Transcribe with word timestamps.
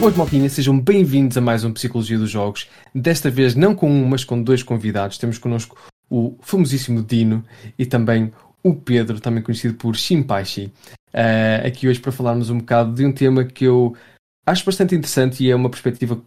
Boas 0.00 0.16
maltinhas, 0.16 0.52
sejam 0.52 0.80
bem-vindos 0.80 1.36
a 1.36 1.42
mais 1.42 1.62
um 1.62 1.74
Psicologia 1.74 2.16
dos 2.16 2.30
Jogos. 2.30 2.66
Desta 2.94 3.30
vez 3.30 3.54
não 3.54 3.74
com 3.74 3.90
um, 3.90 4.08
mas 4.08 4.24
com 4.24 4.42
dois 4.42 4.62
convidados. 4.62 5.18
Temos 5.18 5.36
connosco 5.36 5.76
o 6.08 6.38
famosíssimo 6.40 7.02
Dino 7.02 7.44
e 7.78 7.84
também 7.84 8.32
o 8.64 8.74
Pedro, 8.74 9.20
também 9.20 9.42
conhecido 9.42 9.74
por 9.74 9.94
Shimpaishi. 9.94 10.72
Uh, 11.12 11.66
aqui 11.66 11.86
hoje 11.86 12.00
para 12.00 12.12
falarmos 12.12 12.48
um 12.48 12.60
bocado 12.60 12.94
de 12.94 13.04
um 13.04 13.12
tema 13.12 13.44
que 13.44 13.66
eu 13.66 13.94
acho 14.46 14.64
bastante 14.64 14.94
interessante 14.94 15.44
e 15.44 15.50
é 15.50 15.54
uma 15.54 15.68
perspectiva 15.68 16.18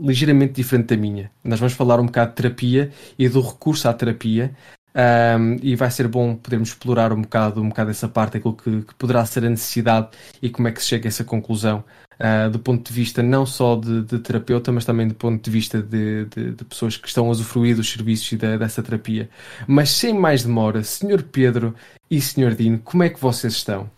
ligeiramente 0.00 0.54
diferente 0.54 0.88
da 0.88 0.96
minha. 0.96 1.30
Nós 1.44 1.60
vamos 1.60 1.74
falar 1.74 2.00
um 2.00 2.06
bocado 2.06 2.30
de 2.30 2.36
terapia 2.36 2.90
e 3.16 3.28
do 3.28 3.40
recurso 3.40 3.88
à 3.88 3.94
terapia. 3.94 4.52
Um, 4.92 5.56
e 5.62 5.76
vai 5.76 5.88
ser 5.90 6.08
bom 6.08 6.34
podermos 6.34 6.70
explorar 6.70 7.12
um 7.12 7.22
bocado, 7.22 7.62
um 7.62 7.68
bocado 7.68 7.90
essa 7.90 8.08
parte, 8.08 8.38
aquilo 8.38 8.54
que, 8.56 8.82
que 8.82 8.94
poderá 8.96 9.24
ser 9.24 9.44
a 9.44 9.50
necessidade 9.50 10.08
e 10.42 10.50
como 10.50 10.66
é 10.66 10.72
que 10.72 10.82
se 10.82 10.88
chega 10.88 11.06
a 11.06 11.10
essa 11.10 11.22
conclusão 11.22 11.84
uh, 12.20 12.50
do 12.50 12.58
ponto 12.58 12.86
de 12.86 12.92
vista 12.92 13.22
não 13.22 13.46
só 13.46 13.76
de, 13.76 14.02
de, 14.02 14.18
terapeuta, 14.18 14.70
mas 14.70 14.84
também 14.84 15.08
do 15.08 15.14
ponto 15.14 15.42
de 15.42 15.50
vista 15.50 15.80
de, 15.80 16.26
de, 16.26 16.52
de 16.52 16.64
pessoas 16.64 16.96
que 16.96 17.08
estão 17.08 17.26
a 17.26 17.30
usufruir 17.30 17.76
dos 17.76 17.90
serviços 17.90 18.30
e 18.32 18.36
dessa 18.36 18.82
terapia. 18.82 19.28
Mas 19.66 19.90
sem 19.90 20.12
mais 20.12 20.44
demora, 20.44 20.82
Sr. 20.82 21.22
Pedro 21.22 21.74
e 22.10 22.20
Sr. 22.20 22.54
Dino, 22.54 22.78
como 22.80 23.02
é 23.02 23.08
que 23.08 23.20
vocês 23.20 23.54
estão? 23.54 23.90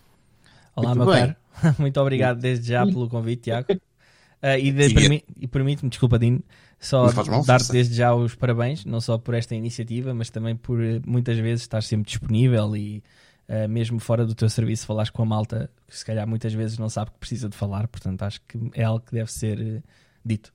Olá, 0.77 0.95
Muito 0.95 1.05
meu 1.05 1.14
bem. 1.14 1.27
caro. 1.27 1.77
Muito 1.78 2.00
obrigado 2.00 2.38
desde 2.38 2.69
já 2.69 2.84
pelo 2.86 3.09
convite, 3.09 3.45
Tiago. 3.45 3.72
Uh, 3.72 4.59
e, 4.59 4.72
de, 4.72 4.92
permi 4.92 5.24
e 5.41 5.47
permite-me, 5.47 5.88
desculpa, 5.88 6.19
Dino, 6.19 6.42
só 6.82 7.06
dar-te 7.46 7.70
desde 7.70 7.95
já 7.95 8.12
os 8.12 8.34
parabéns, 8.34 8.84
não 8.84 9.00
só 9.00 9.16
por 9.16 9.34
esta 9.34 9.54
iniciativa, 9.54 10.12
mas 10.12 10.30
também 10.30 10.56
por 10.56 10.82
eh, 10.82 11.00
muitas 11.06 11.38
vezes 11.38 11.62
estar 11.62 11.80
sempre 11.80 12.08
disponível 12.08 12.77
e 12.77 13.02
uh, 13.48 13.68
mesmo 13.68 14.00
fora 14.00 14.27
do 14.27 14.34
teu 14.34 14.50
serviço 14.50 14.84
falares 14.84 15.08
com 15.08 15.22
a 15.22 15.27
malta 15.27 15.70
que 15.86 15.96
se 15.96 16.05
calhar 16.05 16.27
muitas 16.27 16.52
vezes 16.52 16.78
não 16.78 16.88
sabe 16.88 17.12
que 17.12 17.18
precisa 17.18 17.48
de 17.48 17.56
falar, 17.56 17.86
portanto 17.86 18.22
acho 18.22 18.41
que 18.48 18.58
é 18.74 18.82
algo 18.82 19.05
que 19.06 19.12
deve 19.12 19.32
ser 19.32 19.58
uh, 19.60 19.82
dito. 20.24 20.52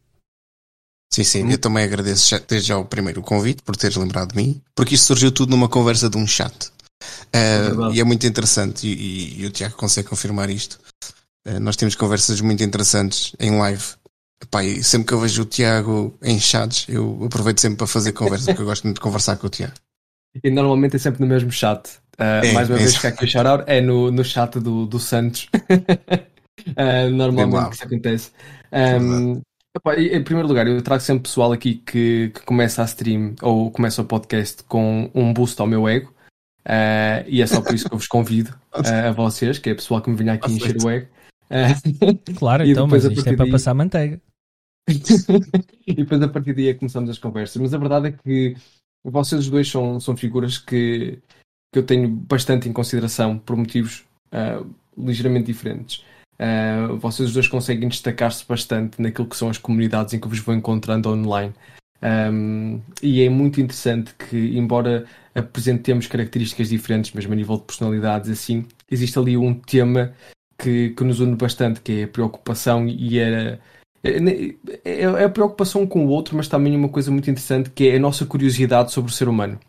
Sim, 1.14 1.24
sim, 1.24 1.50
eu 1.50 1.58
também 1.58 1.86
agradeço 1.86 2.30
já, 2.30 2.40
desde 2.46 2.68
já 2.68 2.78
o 2.78 2.84
primeiro 2.84 3.22
convite 3.22 3.64
por 3.64 3.78
teres 3.78 3.96
lembrado 3.96 4.32
de 4.32 4.36
mim, 4.36 4.62
porque 4.76 4.96
isto 4.96 5.06
surgiu 5.06 5.32
tudo 5.32 5.52
numa 5.52 5.70
conversa 5.70 6.10
de 6.10 6.18
um 6.18 6.28
chat. 6.28 6.68
Uh, 7.34 7.92
é 7.92 7.94
e 7.94 8.00
é 8.02 8.04
muito 8.04 8.28
interessante, 8.28 8.86
e, 8.86 8.92
e, 8.94 9.42
e, 9.42 9.46
o 9.46 9.50
Tiago 9.50 9.76
consegue 9.76 10.10
confirmar 10.10 10.50
isto. 10.50 10.78
Uh, 11.48 11.60
nós 11.62 11.78
temos 11.78 11.96
conversas 11.96 12.42
muito 12.42 12.62
interessantes 12.62 13.34
em 13.40 13.58
live. 13.58 13.96
Epá, 14.42 14.60
sempre 14.84 15.08
que 15.08 15.14
eu 15.14 15.20
vejo 15.20 15.42
o 15.42 15.46
Tiago 15.46 16.18
em 16.22 16.40
chats, 16.40 16.86
eu 16.88 17.26
aproveito 17.26 17.60
sempre 17.60 17.78
para 17.78 17.88
fazer 17.88 18.12
conversa, 18.12 18.46
porque 18.46 18.62
eu 18.62 18.66
gosto 18.66 18.84
muito 18.84 18.98
de 18.98 19.02
conversar 19.02 19.36
com 19.38 19.48
o 19.48 19.50
Tiago. 19.50 19.74
E 20.44 20.52
normalmente 20.52 20.96
é 20.96 21.00
sempre 21.00 21.22
no 21.22 21.28
mesmo 21.28 21.52
chat. 21.52 21.88
Uh, 22.20 22.46
é, 22.46 22.52
mais 22.52 22.70
uma 22.70 22.78
é 22.78 22.80
vez 22.80 22.98
que 22.98 23.08
aqui 23.08 23.26
o 23.26 23.28
shout 23.28 23.64
é 23.68 23.82
no, 23.82 24.12
no 24.12 24.24
chat 24.24 24.60
do, 24.60 24.86
do 24.86 25.00
Santos. 25.00 25.50
uh, 25.54 27.10
normalmente 27.14 27.74
isso 27.74 27.84
acontece. 27.84 28.32
Um, 28.72 29.42
opa, 29.76 29.96
em 29.96 30.24
primeiro 30.24 30.48
lugar, 30.48 30.68
eu 30.68 30.82
trago 30.82 31.02
sempre 31.02 31.24
pessoal 31.24 31.52
aqui 31.52 31.76
que, 31.76 32.32
que 32.34 32.42
começa 32.42 32.82
a 32.82 32.86
stream 32.86 33.36
ou 33.42 33.72
começa 33.72 34.02
o 34.02 34.06
podcast 34.06 34.64
com 34.64 35.10
um 35.14 35.34
boost 35.34 35.60
ao 35.60 35.68
meu 35.68 35.88
ego. 35.88 36.14
Uh, 36.66 37.24
e 37.28 37.42
é 37.42 37.48
só 37.48 37.62
por 37.62 37.74
isso 37.74 37.88
que 37.88 37.94
eu 37.94 37.98
vos 37.98 38.08
convido 38.08 38.54
a 38.72 39.12
vocês, 39.12 39.58
que 39.58 39.70
é 39.70 39.74
pessoal 39.74 40.02
que 40.02 40.10
me 40.10 40.16
vinha 40.16 40.34
aqui 40.34 40.52
encher 40.52 40.78
o 40.84 40.90
ego. 40.90 41.08
Uh, 41.50 42.36
claro, 42.38 42.66
então, 42.66 42.88
mas 42.88 43.04
isto 43.04 43.20
é 43.22 43.36
para 43.36 43.46
daí... 43.46 43.52
passar 43.52 43.74
manteiga. 43.74 44.22
e 45.86 45.94
depois 45.94 46.22
a 46.22 46.28
partir 46.28 46.54
daí 46.54 46.70
é 46.70 46.74
começamos 46.74 47.10
as 47.10 47.18
conversas. 47.18 47.62
Mas 47.62 47.74
a 47.74 47.78
verdade 47.78 48.08
é 48.08 48.12
que 48.12 48.56
vocês 49.04 49.50
dois 49.50 49.70
são, 49.70 50.00
são 50.00 50.16
figuras 50.16 50.58
que, 50.58 51.20
que 51.72 51.80
eu 51.80 51.84
tenho 51.84 52.08
bastante 52.10 52.70
em 52.70 52.74
consideração 52.74 53.38
por 53.38 53.56
motivos 53.56 54.06
ligeiramente 54.98 55.46
diferentes. 55.48 56.04
vocês 57.00 57.32
dois 57.34 57.48
conseguem 57.48 57.88
destacar-se 57.88 58.46
bastante 58.48 59.02
naquilo 59.02 59.28
que 59.28 59.38
são 59.38 59.50
as 59.50 59.58
comunidades 59.58 60.14
em 60.14 60.20
que 60.20 60.28
vos 60.28 60.40
vou 60.40 60.56
encontrando 60.56 61.10
online. 61.10 61.54
Um, 62.02 62.80
e 63.02 63.22
é 63.22 63.30
muito 63.30 63.60
interessante 63.60 64.14
que, 64.16 64.58
embora 64.58 65.06
apresentemos 65.34 66.08
características 66.08 66.70
diferentes, 66.70 67.12
mesmo 67.12 67.34
a 67.34 67.36
nível 67.36 67.58
de 67.58 67.64
personalidades, 67.64 68.30
assim, 68.30 68.66
existe 68.90 69.18
ali 69.18 69.38
um 69.38 69.54
tema 69.54 70.14
que, 70.58 70.90
que 70.92 71.04
nos 71.04 71.20
une 71.20 71.36
bastante, 71.36 71.82
que 71.82 72.02
é 72.02 72.04
a 72.04 72.08
preocupação 72.08 72.88
e 72.88 73.20
era. 73.20 73.60
É, 74.04 74.12
é, 74.84 75.02
é 75.02 75.24
a 75.24 75.30
preocupação 75.30 75.86
com 75.86 76.06
o 76.06 76.10
outro, 76.10 76.36
mas 76.36 76.48
também 76.48 76.76
uma 76.76 76.90
coisa 76.90 77.12
muito 77.12 77.30
interessante 77.30 77.70
que 77.70 77.90
é 77.90 77.96
a 77.96 78.00
nossa 78.00 78.26
curiosidade 78.26 78.92
sobre 78.92 79.12
o 79.12 79.14
ser 79.14 79.28
humano. 79.28 79.60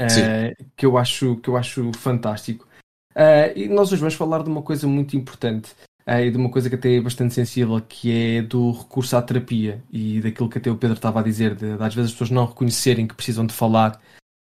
Uh, 0.00 0.64
que, 0.76 0.84
eu 0.84 0.98
acho, 0.98 1.36
que 1.36 1.48
eu 1.48 1.56
acho 1.56 1.92
fantástico. 1.94 2.66
Uh, 3.14 3.56
e 3.56 3.68
nós 3.68 3.92
hoje 3.92 4.00
vamos 4.00 4.14
falar 4.14 4.42
de 4.42 4.50
uma 4.50 4.62
coisa 4.62 4.88
muito 4.88 5.16
importante 5.16 5.72
uh, 6.06 6.18
e 6.18 6.30
de 6.30 6.36
uma 6.36 6.50
coisa 6.50 6.68
que 6.68 6.74
até 6.74 6.96
é 6.96 7.00
bastante 7.00 7.32
sensível, 7.32 7.80
que 7.80 8.10
é 8.10 8.42
do 8.42 8.72
recurso 8.72 9.16
à 9.16 9.22
terapia 9.22 9.82
e 9.92 10.20
daquilo 10.20 10.48
que 10.48 10.58
até 10.58 10.70
o 10.70 10.76
Pedro 10.76 10.96
estava 10.96 11.20
a 11.20 11.22
dizer, 11.22 11.54
de, 11.54 11.76
de 11.76 11.82
às 11.82 11.94
vezes 11.94 12.10
as 12.10 12.12
pessoas 12.12 12.30
não 12.30 12.46
reconhecerem 12.46 13.06
que 13.06 13.14
precisam 13.14 13.46
de 13.46 13.54
falar 13.54 14.00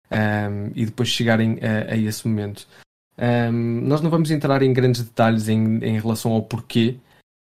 um, 0.09 0.71
e 0.75 0.85
depois 0.85 1.09
chegarem 1.09 1.59
a, 1.61 1.93
a 1.93 1.97
esse 1.97 2.25
momento. 2.27 2.67
Um, 3.17 3.81
nós 3.81 4.01
não 4.01 4.09
vamos 4.09 4.31
entrar 4.31 4.63
em 4.63 4.73
grandes 4.73 5.01
detalhes 5.01 5.47
em, 5.47 5.77
em 5.83 5.99
relação 5.99 6.31
ao 6.31 6.41
porquê 6.41 6.97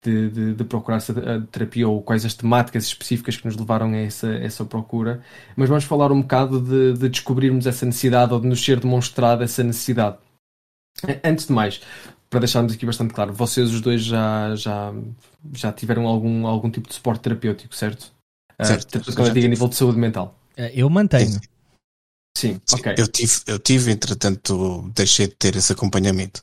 de, 0.04 0.30
de, 0.30 0.54
de, 0.54 0.64
procurar 0.64 0.98
essa 0.98 1.40
terapia 1.50 1.88
ou 1.88 2.00
quais 2.00 2.24
as 2.24 2.34
temáticas 2.34 2.84
específicas 2.84 3.36
que 3.36 3.44
nos 3.44 3.56
levaram 3.56 3.92
a 3.92 3.96
essa, 3.96 4.28
essa 4.34 4.64
procura, 4.64 5.22
mas 5.56 5.68
vamos 5.68 5.84
falar 5.84 6.12
um 6.12 6.22
bocado 6.22 6.60
de, 6.60 6.92
de 6.98 7.08
descobrirmos 7.08 7.66
essa 7.66 7.84
necessidade 7.84 8.32
ou 8.32 8.40
de 8.40 8.46
nos 8.46 8.64
ser 8.64 8.78
demonstrada 8.78 9.42
essa 9.42 9.64
necessidade. 9.64 10.18
Antes 11.24 11.46
de 11.46 11.52
mais, 11.52 11.80
para 12.30 12.40
deixarmos 12.40 12.72
aqui 12.72 12.86
bastante 12.86 13.12
claro, 13.12 13.32
vocês 13.32 13.72
os 13.72 13.80
dois 13.80 14.02
já, 14.02 14.54
já, 14.54 14.94
já 15.52 15.72
tiveram 15.72 16.06
algum, 16.06 16.46
algum 16.46 16.70
tipo 16.70 16.88
de 16.88 16.94
suporte 16.94 17.22
terapêutico, 17.22 17.74
certo? 17.74 18.12
Certo. 18.62 18.96
Uh, 18.98 19.14
quando 19.14 19.28
eu 19.28 19.34
digo 19.34 19.46
a 19.46 19.50
nível 19.50 19.68
de 19.68 19.74
saúde 19.74 19.98
mental. 19.98 20.38
Eu 20.56 20.88
mantenho. 20.88 21.38
Sim, 22.36 22.60
Sim, 22.66 22.76
ok. 22.76 22.94
Eu 22.98 23.08
tive, 23.08 23.32
eu 23.46 23.58
tive, 23.58 23.90
entretanto, 23.90 24.90
deixei 24.94 25.26
de 25.26 25.34
ter 25.36 25.56
esse 25.56 25.72
acompanhamento. 25.72 26.42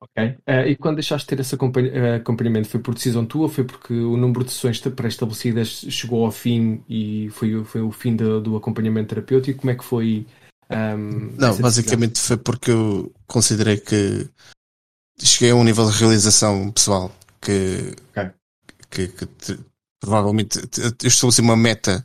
Ok. 0.00 0.36
Uh, 0.48 0.66
e 0.66 0.74
quando 0.74 0.96
deixaste 0.96 1.26
de 1.26 1.36
ter 1.36 1.40
esse 1.40 1.54
eh, 1.54 2.16
acompanhamento, 2.16 2.68
foi 2.68 2.80
por 2.80 2.92
decisão 2.92 3.24
tua 3.24 3.42
ou 3.42 3.48
foi 3.48 3.62
porque 3.62 3.94
o 3.94 4.16
número 4.16 4.44
de 4.44 4.50
sessões 4.50 4.80
pré-estabelecidas 4.80 5.86
chegou 5.88 6.24
ao 6.24 6.32
fim 6.32 6.82
e 6.88 7.28
foi, 7.30 7.64
foi 7.64 7.82
o 7.82 7.92
fim 7.92 8.16
do, 8.16 8.40
do 8.40 8.56
acompanhamento 8.56 9.10
terapêutico? 9.10 9.60
Como 9.60 9.70
é 9.70 9.76
que 9.76 9.84
foi? 9.84 10.26
Um, 10.68 10.74
ehm, 10.74 11.34
Não, 11.38 11.56
basicamente 11.56 12.14
decisão? 12.14 12.36
foi 12.36 12.44
porque 12.44 12.72
eu 12.72 13.12
considerei 13.28 13.76
que 13.78 14.28
cheguei 15.20 15.52
a 15.52 15.54
um 15.54 15.62
nível 15.62 15.88
de 15.88 15.96
realização 15.96 16.72
pessoal 16.72 17.14
que, 17.40 17.94
okay. 18.10 18.30
que, 18.90 19.08
que 19.08 19.58
provavelmente 20.00 20.58
eu 20.58 21.08
estabeleci 21.08 21.40
uma 21.40 21.56
meta 21.56 22.04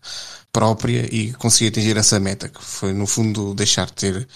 própria 0.52 1.08
e 1.14 1.34
consegui 1.34 1.70
atingir 1.70 1.98
essa 1.98 2.20
meta, 2.20 2.50
que 2.50 2.64
foi 2.64 2.94
no 2.94 3.08
fundo 3.08 3.54
deixar 3.54 3.88
de 3.88 3.94
ter 3.94 4.28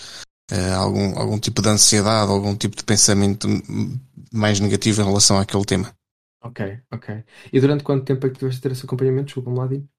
uh, 0.51 0.73
algum, 0.75 1.17
algum 1.17 1.39
tipo 1.39 1.61
de 1.61 1.69
ansiedade, 1.69 2.31
algum 2.31 2.55
tipo 2.55 2.75
de 2.75 2.83
pensamento 2.83 3.47
mais 4.31 4.59
negativo 4.59 5.01
em 5.01 5.05
relação 5.05 5.37
àquele 5.37 5.65
tema. 5.65 5.91
Ok, 6.43 6.79
ok. 6.91 7.23
E 7.51 7.59
durante 7.59 7.83
quanto 7.83 8.05
tempo 8.05 8.27
é 8.27 8.29
que 8.29 8.37
tiveste 8.37 8.59
a 8.59 8.61
ter 8.63 8.71
esse 8.71 8.85
acompanhamento? 8.85 9.25
Desculpa-me 9.25 9.57
lá, 9.57 9.67
Dino. 9.67 9.89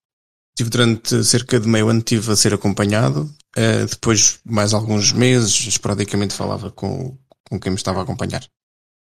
Tive 0.56 0.70
durante 0.70 1.24
cerca 1.24 1.60
de 1.60 1.68
meio 1.68 1.88
ano 1.88 2.00
tive 2.00 2.32
a 2.32 2.36
ser 2.36 2.54
acompanhado, 2.54 3.30
uh, 3.58 3.86
depois 3.90 4.40
mais 4.44 4.72
alguns 4.72 5.12
meses, 5.12 5.66
esporadicamente 5.66 6.34
falava 6.34 6.70
com, 6.70 7.16
com 7.48 7.60
quem 7.60 7.70
me 7.70 7.76
estava 7.76 8.00
a 8.00 8.02
acompanhar. 8.04 8.46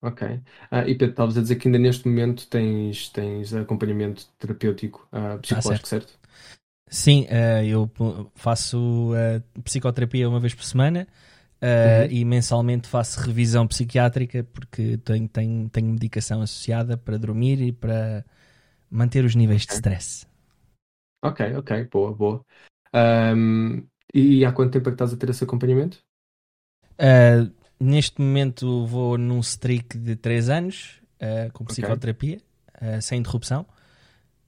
Ok. 0.02 0.41
Ah, 0.68 0.82
e 0.86 0.96
Pedro, 0.96 1.10
estavas 1.10 1.38
a 1.38 1.42
dizer 1.42 1.56
que 1.56 1.68
ainda 1.68 1.78
neste 1.78 2.08
momento 2.08 2.48
tens, 2.48 3.08
tens 3.10 3.54
acompanhamento 3.54 4.26
terapêutico 4.36 5.08
uh, 5.12 5.38
psicológico, 5.38 5.86
ah, 5.86 5.88
certo. 5.88 5.88
certo? 5.88 6.22
Sim, 6.92 7.22
uh, 7.22 7.64
eu 7.64 7.91
faço 8.34 9.12
uh, 9.12 9.62
psicoterapia 9.62 10.28
uma 10.28 10.38
vez 10.38 10.53
por 10.53 10.62
semana 10.62 11.08
uh, 11.62 12.03
uhum. 12.03 12.10
e 12.10 12.22
mensalmente 12.22 12.86
faço 12.86 13.19
revisão 13.19 13.66
psiquiátrica 13.66 14.44
porque 14.44 14.98
tenho, 14.98 15.26
tenho, 15.26 15.70
tenho 15.70 15.86
medicação 15.86 16.42
associada 16.42 16.98
para 16.98 17.16
dormir 17.16 17.62
e 17.62 17.72
para 17.72 18.22
manter 18.91 19.24
os 19.24 19.34
níveis 19.34 19.62
de 19.65 19.72
stress. 19.72 20.27
Ok, 21.24 21.56
ok, 21.56 21.89
boa, 21.91 22.12
boa. 22.12 22.44
Um, 22.94 23.86
e 24.12 24.44
há 24.44 24.53
quanto 24.53 24.72
tempo 24.72 24.91
é 24.91 24.92
que 24.92 24.97
estás 24.97 25.15
a 25.15 25.16
ter 25.16 25.30
esse 25.30 25.44
acompanhamento? 25.44 25.98
neste 27.80 28.21
momento 28.21 28.86
vou 28.86 29.18
num 29.18 29.41
streak 29.41 29.98
de 29.98 30.15
3 30.15 30.50
anos 30.50 31.00
com 31.54 31.65
psicoterapia, 31.65 32.39
okay. 32.77 33.00
sem 33.00 33.18
interrupção. 33.18 33.66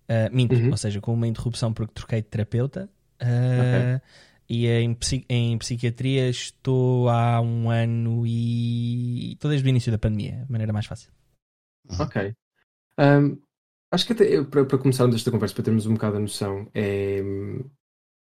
Uh, 0.09 0.35
minto, 0.35 0.55
uhum. 0.55 0.71
ou 0.71 0.77
seja, 0.77 1.01
com 1.01 1.15
uma 1.15 1.27
interrupção 1.27 1.73
porque 1.73 1.95
troquei 1.95 2.21
de 2.21 2.29
terapeuta. 2.29 2.91
Uh, 3.23 3.97
okay. 3.97 4.01
E 4.49 4.67
em, 4.67 4.97
em 5.29 5.59
psiquiatria 5.59 6.29
estou 6.29 7.09
há 7.09 7.41
um 7.41 7.71
ano 7.71 8.27
e. 8.27 9.33
estou 9.33 9.51
desde 9.51 9.67
o 9.67 9.71
início 9.71 9.91
da 9.91 9.99
pandemia, 9.99 10.45
de 10.45 10.53
maneira 10.53 10.73
mais 10.73 10.87
fácil. 10.87 11.11
Ok. 11.99 12.35
Um, 12.99 13.39
acho 13.91 14.07
que 14.07 14.13
até 14.13 14.43
para, 14.45 14.65
para 14.65 14.79
começarmos 14.79 15.17
esta 15.17 15.31
conversa, 15.31 15.55
para 15.55 15.65
termos 15.65 15.87
um 15.87 15.95
bocado 15.95 16.17
a 16.17 16.21
noção, 16.21 16.69
é, 16.75 17.23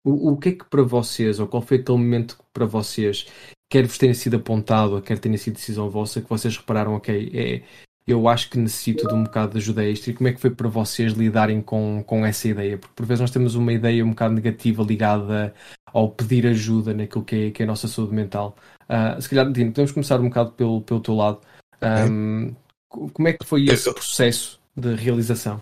o, 0.04 0.32
o 0.32 0.38
que 0.38 0.50
é 0.50 0.52
que 0.54 0.66
para 0.66 0.84
vocês, 0.84 1.40
ou 1.40 1.48
qual 1.48 1.62
foi 1.62 1.78
aquele 1.78 1.98
momento 1.98 2.38
que 2.38 2.44
para 2.54 2.66
vocês, 2.66 3.26
quer 3.70 3.86
vos 3.86 3.98
tenha 3.98 4.14
sido 4.14 4.38
apontado, 4.38 4.96
ou 4.96 5.02
quer 5.02 5.20
tenha 5.20 5.38
sido 5.38 5.56
decisão 5.56 5.90
vossa, 5.90 6.22
que 6.22 6.30
vocês 6.30 6.56
repararam, 6.56 6.94
ok, 6.94 7.32
é, 7.34 7.64
eu 8.06 8.28
acho 8.28 8.50
que 8.50 8.58
necessito 8.58 9.08
de 9.08 9.14
um 9.14 9.24
bocado 9.24 9.54
de 9.54 9.60
ajuda 9.60 9.84
extra. 9.86 10.12
E 10.12 10.14
como 10.14 10.28
é 10.28 10.34
que 10.34 10.42
foi 10.42 10.50
para 10.50 10.68
vocês 10.68 11.14
lidarem 11.14 11.62
com, 11.62 12.04
com 12.06 12.26
essa 12.26 12.48
ideia? 12.48 12.78
Porque 12.78 12.94
por 12.96 13.06
vezes 13.06 13.22
nós 13.22 13.32
temos 13.32 13.56
uma 13.56 13.72
ideia 13.72 14.04
um 14.04 14.10
bocado 14.10 14.34
negativa 14.34 14.84
ligada 14.84 15.54
ao 15.86 16.10
pedir 16.10 16.46
ajuda 16.48 16.94
naquilo 16.94 17.24
que 17.24 17.36
é, 17.36 17.52
que 17.52 17.64
é 17.64 17.66
a 17.66 17.68
nossa 17.68 17.88
saúde 17.88 18.14
mental. 18.14 18.56
Uh, 18.84 19.22
se 19.22 19.30
calhar, 19.30 19.50
Dino, 19.52 19.72
podemos 19.72 19.92
começar 19.92 20.20
um 20.20 20.28
bocado 20.28 20.52
pelo, 20.52 20.82
pelo 20.82 21.00
teu 21.00 21.16
lado. 21.16 21.40
Um, 22.10 22.54
como 22.90 23.28
é 23.28 23.34
que 23.34 23.46
foi 23.46 23.66
esse 23.66 23.92
processo 23.94 24.60
de 24.76 24.96
realização? 24.96 25.62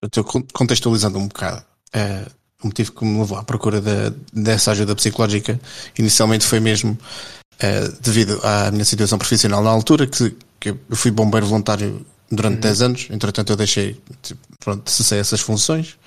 Eu 0.00 0.06
estou 0.06 0.24
contextualizando 0.52 1.18
um 1.18 1.26
bocado. 1.26 1.64
Uh, 1.94 2.30
o 2.62 2.66
motivo 2.68 2.92
que 2.92 3.04
me 3.04 3.18
levou 3.18 3.38
à 3.38 3.42
procura 3.42 3.80
de, 3.80 4.10
dessa 4.32 4.70
ajuda 4.70 4.94
psicológica 4.94 5.60
inicialmente 5.98 6.46
foi 6.46 6.60
mesmo 6.60 6.92
uh, 6.92 8.00
devido 8.00 8.40
à 8.44 8.70
minha 8.70 8.84
situação 8.84 9.18
profissional 9.18 9.62
na 9.62 9.70
altura, 9.70 10.06
que, 10.06 10.36
que 10.62 10.68
eu 10.70 10.96
fui 10.96 11.10
bombeiro 11.10 11.46
voluntário 11.46 12.06
durante 12.30 12.54
uhum. 12.54 12.60
10 12.60 12.82
anos, 12.82 13.08
entretanto 13.10 13.50
eu 13.50 13.56
deixei, 13.56 14.00
tipo, 14.22 14.40
pronto, 14.60 14.88
cessei 14.88 15.18
essas 15.18 15.40
funções 15.40 15.98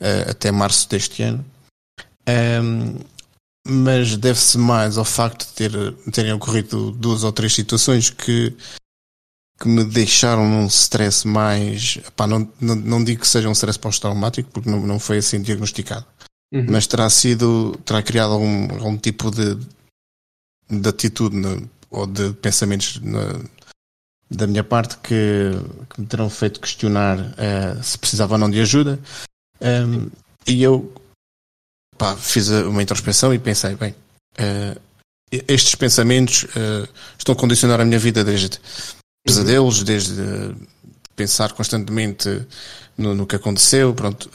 uh, 0.00 0.30
até 0.30 0.52
março 0.52 0.88
deste 0.88 1.22
ano. 1.22 1.44
Um, 2.28 2.98
mas 3.66 4.16
deve-se 4.18 4.58
mais 4.58 4.98
ao 4.98 5.06
facto 5.06 5.46
de 5.46 5.52
ter, 5.54 5.92
terem 6.12 6.32
ocorrido 6.34 6.90
duas 6.90 7.24
ou 7.24 7.32
três 7.32 7.54
situações 7.54 8.10
que 8.10 8.54
que 9.60 9.68
me 9.68 9.84
deixaram 9.84 10.48
num 10.48 10.66
stress 10.66 11.26
mais. 11.26 11.98
Pá, 12.16 12.26
não, 12.26 12.50
não, 12.60 12.74
não 12.74 13.04
digo 13.04 13.20
que 13.20 13.28
seja 13.28 13.48
um 13.48 13.52
stress 13.52 13.78
pós-traumático, 13.78 14.50
porque 14.50 14.68
não, 14.68 14.84
não 14.84 14.98
foi 14.98 15.18
assim 15.18 15.40
diagnosticado. 15.40 16.04
Uhum. 16.52 16.66
Mas 16.68 16.88
terá 16.88 17.08
sido. 17.08 17.78
terá 17.84 18.02
criado 18.02 18.32
algum, 18.32 18.72
algum 18.74 18.98
tipo 18.98 19.30
de, 19.30 19.56
de 20.68 20.88
atitude 20.88 21.36
no, 21.36 21.70
ou 21.88 22.04
de 22.04 22.32
pensamentos 22.32 22.98
no, 23.00 23.48
da 24.30 24.46
minha 24.46 24.64
parte 24.64 24.96
que, 24.98 25.50
que, 25.90 26.00
me 26.00 26.06
terão 26.06 26.28
feito 26.28 26.60
questionar 26.60 27.18
uh, 27.18 27.82
se 27.82 27.98
precisava 27.98 28.34
ou 28.34 28.38
não 28.38 28.50
de 28.50 28.60
ajuda. 28.60 28.98
Um, 29.60 30.10
e 30.46 30.62
eu 30.62 30.92
pá, 31.96 32.16
fiz 32.16 32.48
uma 32.48 32.82
introspecção 32.82 33.32
e 33.32 33.38
pensei, 33.38 33.74
bem, 33.76 33.94
uh, 34.38 34.80
estes 35.30 35.74
pensamentos 35.74 36.44
uh, 36.44 36.88
estão 37.18 37.34
a 37.34 37.38
condicionar 37.38 37.80
a 37.80 37.84
minha 37.84 37.98
vida 37.98 38.24
desde 38.24 38.60
pesadelos, 39.24 39.82
desde 39.82 40.14
pensar 41.16 41.52
constantemente 41.52 42.46
no, 42.96 43.14
no 43.14 43.26
que 43.26 43.36
aconteceu. 43.36 43.94
Pronto, 43.94 44.30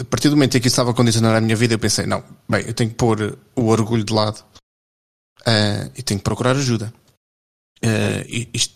a 0.00 0.04
partir 0.04 0.28
do 0.28 0.36
momento 0.36 0.56
em 0.56 0.60
que 0.60 0.68
isso 0.68 0.74
estava 0.74 0.90
a 0.90 0.94
condicionar 0.94 1.36
a 1.36 1.40
minha 1.40 1.56
vida, 1.56 1.74
eu 1.74 1.78
pensei: 1.78 2.06
não, 2.06 2.24
bem, 2.48 2.64
eu 2.66 2.72
tenho 2.72 2.90
que 2.90 2.96
pôr 2.96 3.38
o 3.54 3.66
orgulho 3.66 4.04
de 4.04 4.12
lado 4.12 4.42
e 5.94 6.02
tenho 6.02 6.18
que 6.18 6.24
procurar 6.24 6.56
ajuda. 6.56 6.92
Uh, 7.84 8.48
isto, 8.52 8.74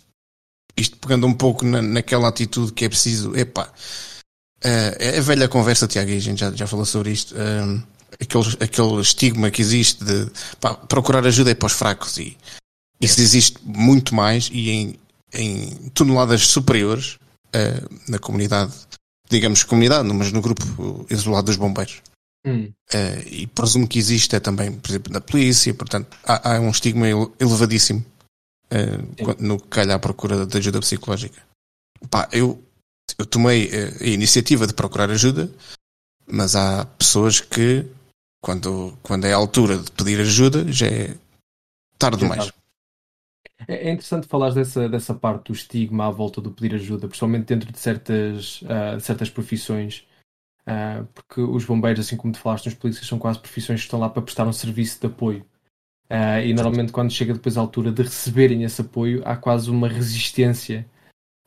isto, 0.77 0.97
pegando 0.99 1.27
um 1.27 1.35
pouco 1.35 1.65
na, 1.65 1.83
naquela 1.83 2.29
atitude 2.29 2.73
que 2.73 2.85
é 2.85 2.89
preciso, 2.89 3.37
epá, 3.37 3.73
é 4.63 5.19
a 5.19 5.23
velha 5.23 5.49
conversa, 5.49 5.89
Tiago, 5.89 6.11
e 6.11 6.17
a 6.17 6.21
gente 6.21 6.39
já, 6.41 6.51
já 6.53 6.67
falou 6.67 6.85
sobre 6.85 7.11
isto. 7.11 7.35
aquele, 8.21 8.57
aquele 8.61 9.01
estigma 9.01 9.51
que 9.51 9.63
existe 9.63 10.05
de 10.05 10.31
pá, 10.61 10.75
procurar 10.75 11.27
ajuda 11.27 11.51
é 11.51 11.55
para 11.55 11.67
os 11.67 11.73
fracos 11.73 12.19
e 12.19 12.37
isso 13.01 13.21
existe 13.21 13.59
muito 13.65 14.15
mais 14.15 14.51
e 14.53 14.71
em, 14.71 14.95
em 15.33 15.89
toneladas 15.95 16.47
superiores 16.47 17.17
uh, 17.55 17.89
na 18.09 18.19
comunidade, 18.19 18.73
digamos 19.29 19.63
comunidade, 19.63 20.07
mas 20.13 20.31
no 20.31 20.43
grupo 20.43 21.07
isolado 21.09 21.47
dos 21.47 21.57
bombeiros. 21.57 22.03
Hum. 22.47 22.71
Uh, 22.93 23.27
e 23.27 23.47
presumo 23.47 23.89
que 23.89 23.99
existe 23.99 24.39
também, 24.41 24.73
por 24.73 24.91
exemplo, 24.91 25.13
na 25.13 25.21
polícia, 25.21 25.73
portanto, 25.73 26.17
há, 26.25 26.57
há 26.57 26.61
um 26.61 26.71
estigma 26.71 27.07
elevadíssimo 27.39 28.05
uh, 28.73 29.43
no 29.43 29.59
que 29.59 29.69
calha 29.69 29.95
à 29.95 29.99
procura 29.99 30.47
de 30.47 30.59
ajuda 30.59 30.81
psicológica. 30.81 31.43
Pá, 32.11 32.29
eu, 32.33 32.63
eu 33.19 33.27
tomei 33.27 33.71
a 34.01 34.07
iniciativa 34.07 34.67
de 34.67 34.75
procurar 34.75 35.11
ajuda, 35.11 35.51
mas 36.27 36.57
há 36.57 36.85
pessoas 36.85 37.41
que, 37.41 37.87
quando, 38.43 38.97
quando 39.03 39.27
é 39.27 39.33
a 39.33 39.37
altura 39.37 39.79
de 39.79 39.91
pedir 39.93 40.21
ajuda, 40.21 40.71
já 40.73 40.87
é 40.87 41.17
tarde 41.99 42.19
demais. 42.19 42.51
É, 43.69 43.89
é 43.89 43.93
interessante 43.93 44.27
falar 44.27 44.51
dessa, 44.53 44.89
dessa 44.89 45.15
parte 45.15 45.47
do 45.47 45.53
estigma 45.53 46.07
à 46.07 46.11
volta 46.11 46.41
do 46.41 46.51
pedir 46.51 46.75
ajuda, 46.75 47.07
principalmente 47.09 47.47
dentro 47.47 47.71
de 47.71 47.79
certas, 47.79 48.63
uh, 48.63 49.01
certas 49.01 49.29
profissões, 49.29 50.07
uh, 50.63 51.05
porque 51.15 51.41
os 51.41 51.65
bombeiros, 51.65 52.07
assim 52.07 52.17
como 52.17 52.33
tu 52.33 52.39
falaste, 52.39 52.69
os 52.69 52.75
polícias 52.75 53.07
são 53.07 53.19
quase 53.19 53.39
profissões 53.39 53.81
que 53.81 53.87
estão 53.87 54.01
lá 54.01 54.09
para 54.09 54.23
prestar 54.23 54.47
um 54.47 54.53
serviço 54.53 55.01
de 55.01 55.07
apoio. 55.07 55.45
Uh, 56.11 56.43
e 56.45 56.53
normalmente, 56.53 56.91
quando 56.91 57.13
chega 57.13 57.33
depois 57.33 57.57
à 57.57 57.61
altura 57.61 57.93
de 57.93 58.03
receberem 58.03 58.65
esse 58.65 58.81
apoio, 58.81 59.23
há 59.25 59.37
quase 59.37 59.71
uma 59.71 59.87
resistência 59.87 60.85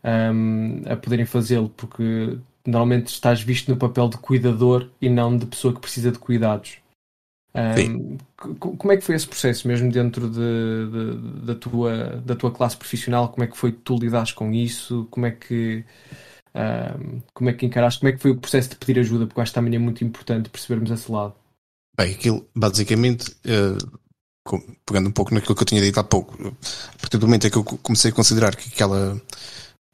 um, 0.03 0.81
a 0.85 0.95
poderem 0.95 1.25
fazê-lo, 1.25 1.69
porque 1.69 2.37
normalmente 2.65 3.07
estás 3.07 3.41
visto 3.41 3.69
no 3.69 3.77
papel 3.77 4.07
de 4.07 4.17
cuidador 4.17 4.89
e 5.01 5.09
não 5.09 5.37
de 5.37 5.45
pessoa 5.45 5.73
que 5.73 5.81
precisa 5.81 6.11
de 6.11 6.19
cuidados. 6.19 6.77
Um, 7.55 8.17
como 8.57 8.91
é 8.91 8.97
que 8.97 9.03
foi 9.03 9.15
esse 9.15 9.27
processo 9.27 9.67
mesmo 9.67 9.91
dentro 9.91 10.27
de, 10.27 10.39
de, 10.39 11.45
da, 11.45 11.55
tua, 11.55 12.21
da 12.25 12.35
tua 12.35 12.51
classe 12.51 12.77
profissional? 12.77 13.29
Como 13.29 13.43
é 13.43 13.47
que 13.47 13.57
foi 13.57 13.73
que 13.73 13.79
tu 13.79 13.95
lidaste 13.95 14.33
com 14.33 14.51
isso? 14.51 15.07
Como 15.11 15.25
é 15.25 15.31
que 15.31 15.83
um, 16.55 17.21
como 17.33 17.49
é 17.49 17.53
que 17.53 17.65
encaraste? 17.65 17.99
Como 17.99 18.09
é 18.09 18.13
que 18.13 18.21
foi 18.21 18.31
o 18.31 18.37
processo 18.37 18.69
de 18.69 18.75
pedir 18.77 18.99
ajuda? 18.99 19.25
Porque 19.25 19.41
acho 19.41 19.51
que 19.51 19.55
também 19.55 19.75
é 19.75 19.79
muito 19.79 20.03
importante 20.03 20.49
percebermos 20.49 20.89
esse 20.91 21.11
lado. 21.11 21.35
Bem, 21.97 22.13
aquilo 22.13 22.47
basicamente 22.55 23.31
uh, 23.45 23.99
pegando 24.85 25.09
um 25.09 25.11
pouco 25.11 25.33
naquilo 25.33 25.55
que 25.55 25.61
eu 25.61 25.65
tinha 25.65 25.81
dito 25.81 25.99
há 25.99 26.03
pouco, 26.03 26.35
a 26.47 26.97
partir 26.97 27.17
do 27.17 27.27
momento 27.27 27.47
em 27.47 27.49
que 27.49 27.57
eu 27.57 27.63
comecei 27.63 28.11
a 28.11 28.13
considerar 28.13 28.55
que 28.55 28.69
aquela 28.69 29.21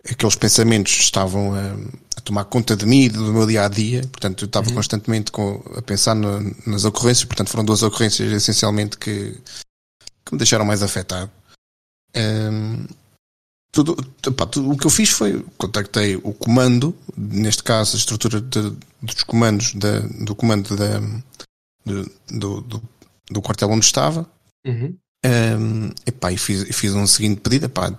aqueles 0.10 0.36
pensamentos 0.36 0.94
estavam 0.94 1.54
a, 1.54 2.18
a, 2.18 2.22
tomar 2.22 2.46
conta 2.46 2.75
de 2.75 2.86
mim 2.86 3.04
e 3.04 3.10
do 3.10 3.34
meu 3.34 3.46
dia 3.46 3.66
a 3.66 3.68
dia, 3.68 4.01
portanto 4.01 4.44
eu 4.44 4.48
estava 4.48 4.69
uhum. 4.69 4.75
constantemente 4.75 5.31
com, 5.31 5.62
a 5.75 5.81
pensar 5.81 6.16
no, 6.16 6.56
nas 6.66 6.86
ocorrências, 6.86 7.25
portanto 7.25 7.50
foram 7.50 7.66
duas 7.66 7.84
ocorrências 7.84 8.31
essencialmente 8.31 8.98
que, 8.98 9.38
que 10.25 10.31
me 10.31 10.38
deixaram 10.38 10.66
mais 10.66 10.81
afetado. 10.81 11.30
Um, 12.16 12.88
tudo, 13.72 13.96
pá, 14.36 14.48
tudo, 14.48 14.72
o 14.72 14.78
que 14.78 14.88
eu 14.88 14.92
fiz 14.92 15.10
foi 15.10 15.46
contactei 15.57 16.16
o 16.16 16.34
comando, 16.34 16.96
neste 17.16 17.62
caso 17.62 17.96
a 17.96 18.00
estrutura 18.00 18.42
de, 18.42 18.74
dos 19.01 19.24
comandos 19.24 19.74
da, 19.75 20.00
do 20.00 20.34
comando 20.34 20.75
da, 20.75 21.00
do, 21.86 22.62
do, 22.62 22.81
do 23.30 23.42
quartel 23.42 23.69
onde 23.69 23.86
estava. 23.86 24.28
Uhum. 24.65 24.95
Um, 25.25 25.89
epá, 26.06 26.31
e 26.31 26.38
fiz, 26.38 26.63
fiz 26.75 26.94
um 26.94 27.06
seguinte 27.06 27.41
pedido, 27.41 27.65
epá, 27.65 27.94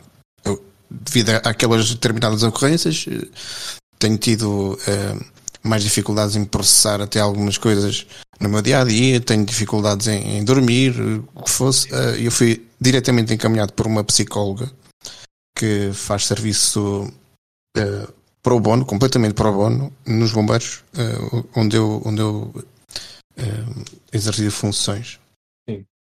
devido 0.90 1.30
àquelas 1.44 1.90
determinadas 1.90 2.42
ocorrências, 2.42 3.06
eh, 3.08 3.26
tenho 3.99 4.18
tido 4.18 4.75
uh, 4.75 5.25
mais 5.62 5.85
dificuldades 5.85 6.35
em 6.35 6.44
processar 6.44 7.00
até 7.00 7.20
algumas 7.20 7.56
coisas 7.56 8.06
no 8.40 8.49
meu 8.49 8.62
dia 8.62 8.80
a 8.80 8.85
dia, 8.85 9.20
tenho 9.20 9.44
dificuldades 9.44 10.08
em, 10.08 10.38
em 10.38 10.44
dormir, 10.44 10.94
o 11.35 11.42
que 11.42 11.50
fosse. 11.50 11.87
Uh, 11.92 12.16
eu 12.18 12.32
fui 12.32 12.66
diretamente 12.80 13.32
encaminhado 13.32 13.73
por 13.75 13.87
uma 13.87 14.02
psicóloga 14.02 14.70
que 15.56 15.90
faz 15.92 16.26
serviço 16.26 17.12
uh, 17.76 18.12
pro 18.42 18.58
bono, 18.58 18.85
completamente 18.85 19.35
pro 19.35 19.52
bono, 19.52 19.92
nos 20.06 20.32
bombeiros, 20.32 20.82
onde 21.54 21.76
eu, 21.76 22.00
onde 22.06 22.23
eu 22.23 22.54
exerci 24.11 24.49
funções. 24.49 25.19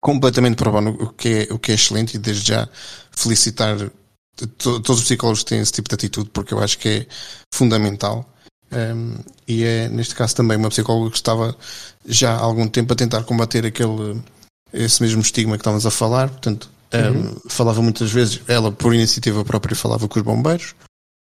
Completamente 0.02 0.56
pro 0.56 0.72
bono, 0.72 0.92
o 0.92 1.10
que, 1.10 1.48
é, 1.50 1.54
o 1.54 1.60
que 1.60 1.72
é 1.72 1.76
excelente 1.76 2.16
e 2.16 2.20
desde 2.20 2.48
já 2.48 2.70
felicitar 3.12 3.78
todos 4.58 5.00
os 5.00 5.04
psicólogos 5.04 5.44
têm 5.44 5.60
esse 5.60 5.74
tipo 5.74 5.90
de 5.90 5.96
atitude 5.96 6.30
porque 6.30 6.54
eu 6.54 6.64
acho 6.64 6.78
que 6.78 6.88
é 6.88 7.08
fundamental. 7.54 8.26
Um, 8.72 9.16
e 9.48 9.64
é, 9.64 9.90
neste 9.90 10.16
caso, 10.16 10.36
também 10.36 10.58
uma 10.58 10.70
psicóloga 10.70 11.10
que 11.10 11.18
estava 11.18 11.56
já 12.06 12.34
há 12.36 12.40
algum 12.40 12.68
tempo 12.68 12.94
a 12.94 12.96
tentar 12.96 13.24
combater 13.24 13.66
aquele, 13.66 14.22
esse 14.72 15.02
mesmo 15.02 15.22
estigma 15.22 15.58
que 15.58 15.62
estávamos 15.62 15.86
a 15.86 15.92
falar. 15.92 16.30
Portanto, 16.30 16.70
uhum. 16.94 17.32
um, 17.32 17.50
falava 17.50 17.82
muitas 17.82 18.12
vezes, 18.12 18.42
ela 18.48 18.72
por 18.72 18.94
iniciativa 18.94 19.44
própria 19.44 19.76
falava 19.76 20.08
com 20.08 20.20
os 20.20 20.24
bombeiros 20.24 20.76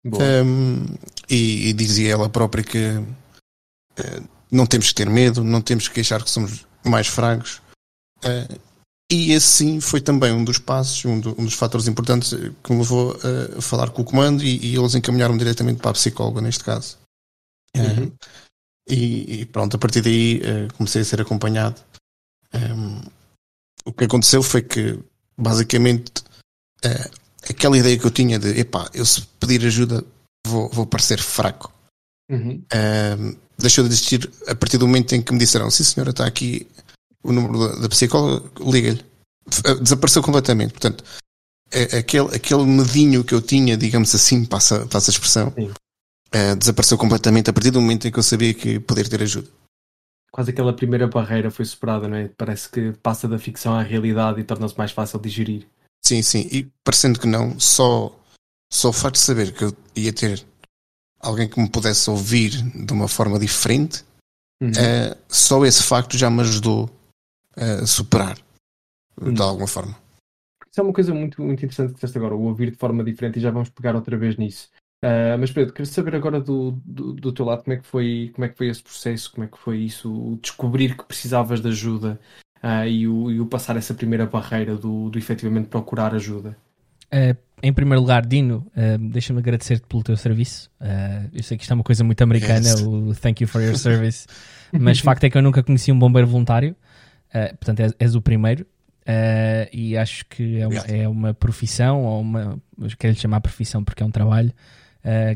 um, 0.04 0.86
e, 1.28 1.68
e, 1.68 1.72
dizia 1.72 2.12
ela 2.12 2.28
própria 2.28 2.62
que 2.62 2.78
uh, 2.78 4.24
não 4.50 4.66
temos 4.66 4.88
que 4.88 4.94
ter 4.94 5.10
medo, 5.10 5.42
não 5.42 5.60
temos 5.60 5.88
que 5.88 6.00
achar 6.00 6.22
que 6.22 6.30
somos 6.30 6.64
mais 6.84 7.06
fracos. 7.06 7.60
Uh, 8.26 8.60
e 9.10 9.32
esse 9.32 9.46
sim 9.46 9.80
foi 9.80 10.00
também 10.00 10.32
um 10.32 10.44
dos 10.44 10.58
passos, 10.58 11.04
um, 11.04 11.20
do, 11.20 11.30
um 11.40 11.44
dos 11.44 11.54
fatores 11.54 11.86
importantes 11.86 12.34
que 12.62 12.72
me 12.72 12.80
levou 12.80 13.16
a 13.56 13.62
falar 13.62 13.90
com 13.90 14.02
o 14.02 14.04
comando 14.04 14.42
e, 14.42 14.58
e 14.58 14.76
eles 14.76 14.96
encaminharam 14.96 15.36
diretamente 15.36 15.80
para 15.80 15.92
a 15.92 15.94
psicóloga, 15.94 16.40
neste 16.40 16.64
caso. 16.64 16.98
Uhum. 17.76 18.10
e, 18.88 19.42
e, 19.42 19.46
pronto, 19.46 19.76
a 19.76 19.78
partir 19.78 20.00
daí 20.00 20.40
comecei 20.76 21.02
a 21.02 21.04
ser 21.04 21.20
acompanhado. 21.20 21.80
Um, 22.52 23.00
o 23.84 23.92
que 23.92 24.04
aconteceu 24.04 24.42
foi 24.42 24.62
que, 24.62 24.98
basicamente, 25.38 26.22
uh, 26.84 27.10
aquela 27.48 27.78
ideia 27.78 27.98
que 27.98 28.04
eu 28.04 28.10
tinha 28.10 28.38
de, 28.38 28.58
epá, 28.58 28.90
eu 28.92 29.06
se 29.06 29.22
pedir 29.38 29.64
ajuda 29.64 30.04
vou, 30.46 30.68
vou 30.70 30.86
parecer 30.86 31.20
fraco. 31.20 31.72
Uhum. 32.28 32.60
deixou 33.56 33.84
de 33.84 33.90
existir 33.90 34.28
a 34.48 34.54
partir 34.56 34.78
do 34.78 34.86
momento 34.88 35.14
em 35.14 35.22
que 35.22 35.32
me 35.32 35.38
disseram, 35.38 35.70
sim 35.70 35.84
senhora, 35.84 36.10
está 36.10 36.26
aqui 36.26 36.66
o 37.22 37.32
número 37.32 37.80
da, 37.80 37.88
psicóloga, 37.88 38.48
liga-lhe. 38.60 39.04
Desapareceu 39.80 40.22
completamente. 40.22 40.72
Portanto, 40.72 41.04
é, 41.70 41.98
aquele, 41.98 42.34
aquele 42.34 42.64
medinho 42.64 43.24
que 43.24 43.34
eu 43.34 43.42
tinha, 43.42 43.76
digamos 43.76 44.14
assim, 44.14 44.44
passa, 44.44 44.86
passa 44.86 45.10
a 45.10 45.12
expressão, 45.12 45.48
uh, 45.48 46.56
desapareceu 46.56 46.96
completamente 46.96 47.50
a 47.50 47.52
partir 47.52 47.70
do 47.70 47.80
momento 47.80 48.06
em 48.06 48.12
que 48.12 48.18
eu 48.18 48.22
sabia 48.22 48.54
que 48.54 48.78
poder 48.80 49.08
ter 49.08 49.22
ajuda. 49.22 49.48
Quase 50.30 50.50
aquela 50.50 50.72
primeira 50.72 51.08
barreira 51.08 51.50
foi 51.50 51.64
superada, 51.64 52.06
não 52.06 52.16
é? 52.16 52.28
Parece 52.28 52.68
que 52.68 52.92
passa 53.02 53.26
da 53.26 53.38
ficção 53.38 53.74
à 53.74 53.82
realidade 53.82 54.40
e 54.40 54.44
torna-se 54.44 54.76
mais 54.76 54.92
fácil 54.92 55.18
de 55.18 55.28
digerir. 55.28 55.66
Sim, 56.04 56.22
sim, 56.22 56.48
e 56.52 56.70
parecendo 56.84 57.18
que 57.18 57.26
não, 57.26 57.58
só, 57.58 58.14
só 58.72 58.90
o 58.90 58.92
facto 58.92 59.14
de 59.14 59.22
saber 59.22 59.52
que 59.52 59.64
eu 59.64 59.76
ia 59.96 60.12
ter 60.12 60.44
alguém 61.18 61.48
que 61.48 61.60
me 61.60 61.68
pudesse 61.68 62.08
ouvir 62.10 62.50
de 62.50 62.92
uma 62.92 63.08
forma 63.08 63.38
diferente, 63.38 64.04
uhum. 64.62 64.70
uh, 64.70 65.16
só 65.28 65.64
esse 65.64 65.82
facto 65.82 66.16
já 66.16 66.30
me 66.30 66.42
ajudou 66.42 66.88
superar 67.86 68.36
uhum. 69.20 69.32
de 69.32 69.42
alguma 69.42 69.66
forma. 69.66 69.96
Isso 70.70 70.80
é 70.80 70.82
uma 70.82 70.92
coisa 70.92 71.14
muito, 71.14 71.40
muito 71.42 71.64
interessante 71.64 71.88
que 71.88 71.94
disseste 71.94 72.18
agora, 72.18 72.34
o 72.34 72.42
ouvir 72.42 72.70
de 72.70 72.76
forma 72.76 73.02
diferente, 73.02 73.38
e 73.38 73.42
já 73.42 73.50
vamos 73.50 73.70
pegar 73.70 73.94
outra 73.94 74.16
vez 74.16 74.36
nisso. 74.36 74.68
Uh, 75.04 75.36
mas 75.38 75.52
Pedro, 75.52 75.72
queria 75.72 75.90
saber 75.90 76.14
agora 76.14 76.40
do, 76.40 76.72
do, 76.84 77.12
do, 77.12 77.32
teu 77.32 77.44
lado 77.44 77.62
como 77.62 77.74
é, 77.74 77.76
que 77.76 77.86
foi, 77.86 78.30
como 78.34 78.44
é 78.44 78.48
que 78.48 78.56
foi 78.56 78.68
esse 78.68 78.82
processo, 78.82 79.30
como 79.30 79.44
é 79.44 79.46
que 79.46 79.58
foi 79.58 79.78
isso, 79.78 80.10
o 80.10 80.36
descobrir 80.36 80.96
que 80.96 81.04
precisavas 81.04 81.60
de 81.60 81.68
ajuda 81.68 82.18
uh, 82.62 82.86
e, 82.86 83.06
o, 83.06 83.30
e 83.30 83.40
o 83.40 83.46
passar 83.46 83.76
essa 83.76 83.94
primeira 83.94 84.26
barreira 84.26 84.74
do, 84.74 85.10
do 85.10 85.18
efetivamente 85.18 85.68
procurar 85.68 86.14
ajuda. 86.14 86.56
Uh, 87.06 87.36
em 87.62 87.72
primeiro 87.72 88.00
lugar, 88.00 88.26
Dino, 88.26 88.66
uh, 88.76 88.98
deixa-me 88.98 89.38
agradecer-te 89.38 89.86
pelo 89.86 90.02
teu 90.02 90.16
serviço. 90.16 90.70
Uh, 90.80 91.30
eu 91.32 91.42
sei 91.42 91.56
que 91.56 91.62
isto 91.62 91.72
é 91.72 91.74
uma 91.74 91.84
coisa 91.84 92.02
muito 92.02 92.20
americana, 92.22 92.68
yes. 92.68 92.82
o 92.82 93.14
thank 93.14 93.42
you 93.42 93.48
for 93.48 93.62
your 93.62 93.76
service, 93.76 94.26
mas 94.72 94.98
o 94.98 95.02
facto 95.02 95.24
é 95.24 95.30
que 95.30 95.38
eu 95.38 95.42
nunca 95.42 95.62
conheci 95.62 95.92
um 95.92 95.98
bombeiro 95.98 96.26
voluntário, 96.26 96.74
portanto, 97.58 97.80
és, 97.80 97.92
és, 97.98 98.14
o 98.14 98.20
primeiro. 98.20 98.66
e 99.72 99.96
acho 99.96 100.26
que 100.26 100.58
é 100.58 100.66
uma, 100.66 100.80
é 100.80 101.08
uma 101.08 101.34
profissão, 101.34 102.04
ou 102.04 102.20
uma, 102.20 102.60
quero 102.98 103.14
lhe 103.14 103.18
chamar 103.18 103.40
profissão 103.40 103.84
porque 103.84 104.02
é 104.02 104.06
um 104.06 104.10
trabalho, 104.10 104.52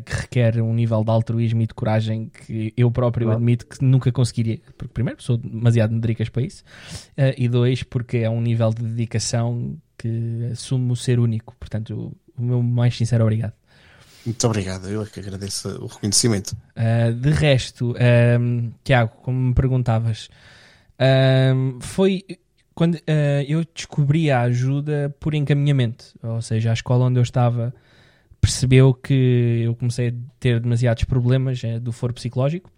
que 0.04 0.12
requer 0.12 0.60
um 0.60 0.74
nível 0.74 1.04
de 1.04 1.10
altruísmo 1.10 1.62
e 1.62 1.66
de 1.66 1.74
coragem 1.74 2.28
que 2.28 2.72
eu 2.76 2.90
próprio 2.90 3.30
admito 3.30 3.66
que 3.66 3.84
nunca 3.84 4.10
conseguiria. 4.10 4.58
Porque, 4.76 4.92
primeiro, 4.92 5.22
sou 5.22 5.36
demasiado 5.36 5.92
medricas 5.92 6.28
para 6.28 6.42
isso, 6.42 6.64
e 7.36 7.48
dois, 7.48 7.82
porque 7.82 8.18
é 8.18 8.30
um 8.30 8.40
nível 8.40 8.70
de 8.70 8.82
dedicação 8.82 9.76
que 9.96 10.48
assumo 10.52 10.96
ser 10.96 11.20
único. 11.20 11.54
Portanto, 11.60 12.16
o 12.36 12.42
meu 12.42 12.62
mais 12.62 12.96
sincero 12.96 13.24
obrigado. 13.24 13.52
Muito 14.24 14.46
obrigado, 14.46 14.88
eu 14.88 15.02
é 15.02 15.06
que 15.06 15.20
agradeço 15.20 15.68
o 15.82 15.86
reconhecimento. 15.86 16.56
Uh, 16.76 17.12
de 17.14 17.30
resto, 17.30 17.94
um, 18.38 18.70
Tiago, 18.84 19.12
como 19.22 19.38
me 19.38 19.54
perguntavas, 19.54 20.28
um, 21.00 21.80
foi 21.80 22.24
quando 22.74 22.94
uh, 22.94 23.42
eu 23.46 23.64
descobri 23.74 24.30
a 24.30 24.42
ajuda 24.42 25.14
por 25.20 25.34
encaminhamento, 25.34 26.14
ou 26.22 26.40
seja, 26.40 26.70
a 26.70 26.72
escola 26.72 27.06
onde 27.06 27.18
eu 27.18 27.22
estava 27.22 27.74
percebeu 28.40 28.94
que 28.94 29.62
eu 29.64 29.74
comecei 29.74 30.08
a 30.08 30.12
ter 30.38 30.60
demasiados 30.60 31.04
problemas 31.04 31.62
uh, 31.62 31.78
do 31.80 31.92
foro 31.92 32.14
psicológico, 32.14 32.70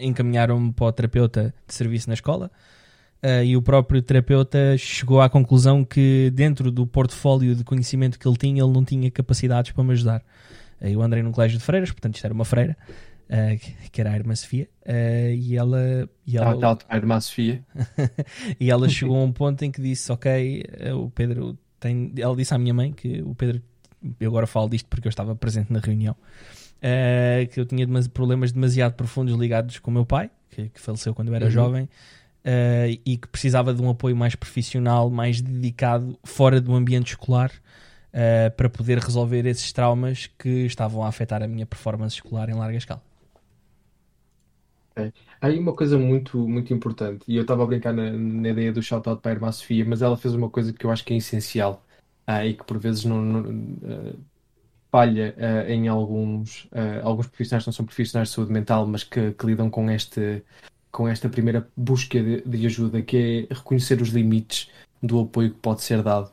encaminharam-me 0.00 0.72
para 0.72 0.86
o 0.86 0.92
terapeuta 0.92 1.54
de 1.68 1.74
serviço 1.74 2.08
na 2.08 2.14
escola, 2.14 2.50
Uh, 3.26 3.42
e 3.42 3.56
o 3.56 3.62
próprio 3.62 4.02
terapeuta 4.02 4.76
chegou 4.76 5.20
à 5.20 5.28
conclusão 5.28 5.84
que 5.84 6.30
dentro 6.34 6.70
do 6.70 6.86
portfólio 6.86 7.54
de 7.56 7.64
conhecimento 7.64 8.18
que 8.18 8.28
ele 8.28 8.36
tinha, 8.36 8.62
ele 8.62 8.72
não 8.72 8.84
tinha 8.84 9.10
capacidades 9.10 9.72
para 9.72 9.82
me 9.82 9.92
ajudar. 9.92 10.22
Uh, 10.80 10.88
eu 10.88 11.02
andei 11.02 11.22
num 11.22 11.32
colégio 11.32 11.58
de 11.58 11.64
freiras, 11.64 11.90
portanto 11.90 12.14
isto 12.14 12.24
era 12.24 12.34
uma 12.34 12.44
freira, 12.44 12.76
uh, 13.30 13.90
que 13.90 14.00
era 14.00 14.12
a 14.12 14.16
irmã 14.16 14.34
Sofia, 14.34 14.68
e 15.36 15.56
ela... 15.56 16.08
E 16.26 16.36
ela 16.36 16.52
ah, 16.52 16.76
tá, 16.76 16.86
a 16.88 16.96
irmã 16.96 17.20
Sofia. 17.20 17.64
e 18.60 18.70
ela 18.70 18.88
chegou 18.88 19.16
a 19.16 19.24
um 19.24 19.32
ponto 19.32 19.64
em 19.64 19.70
que 19.70 19.80
disse, 19.80 20.10
ok, 20.12 20.64
o 20.94 21.10
Pedro 21.10 21.58
tem... 21.80 22.12
Ela 22.16 22.34
disse 22.36 22.54
à 22.54 22.58
minha 22.58 22.74
mãe 22.74 22.92
que 22.92 23.22
o 23.22 23.34
Pedro... 23.34 23.62
Eu 24.20 24.30
agora 24.30 24.46
falo 24.46 24.68
disto 24.68 24.86
porque 24.88 25.08
eu 25.08 25.10
estava 25.10 25.34
presente 25.34 25.72
na 25.72 25.80
reunião. 25.80 26.14
que 27.50 27.58
eu 27.58 27.66
tinha 27.66 27.86
problemas 28.12 28.52
demasiado 28.52 28.94
profundos 28.94 29.34
ligados 29.34 29.78
com 29.78 29.90
o 29.90 29.94
meu 29.94 30.06
pai, 30.06 30.30
que, 30.50 30.68
que 30.68 30.80
faleceu 30.80 31.14
quando 31.14 31.28
eu 31.28 31.34
era 31.34 31.46
uhum. 31.46 31.50
jovem, 31.50 31.88
uh, 32.46 33.00
e 33.04 33.16
que 33.16 33.26
precisava 33.26 33.74
de 33.74 33.82
um 33.82 33.90
apoio 33.90 34.16
mais 34.16 34.34
profissional, 34.34 35.10
mais 35.10 35.40
dedicado, 35.40 36.18
fora 36.24 36.60
do 36.60 36.74
ambiente 36.74 37.08
escolar, 37.08 37.50
uh, 37.50 38.50
para 38.56 38.68
poder 38.68 38.98
resolver 38.98 39.44
esses 39.46 39.72
traumas 39.72 40.30
que 40.38 40.64
estavam 40.66 41.02
a 41.02 41.08
afetar 41.08 41.42
a 41.42 41.48
minha 41.48 41.66
performance 41.66 42.14
escolar 42.14 42.48
em 42.48 42.54
larga 42.54 42.78
escala. 42.78 43.02
Há 44.96 45.46
aí 45.48 45.58
uma 45.58 45.74
coisa 45.74 45.98
muito, 45.98 46.38
muito 46.48 46.72
importante, 46.72 47.24
e 47.28 47.36
eu 47.36 47.42
estava 47.42 47.62
a 47.62 47.66
brincar 47.66 47.92
na, 47.92 48.10
na 48.10 48.48
ideia 48.48 48.72
do 48.72 48.82
shout-out 48.82 49.20
para 49.20 49.32
a 49.32 49.34
irmã 49.34 49.52
Sofia, 49.52 49.84
mas 49.84 50.00
ela 50.00 50.16
fez 50.16 50.34
uma 50.34 50.48
coisa 50.48 50.72
que 50.72 50.86
eu 50.86 50.90
acho 50.90 51.04
que 51.04 51.12
é 51.12 51.16
essencial 51.16 51.84
uh, 52.28 52.44
e 52.44 52.54
que 52.54 52.64
por 52.64 52.78
vezes 52.78 53.04
não, 53.04 53.20
não 53.20 53.40
uh, 53.42 54.18
falha 54.90 55.34
uh, 55.36 55.70
em 55.70 55.88
alguns, 55.88 56.68
alguns 57.02 57.26
profissionais 57.26 57.64
que 57.64 57.68
não 57.68 57.74
são 57.74 57.84
profissionais 57.84 58.28
de 58.28 58.34
saúde 58.34 58.52
mental, 58.52 58.86
mas 58.86 59.04
que, 59.04 59.32
que 59.32 59.46
lidam 59.46 59.68
com 59.68 59.90
este, 59.90 60.42
com 60.90 61.06
esta 61.06 61.28
primeira 61.28 61.68
busca 61.76 62.22
de, 62.22 62.40
de, 62.40 62.66
ajuda, 62.66 63.02
que 63.02 63.48
é 63.50 63.54
reconhecer 63.54 64.00
os 64.00 64.08
limites 64.08 64.70
do 65.02 65.20
apoio 65.20 65.50
que 65.50 65.58
pode 65.58 65.82
ser 65.82 66.02
dado. 66.02 66.32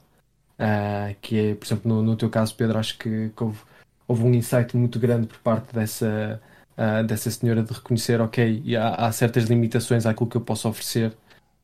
Uh, 0.53 1.13
que 1.19 1.37
é, 1.37 1.55
por 1.55 1.65
exemplo, 1.65 1.93
no, 1.93 2.01
no, 2.01 2.15
teu 2.15 2.29
caso, 2.29 2.55
Pedro, 2.55 2.79
acho 2.79 2.97
que, 2.97 3.29
que 3.35 3.43
houve, 3.43 3.59
houve, 4.07 4.23
um 4.23 4.33
insight 4.33 4.77
muito 4.77 4.99
grande 4.99 5.27
por 5.27 5.39
parte 5.39 5.73
dessa, 5.73 6.41
uh, 6.77 7.03
dessa 7.03 7.29
senhora 7.31 7.63
de 7.63 7.73
reconhecer, 7.73 8.21
ok, 8.21 8.63
há, 8.75 9.07
há, 9.07 9.11
certas 9.11 9.45
limitações 9.45 10.05
àquilo 10.05 10.29
que 10.29 10.37
eu 10.37 10.41
posso 10.41 10.67
oferecer 10.67 11.09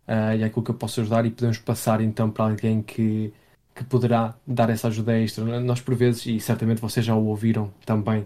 uh, 0.08 0.36
e 0.38 0.44
àquilo 0.44 0.63
que 0.63 0.72
eu 0.72 0.75
posso 0.75 1.01
ajudar 1.01 1.25
e 1.25 1.30
podemos 1.30 1.58
passar 1.58 2.01
então 2.01 2.30
para 2.30 2.46
alguém 2.46 2.82
que, 2.82 3.34
que 3.75 3.84
poderá 3.84 4.36
dar 4.46 4.70
essa 4.70 4.88
ajuda 4.88 5.18
extra. 5.18 5.60
Nós, 5.60 5.82
por 5.82 5.96
vezes, 5.96 6.25
e 6.25 6.39
certamente 6.39 6.82
vocês 6.82 7.06
já 7.06 7.16
o 7.16 7.25
ouviram 7.25 7.72
também, 7.86 8.25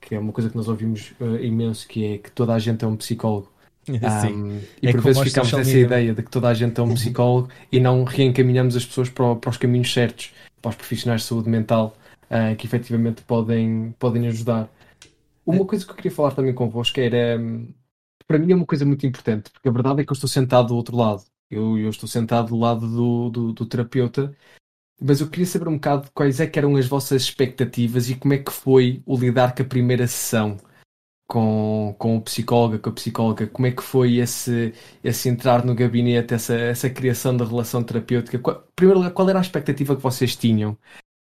que 0.00 0.14
é 0.14 0.18
uma 0.18 0.32
coisa 0.32 0.50
que 0.50 0.56
nós 0.56 0.68
ouvimos 0.68 1.12
imenso, 1.40 1.86
que 1.86 2.14
é 2.14 2.18
que 2.18 2.30
toda 2.30 2.54
a 2.54 2.58
gente 2.58 2.84
é 2.84 2.88
um 2.88 2.96
psicólogo. 2.96 3.50
Um, 3.88 4.60
e 4.80 4.88
é 4.88 4.92
por 4.92 5.00
vezes 5.00 5.22
ficamos 5.22 5.52
nessa 5.52 5.76
ideia 5.76 6.14
de 6.14 6.22
que 6.22 6.30
toda 6.30 6.48
a 6.48 6.54
gente 6.54 6.78
é 6.78 6.82
um 6.84 6.94
psicólogo 6.94 7.48
e 7.70 7.80
não 7.80 8.04
reencaminhamos 8.04 8.76
as 8.76 8.86
pessoas 8.86 9.08
para, 9.08 9.34
para, 9.34 9.50
os 9.50 9.56
caminhos 9.56 9.92
certos, 9.92 10.32
para 10.60 10.68
os 10.68 10.76
profissionais 10.76 11.22
de 11.22 11.26
saúde 11.26 11.50
mental 11.50 11.96
uh, 12.30 12.54
que 12.56 12.66
efetivamente 12.66 13.22
podem, 13.22 13.94
podem 13.98 14.28
ajudar. 14.28 14.68
Uma 15.44 15.66
coisa 15.66 15.84
que 15.84 15.90
eu 15.90 15.96
queria 15.96 16.10
falar 16.10 16.32
também 16.34 16.54
convosco 16.54 17.00
era, 17.00 17.38
para 18.26 18.38
mim 18.38 18.52
é 18.52 18.56
uma 18.56 18.66
coisa 18.66 18.84
muito 18.84 19.06
importante, 19.06 19.50
porque 19.50 19.68
a 19.68 19.72
verdade 19.72 20.02
é 20.02 20.04
que 20.04 20.10
eu 20.10 20.14
estou 20.14 20.28
sentado 20.28 20.68
do 20.68 20.76
outro 20.76 20.96
lado. 20.96 21.24
Eu, 21.50 21.78
eu 21.78 21.90
estou 21.90 22.08
sentado 22.08 22.48
do 22.48 22.56
lado 22.58 22.88
do, 22.88 23.30
do, 23.30 23.52
do 23.52 23.66
terapeuta 23.66 24.34
mas 25.00 25.20
eu 25.20 25.28
queria 25.28 25.46
saber 25.46 25.68
um 25.68 25.74
bocado 25.74 26.10
quais 26.14 26.40
é 26.40 26.46
que 26.46 26.58
eram 26.58 26.76
as 26.76 26.86
vossas 26.86 27.22
expectativas 27.22 28.08
e 28.08 28.14
como 28.14 28.34
é 28.34 28.38
que 28.38 28.52
foi 28.52 29.02
o 29.04 29.16
lidar 29.16 29.54
com 29.54 29.62
a 29.62 29.66
primeira 29.66 30.06
sessão 30.06 30.56
com, 31.26 31.94
com 31.98 32.16
o 32.18 32.22
psicólogo, 32.22 32.78
com 32.78 32.90
a 32.90 32.92
psicóloga, 32.92 33.46
como 33.46 33.66
é 33.66 33.72
que 33.72 33.82
foi 33.82 34.16
esse, 34.18 34.74
esse 35.02 35.28
entrar 35.28 35.64
no 35.64 35.74
gabinete, 35.74 36.34
essa, 36.34 36.54
essa 36.54 36.90
criação 36.90 37.36
da 37.36 37.44
relação 37.44 37.82
terapêutica? 37.82 38.38
Qual, 38.38 38.62
primeiro 38.76 39.00
lugar, 39.00 39.12
qual 39.14 39.28
era 39.30 39.38
a 39.38 39.42
expectativa 39.42 39.96
que 39.96 40.02
vocês 40.02 40.36
tinham 40.36 40.76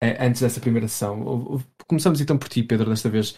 eh, 0.01 0.17
antes 0.25 0.41
dessa 0.43 0.61
primeira 0.61 0.89
sessão? 0.89 1.61
Começamos 1.89 2.21
então 2.21 2.39
por 2.39 2.49
ti, 2.49 2.63
Pedro, 2.63 2.91
desta 2.91 3.11
vez. 3.11 3.37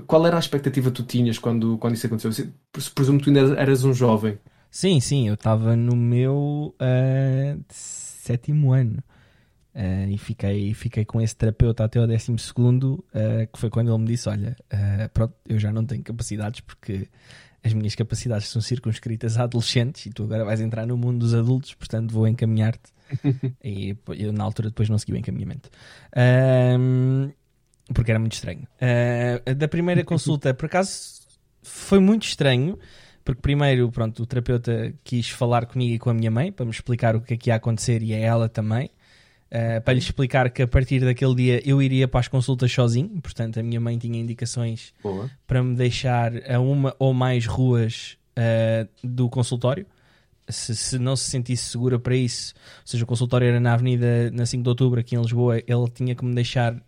Qual 0.00 0.26
era 0.26 0.36
a 0.36 0.40
expectativa 0.40 0.90
que 0.90 0.96
tu 0.96 1.04
tinhas 1.04 1.38
quando, 1.38 1.78
quando 1.78 1.94
isso 1.94 2.06
aconteceu? 2.06 2.52
Presumo 2.94 3.18
que 3.18 3.24
tu 3.24 3.30
ainda 3.30 3.60
eras 3.60 3.84
um 3.84 3.92
jovem. 3.92 4.38
Sim, 4.70 5.00
sim, 5.00 5.28
eu 5.28 5.34
estava 5.34 5.76
no 5.76 5.94
meu 5.94 6.74
uh, 6.80 7.64
sétimo 7.68 8.72
ano. 8.72 9.02
Uh, 9.74 10.10
e 10.10 10.18
fiquei, 10.18 10.74
fiquei 10.74 11.04
com 11.04 11.20
esse 11.20 11.34
terapeuta 11.34 11.84
até 11.84 11.98
o 11.98 12.06
12 12.06 12.38
segundo, 12.38 13.04
uh, 13.14 13.50
que 13.50 13.58
foi 13.58 13.70
quando 13.70 13.90
ele 13.90 13.98
me 13.98 14.06
disse: 14.06 14.28
Olha, 14.28 14.56
uh, 14.72 15.08
pronto, 15.14 15.34
eu 15.48 15.58
já 15.58 15.72
não 15.72 15.84
tenho 15.84 16.02
capacidades 16.02 16.60
porque 16.60 17.08
as 17.64 17.72
minhas 17.72 17.94
capacidades 17.94 18.48
são 18.48 18.60
circunscritas 18.60 19.38
a 19.38 19.44
adolescentes 19.44 20.06
e 20.06 20.10
tu 20.10 20.24
agora 20.24 20.44
vais 20.44 20.60
entrar 20.60 20.86
no 20.86 20.96
mundo 20.96 21.20
dos 21.20 21.34
adultos, 21.34 21.74
portanto 21.74 22.12
vou 22.12 22.26
encaminhar-te. 22.26 22.92
e 23.64 23.96
eu, 24.18 24.32
na 24.32 24.44
altura, 24.44 24.68
depois 24.68 24.88
não 24.88 24.98
segui 24.98 25.12
o 25.12 25.16
encaminhamento. 25.16 25.70
Porque 27.92 28.10
era 28.10 28.18
muito 28.18 28.34
estranho. 28.34 28.66
da 29.56 29.68
primeira 29.68 30.04
consulta, 30.04 30.52
por 30.54 30.66
acaso, 30.66 31.22
foi 31.62 31.98
muito 31.98 32.24
estranho. 32.26 32.78
Porque 33.24 33.40
primeiro, 33.40 33.90
pronto, 33.90 34.22
o 34.22 34.26
terapeuta 34.26 34.92
quis 35.04 35.28
falar 35.30 35.66
comigo 35.66 35.94
e 35.94 35.98
com 35.98 36.10
a 36.10 36.14
minha 36.14 36.30
mãe 36.30 36.50
para 36.50 36.64
me 36.64 36.72
explicar 36.72 37.14
o 37.14 37.20
que 37.20 37.34
é 37.34 37.36
que 37.36 37.50
ia 37.50 37.54
acontecer 37.54 38.02
e 38.02 38.12
a 38.12 38.18
ela 38.18 38.48
também. 38.48 38.90
Uh, 39.52 39.82
para 39.82 39.92
lhe 39.92 39.98
explicar 39.98 40.48
que 40.50 40.62
a 40.62 40.66
partir 40.66 41.00
daquele 41.00 41.34
dia 41.34 41.62
eu 41.68 41.82
iria 41.82 42.08
para 42.08 42.20
as 42.20 42.26
consultas 42.26 42.72
sozinho, 42.72 43.20
portanto 43.20 43.60
a 43.60 43.62
minha 43.62 43.78
mãe 43.78 43.98
tinha 43.98 44.18
indicações 44.18 44.94
Boa. 45.02 45.30
para 45.46 45.62
me 45.62 45.76
deixar 45.76 46.32
a 46.50 46.58
uma 46.58 46.96
ou 46.98 47.12
mais 47.12 47.44
ruas 47.44 48.16
uh, 48.30 48.88
do 49.04 49.28
consultório. 49.28 49.86
Se, 50.52 50.76
se, 50.76 50.98
não 50.98 51.16
se 51.16 51.30
sentisse 51.30 51.70
segura 51.70 51.98
para 51.98 52.14
isso, 52.14 52.54
ou 52.80 52.86
seja, 52.86 53.04
o 53.04 53.06
consultório 53.06 53.46
era 53.46 53.58
na 53.58 53.74
Avenida 53.74 54.30
na 54.30 54.46
5 54.46 54.62
de 54.62 54.68
Outubro, 54.68 55.00
aqui 55.00 55.16
em 55.16 55.20
Lisboa, 55.20 55.58
ele 55.58 55.90
tinha 55.92 56.14
que 56.14 56.24
me 56.24 56.34
deixar 56.34 56.74
uh, 56.74 56.82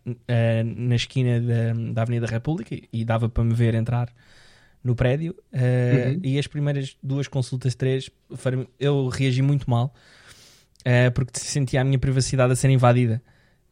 na 0.77 0.95
esquina 0.95 1.41
da, 1.41 1.93
da 1.93 2.03
Avenida 2.03 2.27
República 2.27 2.77
e 2.93 3.05
dava 3.05 3.29
para 3.29 3.43
me 3.43 3.55
ver 3.55 3.75
entrar 3.75 4.09
no 4.83 4.95
prédio. 4.95 5.35
Uhum. 5.53 6.21
E 6.23 6.39
as 6.39 6.47
primeiras 6.47 6.97
duas 7.03 7.27
consultas, 7.27 7.75
três, 7.75 8.11
eu 8.79 9.09
reagi 9.09 9.43
muito 9.43 9.69
mal 9.69 9.95
uh, 10.85 11.11
porque 11.13 11.39
sentia 11.39 11.81
a 11.81 11.85
minha 11.85 11.99
privacidade 11.99 12.53
a 12.53 12.57
ser 12.57 12.71
invadida. 12.71 13.23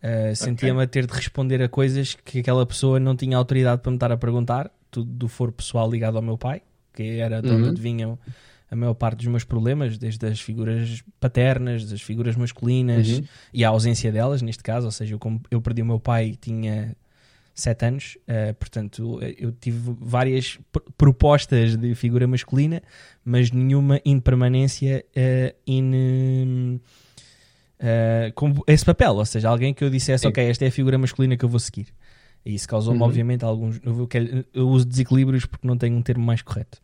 Uh, 0.03 0.35
Sentia-me 0.35 0.79
okay. 0.79 0.85
a 0.85 0.89
ter 0.89 1.07
de 1.07 1.13
responder 1.13 1.63
a 1.63 1.69
coisas 1.69 2.17
que 2.25 2.41
aquela 2.41 2.67
pessoa 2.67 2.99
não 2.99 3.15
tinha 3.15 3.37
autoridade 3.37 3.83
para 3.83 3.91
me 3.91 3.97
estar 3.97 4.11
a 4.11 4.17
perguntar, 4.17 4.69
tudo 4.91 5.09
do 5.09 5.29
foro 5.29 5.53
pessoal 5.53 5.89
ligado 5.89 6.17
ao 6.17 6.23
meu 6.23 6.37
pai, 6.37 6.63
que 6.93 7.21
era 7.21 7.41
de 7.41 7.49
onde 7.49 7.69
uhum. 7.69 7.75
vinham 7.75 8.19
a 8.73 8.77
maior 8.77 8.95
parte 8.95 9.19
dos 9.19 9.27
meus 9.27 9.45
problemas, 9.45 9.99
desde 9.99 10.27
as 10.27 10.41
figuras 10.41 11.05
paternas, 11.21 11.85
das 11.85 12.01
figuras 12.01 12.37
masculinas 12.37 13.07
uhum. 13.07 13.25
e 13.53 13.67
a 13.67 13.69
ausência 13.69 14.11
delas, 14.11 14.41
neste 14.41 14.63
caso, 14.63 14.87
ou 14.87 14.91
seja, 14.91 15.15
eu, 15.15 15.19
como 15.19 15.43
eu 15.51 15.61
perdi 15.61 15.83
o 15.83 15.85
meu 15.85 16.01
pai, 16.01 16.39
tinha 16.41 16.97
sete 17.55 17.85
anos, 17.85 18.17
uh, 18.23 18.55
portanto 18.55 19.21
eu 19.37 19.53
tive 19.53 19.95
várias 20.01 20.59
propostas 20.97 21.77
de 21.77 21.95
figura 21.95 22.27
masculina, 22.27 22.83
mas 23.23 23.51
nenhuma 23.51 24.01
em 24.07 24.19
permanência 24.19 25.05
uh, 25.15 25.55
in 25.67 26.81
uh, 27.79 28.33
com 28.35 28.55
esse 28.67 28.87
papel, 28.87 29.17
ou 29.17 29.27
seja, 29.27 29.51
alguém 29.51 29.75
que 29.75 29.85
eu 29.85 29.91
dissesse, 29.91 30.23
Sim. 30.23 30.29
ok, 30.29 30.43
esta 30.49 30.65
é 30.65 30.69
a 30.69 30.73
figura 30.73 30.97
masculina 30.97 31.37
que 31.37 31.45
eu 31.45 31.49
vou 31.51 31.61
seguir. 31.61 31.89
E 32.43 32.55
isso 32.55 32.67
causou-me, 32.67 33.01
uhum. 33.01 33.07
obviamente, 33.07 33.45
alguns. 33.45 33.79
Eu, 33.85 34.09
eu, 34.55 34.69
uso 34.69 34.87
desequilíbrios 34.87 35.45
porque 35.45 35.67
não 35.67 35.77
tenho 35.77 35.95
um 35.95 36.03
termo 36.03 36.25
mais 36.25 36.41
correto. 36.41 36.81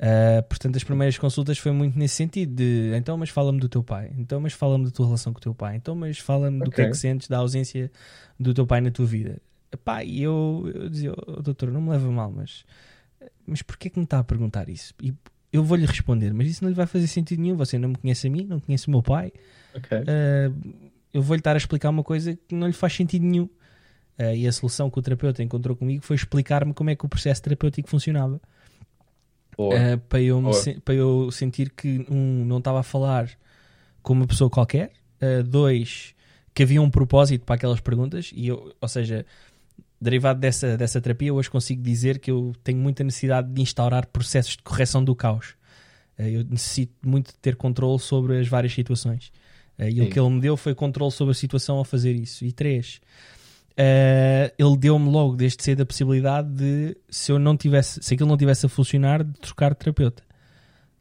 Uh, 0.00 0.42
portanto, 0.48 0.76
as 0.76 0.82
primeiras 0.82 1.18
consultas 1.18 1.58
foi 1.58 1.72
muito 1.72 1.98
nesse 1.98 2.14
sentido: 2.14 2.54
de 2.54 2.90
então, 2.96 3.18
mas 3.18 3.28
fala-me 3.28 3.60
do 3.60 3.68
teu 3.68 3.82
pai, 3.82 4.10
então, 4.16 4.40
mas 4.40 4.54
fala-me 4.54 4.86
da 4.86 4.90
tua 4.90 5.04
relação 5.04 5.30
com 5.30 5.38
o 5.38 5.42
teu 5.42 5.54
pai, 5.54 5.76
então, 5.76 5.94
mas 5.94 6.18
fala-me 6.18 6.56
okay. 6.56 6.64
do 6.64 6.74
que 6.74 6.80
é 6.80 6.88
que 6.88 6.96
sentes 6.96 7.28
da 7.28 7.36
ausência 7.36 7.90
do 8.38 8.54
teu 8.54 8.66
pai 8.66 8.80
na 8.80 8.90
tua 8.90 9.04
vida. 9.04 9.42
Pá, 9.84 10.02
e 10.02 10.22
eu, 10.22 10.70
eu 10.74 10.88
dizia, 10.88 11.12
oh, 11.12 11.42
doutor, 11.42 11.70
não 11.70 11.82
me 11.82 11.90
leva 11.90 12.10
mal, 12.10 12.32
mas, 12.32 12.64
mas 13.46 13.60
porquê 13.60 13.90
que 13.90 13.98
me 13.98 14.04
está 14.04 14.18
a 14.18 14.24
perguntar 14.24 14.70
isso? 14.70 14.94
E 15.02 15.14
eu 15.52 15.62
vou-lhe 15.62 15.84
responder, 15.84 16.32
mas 16.32 16.48
isso 16.48 16.64
não 16.64 16.70
lhe 16.70 16.74
vai 16.74 16.86
fazer 16.86 17.06
sentido 17.06 17.40
nenhum. 17.40 17.56
Você 17.56 17.78
não 17.78 17.90
me 17.90 17.96
conhece 17.96 18.26
a 18.26 18.30
mim, 18.30 18.44
não 18.44 18.58
conhece 18.58 18.88
o 18.88 18.90
meu 18.90 19.02
pai. 19.02 19.32
Okay. 19.74 19.98
Uh, 19.98 20.88
eu 21.12 21.20
vou-lhe 21.20 21.40
estar 21.40 21.54
a 21.54 21.58
explicar 21.58 21.90
uma 21.90 22.02
coisa 22.02 22.34
que 22.48 22.54
não 22.54 22.66
lhe 22.66 22.72
faz 22.72 22.94
sentido 22.94 23.24
nenhum. 23.24 23.48
Uh, 24.18 24.34
e 24.34 24.46
a 24.46 24.52
solução 24.52 24.88
que 24.90 24.98
o 24.98 25.02
terapeuta 25.02 25.42
encontrou 25.42 25.76
comigo 25.76 26.02
foi 26.04 26.16
explicar-me 26.16 26.72
como 26.72 26.90
é 26.90 26.96
que 26.96 27.04
o 27.04 27.08
processo 27.08 27.42
terapêutico 27.42 27.88
funcionava. 27.88 28.40
Uh, 29.68 29.98
para, 30.08 30.20
eu 30.20 30.42
para 30.84 30.94
eu 30.94 31.30
sentir 31.30 31.70
que, 31.70 32.06
um, 32.10 32.44
não 32.44 32.58
estava 32.58 32.80
a 32.80 32.82
falar 32.82 33.30
com 34.02 34.12
uma 34.12 34.26
pessoa 34.26 34.48
qualquer, 34.48 34.92
dois, 35.46 36.14
que 36.54 36.62
havia 36.62 36.80
um 36.80 36.88
propósito 36.88 37.44
para 37.44 37.56
aquelas 37.56 37.80
perguntas, 37.80 38.30
e 38.34 38.48
eu, 38.48 38.74
ou 38.80 38.88
seja, 38.88 39.26
derivado 40.00 40.40
dessa, 40.40 40.76
dessa 40.76 41.00
terapia, 41.00 41.34
hoje 41.34 41.50
consigo 41.50 41.82
dizer 41.82 42.18
que 42.18 42.30
eu 42.30 42.54
tenho 42.64 42.78
muita 42.78 43.04
necessidade 43.04 43.52
de 43.52 43.60
instaurar 43.60 44.06
processos 44.06 44.56
de 44.56 44.62
correção 44.62 45.04
do 45.04 45.14
caos. 45.14 45.54
Eu 46.18 46.44
necessito 46.44 46.92
muito 47.06 47.28
de 47.28 47.38
ter 47.38 47.56
controle 47.56 47.98
sobre 47.98 48.38
as 48.38 48.48
várias 48.48 48.72
situações. 48.72 49.32
Uh, 49.78 49.88
e 49.88 50.02
o 50.02 50.10
que 50.10 50.20
ele 50.20 50.28
me 50.28 50.40
deu 50.40 50.56
foi 50.56 50.74
controle 50.74 51.10
sobre 51.10 51.32
a 51.32 51.34
situação 51.34 51.76
ao 51.76 51.84
fazer 51.84 52.14
isso. 52.14 52.44
E 52.44 52.52
três, 52.52 53.00
uh, 53.72 54.54
ele 54.58 54.76
deu-me 54.78 55.10
logo 55.10 55.36
desde 55.36 55.62
cedo 55.62 55.82
a 55.82 55.86
possibilidade 55.86 56.48
de, 56.48 56.96
se 57.08 57.32
eu 57.32 57.38
não 57.38 57.56
tivesse, 57.56 58.02
se 58.02 58.14
aquilo 58.14 58.28
não 58.28 58.36
tivesse 58.36 58.66
a 58.66 58.68
funcionar, 58.68 59.24
de 59.24 59.32
trocar 59.40 59.70
de 59.70 59.78
terapeuta. 59.78 60.22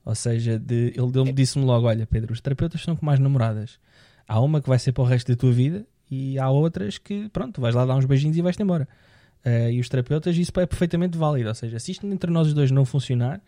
Ou 0.05 0.15
seja, 0.15 0.57
de, 0.57 0.93
ele 0.95 1.33
disse-me 1.33 1.65
logo: 1.65 1.87
Olha, 1.87 2.07
Pedro, 2.07 2.33
os 2.33 2.41
terapeutas 2.41 2.81
são 2.81 2.95
como 2.95 3.11
as 3.11 3.19
namoradas. 3.19 3.79
Há 4.27 4.39
uma 4.39 4.61
que 4.61 4.69
vai 4.69 4.79
ser 4.79 4.91
para 4.91 5.03
o 5.03 5.07
resto 5.07 5.31
da 5.31 5.37
tua 5.37 5.51
vida 5.51 5.85
e 6.09 6.39
há 6.39 6.49
outras 6.49 6.97
que, 6.97 7.29
pronto, 7.29 7.59
vais 7.61 7.75
lá 7.75 7.85
dar 7.85 7.95
uns 7.95 8.05
beijinhos 8.05 8.37
e 8.37 8.41
vais-te 8.41 8.61
embora. 8.61 8.87
Uh, 9.45 9.69
e 9.71 9.79
os 9.79 9.87
terapeutas, 9.87 10.35
isso 10.35 10.51
é 10.57 10.65
perfeitamente 10.65 11.17
válido. 11.17 11.49
Ou 11.49 11.55
seja, 11.55 11.79
se 11.79 11.91
isto 11.91 12.05
entre 12.07 12.31
nós 12.31 12.47
os 12.47 12.53
dois 12.53 12.71
não 12.71 12.85
funcionar, 12.85 13.41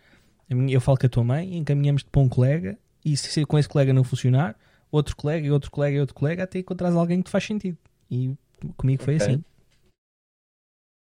eu 0.70 0.82
falo 0.82 0.98
com 0.98 1.06
a 1.06 1.10
tua 1.10 1.24
mãe, 1.24 1.58
encaminhamos-te 1.58 2.10
para 2.10 2.22
um 2.22 2.30
colega 2.30 2.78
e 3.04 3.16
se 3.16 3.46
com 3.46 3.58
esse 3.58 3.70
colega 3.70 3.94
não 3.94 4.04
funcionar, 4.04 4.56
outro 4.92 5.16
colega 5.16 5.48
e 5.48 5.51
outro 5.51 5.72
colega 5.72 5.98
e 5.98 6.00
outro 6.00 6.13
colega 6.13 6.44
até 6.44 6.60
encontrares 6.60 6.96
alguém 6.96 7.20
que 7.20 7.25
te 7.25 7.32
faz 7.32 7.44
sentido. 7.44 7.78
E 8.10 8.36
comigo 8.77 9.03
foi 9.03 9.15
okay. 9.15 9.27
assim. 9.27 9.44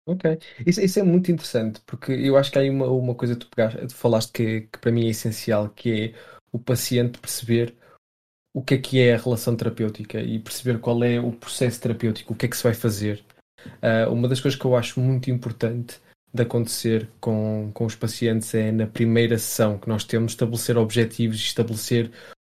Ok, 0.08 0.40
isso, 0.66 0.82
isso, 0.82 1.00
é 1.00 1.04
muito 1.04 1.32
interessante 1.32 1.80
porque 1.86 2.12
eu 2.12 2.36
acho 2.36 2.52
que 2.52 2.58
há 2.58 2.62
aí 2.62 2.70
uma, 2.70 2.88
uma 2.88 3.14
coisa 3.14 3.36
que 3.36 3.42
tu, 3.42 3.50
pegaste, 3.56 3.94
falaste 3.94 4.32
que, 4.32 4.62
que 4.62 4.80
para 4.80 4.92
mim 4.92 5.06
é 5.06 5.10
essencial, 5.10 5.70
que 5.70 6.06
é 6.06 6.14
o 6.52 6.60
paciente 6.60 7.20
perceber 7.20 7.76
o 8.54 8.62
que 8.62 8.74
é 8.74 8.78
que 8.78 9.00
é 9.00 9.14
a 9.14 9.18
relação 9.18 9.56
terapêutica 9.56 10.20
e 10.20 10.40
perceber 10.40 10.80
qual 10.80 11.04
é 11.04 11.20
o 11.20 11.32
processo 11.32 11.80
terapêutico, 11.80 12.34
o 12.34 12.36
que 12.36 12.46
é 12.46 12.50
que 12.50 12.58
se 12.58 12.64
vai 12.64 12.74
fazer. 12.74 13.24
Uh, 13.66 14.12
uma 14.12 14.28
das 14.28 14.42
coisas 14.42 14.60
que 14.60 14.66
eu 14.66 14.76
acho 14.76 15.00
muito 15.00 15.30
importante 15.30 16.02
de 16.34 16.44
acontecer 16.44 17.10
com, 17.20 17.72
com 17.74 17.86
os 17.86 17.96
pacientes 17.96 18.54
é 18.54 18.72
na 18.72 18.88
primeira 18.88 19.38
sessão 19.38 19.78
que 19.78 19.88
nós 19.88 20.04
temos 20.04 20.32
estabelecer 20.32 20.78
objetivos 20.78 21.38
e 21.38 21.44
estabelecer 21.44 22.12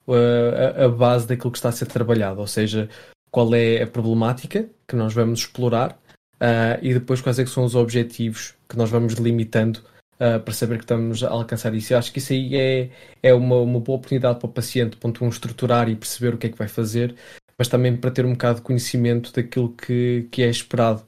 a, 0.07 0.85
a, 0.85 0.89
base 0.89 1.27
daquilo 1.27 1.51
que 1.53 1.59
está 1.59 1.71
a 1.71 1.73
ser 1.73 1.87
trabalhado, 1.87 2.41
ou 2.41 2.47
seja, 2.47 2.89
qual 3.33 3.53
é 3.55 3.83
a 3.83 3.87
problemática 3.87 4.69
que 4.87 4.95
nós 4.95 5.15
vamos 5.15 5.41
explorar 5.41 5.99
uh, 6.35 6.79
e 6.83 6.93
depois 6.93 7.21
quais 7.21 7.39
é 7.39 7.47
são 7.47 7.65
os 7.65 7.75
objetivos 7.75 8.55
que 8.69 8.77
nós 8.77 8.91
vamos 8.91 9.15
delimitando 9.15 9.79
uh, 10.17 10.39
para 10.39 10.53
saber 10.53 10.77
que 10.77 10.85
estamos 10.85 11.25
a 11.25 11.31
alcançar 11.31 11.75
isso. 11.75 11.95
Eu 11.95 11.99
acho 11.99 12.13
que 12.13 12.19
isso 12.19 12.35
aí 12.35 12.55
é, 12.55 12.91
é 13.23 13.33
uma, 13.33 13.57
uma 13.57 13.81
boa 13.81 13.97
oportunidade 13.97 14.39
para 14.39 14.47
o 14.47 14.53
paciente, 14.53 14.99
ponto 14.99 15.25
um, 15.25 15.29
estruturar 15.31 15.89
e 15.89 15.97
perceber 15.97 16.35
o 16.35 16.39
que 16.39 16.49
é 16.49 16.51
que 16.51 16.59
vai 16.59 16.69
fazer, 16.69 17.17
mas 17.59 17.69
também 17.69 17.97
para 17.97 18.11
ter 18.11 18.27
um 18.27 18.33
bocado 18.33 18.57
de 18.57 18.63
conhecimento 18.63 19.33
daquilo 19.33 19.71
que, 19.71 20.29
que 20.31 20.43
é 20.43 20.51
esperado 20.51 21.03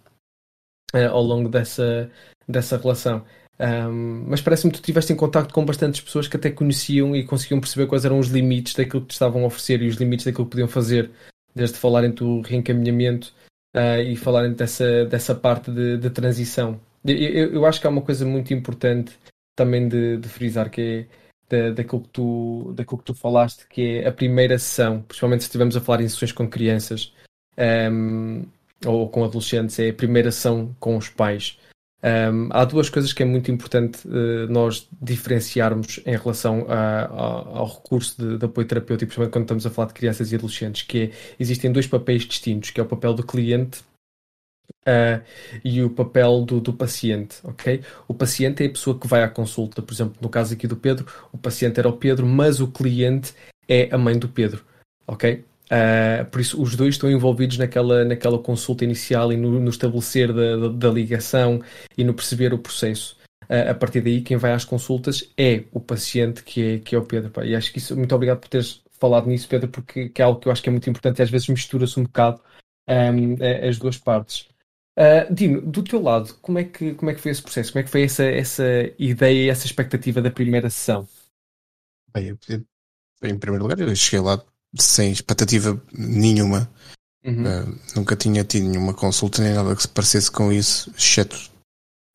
uh, 0.94 1.10
ao 1.10 1.22
longo 1.22 1.50
dessa, 1.50 2.10
dessa 2.48 2.78
relação. 2.78 3.22
Um, 3.60 4.24
mas 4.28 4.40
parece-me 4.40 4.72
que 4.72 4.78
tu 4.78 4.82
estiveste 4.82 5.12
em 5.12 5.16
contato 5.16 5.52
com 5.52 5.64
bastantes 5.64 6.00
pessoas 6.00 6.26
que 6.26 6.36
até 6.36 6.50
conheciam 6.50 7.14
e 7.14 7.22
conseguiam 7.22 7.60
perceber 7.60 7.86
quais 7.86 8.04
eram 8.04 8.18
os 8.18 8.28
limites 8.28 8.74
daquilo 8.74 9.02
que 9.02 9.08
te 9.08 9.12
estavam 9.12 9.44
a 9.44 9.46
oferecer 9.46 9.82
e 9.82 9.88
os 9.88 9.96
limites 9.96 10.24
daquilo 10.24 10.44
que 10.46 10.50
podiam 10.50 10.68
fazer, 10.68 11.10
desde 11.54 11.78
falarem 11.78 12.10
do 12.10 12.40
reencaminhamento 12.40 13.32
uh, 13.74 14.00
e 14.00 14.16
falarem 14.16 14.52
dessa, 14.52 15.04
dessa 15.06 15.34
parte 15.34 15.70
de, 15.70 15.98
de 15.98 16.10
transição. 16.10 16.80
Eu, 17.04 17.52
eu, 17.52 17.66
acho 17.66 17.80
que 17.80 17.86
há 17.86 17.90
uma 17.90 18.02
coisa 18.02 18.24
muito 18.24 18.54
importante 18.54 19.12
também 19.54 19.86
de, 19.88 20.16
de 20.16 20.28
frisar, 20.28 20.70
que 20.70 20.80
é 20.80 21.06
da, 21.48 21.70
daquilo, 21.70 22.02
que 22.02 22.08
tu, 22.08 22.72
daquilo 22.74 22.98
que 22.98 23.04
tu 23.04 23.14
falaste, 23.14 23.66
que 23.68 23.98
é 23.98 24.08
a 24.08 24.12
primeira 24.12 24.58
sessão, 24.58 25.02
principalmente 25.02 25.42
se 25.42 25.48
estivermos 25.48 25.76
a 25.76 25.80
falar 25.80 26.00
em 26.00 26.08
sessões 26.08 26.32
com 26.32 26.48
crianças 26.48 27.12
um, 27.92 28.44
ou 28.86 29.08
com 29.08 29.24
adolescentes, 29.24 29.78
é 29.78 29.90
a 29.90 29.94
primeira 29.94 30.32
sessão 30.32 30.74
com 30.80 30.96
os 30.96 31.08
pais. 31.08 31.58
Um, 32.04 32.48
há 32.50 32.66
duas 32.66 32.90
coisas 32.90 33.14
que 33.14 33.22
é 33.22 33.26
muito 33.26 33.50
importante 33.50 34.06
uh, 34.06 34.46
nós 34.50 34.86
diferenciarmos 35.00 36.00
em 36.04 36.14
relação 36.14 36.66
a, 36.68 37.04
a, 37.04 37.58
ao 37.58 37.66
recurso 37.66 38.20
de, 38.20 38.36
de, 38.36 38.44
apoio 38.44 38.66
terapêutico, 38.66 39.06
principalmente 39.06 39.32
quando 39.32 39.44
estamos 39.44 39.66
a 39.66 39.70
falar 39.70 39.88
de 39.88 39.94
crianças 39.94 40.30
e 40.30 40.34
adolescentes, 40.34 40.82
que 40.82 41.04
é, 41.04 41.10
existem 41.40 41.72
dois 41.72 41.86
papéis 41.86 42.24
distintos, 42.24 42.68
que 42.68 42.78
é 42.78 42.82
o 42.82 42.86
papel 42.86 43.14
do 43.14 43.22
cliente 43.22 43.80
uh, 44.86 45.24
e 45.64 45.82
o 45.82 45.88
papel 45.88 46.42
do, 46.42 46.60
do, 46.60 46.74
paciente, 46.74 47.36
ok? 47.42 47.80
O 48.06 48.12
paciente 48.12 48.62
é 48.62 48.66
a 48.66 48.70
pessoa 48.70 48.98
que 48.98 49.08
vai 49.08 49.22
à 49.22 49.28
consulta, 49.28 49.80
por 49.80 49.94
exemplo, 49.94 50.16
no 50.20 50.28
caso 50.28 50.52
aqui 50.52 50.66
do 50.66 50.76
Pedro, 50.76 51.06
o 51.32 51.38
paciente 51.38 51.80
era 51.80 51.88
o 51.88 51.96
Pedro, 51.96 52.26
mas 52.26 52.60
o 52.60 52.68
cliente 52.68 53.32
é 53.66 53.88
a 53.90 53.96
mãe 53.96 54.18
do 54.18 54.28
Pedro, 54.28 54.62
ok? 55.06 55.42
Uh, 55.64 56.24
por 56.30 56.40
isso, 56.40 56.60
os 56.60 56.76
dois 56.76 56.94
estão 56.94 57.10
envolvidos 57.10 57.56
naquela, 57.56 58.04
naquela 58.04 58.38
consulta 58.38 58.84
inicial 58.84 59.32
e 59.32 59.36
no, 59.36 59.58
no 59.58 59.70
estabelecer 59.70 60.32
da, 60.32 60.56
da, 60.56 60.68
da, 60.68 60.90
ligação 60.90 61.62
e 61.96 62.04
no 62.04 62.12
perceber 62.12 62.52
o 62.52 62.58
processo. 62.58 63.16
Uh, 63.44 63.70
a 63.70 63.74
partir 63.74 64.02
daí, 64.02 64.20
quem 64.20 64.36
vai 64.36 64.52
às 64.52 64.64
consultas 64.64 65.30
é 65.36 65.64
o 65.72 65.80
paciente, 65.80 66.42
que 66.42 66.62
é, 66.62 66.78
que 66.78 66.94
é 66.94 66.98
o 66.98 67.04
Pedro. 67.04 67.30
Pá. 67.30 67.44
E 67.44 67.54
acho 67.54 67.72
que 67.72 67.78
isso, 67.78 67.96
muito 67.96 68.14
obrigado 68.14 68.40
por 68.40 68.48
teres 68.48 68.82
falado 68.98 69.26
nisso, 69.26 69.48
Pedro, 69.48 69.68
porque 69.68 70.12
é 70.16 70.22
algo 70.22 70.38
que 70.38 70.48
eu 70.48 70.52
acho 70.52 70.62
que 70.62 70.68
é 70.68 70.72
muito 70.72 70.88
importante 70.88 71.18
e 71.18 71.22
às 71.22 71.30
vezes 71.30 71.48
mistura-se 71.48 71.98
um 71.98 72.04
bocado 72.04 72.40
um, 72.88 73.36
as 73.68 73.78
duas 73.78 73.98
partes. 73.98 74.48
Uh, 74.96 75.32
Dino, 75.32 75.60
do 75.60 75.82
teu 75.82 76.00
lado, 76.00 76.34
como 76.40 76.58
é, 76.58 76.64
que, 76.64 76.94
como 76.94 77.10
é 77.10 77.14
que 77.14 77.20
foi 77.20 77.32
esse 77.32 77.42
processo? 77.42 77.72
Como 77.72 77.80
é 77.80 77.82
que 77.82 77.90
foi 77.90 78.04
essa, 78.04 78.24
essa 78.24 78.64
ideia 78.98 79.50
essa 79.50 79.66
expectativa 79.66 80.22
da 80.22 80.30
primeira 80.30 80.70
sessão? 80.70 81.08
Bem, 82.14 82.28
eu, 82.28 82.64
em 83.28 83.38
primeiro 83.38 83.64
lugar, 83.64 83.78
eu 83.80 83.94
cheguei 83.96 84.20
lá 84.20 84.40
sem 84.78 85.12
expectativa 85.12 85.80
nenhuma. 85.92 86.70
Uhum. 87.24 87.42
Uh, 87.42 87.78
nunca 87.96 88.14
tinha 88.14 88.44
tido 88.44 88.68
nenhuma 88.68 88.92
consulta 88.92 89.42
nem 89.42 89.54
nada 89.54 89.74
que 89.74 89.82
se 89.82 89.88
parecesse 89.88 90.30
com 90.30 90.52
isso, 90.52 90.92
exceto 90.96 91.50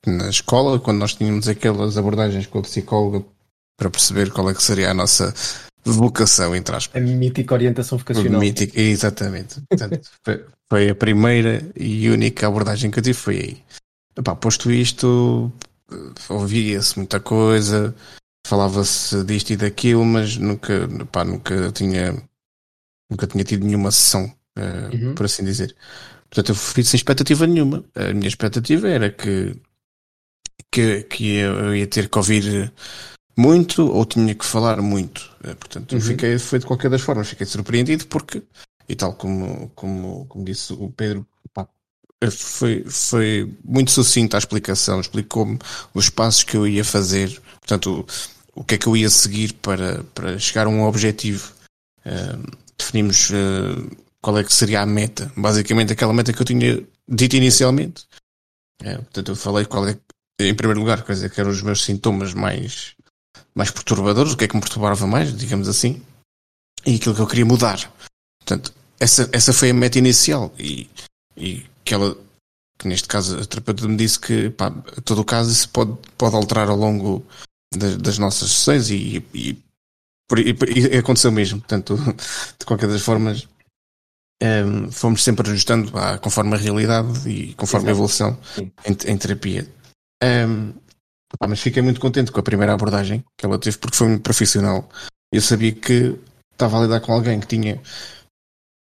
na 0.05 0.29
escola, 0.29 0.79
quando 0.79 0.99
nós 0.99 1.15
tínhamos 1.15 1.47
aquelas 1.47 1.97
abordagens 1.97 2.45
com 2.45 2.59
a 2.59 2.61
psicóloga 2.61 3.25
para 3.77 3.89
perceber 3.89 4.31
qual 4.31 4.49
é 4.49 4.53
que 4.53 4.63
seria 4.63 4.91
a 4.91 4.93
nossa 4.93 5.33
vocação, 5.83 6.55
entre 6.55 6.75
aspas. 6.75 7.01
A 7.01 7.05
mítica 7.05 7.53
orientação 7.53 7.97
vocacional. 7.97 8.39
Mítica, 8.39 8.79
exatamente. 8.79 9.61
Portanto, 9.69 10.09
foi 10.69 10.89
a 10.89 10.95
primeira 10.95 11.65
e 11.75 12.09
única 12.09 12.47
abordagem 12.47 12.91
que 12.91 12.99
eu 12.99 13.03
tive, 13.03 13.17
foi 13.17 13.37
aí. 13.37 13.57
Epá, 14.17 14.35
posto 14.35 14.71
isto, 14.71 15.51
ouvia-se 16.29 16.97
muita 16.97 17.19
coisa, 17.19 17.95
falava-se 18.45 19.23
disto 19.23 19.51
e 19.51 19.57
daquilo, 19.57 20.05
mas 20.05 20.37
nunca, 20.37 20.73
epá, 21.01 21.23
nunca 21.23 21.71
tinha 21.71 22.21
Nunca 23.09 23.27
tinha 23.27 23.43
tido 23.43 23.65
nenhuma 23.65 23.91
sessão, 23.91 24.25
uh, 24.57 24.95
uhum. 24.95 25.15
por 25.15 25.25
assim 25.25 25.43
dizer. 25.43 25.75
Portanto, 26.29 26.49
eu 26.49 26.55
fui 26.55 26.83
sem 26.83 26.97
expectativa 26.97 27.47
nenhuma. 27.47 27.83
A 27.95 28.13
minha 28.13 28.27
expectativa 28.27 28.87
era 28.87 29.09
que, 29.09 29.55
que, 30.71 31.03
que 31.03 31.35
eu 31.37 31.75
ia 31.75 31.87
ter 31.87 32.07
que 32.07 32.17
ouvir 32.17 32.71
muito 33.35 33.87
ou 33.87 34.05
tinha 34.05 34.35
que 34.35 34.45
falar 34.45 34.81
muito. 34.81 35.19
Uh, 35.43 35.55
portanto, 35.55 35.93
uhum. 35.93 36.01
fiquei, 36.01 36.37
foi 36.37 36.59
de 36.59 36.65
qualquer 36.65 36.89
das 36.89 37.01
formas, 37.01 37.29
fiquei 37.29 37.47
surpreendido 37.47 38.05
porque 38.07 38.43
e 38.89 38.95
tal 38.95 39.13
como, 39.13 39.69
como, 39.75 40.25
como 40.25 40.43
disse 40.43 40.73
o 40.73 40.89
Pedro, 40.89 41.25
pá, 41.53 41.67
foi, 42.31 42.83
foi 42.85 43.55
muito 43.63 43.91
sucinta 43.91 44.35
a 44.35 44.39
explicação, 44.39 44.99
explicou-me 44.99 45.59
os 45.93 46.09
passos 46.09 46.43
que 46.43 46.57
eu 46.57 46.67
ia 46.67 46.83
fazer, 46.83 47.39
portanto, 47.59 48.05
o, 48.55 48.61
o 48.61 48.63
que 48.63 48.75
é 48.75 48.77
que 48.79 48.87
eu 48.87 48.97
ia 48.97 49.09
seguir 49.09 49.53
para, 49.53 50.03
para 50.15 50.39
chegar 50.39 50.65
a 50.65 50.69
um 50.69 50.83
objetivo. 50.83 51.53
Definimos 52.79 53.29
uh, 53.29 53.97
qual 54.21 54.37
é 54.37 54.43
que 54.43 54.53
seria 54.53 54.81
a 54.81 54.85
meta, 54.85 55.31
basicamente 55.35 55.93
aquela 55.93 56.13
meta 56.13 56.33
que 56.33 56.41
eu 56.41 56.45
tinha 56.45 56.83
dito 57.07 57.35
inicialmente. 57.35 58.05
É, 58.81 58.95
portanto, 58.95 59.31
eu 59.31 59.35
falei 59.35 59.65
qual 59.65 59.87
é, 59.87 59.97
em 60.39 60.55
primeiro 60.55 60.79
lugar, 60.79 61.03
quer 61.03 61.13
dizer, 61.13 61.29
que 61.29 61.39
eram 61.39 61.51
os 61.51 61.61
meus 61.61 61.83
sintomas 61.83 62.33
mais, 62.33 62.95
mais 63.53 63.69
perturbadores, 63.69 64.33
o 64.33 64.37
que 64.37 64.45
é 64.45 64.47
que 64.47 64.55
me 64.55 64.61
perturbava 64.61 65.05
mais, 65.05 65.35
digamos 65.35 65.67
assim, 65.67 66.01
e 66.85 66.95
aquilo 66.95 67.15
que 67.15 67.21
eu 67.21 67.27
queria 67.27 67.45
mudar. 67.45 67.91
Portanto, 68.39 68.73
essa, 68.99 69.29
essa 69.31 69.53
foi 69.53 69.69
a 69.69 69.73
meta 69.73 69.97
inicial 69.97 70.53
e, 70.57 70.89
e 71.35 71.65
que 71.83 71.93
ela, 71.93 72.17
que 72.77 72.87
neste 72.87 73.07
caso 73.07 73.39
a 73.39 73.45
terapeuta 73.45 73.87
me 73.87 73.97
disse 73.97 74.19
que, 74.19 74.49
pá, 74.49 74.71
todo 75.03 75.19
o 75.19 75.25
caso 75.25 75.51
isso 75.51 75.69
pode, 75.69 75.97
pode 76.17 76.35
alterar 76.35 76.69
ao 76.69 76.77
longo 76.77 77.25
das, 77.75 77.97
das 77.97 78.17
nossas 78.17 78.51
sessões 78.51 78.89
e, 78.89 79.23
e, 79.33 79.57
e, 80.37 80.55
e 80.93 80.97
aconteceu 80.97 81.31
mesmo. 81.31 81.59
Portanto, 81.59 81.95
de 82.59 82.65
qualquer 82.65 82.87
das 82.87 83.01
formas, 83.01 83.47
um, 84.41 84.45
ehm, 84.45 84.91
fomos 84.91 85.23
sempre 85.23 85.49
ajustando 85.49 85.91
pá, 85.91 86.17
conforme 86.17 86.53
a 86.55 86.57
realidade 86.57 87.29
e 87.29 87.53
conforme 87.55 87.89
Exato. 87.89 87.89
a 87.89 87.91
evolução 87.91 88.39
em, 88.85 89.11
em, 89.11 89.17
terapia. 89.17 89.63
Um, 90.21 90.25
ehm, 90.25 90.73
pá, 91.39 91.47
mas 91.47 91.59
fiquei 91.59 91.81
muito 91.81 91.99
contente 91.99 92.31
com 92.31 92.39
a 92.39 92.43
primeira 92.43 92.73
abordagem 92.73 93.23
que 93.37 93.45
ela 93.45 93.57
teve 93.57 93.77
porque 93.77 93.97
foi 93.97 94.07
muito 94.09 94.23
profissional. 94.23 94.87
Eu 95.31 95.41
sabia 95.41 95.71
que 95.71 96.19
estava 96.51 96.77
a 96.77 96.81
lidar 96.81 96.99
com 96.99 97.13
alguém 97.13 97.39
que 97.39 97.47
tinha 97.47 97.81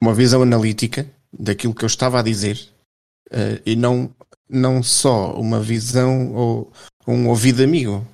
uma 0.03 0.15
visão 0.15 0.43
analítica 0.43 1.07
daquilo 1.33 1.75
que 1.75 1.85
eu 1.85 1.89
estava 1.89 2.21
a 2.21 2.23
dizer 2.23 2.59
uh, 3.31 3.61
e 3.65 3.77
não, 3.77 4.15
não 4.49 4.83
só 4.83 5.33
uma 5.35 5.61
visão 5.61 6.33
ou 6.33 6.73
um 7.07 7.29
ouvido 7.29 7.63
amigo. 7.63 8.07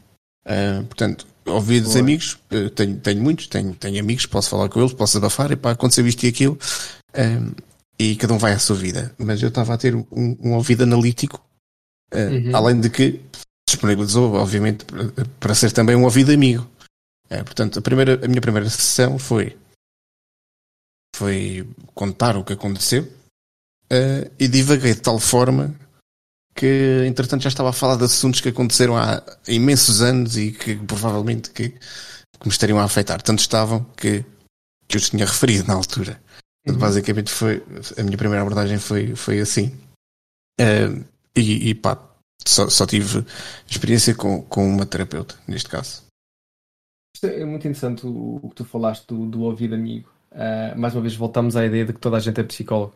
Uh, 0.44 0.84
portanto, 0.86 1.26
ouvidos 1.46 1.96
amigos, 1.96 2.38
uh, 2.52 2.70
tenho, 2.70 2.96
tenho 2.98 3.22
muitos, 3.22 3.46
tenho, 3.46 3.74
tenho 3.74 4.00
amigos, 4.00 4.26
posso 4.26 4.50
falar 4.50 4.68
com 4.68 4.80
eles, 4.80 4.92
posso 4.92 5.18
abafar 5.18 5.50
e 5.52 5.56
pá, 5.56 5.72
acontecer 5.72 6.04
isto 6.06 6.24
e 6.24 6.28
aquilo. 6.28 6.58
e 7.98 8.16
cada 8.16 8.34
um 8.34 8.38
vai 8.38 8.52
à 8.52 8.58
sua 8.58 8.76
vida. 8.76 9.14
Mas 9.18 9.42
eu 9.42 9.48
estava 9.48 9.74
a 9.74 9.78
ter 9.78 9.94
um, 9.94 10.06
um 10.12 10.52
ouvido 10.54 10.82
analítico, 10.82 11.44
uhum. 12.14 12.54
além 12.54 12.80
de 12.80 12.90
que 12.90 13.20
disponibilizou, 13.68 14.34
obviamente, 14.34 14.84
para, 15.40 15.54
ser 15.54 15.72
também 15.72 15.96
um 15.96 16.04
ouvido 16.04 16.32
amigo. 16.32 16.66
portanto, 17.28 17.78
a, 17.78 17.82
primeira, 17.82 18.24
a 18.24 18.28
minha 18.28 18.40
primeira 18.40 18.68
sessão 18.68 19.18
foi 19.18 19.56
foi 21.16 21.68
contar 21.94 22.36
o 22.36 22.44
que 22.44 22.54
aconteceu 22.54 23.04
uh, 23.04 24.30
e 24.38 24.48
divaguei 24.48 24.94
de 24.94 25.00
tal 25.00 25.18
forma 25.18 25.74
que 26.54 27.04
entretanto 27.06 27.42
já 27.42 27.48
estava 27.48 27.70
a 27.70 27.72
falar 27.72 27.96
de 27.96 28.04
assuntos 28.04 28.40
que 28.40 28.48
aconteceram 28.48 28.96
há 28.96 29.22
imensos 29.48 30.02
anos 30.02 30.36
e 30.36 30.52
que 30.52 30.76
provavelmente 30.76 31.50
que, 31.50 31.70
que 31.70 32.46
me 32.46 32.50
estariam 32.50 32.78
a 32.78 32.84
afetar. 32.84 33.22
Tanto 33.22 33.40
estavam 33.40 33.84
que, 33.96 34.24
que 34.86 34.96
eu 34.96 35.00
tinha 35.00 35.24
referido 35.24 35.66
na 35.66 35.74
altura. 35.74 36.20
Uhum. 36.66 36.76
Basicamente 36.76 37.30
foi 37.30 37.62
a 37.98 38.02
minha 38.02 38.16
primeira 38.16 38.42
abordagem 38.42 38.78
foi, 38.78 39.16
foi 39.16 39.40
assim. 39.40 39.68
Uh, 40.60 41.04
e, 41.34 41.70
e 41.70 41.74
pá, 41.74 41.98
só, 42.46 42.68
só, 42.68 42.86
tive 42.86 43.24
experiência 43.68 44.14
com, 44.14 44.42
com 44.42 44.66
uma 44.68 44.86
terapeuta, 44.86 45.34
neste 45.48 45.68
caso. 45.68 46.02
É 47.22 47.44
muito 47.44 47.66
interessante 47.66 48.06
o, 48.06 48.40
o 48.42 48.48
que 48.50 48.56
tu 48.56 48.64
falaste 48.64 49.06
do, 49.06 49.26
do 49.26 49.42
ouvido 49.42 49.74
amigo. 49.74 50.10
Uh, 50.30 50.78
mais 50.78 50.94
uma 50.94 51.02
vez 51.02 51.14
voltamos 51.14 51.56
à 51.56 51.64
ideia 51.64 51.84
de 51.84 51.92
que 51.92 52.00
toda 52.00 52.16
a 52.16 52.20
gente 52.20 52.40
é 52.40 52.44
psicólogo. 52.44 52.94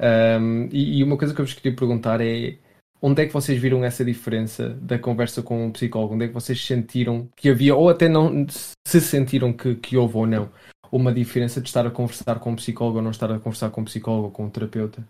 Um, 0.00 0.68
e, 0.72 0.98
e, 0.98 1.04
uma 1.04 1.16
coisa 1.16 1.34
que 1.34 1.40
eu 1.40 1.44
vos 1.44 1.52
queria 1.52 1.76
perguntar 1.76 2.20
é 2.22 2.56
onde 3.00 3.22
é 3.22 3.26
que 3.26 3.32
vocês 3.32 3.60
viram 3.60 3.84
essa 3.84 4.04
diferença 4.04 4.70
da 4.70 4.98
conversa 4.98 5.42
com 5.42 5.66
um 5.66 5.72
psicólogo? 5.72 6.14
Onde 6.14 6.26
é 6.26 6.28
que 6.28 6.34
vocês 6.34 6.64
sentiram 6.64 7.28
que 7.36 7.48
havia, 7.48 7.74
ou 7.74 7.88
até 7.88 8.08
não 8.08 8.46
se 8.86 9.00
sentiram 9.00 9.52
que, 9.52 9.74
que 9.76 9.96
houve 9.96 10.16
ou 10.16 10.26
não, 10.26 10.50
uma 10.92 11.12
diferença 11.12 11.60
de 11.60 11.68
estar 11.68 11.86
a 11.86 11.90
conversar 11.90 12.38
com 12.40 12.52
um 12.52 12.56
psicólogo 12.56 12.98
ou 12.98 13.02
não 13.02 13.10
estar 13.10 13.30
a 13.30 13.38
conversar 13.38 13.70
com 13.70 13.80
um 13.80 13.84
psicólogo 13.84 14.26
ou 14.26 14.30
com 14.30 14.44
um 14.44 14.50
terapeuta? 14.50 15.06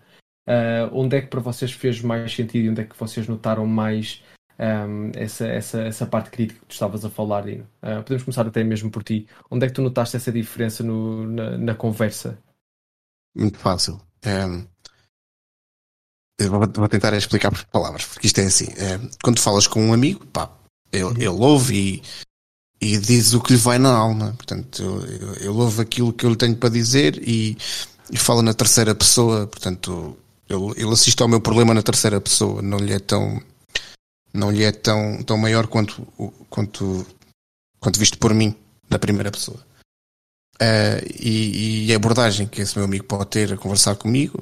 Uh, 0.49 0.91
onde 0.93 1.17
é 1.17 1.21
que 1.21 1.29
para 1.29 1.41
vocês 1.41 1.73
fez 1.73 2.01
mais 2.01 2.35
sentido 2.35 2.65
e 2.65 2.71
onde 2.71 2.81
é 2.81 2.85
que 2.85 2.99
vocês 2.99 3.29
notaram 3.29 3.67
mais 3.67 4.23
um, 4.61 5.11
essa, 5.15 5.47
essa, 5.47 5.83
essa 5.83 6.07
parte 6.07 6.31
crítica 6.31 6.61
que 6.61 6.67
tu 6.67 6.73
estavas 6.73 7.05
a 7.05 7.11
falar, 7.11 7.43
Dino. 7.43 7.67
Uh, 7.83 8.03
podemos 8.03 8.25
começar 8.25 8.47
até 8.47 8.63
mesmo 8.63 8.91
por 8.91 9.03
ti. 9.03 9.27
Onde 9.51 9.65
é 9.65 9.69
que 9.69 9.75
tu 9.75 9.83
notaste 9.83 10.17
essa 10.17 10.31
diferença 10.31 10.83
no, 10.83 11.27
na, 11.27 11.57
na 11.57 11.75
conversa? 11.75 12.39
Muito 13.35 13.59
fácil. 13.59 14.01
Um, 14.27 14.67
vou, 16.49 16.89
tentar 16.89 17.13
explicar 17.15 17.51
por 17.51 17.65
palavras, 17.67 18.05
porque 18.05 18.27
isto 18.27 18.39
é 18.41 18.45
assim. 18.45 18.67
Um, 18.67 19.11
quando 19.23 19.41
falas 19.41 19.67
com 19.67 19.85
um 19.85 19.93
amigo, 19.93 20.25
pá, 20.27 20.51
ele, 20.93 21.05
uhum. 21.05 21.17
ele 21.17 21.29
ouve 21.29 22.03
e, 22.81 22.93
e 22.95 22.99
diz 22.99 23.35
o 23.35 23.41
que 23.41 23.53
lhe 23.53 23.59
vai 23.59 23.79
na 23.79 23.95
alma. 23.95 24.35
Portanto, 24.37 25.05
ele, 25.41 25.49
ouve 25.49 25.83
aquilo 25.83 26.13
que 26.13 26.25
eu 26.25 26.31
lhe 26.31 26.37
tenho 26.37 26.57
para 26.57 26.69
dizer 26.69 27.21
e, 27.27 27.57
e 28.11 28.17
fala 28.17 28.43
na 28.43 28.55
terceira 28.55 28.95
pessoa. 28.95 29.47
Portanto, 29.47 30.17
ele, 30.49 30.73
ele 30.77 30.93
assiste 30.93 31.21
ao 31.23 31.29
meu 31.29 31.41
problema 31.41 31.75
na 31.75 31.83
terceira 31.83 32.21
pessoa. 32.21 32.63
Não 32.63 32.79
lhe 32.79 32.93
é 32.93 32.99
tão 32.99 33.43
não 34.33 34.51
lhe 34.51 34.63
é 34.63 34.73
tão, 34.73 35.23
tão 35.23 35.37
maior 35.37 35.67
quanto, 35.67 36.07
quanto, 36.49 37.07
quanto 37.79 37.99
visto 37.99 38.19
por 38.19 38.33
mim, 38.33 38.55
na 38.89 38.99
primeira 38.99 39.31
pessoa. 39.31 39.59
Uh, 40.55 41.01
e, 41.19 41.87
e, 41.87 41.93
a 41.93 41.97
abordagem 41.97 42.47
que 42.47 42.61
esse 42.61 42.77
meu 42.77 42.85
amigo 42.85 43.05
pode 43.05 43.31
ter 43.31 43.53
a 43.53 43.57
conversar 43.57 43.97
comigo, 43.97 44.39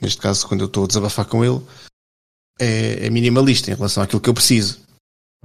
neste 0.00 0.20
caso, 0.20 0.46
quando 0.46 0.62
eu 0.62 0.66
estou 0.66 0.84
a 0.84 0.86
desabafar 0.86 1.26
com 1.26 1.44
ele, 1.44 1.60
é, 2.58 3.06
é 3.06 3.10
minimalista 3.10 3.70
em 3.70 3.74
relação 3.74 4.02
àquilo 4.02 4.20
que 4.20 4.28
eu 4.28 4.34
preciso. 4.34 4.80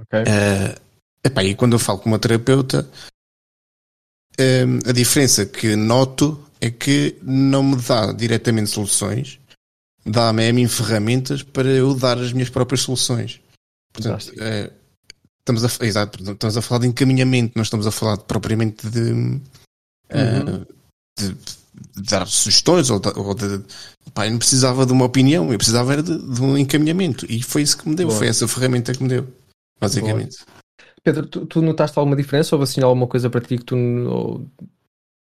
Okay. 0.00 0.22
Uh, 0.22 0.80
epá, 1.24 1.42
e 1.42 1.54
quando 1.54 1.72
eu 1.72 1.78
falo 1.78 1.98
com 1.98 2.08
uma 2.08 2.18
terapeuta, 2.18 2.88
uh, 4.38 4.88
a 4.88 4.92
diferença 4.92 5.46
que 5.46 5.74
noto 5.74 6.42
é 6.60 6.70
que 6.70 7.16
não 7.22 7.62
me 7.62 7.76
dá 7.76 8.12
diretamente 8.12 8.70
soluções, 8.70 9.38
dá-me 10.04 10.48
a 10.48 10.52
mim 10.52 10.68
ferramentas 10.68 11.42
para 11.42 11.68
eu 11.68 11.94
dar 11.94 12.18
as 12.18 12.32
minhas 12.32 12.50
próprias 12.50 12.82
soluções. 12.82 13.40
Portanto, 13.92 14.32
é, 14.38 14.70
estamos, 15.40 15.64
a, 15.64 15.84
exato, 15.84 16.32
estamos 16.32 16.56
a 16.56 16.62
falar 16.62 16.80
de 16.80 16.88
encaminhamento, 16.88 17.52
não 17.56 17.62
estamos 17.62 17.86
a 17.86 17.90
falar 17.90 18.18
propriamente 18.18 18.88
de, 18.88 19.12
uhum. 19.12 19.40
uh, 20.10 20.66
de, 21.18 21.32
de, 21.32 21.56
dar 21.96 22.26
sugestões 22.26 22.90
ou 22.90 23.00
ou 23.16 23.34
de 23.34 23.62
pá, 24.14 24.26
eu 24.26 24.32
não 24.32 24.38
precisava 24.38 24.86
de 24.86 24.92
uma 24.92 25.04
opinião, 25.04 25.52
eu 25.52 25.58
precisava 25.58 25.92
era 25.92 26.02
de, 26.02 26.16
de 26.16 26.42
um 26.42 26.56
encaminhamento 26.56 27.26
e 27.28 27.42
foi 27.42 27.62
isso 27.62 27.78
que 27.78 27.88
me 27.88 27.94
deu, 27.94 28.08
Boa. 28.08 28.18
foi 28.18 28.28
essa 28.28 28.48
ferramenta 28.48 28.92
que 28.92 29.02
me 29.02 29.08
deu, 29.08 29.26
basicamente. 29.80 30.38
Boa. 30.44 30.56
Pedro, 31.02 31.26
tu, 31.26 31.46
tu, 31.46 31.62
notaste 31.62 31.96
alguma 31.98 32.16
diferença? 32.16 32.54
Houve 32.54 32.64
assim 32.64 32.82
alguma 32.82 33.06
coisa 33.06 33.30
para 33.30 33.40
ti 33.40 33.58
que 33.58 33.64
tu, 33.64 33.76
ou, 33.76 34.50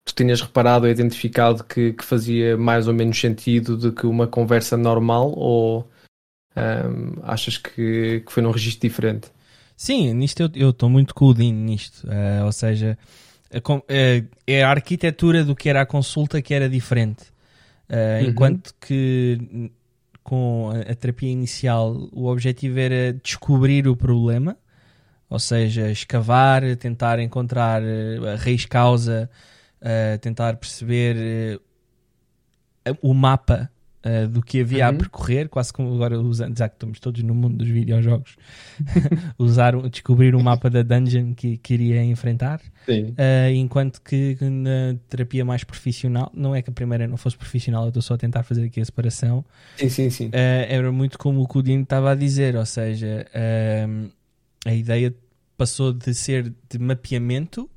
tu 0.04 0.14
tinhas 0.14 0.40
reparado 0.40 0.86
ou 0.86 0.90
identificado 0.90 1.64
que, 1.64 1.92
que 1.92 2.04
fazia 2.04 2.56
mais 2.56 2.86
ou 2.86 2.94
menos 2.94 3.18
sentido 3.18 3.76
do 3.76 3.92
que 3.92 4.06
uma 4.06 4.28
conversa 4.28 4.76
normal 4.76 5.32
ou 5.36 5.90
um, 6.56 7.20
achas 7.24 7.58
que, 7.58 8.22
que 8.24 8.32
foi 8.32 8.42
num 8.42 8.52
registro 8.52 8.88
diferente? 8.88 9.28
Sim, 9.76 10.14
nisto 10.14 10.50
eu 10.54 10.70
estou 10.70 10.88
muito 10.88 11.14
com 11.14 11.26
o 11.26 11.34
Dino 11.34 11.58
nisto. 11.58 12.06
Uh, 12.06 12.44
ou 12.44 12.52
seja, 12.52 12.96
é 14.46 14.62
a 14.62 14.70
arquitetura 14.70 15.44
do 15.44 15.54
que 15.54 15.68
era 15.68 15.82
a 15.82 15.86
consulta 15.86 16.40
que 16.42 16.54
era 16.54 16.68
diferente. 16.68 17.24
Uh, 17.88 17.94
uhum. 17.94 18.30
Enquanto 18.30 18.74
que 18.80 19.70
com 20.22 20.70
a, 20.70 20.90
a, 20.90 20.94
terapia 20.94 21.30
inicial 21.30 22.08
o 22.12 22.26
objetivo 22.26 22.78
era 22.80 23.12
descobrir 23.12 23.86
o 23.86 23.94
problema, 23.94 24.56
ou 25.30 25.38
seja, 25.38 25.90
escavar, 25.90 26.62
tentar 26.76 27.20
encontrar 27.20 27.82
a 27.82 28.36
raiz 28.36 28.64
causa, 28.66 29.30
uh, 29.80 30.18
tentar 30.18 30.56
perceber 30.56 31.60
o 33.02 33.14
mapa 33.14 33.70
uh, 34.06 34.28
do 34.28 34.40
que 34.40 34.60
havia 34.60 34.88
uhum. 34.88 34.94
a 34.94 34.98
percorrer, 34.98 35.48
quase 35.48 35.72
como 35.72 35.92
agora 35.92 36.18
usando, 36.20 36.56
já 36.56 36.68
que 36.68 36.76
estamos 36.76 37.00
todos 37.00 37.22
no 37.22 37.34
mundo 37.34 37.56
dos 37.56 37.68
videojogos, 37.68 38.36
usar, 39.36 39.76
descobrir 39.88 40.34
o 40.34 40.42
mapa 40.42 40.70
da 40.70 40.82
dungeon 40.82 41.34
que, 41.34 41.56
que 41.56 41.74
iria 41.74 42.04
enfrentar. 42.04 42.60
Uh, 42.88 43.50
enquanto 43.54 44.00
que 44.00 44.36
na 44.40 44.96
terapia 45.08 45.44
mais 45.44 45.64
profissional, 45.64 46.30
não 46.32 46.54
é 46.54 46.62
que 46.62 46.70
a 46.70 46.72
primeira 46.72 47.08
não 47.08 47.16
fosse 47.16 47.36
profissional, 47.36 47.82
eu 47.82 47.88
estou 47.88 48.02
só 48.02 48.14
a 48.14 48.18
tentar 48.18 48.44
fazer 48.44 48.64
aqui 48.64 48.80
a 48.80 48.84
separação. 48.84 49.44
Sim, 49.76 49.88
sim, 49.88 50.10
sim. 50.10 50.26
Uh, 50.28 50.66
era 50.68 50.92
muito 50.92 51.18
como 51.18 51.42
o 51.42 51.48
Cudinho 51.48 51.82
estava 51.82 52.12
a 52.12 52.14
dizer, 52.14 52.54
ou 52.54 52.66
seja, 52.66 53.26
a 54.64 54.72
ideia 54.72 55.12
passou 55.56 55.92
de 55.92 56.14
ser 56.14 56.52
de 56.70 56.78
mapeamento 56.78 57.68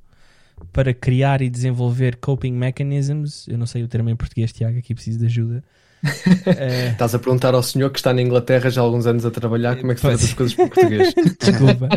para 0.71 0.93
criar 0.93 1.41
e 1.41 1.49
desenvolver 1.49 2.17
coping 2.17 2.51
mechanisms. 2.51 3.47
Eu 3.47 3.57
não 3.57 3.65
sei 3.65 3.83
o 3.83 3.87
termo 3.87 4.09
em 4.09 4.15
português, 4.15 4.51
Tiago, 4.51 4.77
aqui 4.77 4.93
preciso 4.93 5.19
de 5.19 5.25
ajuda. 5.25 5.63
Uh... 6.03 6.91
Estás 6.91 7.13
a 7.15 7.19
perguntar 7.19 7.53
ao 7.53 7.63
senhor 7.63 7.89
que 7.89 7.99
está 7.99 8.13
na 8.13 8.21
Inglaterra 8.21 8.69
já 8.69 8.81
há 8.81 8.83
alguns 8.83 9.05
anos 9.05 9.25
a 9.25 9.31
trabalhar 9.31 9.77
como 9.77 9.91
é 9.91 9.95
que 9.95 10.01
se 10.01 10.07
faz 10.07 10.23
as 10.23 10.33
coisas 10.33 10.55
por 10.55 10.69
português. 10.69 11.13
Desculpa. 11.39 11.89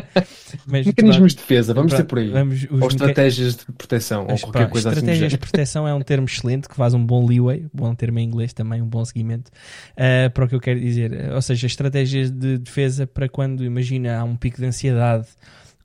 Mas, 0.66 0.86
Mecanismos 0.86 1.32
de 1.32 1.38
defesa, 1.38 1.74
vamos 1.74 1.92
ter 1.92 2.04
por 2.04 2.18
aí. 2.18 2.30
Vamos, 2.30 2.66
ou 2.70 2.88
estratégias 2.88 3.56
de 3.56 3.64
proteção, 3.72 4.26
ou 4.28 4.38
qualquer 4.38 4.68
coisa 4.68 4.90
assim. 4.90 4.98
Estratégias 4.98 5.30
de 5.30 5.38
proteção 5.38 5.86
é 5.86 5.94
um 5.94 6.00
termo 6.00 6.26
excelente 6.26 6.68
que 6.68 6.74
faz 6.74 6.94
um 6.94 7.04
bom 7.04 7.26
leeway, 7.26 7.66
bom 7.72 7.94
termo 7.94 8.18
em 8.18 8.24
inglês 8.24 8.52
também, 8.52 8.82
um 8.82 8.88
bom 8.88 9.04
seguimento 9.04 9.50
uh, 9.92 10.30
para 10.30 10.44
o 10.44 10.48
que 10.48 10.54
eu 10.54 10.60
quero 10.60 10.80
dizer. 10.80 11.32
Ou 11.32 11.42
seja, 11.42 11.66
estratégias 11.66 12.30
de 12.30 12.58
defesa 12.58 13.06
para 13.06 13.28
quando, 13.28 13.64
imagina, 13.64 14.18
há 14.18 14.24
um 14.24 14.36
pico 14.36 14.58
de 14.58 14.66
ansiedade 14.66 15.26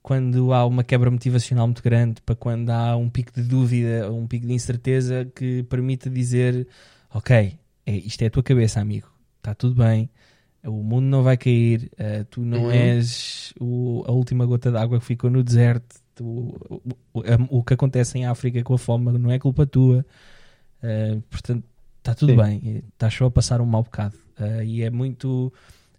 quando 0.08 0.54
há 0.54 0.66
uma 0.66 0.86
quebra 0.86 1.12
motivacional 1.12 1.68
muito 1.68 1.84
grande, 1.84 2.22
para 2.22 2.34
quando 2.34 2.70
há 2.70 2.96
um 2.96 3.10
pico 3.10 3.34
de 3.36 3.42
dúvida, 3.42 4.10
um 4.10 4.26
pico 4.26 4.48
de 4.48 4.54
incerteza 4.54 5.30
que 5.36 5.64
permita 5.64 6.10
dizer: 6.10 6.66
Ok, 7.14 7.58
é, 7.88 7.96
isto 7.96 8.22
é 8.22 8.28
a 8.28 8.30
tua 8.30 8.44
cabeça, 8.44 8.82
amigo, 8.82 9.10
está 9.38 9.56
tudo 9.56 9.76
bem, 9.76 10.10
o 10.64 10.84
mundo 10.84 11.06
não 11.06 11.24
vai 11.24 11.38
cair, 11.38 11.90
uh, 11.94 12.26
tu 12.26 12.42
não 12.42 12.66
uhum. 12.66 12.72
és 12.72 13.54
o, 13.60 14.04
a 14.06 14.12
última 14.12 14.46
gota 14.46 14.70
d'água 14.70 15.00
que 15.00 15.06
ficou 15.06 15.30
no 15.30 15.42
deserto, 15.42 15.96
tu, 16.14 16.26
o, 16.70 16.82
o, 17.14 17.60
o, 17.60 17.64
que 17.64 17.74
acontece 17.74 18.18
em 18.18 18.26
África 18.26 18.62
com 18.62 18.74
a 18.74 18.78
fome 18.78 19.18
não 19.18 19.32
é 19.32 19.40
culpa 19.40 19.66
tua, 19.66 20.06
uh, 20.84 21.22
portanto, 21.30 21.64
está 22.00 22.14
tudo 22.14 22.32
Sim. 22.32 22.38
bem, 22.38 22.84
estás 22.90 23.14
só 23.14 23.26
a 23.26 23.32
passar 23.32 23.62
um 23.62 23.66
mau 23.66 23.84
bocado. 23.84 24.16
Uh, 24.38 24.62
e 24.64 24.84
é 24.84 24.90
muito 24.90 25.52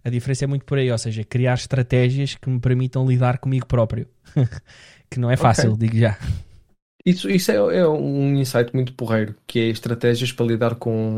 a 0.03 0.09
diferença 0.09 0.45
é 0.45 0.47
muito 0.47 0.63
por 0.63 0.77
aí, 0.77 0.91
ou 0.91 0.97
seja, 0.97 1.23
criar 1.23 1.55
estratégias 1.55 2.35
que 2.35 2.49
me 2.49 2.59
permitam 2.59 3.05
lidar 3.05 3.39
comigo 3.39 3.65
próprio. 3.65 4.07
que 5.09 5.19
não 5.19 5.29
é 5.29 5.35
fácil, 5.35 5.73
okay. 5.73 5.87
digo 5.87 5.99
já. 5.99 6.17
Isso, 7.05 7.29
isso 7.29 7.51
é, 7.51 7.55
é, 7.55 7.87
um 7.87 8.35
insight 8.35 8.73
muito 8.73 8.93
porreiro, 8.93 9.35
que 9.47 9.59
é 9.59 9.67
estratégias 9.69 10.31
para 10.31 10.45
lidar 10.45 10.75
com, 10.75 11.17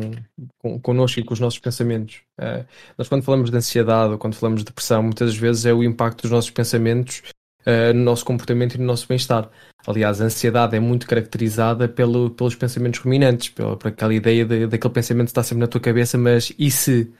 com 0.59 0.79
connosco 0.79 1.19
e 1.19 1.23
com 1.23 1.33
os 1.33 1.39
nossos 1.39 1.59
pensamentos. 1.59 2.21
Uh, 2.39 2.65
nós 2.97 3.07
quando 3.07 3.23
falamos 3.23 3.49
de 3.49 3.57
ansiedade 3.57 4.11
ou 4.11 4.17
quando 4.17 4.35
falamos 4.35 4.61
de 4.61 4.65
depressão, 4.65 5.01
muitas 5.01 5.35
vezes 5.35 5.65
é 5.65 5.73
o 5.73 5.83
impacto 5.83 6.21
dos 6.21 6.31
nossos 6.31 6.51
pensamentos 6.51 7.23
uh, 7.65 7.93
no 7.93 8.03
nosso 8.03 8.23
comportamento 8.23 8.75
e 8.75 8.77
no 8.77 8.85
nosso 8.85 9.07
bem-estar. 9.07 9.49
Aliás, 9.87 10.21
a 10.21 10.25
ansiedade 10.25 10.75
é 10.75 10.79
muito 10.79 11.07
caracterizada 11.07 11.89
pelo, 11.89 12.29
pelos 12.29 12.53
pensamentos 12.53 12.99
ruminantes, 12.99 13.49
pela, 13.49 13.75
por 13.75 13.87
aquela 13.87 14.13
ideia 14.13 14.45
de, 14.45 14.67
daquele 14.67 14.93
pensamento 14.93 15.25
que 15.25 15.31
está 15.31 15.43
sempre 15.43 15.61
na 15.61 15.67
tua 15.67 15.81
cabeça, 15.81 16.15
mas 16.15 16.53
e 16.59 16.69
se? 16.69 17.11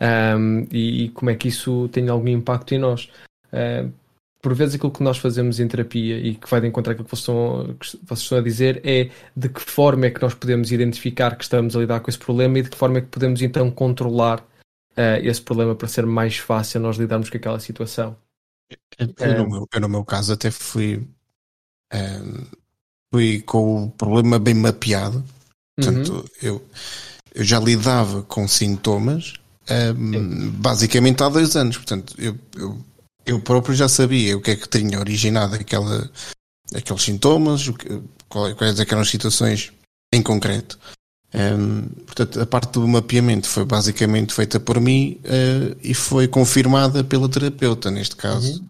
um, 0.00 0.66
e, 0.72 1.04
e, 1.04 1.08
como 1.10 1.30
é 1.30 1.36
que 1.36 1.48
isso 1.48 1.88
tem 1.88 2.08
algum 2.08 2.28
impacto 2.28 2.74
em 2.74 2.78
nós. 2.78 3.10
Uh, 3.52 3.92
por 4.44 4.52
vezes 4.52 4.74
aquilo 4.74 4.92
que 4.92 5.02
nós 5.02 5.16
fazemos 5.16 5.58
em 5.58 5.66
terapia 5.66 6.18
e 6.18 6.34
que 6.34 6.50
vai 6.50 6.60
de 6.60 6.66
encontro 6.66 6.92
àquilo 6.92 7.06
que 7.06 7.10
vocês, 7.10 7.20
estão, 7.20 7.74
que 7.80 8.06
vocês 8.06 8.20
estão 8.20 8.36
a 8.36 8.42
dizer 8.42 8.82
é 8.84 9.08
de 9.34 9.48
que 9.48 9.58
forma 9.58 10.04
é 10.04 10.10
que 10.10 10.20
nós 10.20 10.34
podemos 10.34 10.70
identificar 10.70 11.34
que 11.34 11.44
estamos 11.44 11.74
a 11.74 11.78
lidar 11.80 12.00
com 12.00 12.10
esse 12.10 12.18
problema 12.18 12.58
e 12.58 12.62
de 12.62 12.68
que 12.68 12.76
forma 12.76 12.98
é 12.98 13.00
que 13.00 13.06
podemos 13.06 13.40
então 13.40 13.70
controlar 13.70 14.40
uh, 14.40 15.16
esse 15.22 15.40
problema 15.40 15.74
para 15.74 15.88
ser 15.88 16.04
mais 16.04 16.36
fácil 16.36 16.78
nós 16.78 16.98
lidarmos 16.98 17.30
com 17.30 17.38
aquela 17.38 17.58
situação. 17.58 18.14
Eu, 18.98 19.38
no, 19.38 19.48
meu, 19.48 19.68
eu 19.72 19.80
no 19.80 19.88
meu 19.88 20.04
caso 20.04 20.34
até 20.34 20.50
fui, 20.50 21.02
um, 21.94 22.44
fui 23.10 23.40
com 23.40 23.84
o 23.84 23.90
problema 23.92 24.38
bem 24.38 24.52
mapeado. 24.52 25.24
Portanto, 25.74 26.12
uhum. 26.12 26.24
eu, 26.42 26.68
eu 27.34 27.44
já 27.44 27.58
lidava 27.58 28.22
com 28.24 28.46
sintomas 28.46 29.40
um, 29.96 30.50
basicamente 30.50 31.22
há 31.22 31.30
dois 31.30 31.56
anos. 31.56 31.78
Portanto, 31.78 32.14
eu, 32.18 32.38
eu, 32.58 32.78
eu, 33.26 33.40
próprio 33.40 33.74
já 33.74 33.88
sabia 33.88 34.36
o 34.36 34.40
que 34.40 34.52
é 34.52 34.56
que 34.56 34.68
tinha 34.68 34.98
originado 34.98 35.54
aquela, 35.54 36.10
aqueles 36.74 37.02
sintomas, 37.02 37.68
que, 37.68 38.02
quais 38.28 38.78
eram 38.78 39.00
as 39.00 39.10
situações 39.10 39.72
em 40.12 40.22
concreto. 40.22 40.78
Um, 41.34 41.88
portanto, 42.06 42.40
a 42.40 42.46
parte 42.46 42.72
do 42.72 42.86
mapeamento 42.86 43.48
foi 43.48 43.64
basicamente 43.64 44.32
feita 44.32 44.60
por 44.60 44.80
mim 44.80 45.20
uh, 45.24 45.76
e 45.82 45.92
foi 45.92 46.28
confirmada 46.28 47.02
pela 47.02 47.28
terapeuta, 47.28 47.90
neste 47.90 48.14
caso. 48.14 48.60
Uhum. 48.60 48.68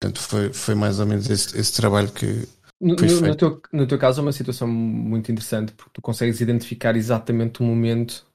Portanto, 0.00 0.20
foi, 0.20 0.52
foi 0.52 0.74
mais 0.74 0.98
ou 0.98 1.06
menos 1.06 1.30
esse, 1.30 1.56
esse 1.56 1.72
trabalho 1.72 2.10
que, 2.10 2.48
no, 2.82 2.96
no, 2.96 3.36
teu, 3.36 3.62
no, 3.72 3.86
teu, 3.86 3.96
caso 3.96 4.18
é 4.18 4.22
uma 4.22 4.32
situação 4.32 4.66
muito 4.66 5.30
interessante 5.30 5.72
porque 5.72 5.92
tu 5.94 6.02
consegues 6.02 6.40
identificar 6.40 6.96
exatamente 6.96 7.62
o 7.62 7.64
momento 7.64 8.26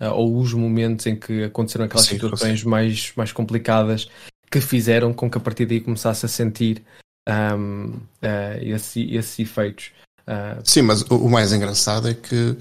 uh, 0.00 0.10
ou 0.10 0.38
os 0.38 0.52
momentos 0.52 1.04
em 1.06 1.16
que 1.16 1.42
aconteceram 1.42 1.86
aquelas 1.86 2.06
sim, 2.06 2.14
situações 2.14 2.62
mais, 2.62 3.12
mais 3.16 3.32
complicadas 3.32 4.08
que 4.50 4.60
fizeram 4.60 5.12
com 5.12 5.30
que 5.30 5.38
a 5.38 5.40
partir 5.40 5.66
daí 5.66 5.80
começasse 5.80 6.24
a 6.24 6.28
sentir 6.28 6.82
um, 7.28 7.92
uh, 8.22 8.58
esse, 8.62 9.14
esses 9.14 9.38
efeitos. 9.38 9.90
Uh, 10.26 10.60
sim, 10.62 10.82
mas 10.82 11.02
o, 11.02 11.16
o, 11.16 11.30
mais 11.30 11.52
engraçado 11.52 12.08
é 12.08 12.14
que. 12.14 12.56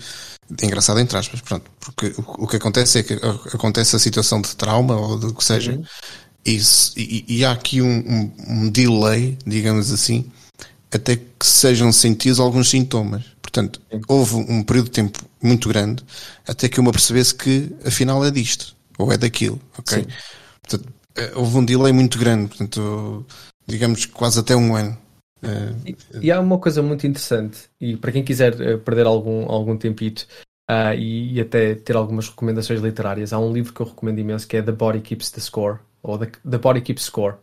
Engraçado 0.64 1.00
entre 1.00 1.18
aspas, 1.18 1.42
pronto, 1.42 1.70
porque 1.80 2.14
o, 2.18 2.44
o 2.44 2.48
que 2.48 2.56
acontece 2.56 3.00
é 3.00 3.04
que 3.04 3.14
acontece 3.54 3.96
a 3.96 4.00
situação 4.00 4.42
de 4.42 4.56
trauma 4.56 4.96
ou 4.96 5.20
do 5.20 5.34
que 5.34 5.44
seja, 5.44 5.74
uhum. 5.74 5.84
e, 6.46 6.62
e, 6.96 7.26
e, 7.28 7.46
há 7.46 7.52
aqui 7.52 7.82
um, 7.82 7.98
um, 7.98 8.34
um 8.48 8.70
delay, 8.70 9.38
digamos 9.46 9.92
assim, 9.92 10.32
até 10.90 11.18
que 11.18 11.46
sejam 11.46 11.92
sentidos 11.92 12.40
alguns 12.40 12.70
sintomas. 12.70 13.26
Portanto, 13.42 13.82
houve 14.08 14.36
um 14.36 14.64
período 14.64 14.86
de 14.86 14.92
tempo 14.92 15.20
muito 15.42 15.68
grande 15.68 16.04
até 16.48 16.70
que 16.70 16.80
eu 16.80 16.84
me 16.84 16.92
percebesse 16.92 17.34
que 17.34 17.76
afinal 17.86 18.24
é 18.24 18.32
disto 18.32 18.76
ou 18.98 19.12
é 19.12 19.18
daquilo, 19.18 19.60
ok? 19.78 20.04
Sim. 20.04 20.08
Portanto, 20.62 20.94
houve 21.36 21.58
um 21.58 21.66
delay 21.66 21.92
muito 21.92 22.18
grande, 22.18 22.48
portanto, 22.48 23.26
digamos 23.66 24.06
quase 24.06 24.40
até 24.40 24.56
um 24.56 24.76
ano. 24.76 24.98
E, 25.86 25.96
e 26.22 26.32
há 26.32 26.40
uma 26.40 26.58
coisa 26.58 26.82
muito 26.82 27.06
interessante, 27.06 27.70
e 27.80 27.96
para 27.96 28.12
quem 28.12 28.24
quiser 28.24 28.60
eh, 28.60 28.78
perder 28.78 29.06
algum, 29.06 29.50
algum 29.50 29.78
tempito 29.78 30.26
uh, 30.70 30.94
e, 30.98 31.36
e, 31.36 31.42
até 31.42 31.76
ter 31.76 31.96
algumas 31.96 32.28
recomendações 32.28 32.82
literárias, 32.82 33.32
há 33.34 33.40
um 33.40 33.54
livro 33.54 33.74
que 33.74 33.80
eu 33.80 33.86
recomendo 33.86 34.20
imenso 34.20 34.48
que 34.48 34.58
é 34.58 34.62
The 34.62 34.72
Body 34.72 35.02
Keeps 35.02 35.30
the 35.32 35.40
Score, 35.40 35.80
ou 36.02 36.18
The, 36.18 36.32
the 36.50 36.58
Body 36.58 36.82
Keeps 36.82 37.04
Score 37.04 37.36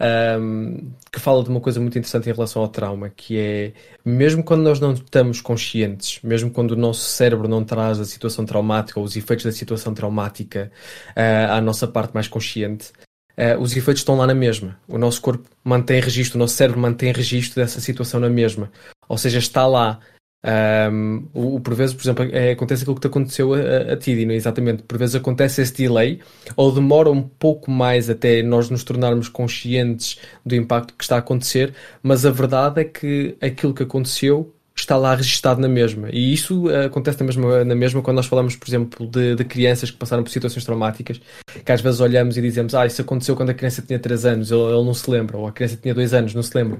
um, 0.00 0.92
que 1.12 1.18
fala 1.18 1.42
de 1.42 1.50
uma 1.50 1.60
coisa 1.60 1.80
muito 1.80 1.98
interessante 1.98 2.28
em 2.28 2.32
relação 2.32 2.62
ao 2.62 2.68
trauma, 2.68 3.10
que 3.10 3.38
é 3.38 3.72
mesmo 4.04 4.42
quando 4.44 4.62
nós 4.62 4.78
não 4.78 4.92
estamos 4.92 5.40
conscientes, 5.40 6.20
mesmo 6.22 6.50
quando 6.50 6.72
o 6.72 6.76
nosso 6.76 7.02
cérebro 7.02 7.48
não 7.48 7.64
traz 7.64 7.98
a 7.98 8.04
situação 8.04 8.44
traumática 8.44 8.98
ou 9.00 9.04
os 9.04 9.16
efeitos 9.16 9.44
da 9.44 9.52
situação 9.52 9.92
traumática 9.92 10.70
uh, 11.10 11.52
à 11.52 11.60
nossa 11.60 11.86
parte 11.88 12.12
mais 12.14 12.28
consciente, 12.28 12.92
uh, 13.36 13.60
os 13.60 13.76
efeitos 13.76 14.00
estão 14.00 14.16
lá 14.16 14.26
na 14.26 14.34
mesma. 14.34 14.78
O 14.86 14.98
nosso 14.98 15.20
corpo 15.20 15.48
mantém 15.64 16.00
registro, 16.00 16.36
o 16.36 16.38
nosso 16.38 16.54
cérebro 16.54 16.80
mantém 16.80 17.12
registro 17.12 17.60
dessa 17.60 17.80
situação 17.80 18.20
na 18.20 18.30
mesma. 18.30 18.70
Ou 19.08 19.18
seja, 19.18 19.38
está 19.38 19.66
lá 19.66 19.98
um, 20.44 21.26
o, 21.34 21.60
por 21.60 21.74
vezes, 21.74 21.94
por 21.94 22.02
exemplo, 22.02 22.24
é, 22.32 22.52
acontece 22.52 22.82
aquilo 22.82 22.94
que 22.94 23.00
te 23.00 23.06
aconteceu 23.08 23.54
a, 23.54 23.92
a, 23.92 23.96
ti, 23.96 24.14
Dino, 24.14 24.32
exatamente. 24.32 24.82
Por 24.84 24.98
vezes 24.98 25.16
acontece 25.16 25.62
esse 25.62 25.74
delay, 25.74 26.20
ou 26.56 26.72
demora 26.72 27.10
um 27.10 27.22
pouco 27.22 27.70
mais 27.70 28.08
até 28.08 28.42
nós 28.42 28.70
nos 28.70 28.84
tornarmos 28.84 29.28
conscientes 29.28 30.18
do 30.44 30.54
impacto 30.54 30.94
que 30.94 31.02
está 31.02 31.16
a 31.16 31.18
acontecer, 31.18 31.74
mas 32.02 32.24
a 32.24 32.30
verdade 32.30 32.80
é 32.80 32.84
que 32.84 33.36
aquilo 33.40 33.74
que 33.74 33.82
aconteceu 33.82 34.54
está 34.76 34.96
lá 34.96 35.12
registado 35.14 35.60
na 35.60 35.66
mesma. 35.68 36.08
E 36.12 36.32
isso 36.32 36.68
uh, 36.68 36.86
acontece 36.86 37.18
na 37.18 37.26
mesma, 37.26 37.64
na 37.64 37.74
mesma 37.74 38.00
quando 38.00 38.16
nós 38.16 38.26
falamos, 38.26 38.54
por 38.54 38.68
exemplo, 38.68 39.06
de, 39.08 39.34
de, 39.34 39.44
crianças 39.44 39.90
que 39.90 39.96
passaram 39.96 40.22
por 40.22 40.30
situações 40.30 40.64
traumáticas, 40.64 41.20
que 41.64 41.72
às 41.72 41.80
vezes 41.80 41.98
olhamos 41.98 42.36
e 42.36 42.42
dizemos, 42.42 42.76
ah, 42.76 42.86
isso 42.86 43.02
aconteceu 43.02 43.34
quando 43.34 43.50
a 43.50 43.54
criança 43.54 43.82
tinha 43.82 43.98
3 43.98 44.24
anos, 44.24 44.52
ele 44.52 44.62
não 44.62 44.94
se 44.94 45.10
lembra, 45.10 45.36
ou 45.36 45.48
a 45.48 45.52
criança 45.52 45.76
tinha 45.76 45.92
2 45.92 46.14
anos, 46.14 46.32
não 46.32 46.44
se 46.44 46.56
lembra 46.56 46.78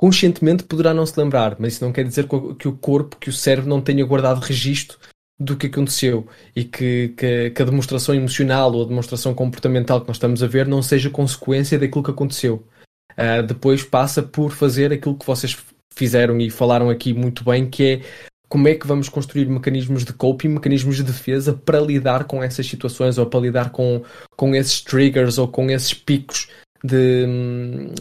conscientemente 0.00 0.64
poderá 0.64 0.94
não 0.94 1.04
se 1.04 1.20
lembrar, 1.20 1.56
mas 1.58 1.74
isso 1.74 1.84
não 1.84 1.92
quer 1.92 2.06
dizer 2.06 2.26
que 2.58 2.66
o 2.66 2.72
corpo, 2.72 3.18
que 3.18 3.28
o 3.28 3.32
cérebro 3.34 3.68
não 3.68 3.82
tenha 3.82 4.02
guardado 4.02 4.40
registro 4.40 4.96
do 5.38 5.58
que 5.58 5.66
aconteceu 5.66 6.26
e 6.56 6.64
que, 6.64 7.12
que, 7.14 7.50
que, 7.50 7.62
a 7.62 7.66
demonstração 7.66 8.14
emocional 8.14 8.72
ou 8.72 8.82
a 8.82 8.88
demonstração 8.88 9.34
comportamental 9.34 10.00
que 10.00 10.08
nós 10.08 10.16
estamos 10.16 10.42
a 10.42 10.46
ver 10.46 10.66
não 10.66 10.80
seja 10.80 11.10
consequência 11.10 11.78
daquilo 11.78 12.02
que 12.02 12.12
aconteceu. 12.12 12.66
Uh, 13.12 13.42
depois 13.46 13.82
passa 13.82 14.22
por 14.22 14.52
fazer 14.52 14.90
aquilo 14.90 15.18
que 15.18 15.26
vocês 15.26 15.54
fizeram 15.94 16.40
e 16.40 16.48
falaram 16.48 16.88
aqui 16.88 17.12
muito 17.12 17.44
bem, 17.44 17.68
que 17.68 17.84
é 17.84 18.00
como 18.48 18.68
é 18.68 18.74
que 18.76 18.86
vamos 18.86 19.10
construir 19.10 19.50
mecanismos 19.50 20.02
de 20.02 20.14
coping, 20.14 20.48
mecanismos 20.48 20.96
de 20.96 21.02
defesa 21.02 21.52
para 21.52 21.78
lidar 21.78 22.24
com 22.24 22.42
essas 22.42 22.66
situações 22.66 23.18
ou 23.18 23.26
para 23.26 23.40
lidar 23.40 23.68
com, 23.68 24.02
com 24.34 24.54
esses 24.54 24.80
triggers 24.80 25.36
ou 25.36 25.46
com 25.46 25.70
esses 25.70 25.92
picos 25.92 26.48
de, 26.82 27.26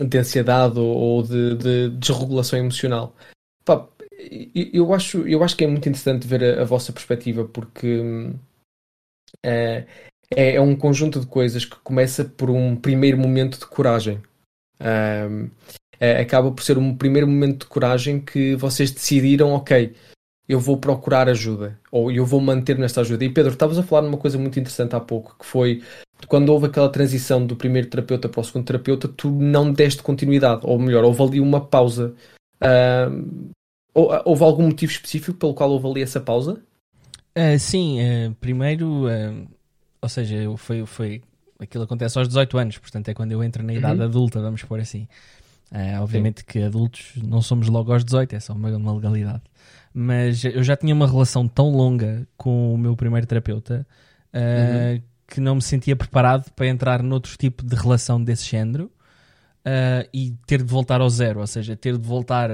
de 0.05 0.17
ansiedade 0.17 0.79
ou 0.79 1.23
de, 1.23 1.55
de 1.55 1.89
desregulação 1.91 2.59
emocional. 2.59 3.15
Pá, 3.65 3.87
eu, 4.53 4.93
acho, 4.93 5.27
eu 5.27 5.43
acho 5.43 5.55
que 5.55 5.63
é 5.63 5.67
muito 5.67 5.87
interessante 5.87 6.27
ver 6.27 6.43
a, 6.43 6.61
a 6.61 6.65
vossa 6.65 6.91
perspectiva 6.91 7.45
porque 7.45 8.31
é, 9.43 9.85
é, 10.35 10.55
é, 10.55 10.61
um 10.61 10.75
conjunto 10.75 11.19
de 11.19 11.27
coisas 11.27 11.65
que 11.65 11.75
começa 11.77 12.25
por 12.25 12.49
um 12.49 12.75
primeiro 12.75 13.17
momento 13.17 13.59
de 13.59 13.65
coragem. 13.65 14.21
é, 15.99 16.21
acaba 16.21 16.51
por 16.51 16.63
ser 16.63 16.77
um 16.77 16.95
primeiro 16.95 17.27
momento 17.27 17.61
de 17.61 17.67
coragem 17.67 18.19
que 18.21 18.55
vocês 18.55 18.91
decidiram, 18.91 19.51
ok, 19.51 19.93
eu 20.47 20.59
vou 20.59 20.77
procurar 20.77 21.29
ajuda, 21.29 21.79
ou 21.91 22.11
eu 22.11 22.25
vou 22.25 22.41
manter 22.41 22.77
nesta 22.77 23.01
ajuda. 23.01 23.23
E 23.23 23.29
Pedro, 23.29 23.53
estavas 23.53 23.77
a 23.77 23.83
falar 23.83 24.01
numa 24.01 24.17
coisa 24.17 24.37
muito 24.37 24.59
interessante 24.59 24.95
há 24.95 24.99
pouco, 24.99 25.37
que 25.37 25.45
foi 25.45 25.83
quando 26.27 26.49
houve 26.49 26.67
aquela 26.67 26.89
transição 26.89 27.45
do 27.45 27.55
primeiro 27.55 27.87
terapeuta 27.87 28.27
para 28.27 28.41
o 28.41 28.43
segundo 28.43 28.65
terapeuta, 28.65 29.07
tu 29.07 29.29
não 29.31 29.71
deste 29.71 30.03
continuidade, 30.03 30.61
ou 30.63 30.77
melhor, 30.77 31.03
houve 31.03 31.21
ali 31.23 31.39
uma 31.39 31.61
pausa. 31.61 32.13
Uh, 32.61 33.51
houve 33.93 34.43
algum 34.43 34.63
motivo 34.63 34.91
específico 34.91 35.37
pelo 35.37 35.53
qual 35.53 35.71
houve 35.71 35.87
ali 35.87 36.01
essa 36.01 36.19
pausa? 36.19 36.61
Uh, 37.37 37.57
sim, 37.57 37.99
uh, 38.01 38.35
primeiro, 38.35 39.05
ou 40.01 40.09
seja, 40.09 40.35
eu 40.35 40.57
foi, 40.57 40.85
foi, 40.85 41.21
aquilo 41.59 41.85
acontece 41.85 42.17
aos 42.17 42.27
18 42.27 42.57
anos, 42.57 42.77
portanto 42.77 43.07
é 43.09 43.13
quando 43.13 43.31
eu 43.31 43.43
entro 43.43 43.63
na 43.63 43.73
idade 43.73 43.99
uhum. 43.99 44.05
adulta, 44.05 44.41
vamos 44.41 44.63
pôr 44.63 44.79
assim. 44.79 45.07
obviamente 46.01 46.41
sim. 46.41 46.45
que 46.47 46.61
adultos 46.61 47.13
não 47.23 47.41
somos 47.41 47.69
logo 47.69 47.93
aos 47.93 48.03
18, 48.03 48.35
é 48.35 48.39
só 48.39 48.53
uma, 48.53 48.69
uma, 48.75 48.93
legalidade. 48.93 49.43
Mas 49.93 50.43
eu 50.43 50.63
já 50.63 50.75
tinha 50.75 50.93
uma 50.93 51.07
relação 51.07 51.47
tão 51.47 51.71
longa 51.71 52.27
com 52.37 52.73
o 52.73 52.77
meu 52.77 52.95
primeiro 52.95 53.25
terapeuta 53.25 53.87
uhum. 54.33 55.01
Que 55.29 55.39
não 55.39 55.55
me 55.55 55.61
sentia 55.61 55.95
preparado 55.95 56.49
para 56.51 56.67
entrar 56.67 57.03
noutro 57.03 57.37
tipo 57.37 57.63
de 57.63 57.75
relação 57.75 58.23
desse 58.23 58.45
género 58.45 58.91
e 60.11 60.33
ter 60.47 60.63
de 60.63 60.69
voltar 60.69 60.99
ao 60.99 61.09
zero, 61.09 61.41
ou 61.41 61.47
seja, 61.47 61.75
ter 61.75 61.95
de 61.95 62.07
voltar 62.07 62.49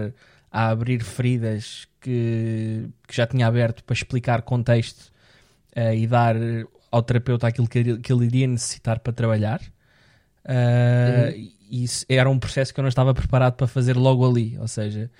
a 0.52 0.70
abrir 0.70 1.04
feridas 1.04 1.88
que, 2.00 2.88
que 3.08 3.16
já 3.16 3.28
tinha 3.28 3.46
aberto 3.46 3.84
para 3.84 3.94
explicar 3.94 4.42
contexto 4.44 5.12
uh, 5.76 5.94
e 5.94 6.08
dar 6.08 6.36
ao 6.90 7.02
terapeuta 7.02 7.48
aquilo 7.48 7.68
que, 7.68 7.98
que 7.98 8.14
ele 8.14 8.26
iria 8.26 8.48
necessitar 8.48 9.00
para 9.00 9.12
trabalhar. 9.12 9.60
Uh, 10.46 11.36
uhum. 11.36 11.52
Isso 11.70 12.06
era 12.08 12.30
um 12.30 12.40
processo 12.40 12.74
que 12.74 12.80
eu 12.80 12.84
não 12.84 12.90
estava 12.90 13.14
preparado 13.14 13.56
para 13.56 13.68
fazer 13.68 13.98
logo 13.98 14.26
ali, 14.26 14.58
ou 14.58 14.68
seja, 14.68 15.12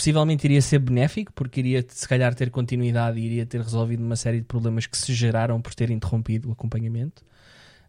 possivelmente 0.00 0.46
iria 0.46 0.62
ser 0.62 0.78
benéfico 0.78 1.30
porque 1.34 1.60
iria 1.60 1.84
se 1.86 2.08
calhar 2.08 2.34
ter 2.34 2.50
continuidade 2.50 3.20
e 3.20 3.26
iria 3.26 3.44
ter 3.44 3.60
resolvido 3.60 4.02
uma 4.02 4.16
série 4.16 4.38
de 4.38 4.46
problemas 4.46 4.86
que 4.86 4.96
se 4.96 5.12
geraram 5.12 5.60
por 5.60 5.74
ter 5.74 5.90
interrompido 5.90 6.48
o 6.48 6.52
acompanhamento 6.52 7.22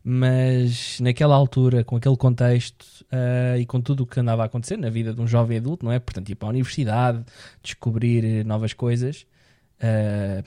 mas 0.03 0.99
naquela 0.99 1.35
altura, 1.35 1.83
com 1.83 1.95
aquele 1.95 2.17
contexto 2.17 2.83
uh, 3.03 3.57
e 3.57 3.65
com 3.67 3.79
tudo 3.79 4.01
o 4.01 4.05
que 4.07 4.19
andava 4.19 4.41
a 4.41 4.47
acontecer 4.47 4.75
na 4.75 4.89
vida 4.89 5.13
de 5.13 5.21
um 5.21 5.27
jovem 5.27 5.57
adulto, 5.57 5.85
não 5.85 5.91
é? 5.91 5.99
Portanto, 5.99 6.27
ir 6.29 6.33
para 6.33 6.47
a 6.47 6.49
universidade, 6.49 7.23
descobrir 7.61 8.43
novas 8.43 8.73
coisas, 8.73 9.27
uh, 9.77 10.43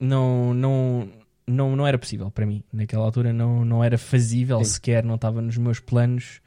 não, 0.00 0.54
não, 0.54 1.08
não, 1.46 1.76
não 1.76 1.86
era 1.86 1.98
possível 1.98 2.30
para 2.30 2.46
mim. 2.46 2.64
Naquela 2.72 3.04
altura 3.04 3.34
não, 3.34 3.66
não 3.66 3.84
era 3.84 3.98
fazível 3.98 4.58
Sim. 4.60 4.64
sequer, 4.64 5.04
não 5.04 5.16
estava 5.16 5.42
nos 5.42 5.58
meus 5.58 5.78
planos 5.78 6.40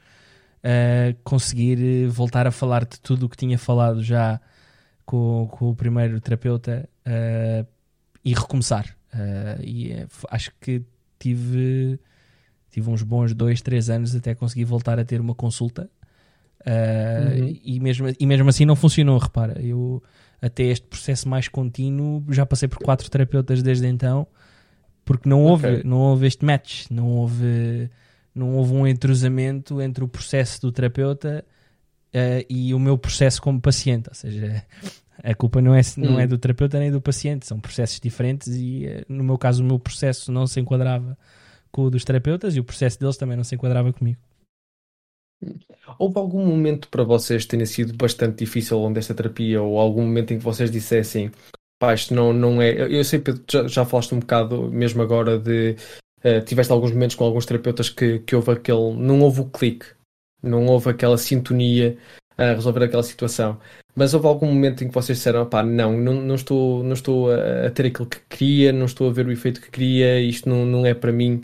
uh, 0.63 1.17
conseguir 1.23 2.07
voltar 2.07 2.47
a 2.47 2.51
falar 2.51 2.85
de 2.85 2.99
tudo 2.99 3.25
o 3.25 3.29
que 3.29 3.37
tinha 3.37 3.57
falado 3.57 4.03
já 4.03 4.39
com, 5.05 5.47
com 5.51 5.69
o 5.69 5.75
primeiro 5.75 6.19
terapeuta 6.21 6.87
e 8.23 8.33
recomeçar. 8.33 8.95
e 9.59 10.05
acho 10.29 10.51
que 10.61 10.83
tive, 11.19 11.99
tive 12.69 12.89
uns 12.89 13.03
bons 13.03 13.33
dois, 13.33 13.61
três 13.61 13.89
anos 13.89 14.15
até 14.15 14.33
conseguir 14.33 14.65
voltar 14.65 14.99
a 14.99 15.05
ter 15.05 15.19
uma 15.19 15.35
consulta. 15.35 15.89
Uh, 16.61 17.41
uhum. 17.41 17.59
e, 17.63 17.79
mesmo, 17.79 18.07
e 18.19 18.25
mesmo 18.25 18.49
assim 18.49 18.65
não 18.65 18.75
funcionou, 18.75 19.17
repara. 19.17 19.59
Eu 19.61 20.01
até 20.41 20.63
este 20.63 20.85
processo 20.87 21.29
mais 21.29 21.47
contínuo 21.47 22.23
já 22.29 22.45
passei 22.45 22.67
por 22.67 22.79
quatro 22.79 23.09
terapeutas 23.09 23.61
desde 23.61 23.87
então, 23.87 24.27
porque 25.05 25.27
não 25.29 25.43
houve, 25.43 25.67
okay. 25.67 25.83
não 25.83 25.97
houve 25.97 26.27
este 26.27 26.45
match, 26.45 26.85
não 26.89 27.07
houve, 27.07 27.89
não 28.33 28.55
houve 28.55 28.73
um 28.73 28.87
entrosamento 28.87 29.81
entre 29.81 30.03
o 30.03 30.07
processo 30.07 30.61
do 30.61 30.71
terapeuta 30.71 31.45
uh, 32.13 32.45
e 32.49 32.73
o 32.73 32.79
meu 32.79 32.97
processo 32.97 33.41
como 33.41 33.59
paciente. 33.59 34.09
Ou 34.09 34.15
seja, 34.15 34.65
a 35.23 35.35
culpa 35.35 35.61
não 35.61 35.75
é, 35.75 35.81
não 35.97 36.19
é 36.19 36.25
hum. 36.25 36.27
do 36.27 36.37
terapeuta 36.37 36.79
nem 36.79 36.91
do 36.91 37.01
paciente, 37.01 37.45
são 37.45 37.59
processos 37.59 37.99
diferentes 37.99 38.47
e, 38.47 38.85
eh, 38.85 39.05
no 39.07 39.23
meu 39.23 39.37
caso, 39.37 39.63
o 39.63 39.65
meu 39.65 39.77
processo 39.77 40.31
não 40.31 40.47
se 40.47 40.59
enquadrava 40.59 41.17
com 41.71 41.83
o 41.83 41.89
dos 41.89 42.03
terapeutas 42.03 42.55
e 42.55 42.59
o 42.59 42.63
processo 42.63 42.99
deles 42.99 43.17
também 43.17 43.37
não 43.37 43.43
se 43.43 43.55
enquadrava 43.55 43.93
comigo. 43.93 44.19
Houve 45.97 46.17
algum 46.17 46.45
momento 46.45 46.87
para 46.89 47.03
vocês 47.03 47.43
que 47.43 47.49
tenha 47.49 47.65
sido 47.65 47.93
bastante 47.93 48.39
difícil 48.39 48.77
ao 48.77 48.83
longo 48.83 48.95
desta 48.95 49.13
terapia 49.13 49.61
ou 49.61 49.79
algum 49.79 50.01
momento 50.01 50.33
em 50.33 50.37
que 50.37 50.43
vocês 50.43 50.69
dissessem 50.69 51.31
pá, 51.81 51.95
isto 51.95 52.13
não, 52.13 52.31
não 52.31 52.61
é. 52.61 52.71
Eu 52.95 53.03
sei, 53.03 53.17
Pedro, 53.19 53.43
já, 53.49 53.67
já 53.67 53.83
falaste 53.83 54.13
um 54.13 54.19
bocado, 54.19 54.69
mesmo 54.71 55.01
agora, 55.01 55.39
de. 55.39 55.75
Uh, 56.23 56.43
tiveste 56.45 56.71
alguns 56.71 56.91
momentos 56.91 57.15
com 57.15 57.23
alguns 57.23 57.45
terapeutas 57.45 57.89
que, 57.89 58.19
que 58.19 58.35
houve 58.35 58.51
aquele. 58.51 58.93
Não 58.95 59.21
houve 59.21 59.41
o 59.41 59.49
clique, 59.49 59.87
não 60.41 60.65
houve 60.67 60.89
aquela 60.89 61.17
sintonia 61.17 61.97
a 62.37 62.53
resolver 62.53 62.83
aquela 62.83 63.03
situação. 63.03 63.59
Mas 63.95 64.13
houve 64.13 64.27
algum 64.27 64.47
momento 64.47 64.83
em 64.83 64.87
que 64.87 64.93
vocês 64.93 65.17
disseram, 65.17 65.47
pá, 65.47 65.63
não, 65.63 65.97
não, 65.97 66.13
não 66.13 66.35
estou, 66.35 66.83
não 66.83 66.93
estou 66.93 67.31
a, 67.31 67.69
ter 67.71 67.87
aquilo 67.87 68.07
que 68.07 68.19
queria, 68.29 68.71
não 68.71 68.85
estou 68.85 69.09
a 69.09 69.13
ver 69.13 69.27
o 69.27 69.31
efeito 69.31 69.61
que 69.61 69.69
queria, 69.69 70.19
isto 70.21 70.47
não, 70.47 70.65
não 70.65 70.85
é 70.85 70.93
para 70.93 71.11
mim, 71.11 71.43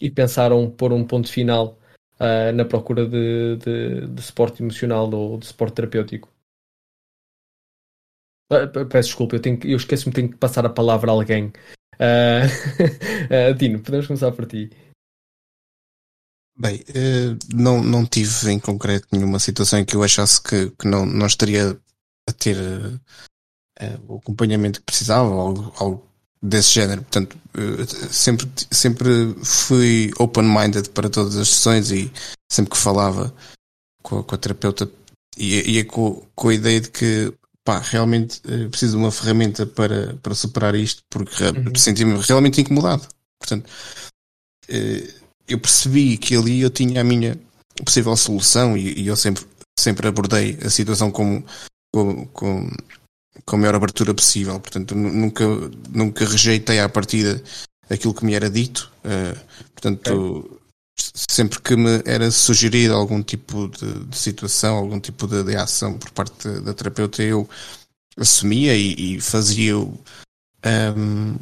e 0.00 0.10
pensaram 0.10 0.70
pôr 0.70 0.92
um 0.92 1.06
ponto 1.06 1.30
final 1.30 1.78
uh, 2.18 2.52
na 2.54 2.64
procura 2.64 3.06
de, 3.06 3.56
de, 3.56 4.06
de 4.06 4.22
suporte 4.22 4.62
emocional 4.62 5.12
ou 5.12 5.38
de 5.38 5.46
suporte 5.46 5.74
terapêutico? 5.74 6.28
Uh, 8.50 8.86
peço 8.86 9.10
desculpa, 9.10 9.36
eu, 9.36 9.40
tenho, 9.42 9.58
eu 9.64 9.76
esqueço-me, 9.76 10.14
tenho 10.14 10.30
que 10.30 10.38
passar 10.38 10.64
a 10.64 10.70
palavra 10.70 11.10
a 11.10 11.14
alguém. 11.14 11.52
Uh, 13.30 13.80
podemos 13.84 14.06
começar 14.06 14.32
por 14.32 14.46
ti. 14.46 14.70
Bem, 16.58 16.84
eh, 16.88 17.36
não, 17.54 17.82
não 17.82 18.04
tive 18.04 18.50
em 18.50 18.58
concreto 18.58 19.06
nenhuma 19.12 19.38
situação 19.38 19.78
em 19.78 19.84
que 19.84 19.94
eu 19.94 20.02
achasse 20.02 20.42
que, 20.42 20.70
que 20.70 20.88
não, 20.88 21.06
não 21.06 21.26
estaria 21.26 21.78
a 22.28 22.32
ter 22.32 22.56
uh, 22.56 23.00
o 24.08 24.16
acompanhamento 24.16 24.80
que 24.80 24.86
precisava 24.86 25.30
algo, 25.30 25.72
algo 25.78 26.06
desse 26.42 26.72
género. 26.72 27.02
Portanto, 27.02 27.38
sempre, 28.10 28.50
sempre 28.70 29.34
fui 29.44 30.10
open-minded 30.18 30.90
para 30.90 31.08
todas 31.08 31.36
as 31.36 31.48
sessões 31.48 31.90
e 31.90 32.12
sempre 32.50 32.72
que 32.72 32.78
falava 32.78 33.34
com 34.02 34.18
a, 34.18 34.24
com 34.24 34.34
a 34.34 34.38
terapeuta 34.38 34.90
ia, 35.36 35.68
ia 35.68 35.84
com, 35.84 36.26
com 36.34 36.48
a 36.48 36.54
ideia 36.54 36.80
de 36.80 36.90
que 36.90 37.32
pá, 37.64 37.78
realmente 37.78 38.40
uh, 38.46 38.68
preciso 38.70 38.96
de 38.96 39.02
uma 39.02 39.12
ferramenta 39.12 39.66
para, 39.66 40.16
para 40.22 40.34
superar 40.34 40.74
isto 40.74 41.02
porque 41.10 41.44
uhum. 41.44 41.74
senti-me 41.76 42.20
realmente 42.20 42.60
incomodado. 42.60 43.06
Portanto, 43.38 43.70
eu 45.48 45.58
percebi 45.58 46.16
que 46.16 46.36
ali 46.36 46.60
eu 46.60 46.70
tinha 46.70 47.00
a 47.00 47.04
minha 47.04 47.38
possível 47.84 48.16
solução 48.16 48.76
e, 48.76 49.06
eu 49.06 49.16
sempre, 49.16 49.44
sempre 49.78 50.06
abordei 50.06 50.58
a 50.64 50.70
situação 50.70 51.10
como, 51.10 51.44
com, 51.92 52.26
com, 52.26 52.70
com 53.44 53.56
a 53.56 53.58
maior 53.58 53.74
abertura 53.74 54.14
possível. 54.14 54.60
Portanto, 54.60 54.94
nunca, 54.94 55.44
nunca 55.88 56.24
rejeitei 56.24 56.78
à 56.78 56.88
partida 56.88 57.42
aquilo 57.88 58.14
que 58.14 58.24
me 58.24 58.34
era 58.34 58.48
dito. 58.48 58.92
Uh, 59.04 59.38
portanto, 59.74 60.59
sempre 61.14 61.60
que 61.60 61.76
me 61.76 62.02
era 62.04 62.30
sugerido 62.30 62.94
algum 62.94 63.22
tipo 63.22 63.68
de, 63.68 64.04
de 64.04 64.16
situação, 64.16 64.76
algum 64.76 65.00
tipo 65.00 65.26
de, 65.26 65.42
de, 65.42 65.56
ação 65.56 65.98
por 65.98 66.10
parte 66.10 66.46
da, 66.46 66.60
da 66.60 66.74
terapeuta, 66.74 67.22
eu 67.22 67.48
assumia 68.16 68.74
e, 68.76 69.16
e 69.16 69.20
fazia-o 69.20 69.98
um, 70.96 71.36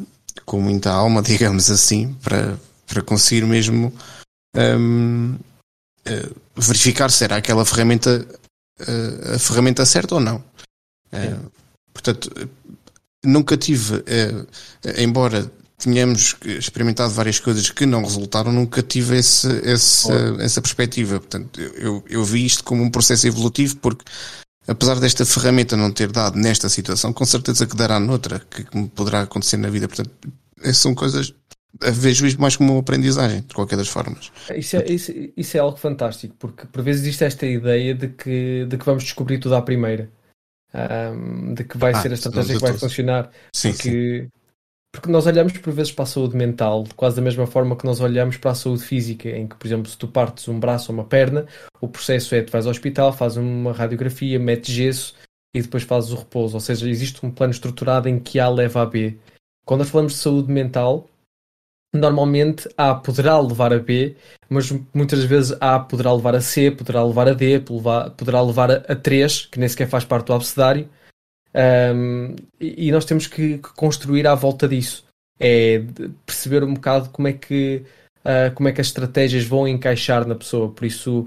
com 0.45 0.61
muita 0.61 0.91
alma, 0.91 1.21
digamos 1.23 1.71
assim, 1.71 2.15
para, 2.23 2.59
para 2.87 3.03
conseguir 3.03 3.45
mesmo 3.45 3.93
um, 4.55 5.35
uh, 5.35 5.39
eh, 6.05 6.31
verificar 6.57 7.11
se 7.11 7.25
era 7.25 7.37
aquela 7.37 7.65
ferramenta 7.65 8.27
uh, 8.81 9.35
a 9.35 9.39
ferramenta 9.39 9.85
certa 9.85 10.15
ou 10.15 10.21
não. 10.21 10.37
Uh, 11.13 11.51
portanto, 11.93 12.31
nunca 13.25 13.57
tive, 13.57 14.05
embora 14.97 15.51
tenhamos 15.79 16.37
experimentado 16.45 17.13
várias 17.15 17.39
coisas 17.39 17.71
que 17.71 17.87
não 17.87 18.03
resultaram, 18.03 18.53
nunca 18.53 18.83
tive 18.83 19.17
esse, 19.17 19.49
esse, 19.65 20.11
oh. 20.11 20.41
essa 20.41 20.61
perspectiva. 20.61 21.21
Portanto, 21.21 21.61
eu, 21.61 22.05
eu 22.09 22.25
vi 22.25 22.45
isto 22.45 22.65
como 22.65 22.83
um 22.83 22.91
processo 22.91 23.27
evolutivo 23.27 23.77
porque 23.77 24.05
apesar 24.67 24.99
desta 25.01 25.25
ferramenta 25.25 25.77
não 25.77 25.91
ter 25.91 26.11
dado 26.11 26.37
nesta 26.37 26.69
situação, 26.69 27.13
com 27.13 27.25
certeza 27.25 27.67
que 27.67 27.77
dará 27.77 27.99
noutra, 27.99 28.41
que, 28.51 28.65
que 28.65 28.89
poderá 28.89 29.23
acontecer 29.23 29.57
na 29.57 29.71
vida. 29.71 29.89
Portanto, 29.89 30.11
são 30.75 30.95
coisas 30.95 31.33
vejo 31.81 32.27
isto 32.27 32.41
mais 32.41 32.57
como 32.57 32.73
uma 32.73 32.81
aprendizagem, 32.81 33.43
de 33.43 33.55
qualquer 33.55 33.77
das 33.77 33.89
formas. 33.89 34.33
Isso 34.55 34.77
é, 34.77 34.91
isso, 34.91 35.13
isso 35.37 35.57
é 35.57 35.61
algo 35.61 35.77
fantástico, 35.77 36.35
porque 36.39 36.67
por 36.67 36.83
vezes 36.83 37.03
existe 37.03 37.25
esta 37.25 37.47
ideia 37.47 37.95
de 37.95 38.09
que, 38.09 38.67
de 38.67 38.77
que 38.77 38.85
vamos 38.85 39.05
descobrir 39.05 39.39
tudo 39.39 39.55
à 39.55 39.63
primeira. 39.63 40.11
Um, 40.75 41.55
de 41.55 41.65
que 41.65 41.79
vai 41.79 41.93
ah, 41.93 42.03
ser 42.03 42.11
a 42.11 42.15
estratégia 42.15 42.57
que 42.57 42.61
vai 42.61 42.77
funcionar. 42.77 43.31
Sim, 43.55 43.73
porque, 43.73 43.91
sim. 44.23 44.38
Porque 44.99 45.13
nós 45.13 45.27
olhamos 45.27 45.57
por 45.57 45.73
vezes 45.73 45.93
para 45.93 46.03
a 46.03 46.07
saúde 46.07 46.37
mental 46.37 46.85
quase 46.97 47.15
da 47.15 47.23
mesma 47.23 47.47
forma 47.47 47.77
que 47.77 47.87
nós 47.87 48.01
olhamos 48.01 48.37
para 48.37 48.51
a 48.51 48.55
saúde 48.55 48.83
física, 48.83 49.29
em 49.29 49.47
que, 49.47 49.55
por 49.55 49.65
exemplo, 49.65 49.89
se 49.89 49.97
tu 49.97 50.09
partes 50.09 50.49
um 50.49 50.59
braço 50.59 50.91
ou 50.91 50.99
uma 50.99 51.05
perna, 51.05 51.47
o 51.81 51.87
processo 51.87 52.35
é 52.35 52.43
tu 52.43 52.51
vais 52.51 52.67
ao 52.67 52.73
hospital, 52.73 53.13
fazes 53.13 53.39
uma 53.39 53.73
radiografia, 53.73 54.41
metes 54.41 54.75
gesso 54.75 55.15
e 55.55 55.63
depois 55.63 55.85
fazes 55.85 56.11
o 56.11 56.17
repouso. 56.17 56.57
Ou 56.57 56.61
seja, 56.61 56.91
existe 56.91 57.25
um 57.25 57.31
plano 57.31 57.53
estruturado 57.53 58.09
em 58.09 58.19
que 58.19 58.41
A 58.41 58.49
leva 58.49 58.83
a 58.83 58.87
B. 58.87 59.17
Quando 59.65 59.81
nós 59.81 59.91
falamos 59.91 60.15
de 60.15 60.19
saúde 60.19 60.51
mental, 60.51 61.09
normalmente 61.95 62.69
A 62.77 62.93
poderá 62.93 63.39
levar 63.39 63.73
a 63.73 63.79
B, 63.79 64.17
mas 64.49 64.73
muitas 64.93 65.23
vezes 65.23 65.57
A 65.61 65.79
poderá 65.79 66.13
levar 66.13 66.35
a 66.35 66.41
C, 66.41 66.73
poderá 66.73 67.05
levar 67.05 67.29
a 67.29 67.35
D, 67.35 67.61
poderá 67.61 68.43
levar 68.43 68.73
a 68.73 68.97
3, 68.97 69.47
que 69.47 69.61
nem 69.61 69.69
sequer 69.69 69.89
faz 69.89 70.05
parte 70.05 70.27
do 70.27 70.33
abecedário. 70.33 70.89
Um, 71.55 72.37
e, 72.61 72.91
nós 72.93 73.05
temos 73.05 73.27
que, 73.27 73.59
construir 73.77 74.27
à 74.27 74.35
volta 74.35 74.69
disso. 74.69 75.05
É 75.41 75.83
perceber 76.27 76.65
um 76.65 76.75
bocado 76.75 77.11
como 77.11 77.29
é 77.29 77.33
que 77.33 77.85
uh, 78.21 78.53
como 78.55 78.69
é 78.69 78.73
que 78.73 78.81
as 78.81 78.89
estratégias 78.89 79.45
vão 79.45 79.67
encaixar 79.67 80.27
na 80.27 80.35
pessoa. 80.35 80.71
Por 80.71 80.85
isso, 80.85 81.27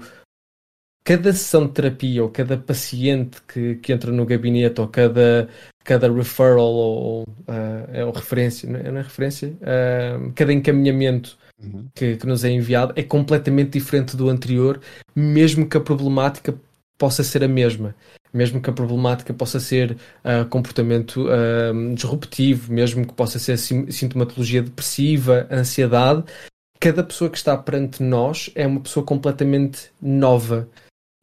cada 1.04 1.32
sessão 1.32 1.66
de 1.66 1.72
terapia 1.72 2.22
ou 2.22 2.30
cada 2.30 2.56
paciente 2.56 3.42
que, 3.42 3.76
que 3.76 3.92
entra 3.92 4.12
no 4.12 4.24
gabinete 4.24 4.80
ou 4.80 4.88
cada, 4.88 5.48
cada 5.84 6.12
referral 6.12 6.72
ou, 6.72 7.22
uh, 7.22 7.90
é 7.92 8.04
uma 8.04 8.14
referência, 8.14 8.68
não 8.68 8.78
é, 8.78 8.90
não 8.90 8.98
é 8.98 9.02
referência? 9.02 9.48
Uh, 9.48 10.32
cada 10.34 10.52
encaminhamento 10.52 11.36
uhum. 11.62 11.86
que, 11.94 12.16
que 12.16 12.26
nos 12.26 12.44
é 12.44 12.50
enviado 12.50 12.92
é 12.96 13.02
completamente 13.02 13.70
diferente 13.70 14.16
do 14.16 14.28
anterior, 14.28 14.80
mesmo 15.14 15.68
que 15.68 15.76
a 15.76 15.80
problemática 15.80 16.54
possa 16.96 17.24
ser 17.24 17.42
a 17.42 17.48
mesma. 17.48 17.94
Mesmo 18.32 18.60
que 18.60 18.70
a 18.70 18.72
problemática 18.72 19.34
possa 19.34 19.60
ser 19.60 19.92
uh, 19.92 20.46
comportamento 20.48 21.26
uh, 21.26 21.94
disruptivo, 21.94 22.72
mesmo 22.72 23.06
que 23.06 23.12
possa 23.12 23.38
ser 23.38 23.58
sintomatologia 23.58 24.62
depressiva, 24.62 25.46
ansiedade, 25.50 26.24
cada 26.82 27.04
pessoa 27.04 27.30
que 27.30 27.36
está 27.36 27.56
perante 27.56 28.02
nós 28.02 28.50
é 28.56 28.66
uma 28.66 28.80
pessoa 28.80 29.06
completamente 29.06 29.92
nova. 30.00 30.68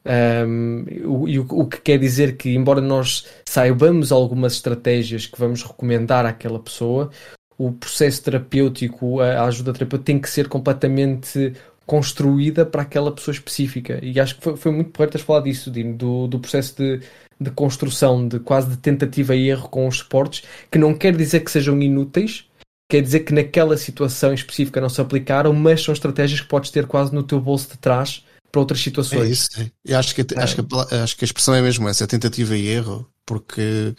Um, 0.05 0.85
o, 1.03 1.63
o, 1.63 1.67
que 1.67 1.81
quer 1.81 1.97
dizer 1.99 2.37
que, 2.37 2.55
embora 2.55 2.79
nós 2.79 3.27
saibamos 3.45 4.13
algumas 4.13 4.53
estratégias 4.53 5.25
que 5.25 5.37
vamos 5.37 5.61
recomendar 5.61 6.25
àquela 6.25 6.59
pessoa, 6.59 7.11
o 7.57 7.73
processo 7.73 8.23
terapêutico, 8.23 9.19
a 9.19 9.43
ajuda 9.43 9.73
terapêutica 9.73 10.05
tem 10.05 10.19
que 10.19 10.29
ser 10.29 10.47
completamente 10.47 11.53
construída 11.89 12.67
para 12.67 12.83
aquela 12.83 13.11
pessoa 13.11 13.33
específica. 13.33 13.99
E 14.03 14.19
acho 14.19 14.35
que 14.35 14.43
foi, 14.43 14.55
foi 14.55 14.71
muito 14.71 14.91
porreiro 14.91 15.13
teres 15.13 15.25
falado 15.25 15.45
disso, 15.45 15.71
Dino, 15.71 15.97
do, 15.97 16.27
do 16.27 16.39
processo 16.39 16.75
de, 16.77 17.01
de 17.41 17.49
construção, 17.49 18.27
de 18.27 18.39
quase 18.39 18.69
de 18.69 18.77
tentativa 18.77 19.35
e 19.35 19.49
erro 19.49 19.67
com 19.69 19.87
os 19.87 19.95
esportes, 19.95 20.43
que 20.71 20.77
não 20.77 20.93
quer 20.93 21.17
dizer 21.17 21.39
que 21.39 21.49
sejam 21.49 21.81
inúteis, 21.81 22.45
quer 22.87 23.01
dizer 23.01 23.21
que 23.21 23.33
naquela 23.33 23.75
situação 23.75 24.31
específica 24.31 24.79
não 24.79 24.87
se 24.87 25.01
aplicaram, 25.01 25.51
mas 25.51 25.81
são 25.81 25.91
estratégias 25.91 26.41
que 26.41 26.47
podes 26.47 26.69
ter 26.69 26.85
quase 26.85 27.11
no 27.11 27.23
teu 27.23 27.41
bolso 27.41 27.71
de 27.71 27.79
trás 27.79 28.23
para 28.51 28.61
outras 28.61 28.81
situações. 28.81 29.23
É 29.23 29.27
isso, 29.27 29.49
é. 29.59 29.71
Eu 29.83 29.97
acho 29.97 30.13
que, 30.13 30.21
é. 30.21 30.39
acho, 30.43 30.55
que 30.55 30.75
a, 30.95 31.03
acho 31.03 31.17
que 31.17 31.25
a 31.25 31.27
expressão 31.27 31.55
é 31.55 31.61
mesmo 31.63 31.89
essa, 31.89 32.05
tentativa 32.05 32.55
e 32.55 32.67
erro, 32.67 33.09
porque 33.25 33.95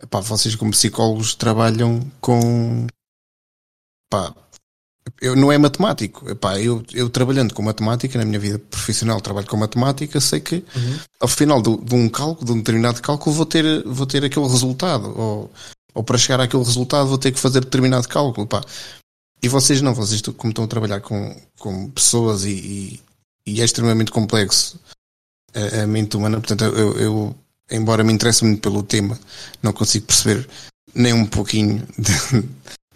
epá, 0.00 0.20
vocês 0.20 0.54
como 0.54 0.70
psicólogos 0.70 1.34
trabalham 1.34 2.00
com 2.20 2.86
epá, 4.06 4.32
eu, 5.20 5.36
não 5.36 5.50
é 5.50 5.58
matemático. 5.58 6.28
Epá, 6.30 6.60
eu, 6.60 6.84
eu 6.92 7.08
trabalhando 7.08 7.54
com 7.54 7.62
matemática, 7.62 8.18
na 8.18 8.24
minha 8.24 8.38
vida 8.38 8.58
profissional 8.58 9.20
trabalho 9.20 9.46
com 9.46 9.56
matemática, 9.56 10.20
sei 10.20 10.40
que 10.40 10.56
uhum. 10.56 10.98
ao 11.20 11.28
final 11.28 11.60
de, 11.62 11.76
de, 11.78 11.94
um 11.94 12.08
cálculo, 12.08 12.46
de 12.46 12.52
um 12.52 12.58
determinado 12.58 13.00
cálculo, 13.00 13.34
vou 13.34 13.46
ter, 13.46 13.82
vou 13.84 14.06
ter 14.06 14.24
aquele 14.24 14.46
resultado. 14.46 15.12
Ou, 15.18 15.50
ou 15.94 16.04
para 16.04 16.18
chegar 16.18 16.40
àquele 16.40 16.62
resultado 16.62 17.08
vou 17.08 17.18
ter 17.18 17.32
que 17.32 17.40
fazer 17.40 17.60
determinado 17.60 18.08
cálculo. 18.08 18.46
Epá. 18.46 18.62
E 19.42 19.48
vocês 19.48 19.80
não, 19.80 19.94
vocês 19.94 20.20
como 20.20 20.50
estão 20.50 20.64
a 20.64 20.68
trabalhar 20.68 21.00
com, 21.00 21.36
com 21.58 21.88
pessoas 21.90 22.44
e, 22.44 22.50
e, 22.50 23.00
e 23.46 23.60
é 23.60 23.64
extremamente 23.64 24.10
complexo 24.10 24.78
a, 25.54 25.82
a 25.82 25.86
mente 25.86 26.16
humana, 26.16 26.40
portanto 26.40 26.64
eu, 26.64 26.98
eu 26.98 27.36
embora 27.70 28.04
me 28.04 28.12
interesse 28.12 28.44
muito 28.44 28.60
pelo 28.60 28.82
tema, 28.82 29.18
não 29.62 29.72
consigo 29.72 30.06
perceber 30.06 30.48
nem 30.94 31.12
um 31.12 31.26
pouquinho 31.26 31.86
de, 31.98 32.48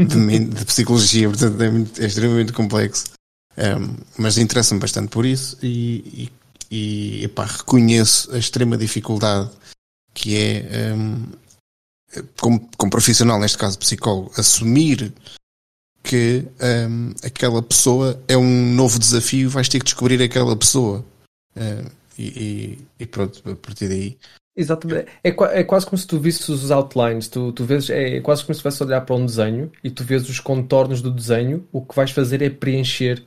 de, 0.05 0.39
de 0.39 0.65
psicologia, 0.65 1.29
portanto 1.29 1.61
é, 1.61 1.71
muito, 1.71 2.03
é 2.03 2.07
extremamente 2.07 2.53
complexo. 2.53 3.13
Um, 3.57 3.97
mas 4.17 4.39
interessa-me 4.39 4.81
bastante 4.81 5.11
por 5.11 5.27
isso 5.27 5.59
e, 5.63 6.31
e, 6.71 7.19
e 7.21 7.25
epá, 7.25 7.45
reconheço 7.45 8.35
a 8.35 8.39
extrema 8.39 8.79
dificuldade 8.79 9.51
que 10.15 10.39
é, 10.39 10.95
um, 10.95 11.27
como, 12.41 12.71
como 12.79 12.91
profissional, 12.91 13.39
neste 13.39 13.59
caso 13.59 13.79
psicólogo, 13.79 14.33
assumir 14.39 15.13
que 16.03 16.47
um, 16.89 17.13
aquela 17.23 17.63
pessoa 17.63 18.23
é 18.27 18.37
um 18.37 18.75
novo 18.75 18.99
desafio 18.99 19.51
vais 19.51 19.69
ter 19.69 19.79
que 19.79 19.85
descobrir 19.85 20.21
aquela 20.23 20.57
pessoa. 20.57 21.05
E, 22.19 22.79
e, 22.99 23.07
pronto, 23.07 23.43
a 23.51 23.57
partir 23.57 23.89
daí 23.89 24.19
Exatamente. 24.55 25.07
É, 25.25 25.31
é 25.31 25.65
quase 25.65 25.87
como 25.87 25.97
se 25.97 26.07
tu 26.07 26.19
visses 26.19 26.49
os 26.49 26.71
outlines, 26.71 27.29
tu, 27.29 27.53
tu 27.53 27.65
vês, 27.65 27.89
é 27.89 28.21
quase 28.21 28.43
como 28.43 28.55
se 28.55 28.59
estivesse 28.59 28.83
a 28.83 28.87
olhar 28.87 29.01
para 29.01 29.15
um 29.15 29.25
desenho 29.25 29.71
e 29.83 29.91
tu 29.91 30.05
vês 30.05 30.29
os 30.29 30.41
contornos 30.41 31.01
do 31.01 31.11
desenho, 31.11 31.67
o 31.73 31.81
que 31.81 31.95
vais 31.97 32.11
fazer 32.11 32.43
é 32.43 32.51
preencher 32.51 33.25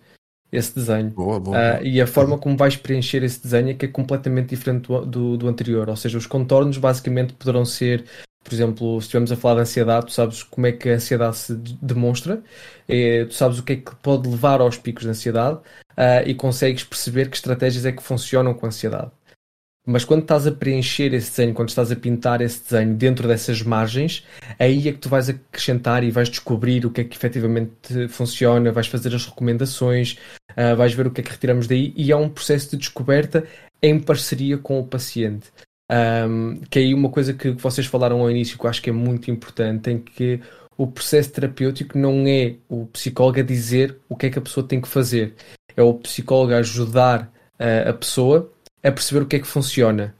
esse 0.51 0.73
desenho. 0.76 1.09
Boa, 1.09 1.39
boa, 1.39 1.57
uh, 1.57 1.84
e 1.84 1.99
a 1.99 2.07
forma 2.07 2.38
como 2.38 2.55
vais 2.55 2.76
preencher 2.76 3.23
esse 3.23 3.41
desenho 3.41 3.69
é 3.69 3.73
que 3.73 3.86
é 3.86 3.88
completamente 3.88 4.49
diferente 4.49 4.88
do, 4.88 5.05
do, 5.05 5.38
do, 5.38 5.47
anterior. 5.47 5.89
Ou 5.89 5.95
seja, 5.95 6.17
os 6.17 6.28
contornos 6.28 6.78
basicamente 6.78 7.34
poderão 7.34 7.65
ser, 7.65 8.05
por 8.43 8.53
exemplo, 8.53 9.01
se 9.01 9.07
estivermos 9.07 9.32
a 9.32 9.36
falar 9.36 9.55
de 9.55 9.61
ansiedade, 9.61 10.05
tu 10.05 10.11
sabes 10.11 10.43
como 10.43 10.67
é 10.67 10.71
que 10.71 10.89
a 10.89 10.93
ansiedade 10.93 11.38
se 11.38 11.55
demonstra, 11.82 12.41
é, 12.88 13.26
tu 13.26 13.34
sabes 13.34 13.57
o 13.57 13.63
que 13.63 13.73
é 13.73 13.76
que 13.78 13.95
pode 13.95 14.30
levar 14.30 14.61
aos 14.61 14.78
picos 14.78 15.03
de 15.03 15.09
ansiedade 15.09 15.57
uh, 15.57 16.21
e 16.26 16.36
consegues 16.36 16.84
perceber 16.84 17.30
que 17.30 17.36
estratégias 17.36 17.86
é 17.86 17.91
que 17.91 18.03
funcionam 18.03 18.53
com 18.53 18.65
a 18.65 18.69
ansiedade. 18.69 19.11
Mas 19.86 20.03
quando 20.03 20.23
estás 20.23 20.47
a 20.47 20.51
preencher 20.51 21.13
esse 21.13 21.29
desenho, 21.29 21.53
quando 21.53 21.69
estás 21.69 21.91
a 21.91 21.95
pintar 21.95 22.41
esse 22.41 22.63
desenho 22.63 22.95
dentro 22.95 23.27
dessas 23.27 23.61
margens, 23.61 24.25
aí 24.57 24.88
é 24.88 24.91
que 24.91 24.97
tu 24.97 25.09
vais 25.09 25.29
acrescentar 25.29 26.03
e 26.03 26.09
vais 26.09 26.27
descobrir 26.27 26.86
o 26.86 26.89
que 26.89 27.01
é 27.01 27.03
que 27.03 27.15
efetivamente 27.15 28.07
funciona, 28.09 28.71
vais 28.71 28.88
fazer 28.88 29.13
as 29.13 29.25
recomendações, 29.25 30.17
uh, 30.51 30.75
vais 30.75 30.93
ver 30.93 31.05
o 31.05 31.11
que 31.11 31.21
é 31.21 31.23
que 31.23 31.29
retiramos 31.29 31.67
daí 31.67 31.93
e 31.95 32.11
é 32.11 32.15
um 32.15 32.27
processo 32.27 32.71
de 32.71 32.77
descoberta 32.77 33.45
em 33.81 33.99
parceria 33.99 34.57
com 34.57 34.79
o 34.79 34.88
paciente. 34.88 35.51
Um, 35.91 36.61
que 36.67 36.79
é 36.79 36.81
aí 36.81 36.93
uma 36.95 37.09
coisa 37.09 37.31
que 37.31 37.51
vocês 37.51 37.86
falaram 37.86 38.21
ao 38.21 38.31
início 38.31 38.57
que 38.57 38.65
eu 38.65 38.69
acho 38.69 38.81
que 38.81 38.89
é 38.89 38.93
muito 38.93 39.29
importante, 39.29 39.91
em 39.91 39.99
que 39.99 40.39
o 40.75 40.88
processo 40.88 41.31
terapêutico 41.31 41.95
não 41.95 42.25
é 42.27 42.55
o 42.67 42.88
psicólogo 42.88 43.39
a 43.39 43.43
dizer 43.43 43.97
o 44.09 44.15
que 44.15 44.25
é 44.25 44.29
que 44.31 44.39
a 44.39 44.41
pessoa 44.41 44.67
tem 44.67 44.81
que 44.81 44.88
fazer, 44.88 45.36
é 45.77 45.83
o 45.83 45.93
psicólogo 45.93 46.53
a 46.53 46.57
ajudar 46.57 47.31
uh, 47.59 47.89
a 47.89 47.93
pessoa 47.93 48.51
a 48.86 48.91
perceber 48.91 49.23
o 49.23 49.27
que 49.27 49.36
é 49.36 49.39
que 49.39 49.47
funciona. 49.47 50.15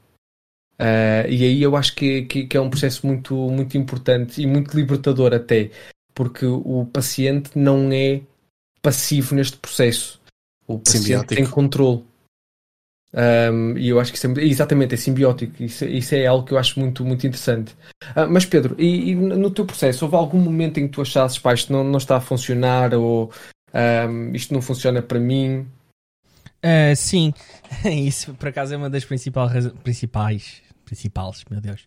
Uh, 0.78 1.24
e 1.28 1.44
aí 1.44 1.62
eu 1.62 1.74
acho 1.74 1.94
que, 1.94 2.22
que, 2.22 2.46
que, 2.46 2.56
é 2.56 2.60
um 2.60 2.68
processo 2.68 3.06
muito, 3.06 3.34
muito 3.34 3.78
importante 3.78 4.42
e 4.42 4.46
muito 4.46 4.76
libertador 4.76 5.32
até, 5.32 5.70
porque 6.14 6.44
o 6.44 6.84
paciente 6.92 7.58
não 7.58 7.90
é 7.90 8.20
passivo 8.82 9.34
neste 9.34 9.56
processo. 9.56 10.20
O 10.66 10.78
paciente 10.78 11.04
simbiótico. 11.04 11.34
tem 11.34 11.46
controle. 11.46 12.04
Um, 13.14 13.78
e 13.78 13.88
eu 13.88 13.98
acho 13.98 14.12
que 14.12 14.18
isso 14.18 14.26
é, 14.26 14.44
exatamente 14.44 14.94
é 14.94 14.96
simbiótico. 14.98 15.62
Isso, 15.62 15.86
isso, 15.86 16.14
é 16.14 16.26
algo 16.26 16.44
que 16.44 16.52
eu 16.52 16.58
acho 16.58 16.78
muito, 16.78 17.04
muito 17.04 17.26
interessante. 17.26 17.72
Uh, 18.14 18.28
mas 18.28 18.44
Pedro, 18.44 18.74
e, 18.78 19.10
e, 19.10 19.14
no 19.14 19.50
teu 19.50 19.64
processo, 19.64 20.04
houve 20.04 20.16
algum 20.16 20.38
momento 20.38 20.78
em 20.78 20.86
que 20.86 20.92
tu 20.92 21.00
achasses, 21.00 21.38
pá, 21.38 21.54
isto 21.54 21.72
não, 21.72 21.82
não 21.82 21.98
está 21.98 22.16
a 22.16 22.20
funcionar 22.20 22.92
ou 22.94 23.32
um, 24.08 24.34
isto 24.34 24.52
não 24.52 24.60
funciona 24.60 25.00
para 25.00 25.18
mim? 25.18 25.66
Uh, 26.66 26.96
sim, 26.96 27.32
isso 27.88 28.34
por 28.34 28.48
acaso 28.48 28.74
é 28.74 28.76
uma 28.76 28.90
das 28.90 29.04
principais, 29.04 29.68
principais, 29.84 30.62
principais, 30.84 31.44
meu 31.48 31.60
Deus, 31.60 31.86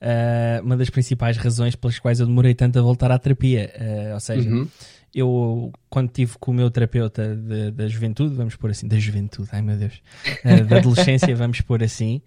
uh, 0.00 0.64
uma 0.64 0.74
das 0.74 0.88
principais 0.88 1.36
razões 1.36 1.76
pelas 1.76 1.98
quais 1.98 2.18
eu 2.18 2.26
demorei 2.26 2.54
tanto 2.54 2.78
a 2.78 2.82
voltar 2.82 3.10
à 3.10 3.18
terapia. 3.18 3.70
Uh, 3.78 4.14
ou 4.14 4.20
seja, 4.20 4.48
uhum. 4.48 4.66
eu 5.14 5.70
quando 5.90 6.08
tive 6.08 6.38
com 6.38 6.50
o 6.50 6.54
meu 6.54 6.70
terapeuta 6.70 7.36
de, 7.36 7.72
da 7.72 7.86
juventude, 7.88 8.34
vamos 8.34 8.56
pôr 8.56 8.70
assim, 8.70 8.88
da 8.88 8.98
juventude, 8.98 9.50
ai 9.52 9.60
meu 9.60 9.76
Deus, 9.76 10.00
da 10.66 10.78
adolescência, 10.78 11.36
vamos 11.36 11.60
pôr 11.60 11.82
assim. 11.82 12.22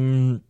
Um, 0.00 0.40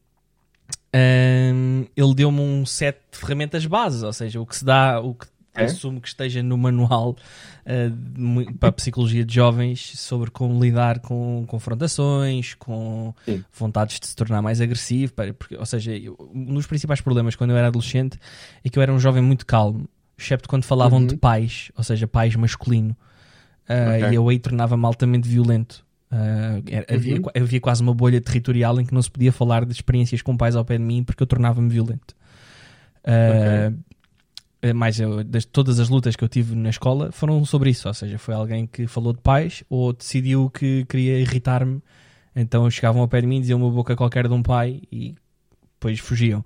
um, 0.96 1.86
ele 1.96 2.14
deu-me 2.14 2.40
um 2.40 2.64
set 2.64 2.96
de 3.12 3.18
ferramentas 3.18 3.66
bases, 3.66 4.02
ou 4.02 4.12
seja, 4.12 4.40
o 4.40 4.46
que 4.46 4.56
se 4.56 4.64
dá, 4.64 5.00
o 5.00 5.14
que 5.14 5.26
é? 5.62 5.64
assumo 5.64 6.00
que 6.00 6.08
esteja 6.08 6.42
no 6.42 6.58
manual 6.58 7.16
uh, 7.66 8.54
para 8.58 8.68
a 8.68 8.72
psicologia 8.72 9.24
de 9.24 9.34
jovens 9.34 9.92
sobre 9.98 10.30
como 10.30 10.62
lidar 10.62 11.00
com 11.00 11.44
confrontações, 11.46 12.54
com 12.54 13.14
Sim. 13.24 13.44
vontades 13.52 14.00
de 14.00 14.06
se 14.06 14.16
tornar 14.16 14.42
mais 14.42 14.60
agressivo. 14.60 15.12
Porque, 15.38 15.56
ou 15.56 15.66
seja, 15.66 15.96
eu, 15.96 16.16
um 16.34 16.54
dos 16.54 16.66
principais 16.66 17.00
problemas 17.00 17.36
quando 17.36 17.50
eu 17.50 17.56
era 17.56 17.68
adolescente 17.68 18.18
é 18.64 18.68
que 18.68 18.78
eu 18.78 18.82
era 18.82 18.92
um 18.92 18.98
jovem 18.98 19.22
muito 19.22 19.46
calmo, 19.46 19.88
excepto 20.18 20.48
quando 20.48 20.64
falavam 20.64 21.00
uhum. 21.00 21.06
de 21.06 21.16
pais, 21.16 21.70
ou 21.76 21.84
seja, 21.84 22.06
pais 22.06 22.34
masculino. 22.36 22.96
Uh, 23.68 23.96
okay. 23.96 24.10
E 24.10 24.14
eu 24.14 24.28
aí 24.28 24.38
tornava-me 24.38 24.84
altamente 24.84 25.28
violento. 25.28 25.84
Uh, 26.12 26.62
havia, 26.92 27.16
uhum. 27.16 27.22
havia 27.34 27.60
quase 27.60 27.82
uma 27.82 27.94
bolha 27.94 28.20
territorial 28.20 28.80
em 28.80 28.84
que 28.84 28.94
não 28.94 29.02
se 29.02 29.10
podia 29.10 29.32
falar 29.32 29.64
de 29.64 29.72
experiências 29.72 30.22
com 30.22 30.36
pais 30.36 30.54
ao 30.54 30.64
pé 30.64 30.78
de 30.78 30.84
mim 30.84 31.02
porque 31.02 31.22
eu 31.22 31.26
tornava-me 31.26 31.68
violento. 31.68 32.14
Uh, 33.04 33.70
okay. 33.70 33.93
Eh, 34.64 34.72
mais 34.72 34.98
eu, 34.98 35.22
das, 35.22 35.44
todas 35.44 35.78
as 35.78 35.90
lutas 35.90 36.16
que 36.16 36.24
eu 36.24 36.28
tive 36.28 36.54
na 36.56 36.70
escola 36.70 37.12
foram 37.12 37.44
sobre 37.44 37.68
isso, 37.68 37.86
ou 37.86 37.92
seja, 37.92 38.16
foi 38.16 38.32
alguém 38.32 38.66
que 38.66 38.86
falou 38.86 39.12
de 39.12 39.20
pais 39.20 39.62
ou 39.68 39.92
decidiu 39.92 40.48
que 40.48 40.86
queria 40.86 41.20
irritar-me, 41.20 41.82
então 42.34 42.70
chegavam 42.70 43.02
ao 43.02 43.08
pé 43.08 43.20
de 43.20 43.26
mim, 43.26 43.42
diziam 43.42 43.60
uma 43.60 43.70
boca 43.70 43.94
qualquer 43.94 44.26
de 44.26 44.32
um 44.32 44.42
pai 44.42 44.80
e 44.90 45.14
depois 45.74 46.00
fugiam. 46.00 46.42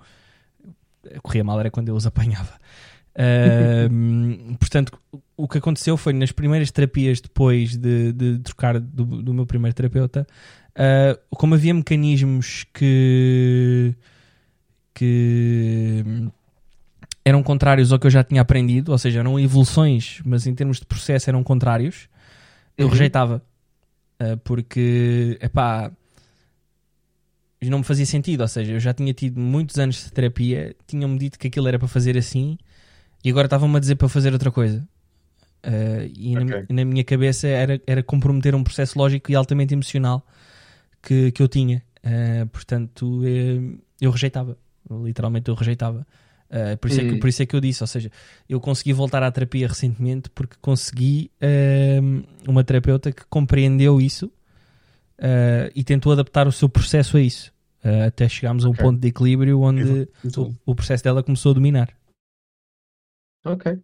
Corria 1.22 1.44
mal 1.44 1.60
era 1.60 1.70
quando 1.70 1.90
eu 1.90 1.94
os 1.94 2.06
apanhava. 2.06 2.52
Uh, 3.20 4.56
portanto, 4.58 4.96
o 5.36 5.48
que 5.48 5.58
aconteceu 5.58 5.96
foi 5.96 6.12
nas 6.12 6.30
primeiras 6.30 6.70
terapias 6.70 7.20
depois 7.20 7.76
de, 7.76 8.12
de 8.12 8.38
trocar 8.38 8.78
do, 8.78 9.04
do, 9.04 9.34
meu 9.34 9.44
primeiro 9.44 9.74
terapeuta, 9.74 10.24
uh, 10.76 11.18
como 11.36 11.56
havia 11.56 11.74
mecanismos 11.74 12.64
que 12.72 13.92
que 14.94 16.04
eram 17.28 17.42
contrários 17.42 17.92
ao 17.92 17.98
que 17.98 18.06
eu 18.06 18.10
já 18.10 18.24
tinha 18.24 18.40
aprendido, 18.40 18.92
ou 18.92 18.98
seja, 18.98 19.20
eram 19.20 19.38
evoluções, 19.38 20.20
mas 20.24 20.46
em 20.46 20.54
termos 20.54 20.78
de 20.78 20.86
processo 20.86 21.28
eram 21.28 21.44
contrários, 21.44 22.08
eu 22.76 22.86
uhum. 22.86 22.92
rejeitava. 22.92 23.42
Uh, 24.20 24.36
porque, 24.38 25.38
epá, 25.40 25.92
não 27.62 27.78
me 27.78 27.84
fazia 27.84 28.06
sentido. 28.06 28.40
Ou 28.40 28.48
seja, 28.48 28.72
eu 28.72 28.80
já 28.80 28.94
tinha 28.94 29.12
tido 29.12 29.40
muitos 29.40 29.78
anos 29.78 30.04
de 30.04 30.12
terapia, 30.12 30.74
tinham-me 30.86 31.18
dito 31.18 31.38
que 31.38 31.48
aquilo 31.48 31.68
era 31.68 31.78
para 31.78 31.88
fazer 31.88 32.16
assim 32.16 32.58
e 33.24 33.30
agora 33.30 33.46
estavam-me 33.46 33.76
a 33.76 33.80
dizer 33.80 33.96
para 33.96 34.08
fazer 34.08 34.32
outra 34.32 34.50
coisa. 34.50 34.86
Uh, 35.66 36.08
e 36.16 36.36
okay. 36.38 36.44
na, 36.44 36.66
na, 36.70 36.84
minha 36.84 37.02
cabeça 37.02 37.48
era, 37.48 37.80
era 37.84 38.02
comprometer 38.02 38.54
um 38.54 38.62
processo 38.62 38.96
lógico 38.96 39.30
e 39.30 39.34
altamente 39.34 39.74
emocional 39.74 40.24
que, 41.02 41.32
que 41.32 41.42
eu 41.42 41.48
tinha. 41.48 41.82
Uh, 41.98 42.46
portanto, 42.46 43.26
eu, 43.26 43.78
eu 44.00 44.10
rejeitava. 44.10 44.56
Literalmente 44.90 45.48
eu 45.48 45.54
rejeitava. 45.54 46.06
Uh, 46.50 46.78
por, 46.78 46.90
isso 46.90 47.00
é 47.00 47.04
que, 47.04 47.16
por 47.16 47.28
isso 47.28 47.42
é 47.42 47.46
que 47.46 47.54
eu 47.54 47.60
disse, 47.60 47.82
ou 47.82 47.86
seja, 47.86 48.10
eu 48.48 48.58
consegui 48.58 48.94
voltar 48.94 49.22
à 49.22 49.30
terapia 49.30 49.68
recentemente 49.68 50.30
porque 50.30 50.56
consegui 50.62 51.30
uh, 51.42 52.50
uma 52.50 52.64
terapeuta 52.64 53.12
que 53.12 53.22
compreendeu 53.26 54.00
isso 54.00 54.32
uh, 55.18 55.70
e 55.74 55.84
tentou 55.84 56.10
adaptar 56.12 56.48
o 56.48 56.52
seu 56.52 56.66
processo 56.66 57.18
a 57.18 57.20
isso, 57.20 57.52
até 58.06 58.26
chegarmos 58.28 58.64
a 58.64 58.68
um 58.68 58.72
okay. 58.72 58.82
ponto 58.82 58.98
de 58.98 59.08
equilíbrio 59.08 59.60
onde 59.60 60.08
o, 60.36 60.54
o, 60.64 60.74
processo 60.74 61.04
dela 61.04 61.22
começou 61.22 61.50
a 61.50 61.54
dominar. 61.54 61.94
Ok. 63.44 63.78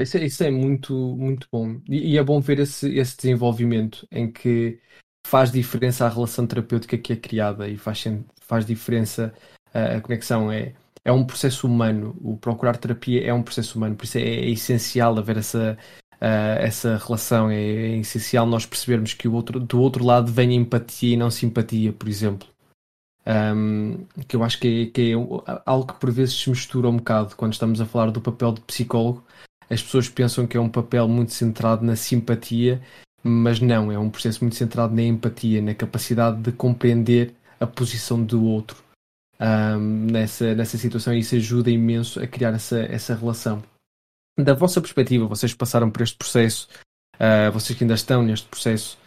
Isso 0.00 0.16
é, 0.16 0.24
isso 0.24 0.44
é 0.44 0.50
muito, 0.50 0.94
muito 1.16 1.46
bom. 1.52 1.80
E, 1.88 2.12
e, 2.12 2.18
é 2.18 2.24
bom 2.24 2.40
ver 2.40 2.58
esse, 2.58 2.88
esse 2.98 3.16
desenvolvimento 3.16 4.06
em 4.10 4.30
que 4.30 4.78
faz 5.26 5.52
diferença 5.52 6.06
a 6.06 6.08
relação 6.08 6.46
terapêutica 6.46 6.98
que 6.98 7.12
é 7.12 7.16
criada 7.16 7.68
e 7.68 7.76
faz, 7.76 8.04
faz 8.40 8.66
diferença 8.66 9.32
a 9.72 10.00
conexão. 10.00 10.50
É, 10.50 10.74
é 11.06 11.12
um 11.12 11.24
processo 11.24 11.68
humano. 11.68 12.16
O 12.20 12.36
procurar 12.36 12.76
terapia 12.76 13.24
é 13.24 13.32
um 13.32 13.42
processo 13.42 13.78
humano, 13.78 13.94
por 13.94 14.04
isso 14.04 14.18
é, 14.18 14.22
é 14.22 14.50
essencial 14.50 15.16
haver 15.16 15.36
essa, 15.36 15.78
uh, 16.14 16.58
essa 16.58 16.96
relação. 16.98 17.48
É, 17.48 17.54
é, 17.54 17.96
essencial 17.98 18.44
nós 18.44 18.66
percebermos 18.66 19.14
que 19.14 19.28
o 19.28 19.32
outro, 19.32 19.60
do 19.60 19.80
outro 19.80 20.04
lado 20.04 20.32
vem 20.32 20.52
empatia 20.56 21.14
e 21.14 21.16
não 21.16 21.30
simpatia, 21.30 21.92
por 21.92 22.08
exemplo. 22.08 22.48
Um, 23.24 24.04
que 24.26 24.34
eu 24.34 24.42
acho 24.42 24.58
que 24.58 24.82
é, 24.82 24.86
que 24.86 25.12
é 25.12 25.14
algo 25.64 25.92
que 25.92 25.98
por 25.98 26.10
vezes 26.10 26.34
se 26.34 26.50
mistura 26.50 26.88
um 26.88 26.96
bocado 26.96 27.36
quando 27.36 27.52
estamos 27.52 27.80
a 27.80 27.86
falar 27.86 28.10
do 28.10 28.20
papel 28.20 28.52
de 28.52 28.60
psicólogo. 28.62 29.24
As 29.70 29.82
pessoas 29.82 30.08
pensam 30.08 30.46
que 30.46 30.56
é 30.56 30.60
um 30.60 30.68
papel 30.68 31.08
muito 31.08 31.32
centrado 31.32 31.84
na 31.84 31.94
simpatia, 31.94 32.80
mas 33.22 33.60
não, 33.60 33.92
é 33.92 33.98
um 33.98 34.10
processo 34.10 34.42
muito 34.42 34.56
centrado 34.56 34.94
na 34.94 35.02
empatia, 35.02 35.62
na 35.62 35.74
capacidade 35.74 36.40
de 36.40 36.52
compreender 36.52 37.34
a 37.60 37.66
posição 37.66 38.22
do 38.22 38.44
outro 38.44 38.85
um, 39.40 40.06
nessa, 40.06 40.54
nessa 40.54 40.78
situação 40.78 41.14
e 41.14 41.20
isso 41.20 41.34
ajuda 41.34 41.70
imenso 41.70 42.20
a 42.20 42.26
criar 42.26 42.54
essa, 42.54 42.80
essa 42.80 43.14
relação. 43.14 43.62
Da 44.38 44.54
vossa 44.54 44.80
perspectiva, 44.80 45.26
vocês 45.26 45.54
passaram 45.54 45.90
por 45.90 46.02
este 46.02 46.16
processo, 46.16 46.68
uh, 47.14 47.50
vocês 47.52 47.76
que 47.76 47.84
ainda 47.84 47.94
estão 47.94 48.22
neste 48.22 48.46
processo, 48.48 48.98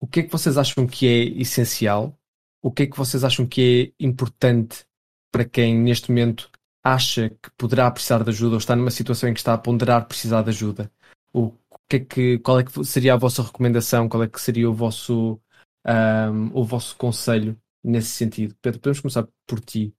o 0.00 0.06
que 0.06 0.20
é 0.20 0.22
que 0.22 0.32
vocês 0.32 0.56
acham 0.56 0.86
que 0.86 1.06
é 1.06 1.40
essencial? 1.40 2.16
O 2.62 2.70
que 2.70 2.84
é 2.84 2.86
que 2.86 2.96
vocês 2.96 3.22
acham 3.22 3.46
que 3.46 3.92
é 4.00 4.04
importante 4.04 4.84
para 5.30 5.44
quem 5.44 5.78
neste 5.78 6.10
momento 6.10 6.50
acha 6.82 7.30
que 7.30 7.50
poderá 7.56 7.90
precisar 7.90 8.24
de 8.24 8.30
ajuda 8.30 8.54
ou 8.54 8.58
está 8.58 8.74
numa 8.74 8.90
situação 8.90 9.28
em 9.28 9.34
que 9.34 9.40
está 9.40 9.54
a 9.54 9.58
ponderar 9.58 10.06
precisar 10.06 10.42
de 10.42 10.50
ajuda? 10.50 10.90
O 11.32 11.52
que 11.88 11.96
é 11.96 12.00
que, 12.00 12.38
qual 12.38 12.58
é 12.58 12.64
que 12.64 12.84
seria 12.84 13.14
a 13.14 13.16
vossa 13.16 13.42
recomendação? 13.42 14.08
Qual 14.08 14.22
é 14.22 14.28
que 14.28 14.40
seria 14.40 14.68
o 14.68 14.74
vosso, 14.74 15.40
um, 15.86 16.50
o 16.52 16.64
vosso 16.64 16.96
conselho 16.96 17.56
nesse 17.82 18.08
sentido. 18.08 18.54
Pedro, 18.60 18.80
podemos 18.80 19.00
começar 19.00 19.26
por 19.46 19.60
ti. 19.60 19.94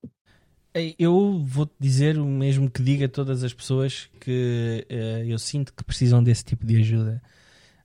Eu 0.98 1.40
vou-te 1.46 1.74
dizer 1.80 2.18
o 2.18 2.26
mesmo 2.26 2.70
que 2.70 2.82
diga 2.82 3.06
a 3.06 3.10
todas 3.10 3.44
as 3.44 3.54
pessoas 3.54 4.10
que 4.20 4.86
uh, 4.90 5.30
eu 5.30 5.38
sinto 5.38 5.72
que 5.72 5.84
precisam 5.84 6.24
desse 6.24 6.44
tipo 6.44 6.66
de 6.66 6.78
ajuda. 6.78 7.22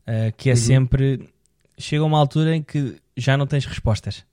Uh, 0.03 0.35
que 0.37 0.49
é 0.49 0.53
uhum. 0.53 0.57
sempre. 0.57 1.29
Chega 1.77 2.03
uma 2.03 2.19
altura 2.19 2.57
em 2.57 2.63
que 2.63 2.97
já 3.17 3.37
não 3.37 3.47
tens 3.47 3.67
respostas. 3.67 4.25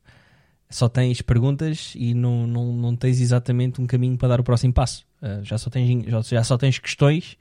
Só 0.69 0.87
tens 0.87 1.21
perguntas 1.21 1.93
e 1.95 2.13
não, 2.13 2.47
não, 2.47 2.73
não 2.73 2.95
tens 2.95 3.19
exatamente 3.19 3.81
um 3.81 3.85
caminho 3.85 4.17
para 4.17 4.29
dar 4.29 4.39
o 4.39 4.43
próximo 4.43 4.73
passo. 4.73 5.05
Uh, 5.21 5.43
já, 5.43 5.57
só 5.57 5.69
tens, 5.69 6.05
já, 6.07 6.21
já 6.21 6.43
só 6.43 6.57
tens 6.57 6.79
questões, 6.79 7.37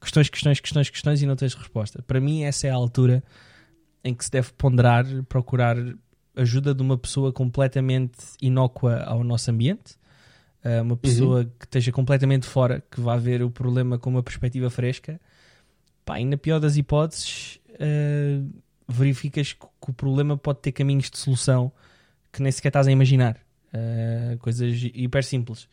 questões, 0.00 0.28
questões, 0.28 0.60
questões, 0.60 0.90
questões 0.90 1.22
e 1.22 1.26
não 1.26 1.36
tens 1.36 1.54
resposta. 1.54 2.02
Para 2.02 2.20
mim, 2.20 2.42
essa 2.42 2.66
é 2.66 2.70
a 2.70 2.74
altura 2.74 3.22
em 4.02 4.14
que 4.14 4.24
se 4.24 4.30
deve 4.30 4.52
ponderar, 4.52 5.04
procurar 5.28 5.76
ajuda 6.36 6.74
de 6.74 6.82
uma 6.82 6.98
pessoa 6.98 7.32
completamente 7.32 8.18
inócua 8.40 9.02
ao 9.02 9.24
nosso 9.24 9.50
ambiente, 9.50 9.96
uh, 10.64 10.82
uma 10.82 10.96
pessoa 10.96 11.40
uhum. 11.40 11.50
que 11.58 11.64
esteja 11.64 11.90
completamente 11.90 12.46
fora, 12.46 12.84
que 12.90 13.00
vá 13.00 13.16
ver 13.16 13.42
o 13.42 13.50
problema 13.50 13.98
com 13.98 14.10
uma 14.10 14.22
perspectiva 14.22 14.68
fresca. 14.68 15.18
Pá, 16.04 16.20
e 16.20 16.24
na 16.24 16.36
pior 16.36 16.60
das 16.60 16.76
hipóteses, 16.76 17.58
uh, 17.70 18.48
verificas 18.86 19.54
que, 19.54 19.66
o 19.88 19.92
problema 19.92 20.36
pode 20.36 20.60
ter 20.60 20.72
caminhos 20.72 21.10
de 21.10 21.18
solução 21.18 21.72
que 22.32 22.42
nem 22.42 22.52
sequer 22.52 22.68
estás 22.68 22.86
a 22.86 22.92
imaginar. 22.92 23.38
Uh, 23.72 24.36
coisas 24.38 24.82
hiper 24.94 25.24
simples. 25.24 25.68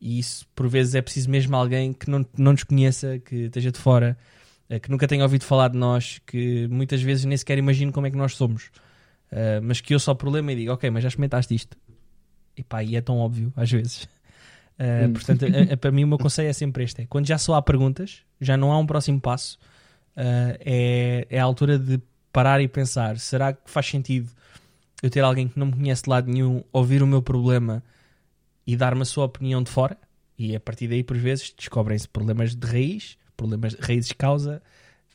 e 0.00 0.18
isso, 0.18 0.46
por 0.54 0.68
vezes, 0.68 0.94
é 0.94 1.02
preciso 1.02 1.28
mesmo 1.28 1.56
alguém 1.56 1.92
que 1.92 2.08
não, 2.08 2.24
não 2.38 2.52
nos 2.52 2.62
conheça, 2.62 3.18
que 3.18 3.46
esteja 3.46 3.72
de 3.72 3.78
fora, 3.78 4.16
que 4.82 4.90
nunca 4.90 5.06
tenha 5.06 5.22
ouvido 5.22 5.44
falar 5.44 5.68
de 5.68 5.76
nós, 5.76 6.20
que 6.26 6.66
muitas 6.68 7.02
vezes 7.02 7.24
nem 7.24 7.36
sequer 7.36 7.58
imagine 7.58 7.92
como 7.92 8.06
é 8.06 8.10
que 8.10 8.16
nós 8.16 8.34
somos. 8.34 8.70
Uh, 9.32 9.60
mas 9.62 9.80
que 9.80 9.94
eu 9.94 9.98
só 9.98 10.12
o 10.12 10.16
problema 10.16 10.52
e 10.52 10.56
digo, 10.56 10.72
ok, 10.72 10.88
mas 10.90 11.02
já 11.02 11.08
experimentaste 11.08 11.54
isto. 11.54 11.76
E 12.56 12.62
pá, 12.62 12.82
e 12.82 12.96
é 12.96 13.00
tão 13.00 13.18
óbvio 13.18 13.52
às 13.56 13.70
vezes. 13.70 14.08
Uh, 14.78 15.10
portanto, 15.12 15.44
a, 15.44 15.74
a, 15.74 15.76
para 15.76 15.90
mim 15.90 16.04
o 16.04 16.08
meu 16.08 16.18
conselho 16.18 16.48
é 16.48 16.52
sempre 16.52 16.84
este: 16.84 17.02
é, 17.02 17.06
quando 17.06 17.26
já 17.26 17.38
só 17.38 17.54
há 17.54 17.62
perguntas, 17.62 18.22
já 18.40 18.56
não 18.56 18.72
há 18.72 18.78
um 18.78 18.86
próximo 18.86 19.20
passo, 19.20 19.58
uh, 20.16 20.56
é, 20.60 21.26
é 21.28 21.38
a 21.38 21.44
altura 21.44 21.78
de 21.78 22.00
parar 22.32 22.60
e 22.60 22.68
pensar: 22.68 23.18
será 23.18 23.52
que 23.52 23.70
faz 23.70 23.86
sentido 23.86 24.30
eu 25.02 25.10
ter 25.10 25.20
alguém 25.20 25.48
que 25.48 25.58
não 25.58 25.66
me 25.66 25.72
conhece 25.72 26.04
de 26.04 26.10
lado 26.10 26.30
nenhum, 26.30 26.62
ouvir 26.72 27.02
o 27.02 27.06
meu 27.06 27.22
problema 27.22 27.82
e 28.66 28.76
dar-me 28.76 29.02
a 29.02 29.04
sua 29.04 29.24
opinião 29.24 29.62
de 29.62 29.70
fora? 29.70 29.96
E 30.38 30.54
a 30.54 30.60
partir 30.60 30.88
daí, 30.88 31.02
por 31.02 31.16
vezes, 31.16 31.54
descobrem-se 31.56 32.06
problemas 32.06 32.54
de 32.54 32.66
raiz, 32.66 33.16
problemas 33.36 33.74
de 33.74 33.80
raízes 33.80 34.12
causa 34.12 34.62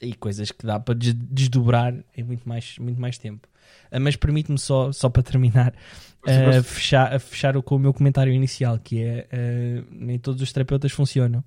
e 0.01 0.13
coisas 0.15 0.51
que 0.51 0.65
dá 0.65 0.79
para 0.79 0.95
desdobrar 0.95 1.93
em 2.17 2.23
muito 2.23 2.47
mais, 2.49 2.77
muito 2.79 2.99
mais 2.99 3.19
tempo. 3.19 3.47
Uh, 3.91 3.99
mas 3.99 4.15
permite-me 4.15 4.57
só, 4.57 4.91
só 4.91 5.09
para 5.09 5.23
terminar 5.23 5.73
uh, 6.25 6.63
fechar, 6.63 7.19
fechar 7.19 7.61
com 7.61 7.75
o 7.75 7.79
meu 7.79 7.93
comentário 7.93 8.33
inicial, 8.33 8.79
que 8.79 9.03
é 9.03 9.27
uh, 9.31 9.85
nem 9.91 10.17
todos 10.17 10.41
os 10.41 10.51
terapeutas 10.51 10.91
funcionam. 10.91 11.43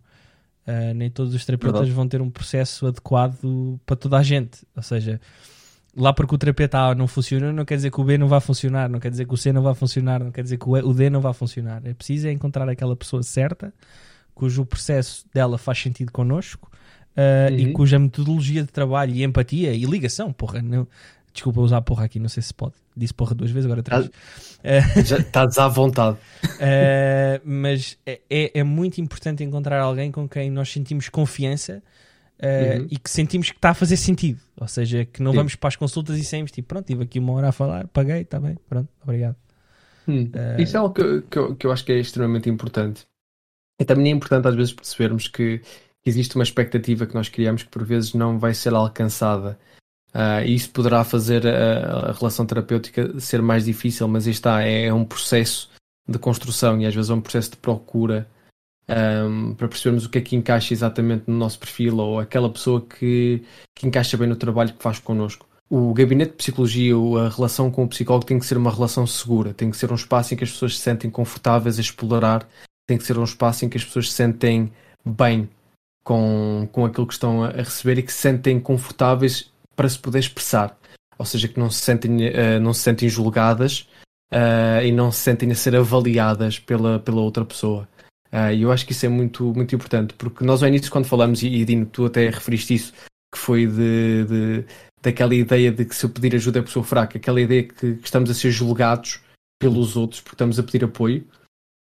nem 0.95 1.11
todos 1.11 1.35
os 1.35 1.45
terapeutas 1.45 1.81
Verdade. 1.81 1.97
vão 1.97 2.09
ter 2.09 2.22
um 2.22 2.31
processo 2.31 2.87
adequado 2.87 3.79
para 3.85 3.97
toda 3.97 4.18
a 4.18 4.22
gente. 4.22 4.66
Ou 4.77 4.83
seja, 4.83 5.20
lá 5.97 6.12
porque 6.12 6.35
o 6.35 6.39
terapeuta 6.39 6.79
A 6.79 6.95
não 6.95 7.07
funciona, 7.07 7.53
não 7.53 7.64
quer 7.64 7.77
dizer 7.77 7.91
que 7.91 8.01
o 8.01 8.05
B 8.05 8.18
não 8.18 8.29
vai 8.29 8.41
funcionar, 8.41 8.89
não 8.89 8.99
quer 8.99 9.11
dizer 9.11 9.27
que 9.27 9.35
o 9.35 9.37
C 9.37 9.53
não 9.53 9.62
vai 9.62 9.75
funcionar, 9.75 10.22
não 10.25 10.33
quer 10.33 10.43
dizer 10.43 10.59
que 10.59 10.68
o 10.68 10.95
D 10.95 11.11
não 11.11 11.20
vai 11.20 11.33
funcionar. 11.33 11.83
É 11.85 11.95
preciso 11.95 12.29
é 12.29 12.33
encontrar 12.33 12.68
aquela 12.68 12.97
pessoa 12.97 13.22
certa, 13.22 13.72
cujo 14.35 14.64
processo 14.64 15.27
dela 15.33 15.57
faz 15.57 15.79
sentido 15.79 16.11
connosco 16.11 16.70
uh, 17.16 17.53
uhum. 17.53 17.59
e 17.59 17.72
cuja 17.72 17.99
metodologia 17.99 18.62
de 18.62 18.68
trabalho 18.68 19.14
e 19.14 19.22
empatia 19.22 19.72
e 19.72 19.85
ligação, 19.85 20.33
porra, 20.33 20.61
não, 20.61 20.87
Desculpa 21.35 21.61
usar 21.61 21.82
porra 21.82 22.05
aqui, 22.05 22.20
não 22.20 22.28
sei 22.28 22.45
se 22.45 22.55
pode. 22.55 22.74
Disse 22.97 23.12
porra 23.12 23.35
duas 23.35 23.51
vezes, 23.51 23.66
agora 23.66 23.82
três. 23.82 24.09
Já 25.05 25.18
estás 25.18 25.59
à 25.59 25.66
vontade. 25.66 26.16
Uh, 26.45 27.43
mas 27.45 27.99
é, 28.07 28.20
é, 28.30 28.61
é, 28.61 28.62
muito 28.62 29.01
importante 29.01 29.43
encontrar 29.43 29.80
alguém 29.80 30.12
com 30.12 30.28
quem 30.28 30.49
nós 30.49 30.70
sentimos 30.70 31.09
confiança 31.09 31.82
uh, 32.39 32.80
uhum. 32.80 32.87
e 32.89 32.97
que 32.97 33.11
sentimos 33.11 33.51
que 33.51 33.57
está 33.57 33.70
a 33.70 33.74
fazer 33.74 33.97
sentido. 33.97 34.41
Ou 34.61 34.68
seja, 34.68 35.05
que 35.05 35.20
não 35.20 35.32
Sim. 35.32 35.39
vamos 35.39 35.57
para 35.57 35.68
as 35.68 35.76
consultas 35.76 36.16
e 36.18 36.24
saímos 36.24 36.53
tipo, 36.53 36.68
pronto, 36.68 36.85
estive 36.85 37.03
aqui 37.03 37.18
uma 37.18 37.32
hora 37.32 37.49
a 37.49 37.53
falar, 37.53 37.89
paguei, 37.89 38.20
está 38.20 38.39
bem, 38.39 38.57
pronto, 38.68 38.89
obrigado. 39.03 39.35
Hum. 40.07 40.30
Uh, 40.32 40.62
Isso 40.62 40.76
é 40.76 40.80
algo 40.80 40.95
que, 40.95 41.22
que 41.22 41.37
eu, 41.37 41.57
que 41.57 41.66
eu 41.66 41.72
acho 41.72 41.85
que 41.85 41.93
é 41.93 41.99
extremamente 41.99 42.49
importante. 42.49 43.03
E 43.80 43.85
também 43.85 44.07
é 44.07 44.11
importante 44.11 44.47
às 44.47 44.55
vezes 44.55 44.72
percebermos 44.72 45.26
que 45.26 45.61
existe 46.07 46.37
uma 46.37 46.45
expectativa 46.45 47.07
que 47.07 47.14
nós 47.14 47.28
criamos 47.28 47.64
que 47.64 47.70
por 47.70 47.85
vezes 47.85 48.14
não 48.14 48.39
vai 48.39 48.55
ser 48.55 48.72
alcançada. 48.72 49.59
Uh, 50.15 50.47
isso 50.47 50.71
poderá 50.71 51.03
fazer 51.03 51.45
a, 51.45 52.11
a, 52.11 52.12
relação 52.12 52.47
terapêutica 52.47 53.19
ser 53.19 53.43
mais 53.43 53.65
difícil, 53.65 54.07
mas 54.07 54.29
está, 54.29 54.62
é, 54.62 54.85
é, 54.85 54.95
um 54.95 55.05
processo 55.05 55.69
de 56.09 56.19
construção 56.21 56.81
e 56.81 56.87
às 56.87 56.95
vezes 56.95 57.11
é 57.11 57.15
um 57.15 57.21
processo 57.21 57.51
de 57.51 57.57
procura 57.57 58.29
um, 58.89 59.55
para 59.55 59.67
percebermos 59.67 60.05
o 60.05 60.11
que 60.11 60.19
é 60.19 60.21
que 60.21 60.37
encaixa 60.37 60.73
exatamente 60.73 61.25
no 61.27 61.37
nosso 61.37 61.59
perfil 61.59 61.97
ou 61.99 62.21
aquela 62.21 62.49
pessoa 62.49 62.81
que, 62.81 63.43
que 63.75 63.89
encaixa 63.89 64.17
bem 64.17 64.29
no 64.29 64.37
trabalho 64.37 64.73
que 64.73 64.83
faz 64.83 65.01
connosco. 65.01 65.49
O 65.69 65.93
gabinete 65.93 66.31
de 66.31 66.37
psicologia, 66.37 66.95
a 66.95 67.29
relação 67.31 67.69
com 67.69 67.83
o 67.83 67.89
psicólogo 67.89 68.27
tem 68.27 68.39
que 68.39 68.47
ser 68.47 68.57
uma 68.57 68.71
relação 68.71 69.07
segura, 69.09 69.53
tem 69.53 69.69
que 69.69 69.77
ser 69.77 69.91
um 69.91 69.97
espaço 69.97 70.33
em 70.33 70.37
que 70.37 70.45
as 70.45 70.53
pessoas 70.53 70.77
se 70.77 70.83
sentem 70.83 71.11
confortáveis 71.11 71.79
a 71.79 71.81
explorar, 71.81 72.47
tem 72.87 72.97
que 72.97 73.05
ser 73.05 73.19
um 73.19 73.25
espaço 73.25 73.65
em 73.65 73.69
que 73.69 73.79
as 73.79 73.85
pessoas 73.85 74.11
se 74.11 74.15
sentem 74.15 74.71
bem 75.05 75.49
com, 76.05 76.69
com 76.71 76.85
aquilo 76.85 77.07
que 77.07 77.15
estão 77.15 77.43
a 77.43 77.49
receber 77.49 77.99
e 77.99 78.03
que 78.03 78.12
se 78.12 78.21
sentem 78.21 78.61
confortáveis 78.61 79.53
para 79.75 79.89
se 79.89 79.99
poder 79.99 80.18
expressar. 80.18 80.79
Ou 81.18 81.25
seja, 81.25 81.49
que 81.49 81.59
não 81.59 81.70
se 81.70 81.81
sentem, 81.81 82.29
uh, 82.29 82.61
não 82.61 82.72
se 82.72 82.81
sentem 82.81 83.09
julgadas 83.09 83.89
uh, 84.33 84.83
e 84.85 84.91
não 84.91 85.12
se 85.12 85.20
sentem 85.20 85.51
a 85.53 85.55
ser 85.55 85.77
avaliadas 85.77 86.59
pela, 86.59 86.99
pela 86.99 87.20
outra 87.20 87.45
pessoa. 87.45 87.89
Uh, 88.33 88.53
e 88.53 88.62
eu 88.62 88.72
acho 88.72 88.85
que 88.85 88.93
isso 88.93 89.07
é 89.07 89.09
muito, 89.09 89.55
muito 89.55 89.75
importante, 89.75 90.14
porque 90.14 90.45
nós 90.45 90.62
ao 90.62 90.68
início, 90.68 90.91
quando 90.91 91.07
falamos, 91.07 91.43
e, 91.43 91.47
e 91.47 91.64
Dino, 91.64 91.87
tu 91.87 92.07
até 92.07 92.29
referiste 92.29 92.75
isso, 92.75 92.93
que 93.33 93.39
foi 93.39 93.66
de, 93.66 94.25
de, 94.25 94.64
daquela 95.01 95.35
ideia 95.35 95.70
de 95.70 95.85
que 95.85 95.95
se 95.95 96.05
eu 96.05 96.11
pedir 96.11 96.35
ajuda 96.35 96.59
é 96.59 96.62
por 96.62 96.70
sou 96.70 96.83
fraca, 96.83 97.16
aquela 97.16 97.41
ideia 97.41 97.62
que, 97.62 97.95
que 97.95 98.05
estamos 98.05 98.29
a 98.29 98.35
ser 98.35 98.51
julgados 98.51 99.20
pelos 99.61 99.97
outros 99.97 100.20
porque 100.20 100.35
estamos 100.35 100.59
a 100.59 100.62
pedir 100.62 100.85
apoio. 100.85 101.27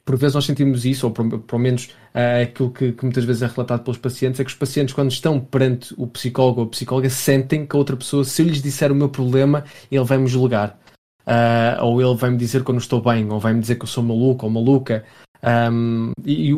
Por 0.08 0.16
vezes 0.16 0.36
nós 0.36 0.46
sentimos 0.46 0.86
isso, 0.86 1.06
ou 1.06 1.12
pelo 1.12 1.60
menos 1.60 1.90
uh, 2.16 2.44
aquilo 2.44 2.72
que, 2.72 2.94
que, 2.94 3.04
muitas 3.04 3.26
vezes 3.26 3.42
é 3.42 3.48
relatado 3.48 3.84
pelos 3.84 3.98
pacientes, 3.98 4.40
é 4.40 4.44
que 4.46 4.50
os 4.50 4.56
pacientes, 4.56 4.96
quando 4.96 5.12
estão 5.12 5.38
perante 5.38 5.94
o 5.98 6.08
psicólogo 6.08 6.62
ou 6.62 6.68
a 6.68 6.70
psicóloga, 6.70 7.10
sentem 7.10 7.66
que 7.66 7.76
a 7.76 7.78
outra 7.78 7.98
pessoa, 7.98 8.24
se 8.24 8.42
eu 8.42 8.46
lhes 8.46 8.62
disser 8.62 8.90
o 8.90 8.96
meu 8.96 9.10
problema, 9.10 9.66
ele 9.92 10.06
vai 10.06 10.18
me 10.18 10.28
julgar. 10.28 10.80
Uh, 11.28 11.84
ou 11.84 12.02
ele 12.02 12.16
vai 12.16 12.30
me 12.30 12.38
dizer 12.38 12.64
que 12.64 12.70
eu 12.70 12.74
não 12.74 12.80
estou 12.80 13.02
bem, 13.02 13.30
ou 13.30 13.38
vai 13.38 13.54
me 13.54 13.60
dizer 13.60 13.76
que 13.76 13.84
eu 13.84 13.88
sou 13.88 14.02
maluco 14.02 14.46
ou 14.46 14.50
maluca. 14.50 15.04
Um, 15.44 16.14
e, 16.26 16.54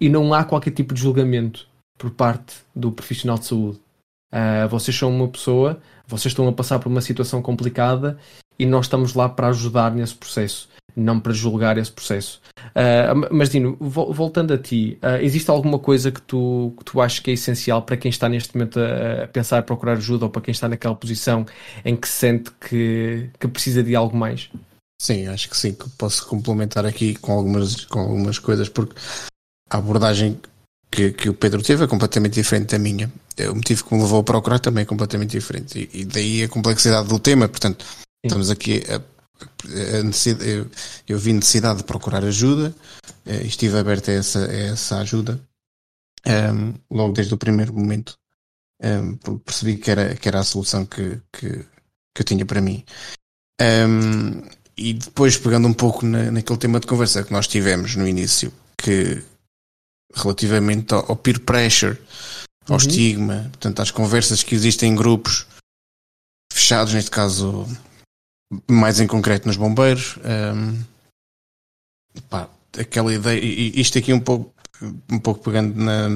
e 0.00 0.08
não 0.08 0.32
há 0.32 0.44
qualquer 0.44 0.70
tipo 0.70 0.94
de 0.94 1.00
julgamento 1.00 1.66
por 1.98 2.12
parte 2.12 2.54
do 2.72 2.92
profissional 2.92 3.36
de 3.36 3.46
saúde. 3.46 3.80
Uh, 4.32 4.68
vocês 4.68 4.96
são 4.96 5.10
uma 5.10 5.26
pessoa, 5.26 5.80
vocês 6.06 6.30
estão 6.30 6.46
a 6.46 6.52
passar 6.52 6.78
por 6.78 6.88
uma 6.88 7.00
situação 7.00 7.42
complicada 7.42 8.16
e 8.56 8.64
nós 8.64 8.84
estamos 8.84 9.12
lá 9.12 9.28
para 9.28 9.48
ajudar 9.48 9.92
nesse 9.92 10.14
processo, 10.14 10.68
não 10.96 11.20
para 11.20 11.32
julgar 11.32 11.76
esse 11.76 11.92
processo. 11.92 12.40
Uh, 12.70 13.28
mas 13.30 13.50
Dino, 13.50 13.76
voltando 13.78 14.54
a 14.54 14.58
ti, 14.58 14.98
uh, 15.02 15.22
existe 15.22 15.50
alguma 15.50 15.78
coisa 15.78 16.10
que 16.10 16.22
tu, 16.22 16.74
que 16.78 16.84
tu 16.84 17.00
achas 17.00 17.18
que 17.20 17.30
é 17.30 17.34
essencial 17.34 17.82
para 17.82 17.96
quem 17.96 18.08
está 18.08 18.28
neste 18.28 18.56
momento 18.56 18.80
a, 18.80 19.24
a 19.24 19.28
pensar 19.28 19.62
procurar 19.62 19.92
ajuda 19.92 20.24
ou 20.24 20.30
para 20.30 20.42
quem 20.42 20.52
está 20.52 20.68
naquela 20.68 20.94
posição 20.94 21.44
em 21.84 21.94
que 21.94 22.08
sente 22.08 22.50
que, 22.52 23.28
que 23.38 23.46
precisa 23.46 23.82
de 23.82 23.94
algo 23.94 24.16
mais? 24.16 24.48
Sim, 25.00 25.26
acho 25.26 25.50
que 25.50 25.56
sim, 25.56 25.74
que 25.74 25.88
posso 25.90 26.26
complementar 26.26 26.86
aqui 26.86 27.14
com 27.16 27.32
algumas, 27.32 27.84
com 27.84 28.00
algumas 28.00 28.38
coisas, 28.38 28.68
porque 28.68 28.94
a 29.70 29.76
abordagem 29.76 30.40
que, 30.90 31.12
que 31.12 31.28
o 31.28 31.34
Pedro 31.34 31.62
teve 31.62 31.84
é 31.84 31.86
completamente 31.86 32.34
diferente 32.34 32.70
da 32.70 32.78
minha. 32.78 33.12
O 33.50 33.54
motivo 33.54 33.84
que 33.84 33.94
me 33.94 34.00
levou 34.00 34.20
a 34.20 34.24
procurar 34.24 34.58
também 34.58 34.82
é 34.82 34.86
completamente 34.86 35.32
diferente. 35.32 35.90
E, 35.92 36.00
e 36.00 36.04
daí 36.04 36.42
a 36.42 36.48
complexidade 36.48 37.08
do 37.08 37.18
tema. 37.18 37.48
Portanto, 37.48 37.84
Sim. 37.84 37.98
estamos 38.24 38.50
aqui 38.50 38.82
a, 38.88 38.96
a 38.96 39.15
eu, 40.44 40.70
eu 41.08 41.18
vi 41.18 41.32
necessidade 41.32 41.78
de 41.78 41.84
procurar 41.84 42.24
ajuda 42.24 42.74
eh, 43.24 43.42
e 43.42 43.46
estive 43.46 43.78
aberto 43.78 44.10
a 44.10 44.14
essa, 44.14 44.46
a 44.46 44.52
essa 44.52 44.98
ajuda 44.98 45.40
um, 46.26 46.30
ehm, 46.30 46.74
logo 46.90 47.12
desde 47.12 47.34
o 47.34 47.38
primeiro 47.38 47.72
momento. 47.72 48.18
Um, 48.82 48.86
ehm, 48.88 49.38
percebi 49.44 49.76
que 49.76 49.90
era, 49.90 50.14
que 50.14 50.28
era 50.28 50.40
a 50.40 50.44
solução 50.44 50.84
que, 50.84 51.20
que, 51.32 51.48
que 52.14 52.20
eu 52.20 52.24
tinha 52.24 52.44
para 52.44 52.60
mim. 52.60 52.84
Um, 53.60 53.64
ehm, 53.64 54.42
e 54.76 54.92
depois, 54.92 55.38
pegando 55.38 55.66
um 55.66 55.72
pouco 55.72 56.04
na, 56.04 56.30
naquele 56.30 56.58
tema 56.58 56.78
de 56.78 56.86
conversa 56.86 57.24
que 57.24 57.32
nós 57.32 57.48
tivemos 57.48 57.96
no 57.96 58.06
início, 58.06 58.52
que 58.76 59.22
relativamente 60.14 60.92
ao, 60.92 61.10
ao 61.10 61.16
peer 61.16 61.40
pressure, 61.40 61.98
ao 62.68 62.72
uhum. 62.72 62.76
estigma, 62.76 63.42
portanto, 63.52 63.80
às 63.80 63.90
conversas 63.90 64.42
que 64.42 64.54
existem 64.54 64.92
em 64.92 64.94
grupos 64.94 65.46
fechados, 66.52 66.92
neste 66.92 67.10
caso, 67.10 67.66
mais 68.70 69.00
em 69.00 69.06
concreto 69.06 69.46
nos 69.46 69.56
bombeiros. 69.56 70.18
Um, 70.18 70.82
pá, 72.28 72.48
aquela 72.78 73.12
ideia, 73.12 73.40
e 73.40 73.80
isto 73.80 73.98
aqui 73.98 74.12
um 74.12 74.20
pouco, 74.20 74.54
um 75.10 75.18
pouco 75.18 75.42
pegando 75.42 75.74
na, 75.74 76.08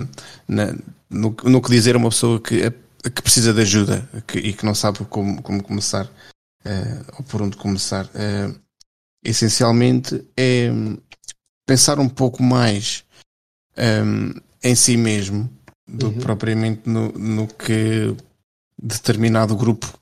na 0.46 0.72
no, 1.08 1.34
no, 1.44 1.62
que 1.62 1.70
dizer 1.70 1.94
a 1.94 1.98
uma 1.98 2.10
pessoa 2.10 2.40
que, 2.40 2.70
que 2.70 3.22
precisa 3.22 3.52
de 3.52 3.62
ajuda 3.62 4.08
que, 4.26 4.38
e 4.38 4.52
que 4.52 4.64
não 4.64 4.74
sabe 4.74 5.04
como, 5.06 5.42
como 5.42 5.62
começar 5.62 6.06
uh, 6.06 7.14
ou 7.18 7.24
por 7.24 7.42
onde 7.42 7.56
começar. 7.56 8.06
Uh, 8.06 8.58
essencialmente 9.24 10.24
é 10.36 10.70
pensar 11.66 11.98
um 11.98 12.08
pouco 12.08 12.42
mais 12.42 13.04
um, 13.76 14.32
em 14.62 14.74
si 14.74 14.96
mesmo 14.96 15.50
do 15.86 16.06
uhum. 16.06 16.12
que 16.12 16.20
propriamente 16.20 16.88
no, 16.88 17.12
no 17.12 17.46
que 17.46 18.14
determinado 18.80 19.56
grupo 19.56 19.92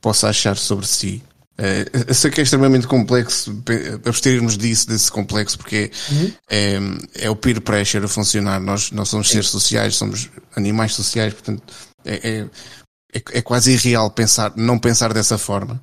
possa 0.00 0.28
achar 0.28 0.56
sobre 0.56 0.86
si. 0.86 1.22
Uh, 1.58 2.08
eu 2.08 2.14
sei 2.14 2.30
que 2.30 2.40
é 2.40 2.44
extremamente 2.44 2.86
complexo 2.86 3.62
abstermos 4.04 4.58
disso, 4.58 4.86
desse 4.88 5.10
complexo, 5.10 5.56
porque 5.56 5.90
uhum. 6.10 6.32
é, 6.50 6.78
é, 7.14 7.30
o 7.30 7.36
peer 7.36 7.60
pressure 7.62 8.04
a 8.04 8.08
funcionar. 8.08 8.60
Nós, 8.60 8.90
nós 8.90 9.08
somos 9.08 9.28
seres 9.30 9.48
sociais, 9.48 9.96
somos 9.96 10.28
animais 10.54 10.94
sociais, 10.94 11.32
portanto 11.32 11.62
é, 12.04 12.14
é, 12.14 12.40
é, 13.14 13.22
é 13.38 13.42
quase 13.42 13.72
irreal 13.72 14.10
pensar, 14.10 14.52
não 14.54 14.78
pensar 14.78 15.14
dessa 15.14 15.38
forma. 15.38 15.80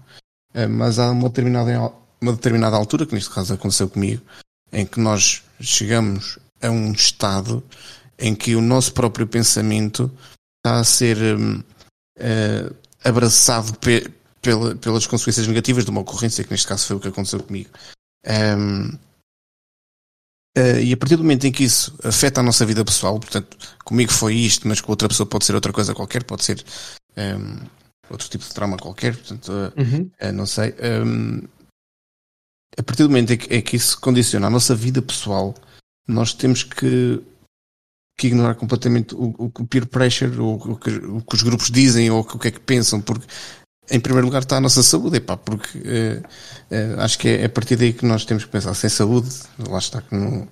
Uh, 0.53 0.69
mas 0.69 0.99
há 0.99 1.09
uma 1.09 1.27
determinada, 1.29 1.91
uma 2.21 2.33
determinada 2.33 2.75
altura, 2.75 3.07
que 3.07 3.15
neste 3.15 3.31
caso 3.31 3.53
aconteceu 3.55 3.89
comigo, 3.89 4.21
em 4.71 4.85
que 4.85 4.99
nós 4.99 5.43
chegamos 5.59 6.37
a 6.61 6.69
um 6.69 6.91
estado 6.91 7.63
em 8.17 8.35
que 8.35 8.55
o 8.55 8.61
nosso 8.61 8.93
próprio 8.93 9.25
pensamento 9.25 10.11
está 10.59 10.79
a 10.79 10.83
ser 10.83 11.17
um, 11.17 11.55
uh, 11.57 11.63
eh, 12.17 12.71
abraçado 13.03 13.77
pela, 14.43 14.75
pelas 14.75 15.07
consequências 15.07 15.47
negativas 15.47 15.85
de 15.85 15.89
uma 15.89 16.01
ocorrência, 16.01 16.43
que 16.43 16.51
neste 16.51 16.67
caso 16.67 16.85
foi 16.85 16.97
o 16.97 16.99
que 16.99 17.07
aconteceu 17.07 17.41
comigo. 17.41 17.69
Um, 18.27 18.89
uh, 18.89 18.99
eh, 20.55 20.83
e 20.83 20.93
a 20.93 20.97
partir 20.97 21.15
do 21.15 21.23
momento 21.23 21.45
em 21.45 21.51
que 21.51 21.63
isso 21.63 21.97
afeta 22.03 22.41
a 22.41 22.43
nossa 22.43 22.65
vida 22.65 22.85
pessoal, 22.85 23.19
portanto, 23.19 23.57
comigo 23.83 24.11
foi 24.11 24.35
isto, 24.35 24.67
mas 24.67 24.81
com 24.81 24.91
outra 24.91 25.07
pessoa 25.07 25.25
pode 25.25 25.45
ser 25.45 25.55
outra 25.55 25.73
coisa 25.73 25.95
qualquer, 25.95 26.23
pode 26.23 26.43
ser 26.43 26.63
um, 27.17 27.65
outro 28.09 28.29
tipo 28.29 28.43
de 28.43 28.53
trauma 28.53 28.77
qualquer, 28.77 29.15
portanto, 29.15 29.49
uh, 29.49 29.81
uhum. 29.81 30.31
não 30.33 30.45
sei. 30.45 30.75
Um, 31.03 31.41
a 32.77 32.83
partir 32.83 33.03
do 33.03 33.09
momento 33.09 33.33
em 33.33 33.37
que, 33.37 33.53
em 33.53 33.61
que 33.61 33.77
isso 33.77 33.99
condiciona 33.99 34.47
a 34.47 34.49
nossa 34.49 34.75
vida 34.75 35.01
pessoal, 35.01 35.55
nós 36.07 36.33
temos 36.33 36.63
que, 36.63 37.21
que 38.17 38.27
ignorar 38.27 38.55
completamente 38.55 39.15
o, 39.15 39.33
o, 39.37 39.45
o 39.45 39.67
peer 39.67 39.85
pressure, 39.85 40.37
o, 40.37 40.55
o, 40.55 40.75
que, 40.75 40.89
o, 40.89 41.21
que, 41.21 41.35
os 41.35 41.43
grupos 41.43 41.71
dizem 41.71 42.09
ou 42.09 42.21
o 42.21 42.39
que 42.39 42.47
é 42.47 42.51
que 42.51 42.59
pensam, 42.59 42.99
porque 42.99 43.25
em 43.89 43.99
primeiro 43.99 44.27
lugar 44.27 44.41
está 44.41 44.57
a 44.57 44.61
nossa 44.61 44.81
saúde, 44.81 45.17
epá, 45.17 45.37
porque 45.37 45.77
uh, 45.77 46.21
uh, 46.21 47.01
acho 47.01 47.17
que 47.19 47.27
é 47.27 47.45
a 47.45 47.49
partir 47.49 47.75
daí 47.75 47.93
que 47.93 48.05
nós 48.05 48.25
temos 48.25 48.45
que 48.45 48.51
pensar. 48.51 48.73
Sem 48.73 48.89
saúde, 48.89 49.29
lá 49.67 49.77
está 49.77 50.01
que 50.01 50.15
não, 50.15 50.47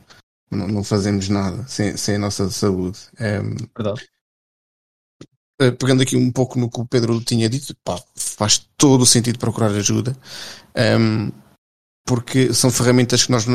não, 0.52 0.68
não 0.68 0.84
fazemos 0.84 1.30
nada 1.30 1.66
sem, 1.68 1.96
sem 1.98 2.16
a 2.16 2.20
nossa 2.20 2.50
saúde. 2.50 3.00
Um, 3.20 3.24
ehm, 3.26 3.56
Verdade. 3.76 4.06
Uh, 5.62 5.72
pegando 5.78 6.02
aqui 6.02 6.16
um 6.16 6.32
pouco 6.32 6.60
no 6.60 6.70
que 6.70 6.80
o 6.80 6.86
Pedro 6.86 7.22
tinha 7.22 7.48
dito, 7.48 7.76
pá, 7.84 8.02
faz 8.16 8.68
todo 8.78 9.02
o 9.02 9.06
sentido 9.06 9.40
procurar 9.40 9.72
ajuda, 9.72 10.18
um, 10.76 10.80
ehm, 10.82 11.32
porque 12.06 12.54
são 12.54 12.72
ferramentas 12.72 13.26
que 13.26 13.32
nós 13.32 13.46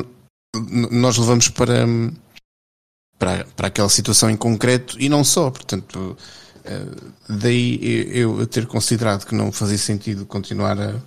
nós 0.91 1.19
levamos 1.19 1.49
para, 1.49 1.85
para, 3.19 3.45
para 3.57 3.69
aquela 3.69 3.89
situação 3.89 4.31
em 4.31 4.37
concreto 4.37 5.01
e 5.01 5.09
não 5.09 5.25
só. 5.25 5.51
Portanto, 5.51 6.17
eh, 6.67 6.87
daí 7.29 7.79
eu 8.13 8.47
ter 8.47 8.67
considerado 8.67 9.27
que 9.27 9.35
não 9.35 9.53
fazia 9.53 9.79
sentido 9.79 10.27
continuar 10.27 10.79
a, 10.79 11.01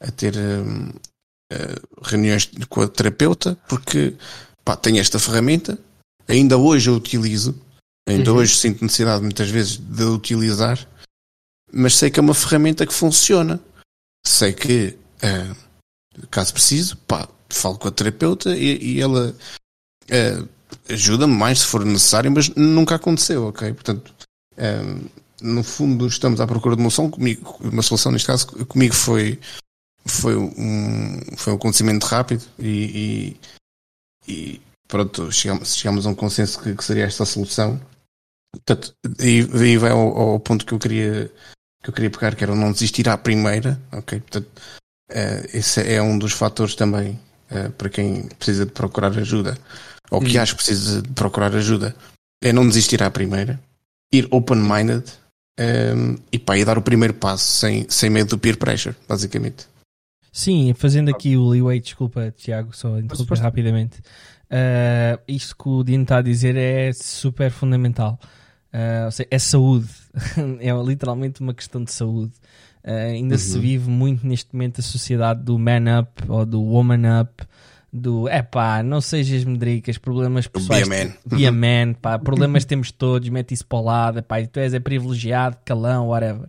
a 0.00 0.10
ter 0.10 0.34
eh, 0.36 1.80
reuniões 2.02 2.50
com 2.68 2.80
a 2.80 2.88
terapeuta, 2.88 3.56
porque 3.68 4.16
pá, 4.64 4.76
tenho 4.76 4.98
esta 4.98 5.18
ferramenta, 5.18 5.78
ainda 6.26 6.56
hoje 6.56 6.88
a 6.88 6.92
utilizo, 6.92 7.54
ainda 8.08 8.32
uhum. 8.32 8.38
hoje 8.38 8.56
sinto 8.56 8.82
necessidade 8.82 9.22
muitas 9.22 9.48
vezes 9.50 9.76
de 9.76 10.04
utilizar, 10.04 10.78
mas 11.72 11.96
sei 11.96 12.10
que 12.10 12.18
é 12.18 12.22
uma 12.22 12.34
ferramenta 12.34 12.86
que 12.86 12.92
funciona. 12.92 13.60
Sei 14.26 14.52
que, 14.52 14.96
uh, 15.22 16.26
caso 16.30 16.54
preciso, 16.54 16.96
pá, 17.06 17.28
falo 17.50 17.78
com 17.78 17.88
a 17.88 17.92
terapeuta 17.92 18.56
e, 18.56 18.94
e 18.94 19.00
ela 19.00 19.36
uh, 20.10 20.48
ajuda-me 20.88 21.34
mais 21.34 21.60
se 21.60 21.66
for 21.66 21.84
necessário, 21.84 22.32
mas 22.32 22.48
nunca 22.50 22.94
aconteceu, 22.94 23.46
ok? 23.48 23.72
Portanto, 23.74 24.14
no 25.42 25.62
fundo, 25.62 26.06
estamos 26.06 26.40
à 26.40 26.46
procura 26.46 26.76
de 26.76 26.82
uma 26.82 26.90
solução. 26.90 27.10
Comigo, 27.10 27.58
uma 27.60 27.82
solução, 27.82 28.12
neste 28.12 28.26
caso, 28.26 28.46
comigo 28.66 28.94
foi, 28.94 29.38
foi, 30.06 30.36
um, 30.36 31.20
foi 31.36 31.52
um 31.52 31.56
acontecimento 31.56 32.06
rápido 32.06 32.44
e, 32.58 33.36
e, 34.26 34.32
e 34.32 34.62
pronto, 34.88 35.30
chegamos, 35.32 35.74
chegamos 35.74 36.06
a 36.06 36.10
um 36.10 36.14
consenso 36.14 36.60
que, 36.60 36.74
que 36.74 36.84
seria 36.84 37.04
esta 37.04 37.24
solução. 37.24 37.80
Portanto, 38.52 38.94
e 39.18 39.42
vai 39.76 39.90
ao, 39.90 40.16
ao, 40.16 40.40
ponto 40.40 40.64
que 40.64 40.72
eu 40.72 40.78
queria 40.78 41.30
que 41.82 41.90
eu 41.90 41.94
queria 41.94 42.10
pegar, 42.10 42.34
que 42.34 42.42
era 42.42 42.54
não 42.54 42.72
desistir 42.72 43.06
à 43.10 43.18
primeira, 43.18 43.78
ok? 43.92 44.18
Portanto, 44.20 44.48
uh, 45.10 45.48
esse 45.52 45.82
é 45.82 46.00
um 46.00 46.18
dos 46.18 46.32
fatores 46.32 46.74
também 46.74 47.20
uh, 47.50 47.70
para 47.72 47.90
quem 47.90 48.26
precisa 48.28 48.64
de 48.64 48.72
procurar 48.72 49.18
ajuda, 49.18 49.58
ou 50.10 50.18
que 50.20 50.38
hum. 50.38 50.40
acha 50.40 50.52
que 50.52 50.64
precisa 50.64 51.02
de 51.02 51.10
procurar 51.10 51.54
ajuda, 51.54 51.94
é 52.42 52.54
não 52.54 52.66
desistir 52.66 53.02
à 53.02 53.10
primeira, 53.10 53.60
ir 54.12 54.28
open-minded 54.30 55.04
um, 55.58 55.62
ehm, 55.62 56.16
e 56.32 56.38
pá, 56.38 56.56
e 56.56 56.64
dar 56.64 56.78
o 56.78 56.82
primeiro 56.82 57.14
passo 57.14 57.44
sem, 57.44 57.86
sem 57.88 58.10
medo 58.10 58.30
do 58.30 58.38
peer 58.38 58.56
pressure, 58.56 58.94
basicamente. 59.08 59.66
Sim, 60.32 60.74
fazendo 60.74 61.10
aqui 61.10 61.36
o 61.36 61.48
leeway, 61.48 61.78
desculpa, 61.78 62.34
Tiago, 62.36 62.74
só 62.74 62.98
interromper 62.98 63.38
rapidamente. 63.38 64.00
Uh, 64.50 65.22
isto 65.28 65.56
que 65.56 65.68
o 65.68 65.84
Dino 65.84 66.02
está 66.02 66.18
a 66.18 66.22
dizer 66.22 66.56
é 66.56 66.92
super 66.92 67.52
fundamental. 67.52 68.18
Uh, 68.72 69.10
seja, 69.12 69.28
é 69.30 69.38
saúde, 69.38 69.88
é 70.58 70.72
literalmente 70.84 71.40
uma 71.40 71.54
questão 71.54 71.84
de 71.84 71.92
saúde. 71.92 72.32
Uh, 72.84 73.12
ainda 73.12 73.34
uhum. 73.34 73.38
se 73.38 73.58
vive 73.58 73.88
muito 73.88 74.26
neste 74.26 74.52
momento 74.52 74.80
a 74.80 74.82
sociedade 74.82 75.42
do 75.42 75.58
man 75.58 76.00
up 76.00 76.10
ou 76.28 76.44
do 76.44 76.60
woman 76.60 77.20
up, 77.20 77.44
do 77.94 78.28
é 78.28 78.42
pá, 78.42 78.82
não 78.82 79.00
sejas 79.00 79.44
medricas, 79.44 79.96
problemas 79.96 80.48
pessoais. 80.48 80.88
Be 80.88 80.94
a 80.94 81.04
man. 81.04 81.12
Be 81.24 81.46
a 81.46 81.52
man, 81.52 81.94
pá, 81.94 82.18
problemas 82.18 82.64
temos 82.64 82.90
todos, 82.90 83.28
mete 83.28 83.54
isso 83.54 83.64
para 83.64 83.78
o 83.78 83.84
lado, 83.84 84.22
pá, 84.24 84.44
tu 84.44 84.58
és 84.58 84.74
é 84.74 84.80
privilegiado, 84.80 85.56
calão, 85.64 86.08
whatever. 86.08 86.48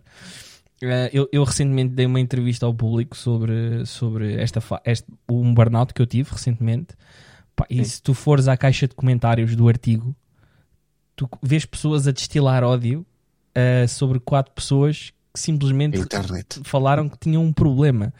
Uh, 0.82 1.08
eu, 1.12 1.28
eu, 1.32 1.44
recentemente 1.44 1.94
dei 1.94 2.04
uma 2.04 2.18
entrevista 2.18 2.66
ao 2.66 2.74
público 2.74 3.16
sobre, 3.16 3.86
sobre 3.86 4.34
esta, 4.34 4.60
este, 4.84 5.06
um 5.30 5.54
burnout 5.54 5.94
que 5.94 6.02
eu 6.02 6.06
tive 6.06 6.32
recentemente. 6.32 6.88
Pá, 7.54 7.64
e 7.70 7.82
se 7.84 8.02
tu 8.02 8.12
fores 8.12 8.48
à 8.48 8.56
caixa 8.56 8.88
de 8.88 8.94
comentários 8.96 9.54
do 9.54 9.68
artigo, 9.68 10.14
tu 11.14 11.30
vês 11.40 11.64
pessoas 11.64 12.08
a 12.08 12.10
destilar 12.10 12.64
ódio 12.64 13.06
uh, 13.56 13.86
sobre 13.88 14.18
quatro 14.18 14.52
pessoas 14.52 15.12
que 15.36 15.40
simplesmente 15.40 15.98
Internet. 15.98 16.60
falaram 16.64 17.08
que 17.10 17.18
tinham 17.18 17.44
um 17.44 17.52
problema. 17.52 18.12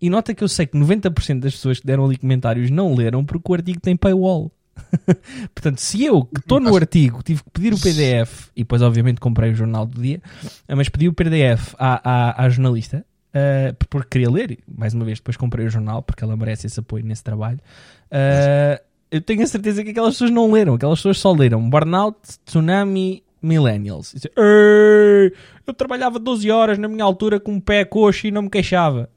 E 0.00 0.08
nota 0.08 0.32
que 0.32 0.44
eu 0.44 0.48
sei 0.48 0.66
que 0.66 0.78
90% 0.78 1.40
das 1.40 1.54
pessoas 1.54 1.80
que 1.80 1.86
deram 1.86 2.04
ali 2.04 2.16
comentários 2.16 2.70
não 2.70 2.94
leram 2.94 3.24
porque 3.24 3.50
o 3.50 3.54
artigo 3.54 3.80
tem 3.80 3.96
paywall. 3.96 4.52
Portanto, 5.52 5.78
se 5.78 6.04
eu, 6.04 6.24
que 6.24 6.40
estou 6.40 6.60
no 6.60 6.74
artigo, 6.76 7.22
tive 7.24 7.42
que 7.42 7.50
pedir 7.50 7.74
o 7.74 7.78
PDF, 7.78 8.48
e 8.54 8.60
depois 8.62 8.80
obviamente 8.82 9.20
comprei 9.20 9.50
o 9.50 9.54
jornal 9.54 9.84
do 9.84 10.00
dia, 10.00 10.22
eh, 10.68 10.74
mas 10.74 10.88
pedi 10.88 11.08
o 11.08 11.12
PDF 11.12 11.74
à, 11.76 12.00
à, 12.08 12.44
à 12.44 12.48
jornalista, 12.48 13.04
uh, 13.34 13.74
porque 13.90 14.08
queria 14.10 14.30
ler, 14.30 14.58
mais 14.66 14.94
uma 14.94 15.04
vez, 15.04 15.18
depois 15.18 15.36
comprei 15.36 15.66
o 15.66 15.70
jornal, 15.70 16.02
porque 16.02 16.24
ela 16.24 16.36
merece 16.36 16.66
esse 16.66 16.78
apoio 16.80 17.04
nesse 17.04 17.22
trabalho. 17.22 17.58
Uh, 18.06 18.80
eu 19.10 19.20
tenho 19.20 19.42
a 19.42 19.46
certeza 19.46 19.82
que 19.82 19.90
aquelas 19.90 20.14
pessoas 20.14 20.30
não 20.30 20.50
leram, 20.50 20.74
aquelas 20.74 21.00
pessoas 21.00 21.18
só 21.18 21.32
leram 21.32 21.68
Burnout, 21.68 22.16
Tsunami, 22.46 23.22
Millennials. 23.42 24.14
Eu 25.66 25.74
trabalhava 25.74 26.18
12 26.18 26.50
horas 26.50 26.78
na 26.78 26.88
minha 26.88 27.04
altura 27.04 27.40
com 27.40 27.52
um 27.52 27.60
pé 27.60 27.84
coxo 27.84 28.26
e 28.26 28.30
não 28.30 28.42
me 28.42 28.50
queixava. 28.50 29.08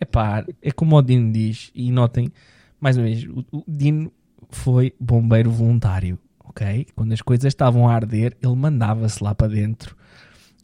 Epá, 0.00 0.44
é 0.60 0.72
como 0.72 0.96
o 0.96 1.02
Dino 1.02 1.32
diz, 1.32 1.70
e 1.74 1.92
notem, 1.92 2.32
mais 2.80 2.96
uma 2.96 3.04
vez, 3.04 3.24
o, 3.24 3.44
o 3.52 3.64
Dino 3.68 4.12
foi 4.50 4.92
bombeiro 4.98 5.50
voluntário, 5.50 6.18
ok? 6.44 6.86
Quando 6.96 7.12
as 7.12 7.22
coisas 7.22 7.44
estavam 7.44 7.88
a 7.88 7.94
arder, 7.94 8.36
ele 8.42 8.56
mandava-se 8.56 9.22
lá 9.22 9.32
para 9.34 9.48
dentro 9.48 9.96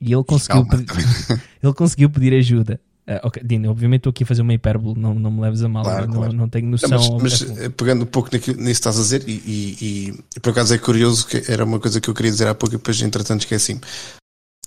e 0.01 0.12
ele 0.12 0.24
conseguiu, 0.24 0.66
pedir, 0.66 0.86
ele 1.62 1.74
conseguiu 1.74 2.11
pedir 2.11 2.34
ajuda. 2.34 2.80
Uh, 3.09 3.26
okay, 3.26 3.42
Dino, 3.42 3.70
obviamente 3.70 4.00
estou 4.00 4.11
aqui 4.11 4.22
a 4.22 4.26
fazer 4.26 4.42
uma 4.42 4.52
hipérbole, 4.52 5.00
não, 5.00 5.14
não 5.14 5.30
me 5.30 5.40
leves 5.40 5.62
a 5.62 5.68
mal, 5.68 5.82
claro, 5.82 6.06
não, 6.06 6.14
claro. 6.14 6.32
não, 6.34 6.48
tenho 6.48 6.68
noção. 6.68 6.90
Não, 6.90 7.18
mas, 7.18 7.40
mas 7.42 7.59
eh, 7.59 7.68
pegando 7.70 8.02
um 8.02 8.06
pouco 8.06 8.28
nisso 8.34 8.52
que 8.52 8.62
estás 8.70 8.98
a 8.98 9.02
dizer, 9.02 9.24
e, 9.26 9.32
e, 9.32 10.14
e, 10.36 10.40
por 10.40 10.50
acaso 10.50 10.74
é 10.74 10.78
curioso, 10.78 11.26
que 11.26 11.42
era 11.50 11.64
uma 11.64 11.80
coisa 11.80 12.02
que 12.02 12.11
eu 12.11 12.14
queria 12.14 12.30
dizer 12.30 12.46
há 12.46 12.54
pouco 12.54 12.74
e 12.74 12.78
depois 12.78 13.00
entretanto 13.00 13.40
esqueci-me. 13.40 13.80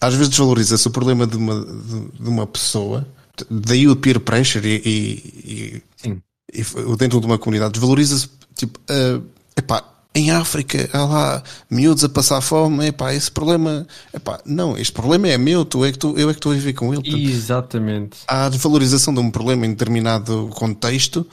Às 0.01 0.15
vezes 0.15 0.29
desvaloriza-se 0.29 0.87
o 0.87 0.89
problema 0.89 1.27
de 1.27 1.37
uma, 1.37 1.63
de, 1.63 2.23
de, 2.23 2.29
uma 2.29 2.47
pessoa, 2.47 3.07
daí 3.47 3.87
o 3.87 3.95
peer 3.95 4.19
pressure 4.19 4.67
e, 4.67 5.83
e, 6.03 6.09
e, 6.09 6.61
e 6.61 6.97
dentro 6.97 7.19
de 7.19 7.27
uma 7.27 7.37
comunidade, 7.37 7.73
desvaloriza-se 7.73 8.27
Tipo, 8.55 8.79
uh, 8.91 9.25
epá, 9.57 9.83
em 10.13 10.31
África 10.31 10.89
há 10.93 11.05
lá 11.05 11.43
miúdos 11.69 12.03
a 12.03 12.09
passar 12.09 12.41
fome, 12.41 12.87
epá, 12.87 13.13
esse 13.13 13.31
problema, 13.31 13.87
epá, 14.13 14.41
não, 14.45 14.77
este 14.77 14.91
problema 14.91 15.27
é 15.29 15.37
meu, 15.37 15.63
tu 15.63 15.85
é 15.85 15.91
que 15.91 15.97
tu, 15.97 16.17
eu 16.17 16.29
é 16.29 16.33
que 16.33 16.39
estou 16.39 16.51
a 16.51 16.55
viver 16.55 16.73
com 16.73 16.93
ele. 16.93 17.31
Exatamente. 17.31 18.19
Há 18.27 18.45
a 18.45 18.49
desvalorização 18.49 19.13
de 19.13 19.19
um 19.19 19.31
problema 19.31 19.65
em 19.65 19.69
determinado 19.69 20.49
contexto, 20.53 21.25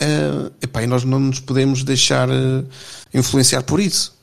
uh, 0.00 0.50
epá, 0.62 0.82
e 0.82 0.86
nós 0.86 1.04
não 1.04 1.20
nos 1.20 1.40
podemos 1.40 1.84
deixar 1.84 2.30
uh, 2.30 2.66
influenciar 3.12 3.62
por 3.62 3.78
isso. 3.78 4.14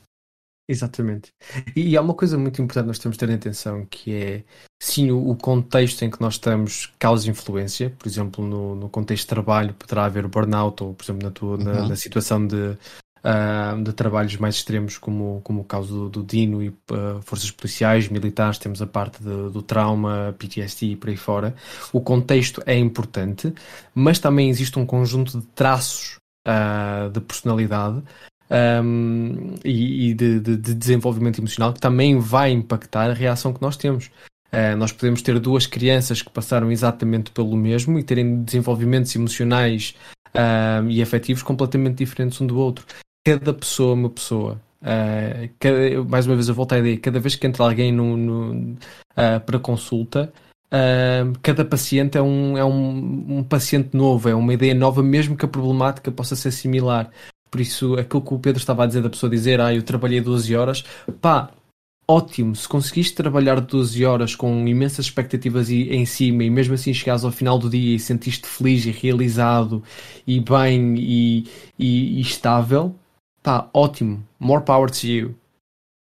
Exatamente. 0.68 1.32
E 1.76 1.98
há 1.98 2.02
uma 2.02 2.14
coisa 2.14 2.38
muito 2.38 2.62
importante 2.62 2.88
nós 2.88 2.98
temos 2.98 3.18
de 3.18 3.26
ter 3.26 3.34
atenção, 3.34 3.86
que 3.90 4.14
é, 4.14 4.44
sim, 4.82 5.12
o, 5.12 5.36
contexto 5.36 6.02
em 6.04 6.10
que 6.10 6.22
nós 6.22 6.36
estamos 6.36 6.94
causa 6.98 7.30
influência. 7.30 7.94
Por 8.00 8.08
exemplo, 8.08 8.46
no, 8.46 8.76
no 8.76 8.90
contexto 8.90 9.24
de 9.24 9.28
trabalho 9.28 9.74
poderá 9.74 10.06
haver 10.06 10.26
burnout, 10.28 10.82
ou, 10.82 10.94
por 10.94 11.04
exemplo, 11.04 11.24
na, 11.24 11.32
tua, 11.32 11.58
na, 11.58 11.72
uhum. 11.72 11.88
na 11.90 11.96
situação 11.98 12.48
de, 12.48 12.78
uh, 13.24 13.82
de 13.84 13.94
trabalhos 13.94 14.36
mais 14.38 14.56
extremos, 14.56 14.98
como, 14.98 15.42
como 15.44 15.62
o 15.62 15.64
caso 15.64 15.94
do, 15.94 16.10
do 16.10 16.24
Dino 16.24 16.62
e 16.62 16.70
uh, 16.70 17.22
forças 17.22 17.52
policiais, 17.52 18.10
militares, 18.10 18.58
temos 18.58 18.82
a 18.82 18.88
parte 18.88 19.22
de, 19.24 19.50
do 19.50 19.62
trauma, 19.62 20.36
PTSD 20.38 20.88
e 20.88 20.96
por 20.96 21.10
aí 21.10 21.18
fora. 21.18 21.56
O 21.94 22.02
contexto 22.02 22.62
é 22.66 22.78
importante, 22.78 23.54
mas 23.94 24.20
também 24.20 24.50
existe 24.50 24.78
um 24.78 24.86
conjunto 24.86 25.40
de 25.40 25.46
traços 25.48 26.18
uh, 26.48 27.10
de 27.10 27.22
personalidade 27.22 28.02
um, 28.84 29.56
e, 29.64 30.10
e 30.10 30.14
de, 30.14 30.40
de, 30.40 30.58
de, 30.58 30.74
desenvolvimento 30.74 31.40
emocional 31.40 31.72
que 31.74 31.80
também 31.80 32.20
vai 32.20 32.52
impactar 32.52 33.10
a 33.10 33.14
reação 33.14 33.54
que 33.54 33.62
nós 33.62 33.78
temos. 33.78 34.12
Uh, 34.52 34.76
nós 34.78 34.92
podemos 34.92 35.22
ter 35.22 35.40
duas 35.40 35.66
crianças 35.66 36.22
que 36.22 36.30
passaram 36.30 36.70
exatamente 36.70 37.32
pelo 37.32 37.56
mesmo 37.56 37.98
e 37.98 38.04
terem 38.04 38.44
desenvolvimentos 38.44 39.16
emocionais 39.16 39.96
uh, 40.36 40.90
e 40.90 41.02
afetivos 41.02 41.42
completamente 41.42 41.98
diferentes 41.98 42.42
um 42.42 42.48
do 42.48 42.58
outro. 42.58 42.86
Cada 43.24 43.54
pessoa 43.54 43.92
é 43.92 43.94
uma 43.94 44.10
pessoa. 44.10 44.62
Uh, 44.82 45.50
cada, 45.60 46.04
mais 46.06 46.26
uma 46.26 46.36
vez 46.36 46.48
eu 46.48 46.56
volto 46.56 46.74
à 46.74 46.80
ideia, 46.80 46.98
cada 47.00 47.20
vez 47.20 47.36
que 47.36 47.46
entra 47.46 47.64
alguém 47.64 47.92
no, 47.92 48.18
no 48.18 48.78
para 49.46 49.60
consulta, 49.60 50.34
cada 51.42 51.66
paciente 51.66 52.18
é, 52.18 52.22
um, 52.22 52.58
é 52.58 52.66
um, 52.66 53.40
um 53.40 53.44
paciente 53.44 53.96
novo, 53.96 54.30
é 54.30 54.34
uma 54.34 54.54
ideia 54.54 54.74
nova, 54.74 55.04
mesmo 55.04 55.36
que 55.36 55.46
a 55.46 55.48
problemática 55.48 56.12
possa 56.12 56.36
ser 56.36 56.52
similar. 56.52 57.12
Por 57.52 57.60
isso, 57.60 57.96
aquilo 57.96 58.22
que 58.22 58.34
o 58.34 58.40
Pedro 58.40 58.60
estava 58.60 58.84
a 58.84 58.88
dizer 58.88 59.02
da 59.02 59.10
pessoa 59.10 59.30
dizer, 59.30 59.60
ah, 59.60 59.74
eu 59.74 59.84
trabalhei 59.84 60.22
12 60.22 60.56
horas, 60.56 60.84
pá, 61.20 61.52
ótimo. 62.08 62.56
Se 62.56 62.68
conseguiste 62.68 63.16
trabalhar 63.16 63.60
12 63.60 64.06
horas 64.06 64.36
com 64.36 64.66
imensas 64.68 65.06
expectativas 65.06 65.70
em 65.70 66.06
cima 66.06 66.44
e 66.44 66.50
mesmo 66.50 66.74
assim 66.74 66.94
chegares 66.94 67.26
ao 67.26 67.32
final 67.32 67.60
do 67.60 67.70
dia 67.70 67.96
e 67.96 68.00
sentiste 68.00 68.48
feliz 68.48 68.86
e 68.86 68.92
realizado 68.92 69.84
e 70.26 70.40
bem 70.40 70.96
e, 70.98 71.48
e, 71.78 72.20
e 72.20 72.22
estável, 72.22 72.96
pá, 73.42 73.70
ótimo. 73.74 74.26
More 74.40 74.64
power 74.64 74.90
to 74.90 75.08
you. 75.08 75.36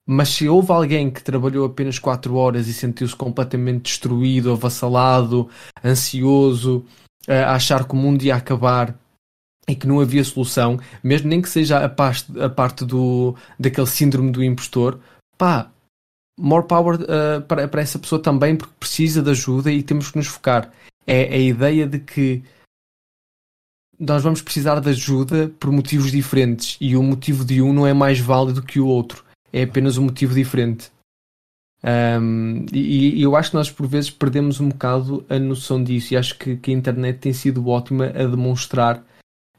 Mas 0.09 0.29
se 0.29 0.49
houve 0.49 0.71
alguém 0.71 1.11
que 1.11 1.23
trabalhou 1.23 1.67
apenas 1.67 1.99
4 1.99 2.35
horas 2.35 2.69
e 2.69 2.75
sentiu-se 2.75 3.17
completamente 3.17 3.85
destruído, 3.85 4.53
avassalado, 4.53 5.49
ansioso, 5.85 6.85
a 7.27 7.55
achar 7.55 7.85
que 7.85 7.93
o 7.93 7.97
mundo 7.97 8.23
ia 8.23 8.37
acabar, 8.37 8.97
e 9.69 9.75
que 9.75 9.87
não 9.87 10.01
havia 10.01 10.23
solução, 10.23 10.79
mesmo 11.03 11.29
nem 11.29 11.43
que 11.43 11.49
seja 11.49 11.85
a 11.85 11.89
parte, 11.89 12.41
a 12.41 12.49
parte 12.49 12.85
do, 12.85 13.35
daquele 13.59 13.87
síndrome 13.87 14.31
do 14.31 14.43
impostor, 14.43 15.01
pá, 15.37 15.71
more 16.39 16.67
power 16.67 17.01
uh, 17.01 17.43
para, 17.43 17.67
para 17.67 17.83
essa 17.83 17.99
pessoa 17.99 18.23
também, 18.23 18.57
porque 18.57 18.73
precisa 18.79 19.23
de 19.23 19.31
ajuda 19.31 19.73
e 19.73 19.83
temos 19.83 20.11
que 20.11 20.19
nos 20.19 20.29
focar. 20.29 20.71
É 21.07 21.35
a 21.35 21.39
ideia 21.39 21.87
de 21.87 21.99
que 21.99 22.45
nós 23.99 24.23
vamos 24.23 24.43
precisar 24.43 24.81
de 24.81 24.91
ajuda 24.91 25.53
por 25.59 25.71
motivos 25.71 26.11
diferentes. 26.11 26.77
E 26.81 26.97
o 26.97 27.03
motivo 27.03 27.45
de 27.45 27.63
um 27.63 27.73
não 27.73 27.87
é 27.87 27.93
mais 27.93 28.19
válido 28.19 28.63
que 28.63 28.81
o 28.81 28.87
outro, 28.87 29.25
é 29.53 29.63
apenas 29.63 29.97
um 29.97 30.05
motivo 30.05 30.35
diferente. 30.35 30.91
Um, 31.85 32.67
e, 32.73 33.19
e, 33.19 33.23
eu 33.23 33.37
acho 33.37 33.51
que 33.51 33.57
nós 33.57 33.71
por 33.71 33.87
vezes 33.87 34.11
perdemos 34.11 34.61
um 34.61 34.69
bocado 34.71 35.25
a 35.29 35.39
noção 35.39 35.83
disso. 35.83 36.15
E 36.15 36.17
acho 36.17 36.37
que, 36.39 36.57
que 36.57 36.71
a 36.71 36.75
internet 36.75 37.19
tem 37.19 37.33
sido 37.33 37.69
ótima 37.69 38.07
a 38.07 38.25
demonstrar 38.25 39.05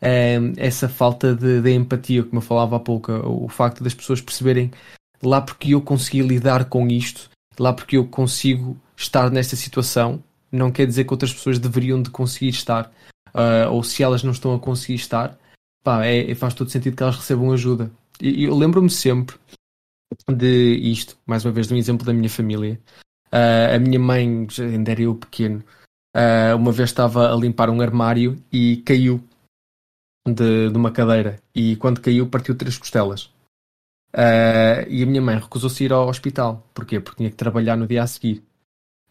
um, 0.02 0.54
essa 0.58 0.90
falta 0.90 1.34
de, 1.36 1.62
de, 1.62 1.74
empatia, 1.74 2.24
como 2.24 2.38
eu 2.38 2.42
falava 2.42 2.76
há 2.76 2.80
pouco, 2.80 3.12
o 3.12 3.48
facto 3.48 3.84
das 3.84 3.94
pessoas 3.94 4.22
perceberem 4.22 4.72
lá 5.24 5.42
porque 5.42 5.74
eu 5.74 5.82
consegui 5.82 6.22
lidar 6.22 6.66
com 6.66 6.88
isto, 6.88 7.30
lá 7.60 7.74
porque 7.74 7.98
eu 7.98 8.06
consigo 8.06 8.78
estar 8.96 9.32
nesta 9.32 9.56
situação, 9.56 10.24
não 10.52 10.72
quer 10.72 10.86
dizer 10.86 11.06
que 11.06 11.14
outras 11.14 11.34
pessoas 11.34 11.58
deveriam 11.58 12.02
de 12.02 12.10
conseguir 12.10 12.50
estar, 12.50 12.92
uh, 13.38 13.72
ou 13.72 13.84
se 13.84 14.04
elas 14.04 14.24
não 14.24 14.32
estão 14.32 14.54
a 14.54 14.60
conseguir 14.60 14.96
estar, 14.96 15.38
pá, 15.84 16.06
é, 16.06 16.34
faz 16.36 16.54
todo 16.54 16.70
sentido 16.70 16.96
que 16.96 17.04
elas 17.04 17.16
recebam 17.16 17.52
ajuda. 17.52 17.92
E 18.20 18.44
eu 18.46 18.58
lembro-me 18.58 18.90
sempre 18.90 19.38
de 20.30 20.76
isto, 20.76 21.18
mais 21.26 21.46
uma 21.46 21.52
vez, 21.52 21.68
de 21.68 21.74
um 21.74 21.78
exemplo 21.78 22.06
da 22.06 22.14
minha 22.14 22.30
família. 22.30 22.80
Uh, 23.28 23.76
a 23.76 23.80
minha 23.80 24.00
mãe, 24.00 24.48
ainda 24.60 24.92
era 24.92 25.02
eu 25.02 25.16
pequeno, 25.16 25.64
uh, 26.16 26.56
uma 26.56 26.72
vez 26.72 26.90
estava 26.90 27.32
a 27.32 27.36
limpar 27.36 27.70
um 27.70 27.82
armário 27.82 28.42
e 28.52 28.78
caiu 28.78 29.22
de, 30.26 30.70
de 30.70 30.78
uma 30.78 30.92
cadeira 30.92 31.40
e 31.54 31.76
quando 31.76 32.02
caiu 32.02 32.28
partiu 32.28 32.56
três 32.56 32.78
costelas. 32.78 33.26
Uh, 34.14 34.88
e 34.88 35.04
a 35.04 35.06
minha 35.06 35.22
mãe 35.22 35.38
recusou-se 35.38 35.84
ir 35.84 35.94
ao 35.94 36.08
hospital. 36.08 36.66
Porquê? 36.74 37.00
Porque 37.00 37.18
tinha 37.18 37.30
que 37.30 37.36
trabalhar 37.36 37.76
no 37.76 37.86
dia 37.86 38.04
a 38.04 38.08
seguir. 38.08 38.44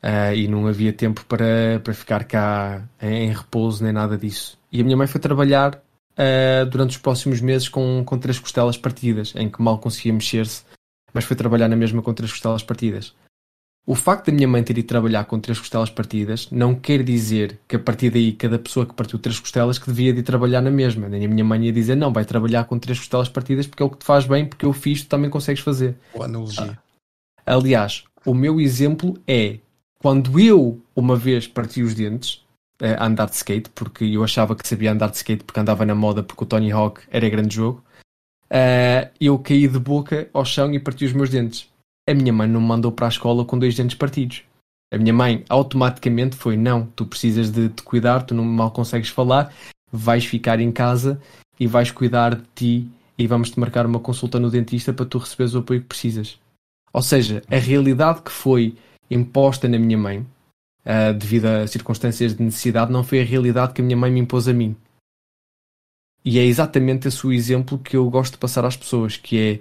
Uh, 0.02 0.34
e 0.34 0.46
não 0.46 0.66
havia 0.66 0.92
tempo 0.92 1.24
para, 1.24 1.80
para 1.82 1.94
ficar 1.94 2.24
cá 2.24 2.86
em, 3.00 3.24
em, 3.24 3.32
repouso 3.32 3.82
nem 3.82 3.92
nada 3.92 4.16
disso. 4.16 4.58
E 4.70 4.80
a 4.80 4.84
minha 4.84 4.96
mãe 4.96 5.06
foi 5.06 5.20
trabalhar 5.20 5.74
uh, 5.74 6.66
durante 6.66 6.90
os 6.90 6.98
próximos 6.98 7.40
meses 7.40 7.68
com, 7.68 8.04
com 8.04 8.18
três 8.18 8.38
costelas 8.38 8.76
partidas, 8.76 9.32
em 9.34 9.48
que 9.48 9.60
mal 9.60 9.78
conseguia 9.78 10.12
mexer-se, 10.12 10.64
mas 11.12 11.24
foi 11.24 11.34
trabalhar 11.34 11.68
na 11.68 11.76
mesma 11.76 12.02
com 12.02 12.14
três 12.14 12.30
costelas 12.30 12.62
partidas. 12.62 13.14
O 13.86 13.94
facto 13.94 14.26
da 14.26 14.32
minha 14.32 14.48
mãe 14.48 14.64
ter 14.64 14.76
ido 14.76 14.88
trabalhar 14.88 15.24
com 15.26 15.38
três 15.38 15.60
costelas 15.60 15.88
partidas 15.88 16.50
não 16.50 16.74
quer 16.74 17.04
dizer 17.04 17.60
que 17.68 17.76
a 17.76 17.78
partir 17.78 18.10
daí 18.10 18.32
cada 18.32 18.58
pessoa 18.58 18.84
que 18.84 18.92
partiu 18.92 19.16
três 19.16 19.38
costelas 19.38 19.78
que 19.78 19.86
devia 19.86 20.12
de 20.12 20.20
ir 20.20 20.22
trabalhar 20.24 20.60
na 20.60 20.72
mesma. 20.72 21.08
Nem 21.08 21.24
a 21.24 21.28
minha 21.28 21.44
mãe 21.44 21.64
ia 21.64 21.72
dizer 21.72 21.94
não, 21.94 22.12
vai 22.12 22.24
trabalhar 22.24 22.64
com 22.64 22.80
três 22.80 22.98
costelas 22.98 23.28
partidas 23.28 23.64
porque 23.64 23.84
é 23.84 23.86
o 23.86 23.90
que 23.90 23.98
te 23.98 24.04
faz 24.04 24.26
bem, 24.26 24.44
porque 24.44 24.66
eu 24.66 24.72
fiz, 24.72 25.04
tu 25.04 25.08
também 25.08 25.30
consegues 25.30 25.62
fazer. 25.62 25.94
Boa 26.12 26.24
analogia. 26.24 26.76
Ah. 27.46 27.54
Aliás, 27.54 28.02
o 28.24 28.34
meu 28.34 28.60
exemplo 28.60 29.16
é 29.24 29.60
quando 29.98 30.38
eu 30.38 30.80
uma 30.94 31.16
vez 31.16 31.46
parti 31.46 31.82
os 31.82 31.94
dentes 31.94 32.44
eh, 32.80 32.96
a 32.98 33.06
andar 33.06 33.26
de 33.26 33.36
skate, 33.36 33.70
porque 33.70 34.04
eu 34.04 34.22
achava 34.22 34.54
que 34.54 34.66
sabia 34.66 34.92
andar 34.92 35.10
de 35.10 35.16
skate 35.16 35.44
porque 35.44 35.60
andava 35.60 35.84
na 35.84 35.94
moda 35.94 36.22
porque 36.22 36.44
o 36.44 36.46
Tony 36.46 36.70
Hawk 36.70 37.02
era 37.10 37.28
grande 37.28 37.54
jogo, 37.54 37.82
uh, 38.50 39.10
eu 39.20 39.38
caí 39.38 39.66
de 39.66 39.78
boca 39.78 40.28
ao 40.32 40.44
chão 40.44 40.72
e 40.72 40.78
parti 40.78 41.04
os 41.04 41.12
meus 41.12 41.30
dentes 41.30 41.68
a 42.08 42.14
minha 42.14 42.32
mãe 42.32 42.48
não 42.48 42.60
me 42.60 42.68
mandou 42.68 42.92
para 42.92 43.06
a 43.06 43.08
escola 43.08 43.44
com 43.44 43.58
dois 43.58 43.74
dentes 43.74 43.96
partidos. 43.96 44.44
A 44.92 44.96
minha 44.96 45.12
mãe 45.12 45.44
automaticamente 45.48 46.36
foi: 46.36 46.56
não, 46.56 46.86
tu 46.86 47.04
precisas 47.04 47.50
de 47.50 47.68
te 47.68 47.82
cuidar, 47.82 48.22
tu 48.22 48.34
não 48.34 48.44
mal 48.44 48.70
consegues 48.70 49.08
falar, 49.08 49.52
vais 49.90 50.24
ficar 50.24 50.60
em 50.60 50.70
casa 50.70 51.20
e 51.58 51.66
vais 51.66 51.90
cuidar 51.90 52.36
de 52.36 52.44
ti 52.54 52.88
e 53.18 53.26
vamos 53.26 53.50
te 53.50 53.58
marcar 53.58 53.86
uma 53.86 53.98
consulta 53.98 54.38
no 54.38 54.50
dentista 54.50 54.92
para 54.92 55.06
tu 55.06 55.18
receberes 55.18 55.54
o 55.54 55.58
apoio 55.58 55.80
que 55.80 55.88
precisas. 55.88 56.38
Ou 56.92 57.02
seja, 57.02 57.42
a 57.50 57.56
realidade 57.56 58.22
que 58.22 58.30
foi 58.30 58.76
imposta 59.10 59.68
na 59.68 59.78
minha 59.78 59.98
mãe, 59.98 60.18
uh, 60.18 61.14
devido 61.16 61.46
a 61.46 61.66
circunstâncias 61.66 62.34
de 62.34 62.42
necessidade, 62.42 62.92
não 62.92 63.04
foi 63.04 63.20
a 63.20 63.24
realidade 63.24 63.72
que 63.72 63.80
a 63.80 63.84
minha 63.84 63.96
mãe 63.96 64.10
me 64.10 64.20
impôs 64.20 64.48
a 64.48 64.52
mim. 64.52 64.76
E 66.24 66.38
é 66.38 66.44
exatamente 66.44 67.06
esse 67.06 67.24
o 67.26 67.32
exemplo 67.32 67.78
que 67.78 67.96
eu 67.96 68.08
gosto 68.10 68.32
de 68.32 68.38
passar 68.38 68.64
às 68.64 68.76
pessoas, 68.76 69.16
que 69.16 69.38
é 69.38 69.60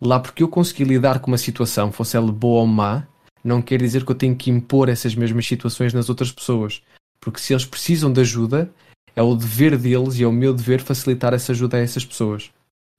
lá 0.00 0.18
porque 0.18 0.42
eu 0.42 0.48
consegui 0.48 0.84
lidar 0.84 1.20
com 1.20 1.30
uma 1.30 1.38
situação, 1.38 1.92
fosse 1.92 2.16
ela 2.16 2.32
boa 2.32 2.60
ou 2.60 2.66
má, 2.66 3.06
não 3.44 3.60
quer 3.60 3.78
dizer 3.78 4.04
que 4.04 4.10
eu 4.10 4.16
tenho 4.16 4.34
que 4.34 4.50
impor 4.50 4.88
essas 4.88 5.14
mesmas 5.14 5.46
situações 5.46 5.92
nas 5.92 6.08
outras 6.08 6.32
pessoas. 6.32 6.82
Porque 7.20 7.40
se 7.40 7.52
eles 7.52 7.66
precisam 7.66 8.12
de 8.12 8.20
ajuda, 8.20 8.72
é 9.14 9.22
o 9.22 9.34
dever 9.34 9.76
deles 9.76 10.18
e 10.18 10.22
é 10.22 10.26
o 10.26 10.32
meu 10.32 10.54
dever 10.54 10.80
facilitar 10.80 11.34
essa 11.34 11.52
ajuda 11.52 11.76
a 11.76 11.80
essas 11.80 12.04
pessoas. 12.04 12.50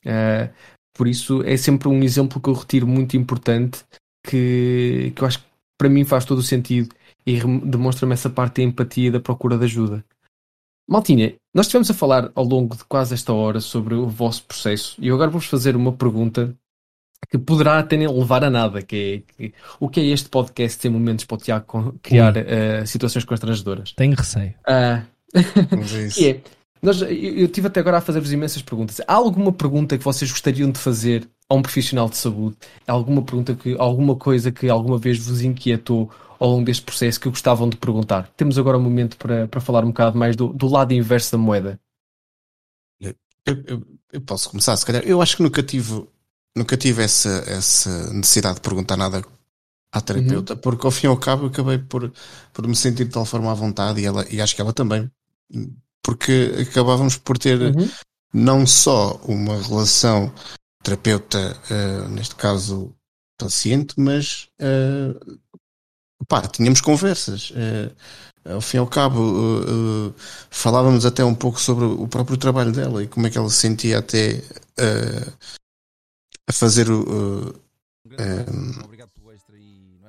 Uh, 0.06 0.52
por 0.94 1.08
isso 1.08 1.42
é 1.44 1.56
sempre 1.58 1.88
um 1.88 2.04
exemplo 2.04 2.42
que 2.42 2.50
eu 2.50 2.54
retiro 2.54 2.86
muito 2.86 3.16
importante 3.16 3.84
que, 4.24 5.14
que 5.16 5.22
eu 5.22 5.28
acho 5.28 5.40
que 5.40 5.46
para 5.80 5.90
mim 5.90 6.04
faz 6.04 6.26
todo 6.26 6.40
o 6.40 6.44
sentido 6.44 6.94
e 7.26 7.40
demonstra-me 7.66 8.14
essa 8.14 8.30
parte 8.30 8.58
da 8.58 8.64
empatia 8.64 9.08
e 9.08 9.12
da 9.12 9.20
procura 9.20 9.58
de 9.58 9.64
ajuda. 9.64 10.06
Maltinha, 10.88 11.36
nós 11.54 11.68
estivemos 11.68 11.90
a 11.90 11.94
falar 11.94 12.32
ao 12.36 12.44
longo 12.44 12.76
de 12.76 12.84
quase 12.84 13.14
esta 13.14 13.32
hora 13.32 13.62
sobre 13.62 13.96
o 13.96 14.08
vosso 14.08 14.44
processo 14.44 14.96
e 15.00 15.08
eu 15.08 15.16
agora 15.16 15.32
vou-vos 15.32 15.48
fazer 15.48 15.76
uma 15.76 15.94
pergunta 15.94 16.54
que 17.30 17.38
poderá 17.38 17.80
até 17.80 17.96
nem 17.96 18.08
levar 18.08 18.44
a 18.44 18.50
nada, 18.50 18.82
que 18.82 19.24
é 19.28 19.34
que, 19.34 19.54
o 19.80 19.88
que 19.88 20.00
é 20.00 20.06
este 20.06 20.30
podcast 20.30 20.86
em 20.86 20.92
momentos 20.92 21.26
para 21.26 21.36
o 21.36 21.38
Tiago 21.38 22.00
criar 22.02 22.34
uh, 22.36 22.88
situações 22.88 23.24
constrangedoras? 23.24 23.94
Tenho 23.94 24.16
receio. 24.16 24.56
Uh, 24.68 25.06
que 26.14 26.28
é, 26.28 26.42
nós, 26.82 27.02
eu, 27.02 27.10
eu 27.10 27.48
tive 27.48 27.68
até 27.68 27.80
agora 27.80 27.98
a 27.98 28.02
fazer-vos 28.02 28.32
imensas 28.32 28.62
perguntas. 28.62 29.02
Há 29.08 29.14
alguma 29.14 29.52
pergunta 29.52 29.98
que 29.98 30.04
vocês 30.04 30.32
gostariam 30.32 30.72
de 30.72 30.80
fazer 30.80 31.28
a 31.50 31.56
um 31.56 31.62
profissional 31.62 32.10
de 32.10 32.18
saúde? 32.18 32.56
Há 32.88 32.92
alguma 32.92 33.22
pergunta 33.22 33.56
que, 33.56 33.76
alguma 33.78 34.16
coisa 34.16 34.52
que 34.52 34.70
alguma 34.70 34.98
vez 34.98 35.20
vos 35.20 35.42
inquietou 35.42 36.12
ao 36.40 36.50
longo 36.50 36.66
deste 36.66 36.84
processo 36.84 37.20
que 37.20 37.30
gostavam 37.30 37.68
de 37.68 37.76
perguntar? 37.76 38.32
Temos 38.38 38.58
agora 38.58 38.78
um 38.78 38.82
momento 38.82 39.18
para, 39.18 39.48
para 39.48 39.60
falar 39.60 39.84
um 39.84 39.90
bocado 39.90 40.18
mais 40.18 40.36
do, 40.36 40.54
do 40.54 40.68
lado 40.68 40.94
inverso 40.94 41.32
da 41.34 41.38
moeda. 41.38 41.80
Eu, 43.46 43.64
eu, 43.66 43.84
eu, 44.14 44.22
posso 44.22 44.50
começar, 44.50 44.76
se 44.78 44.86
calhar. 44.86 45.04
Eu 45.04 45.22
acho 45.22 45.38
que 45.38 45.44
nunca 45.44 45.64
tive, 45.64 46.06
nunca 46.56 46.78
tive 46.78 47.04
essa, 47.04 47.44
essa 47.48 48.14
necessidade 48.14 48.56
de 48.56 48.62
perguntar 48.62 48.96
nada 48.96 49.24
à 49.92 50.02
terapeuta, 50.02 50.54
uhum. 50.54 50.60
porque 50.60 50.86
ao 50.86 50.92
fim 50.92 51.08
e 51.08 51.10
ao 51.10 51.18
cabo 51.18 51.44
eu 51.44 51.48
acabei 51.48 51.80
por, 51.80 52.12
por 52.54 52.68
me 52.68 52.76
sentir 52.76 53.06
de 53.06 53.12
tal 53.12 53.26
forma 53.26 53.52
à 53.52 53.56
vontade 53.56 54.00
e, 54.00 54.06
ela, 54.06 54.26
e 54.30 54.40
acho 54.40 54.56
que 54.56 54.62
ela 54.62 54.72
também, 54.72 55.10
porque 56.04 56.66
acabávamos 56.70 57.18
por 57.18 57.38
ter 57.38 57.60
uhum. 57.60 57.90
não 58.34 58.66
só 58.66 59.16
uma 59.24 59.62
relação 59.62 60.34
terapeuta, 60.84 61.58
uh, 61.70 62.10
neste 62.10 62.36
caso 62.36 62.94
paciente, 63.38 63.96
mas 63.98 64.50
uh, 64.62 65.40
pá, 66.28 66.42
tínhamos 66.42 66.82
conversas. 66.82 67.52
Uh, 67.52 67.96
ao 68.46 68.62
fim 68.62 68.78
e 68.78 68.80
ao 68.80 68.88
cabo, 68.88 69.20
uh, 69.20 70.08
uh, 70.08 70.16
falávamos 70.50 71.06
até 71.06 71.24
um 71.24 71.36
pouco 71.36 71.60
sobre 71.60 71.86
o 71.86 72.08
próprio 72.08 72.38
trabalho 72.38 72.72
dela 72.72 73.04
e 73.04 73.08
como 73.08 73.28
é 73.28 73.30
que 73.30 73.38
ela 73.38 73.50
se 73.50 73.58
sentia 73.58 74.00
até 74.00 74.42
a 76.48 76.54
fazer 76.54 76.90
o. 76.90 77.54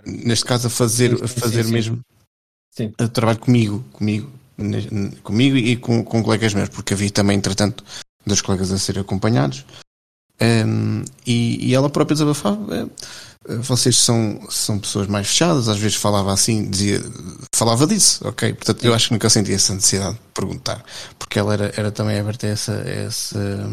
neste 0.07 0.45
caso, 0.45 0.67
a 0.67 0.71
fazer, 0.71 1.23
a 1.23 1.29
fazer 1.29 1.65
mesmo 1.65 2.01
sim. 2.71 2.93
o 3.01 3.09
trabalho 3.09 3.39
comigo, 3.39 3.85
comigo, 3.93 4.31
comigo 5.23 5.57
e 5.57 5.77
com, 5.77 6.05
com 6.05 6.23
colegas 6.23 6.55
meus, 6.55 6.69
porque 6.69 6.95
havia 6.95 7.11
também, 7.11 7.37
entretanto, 7.37 7.85
dois 8.27 8.41
colegas 8.41 8.73
a 8.73 8.79
ser 8.79 8.99
acompanhados. 8.99 9.65
Um, 10.43 11.05
e, 11.27 11.69
e, 11.69 11.75
ela 11.75 11.91
própria 11.91 12.15
desabafava 12.15 12.89
vocês 13.59 13.97
são, 13.97 14.47
são 14.51 14.79
pessoas 14.79 15.07
mais 15.07 15.29
fechadas, 15.29 15.69
às 15.69 15.79
vezes 15.79 15.97
falava 15.97 16.33
assim, 16.33 16.69
dizia, 16.69 17.01
falava 17.55 17.87
disso, 17.87 18.27
ok? 18.27 18.53
Portanto, 18.53 18.85
eu 18.85 18.95
acho 18.95 19.09
que 19.09 19.15
nunca 19.15 19.31
senti 19.31 19.53
essa 19.53 19.75
necessidade 19.75 20.15
de 20.15 20.21
perguntar, 20.35 20.85
porque 21.19 21.39
ela 21.39 21.55
era, 21.55 21.73
era 21.77 21.91
também 21.91 22.19
aberta 22.19 22.47
a 22.47 22.51
essa, 22.51 22.73
essa, 22.73 23.71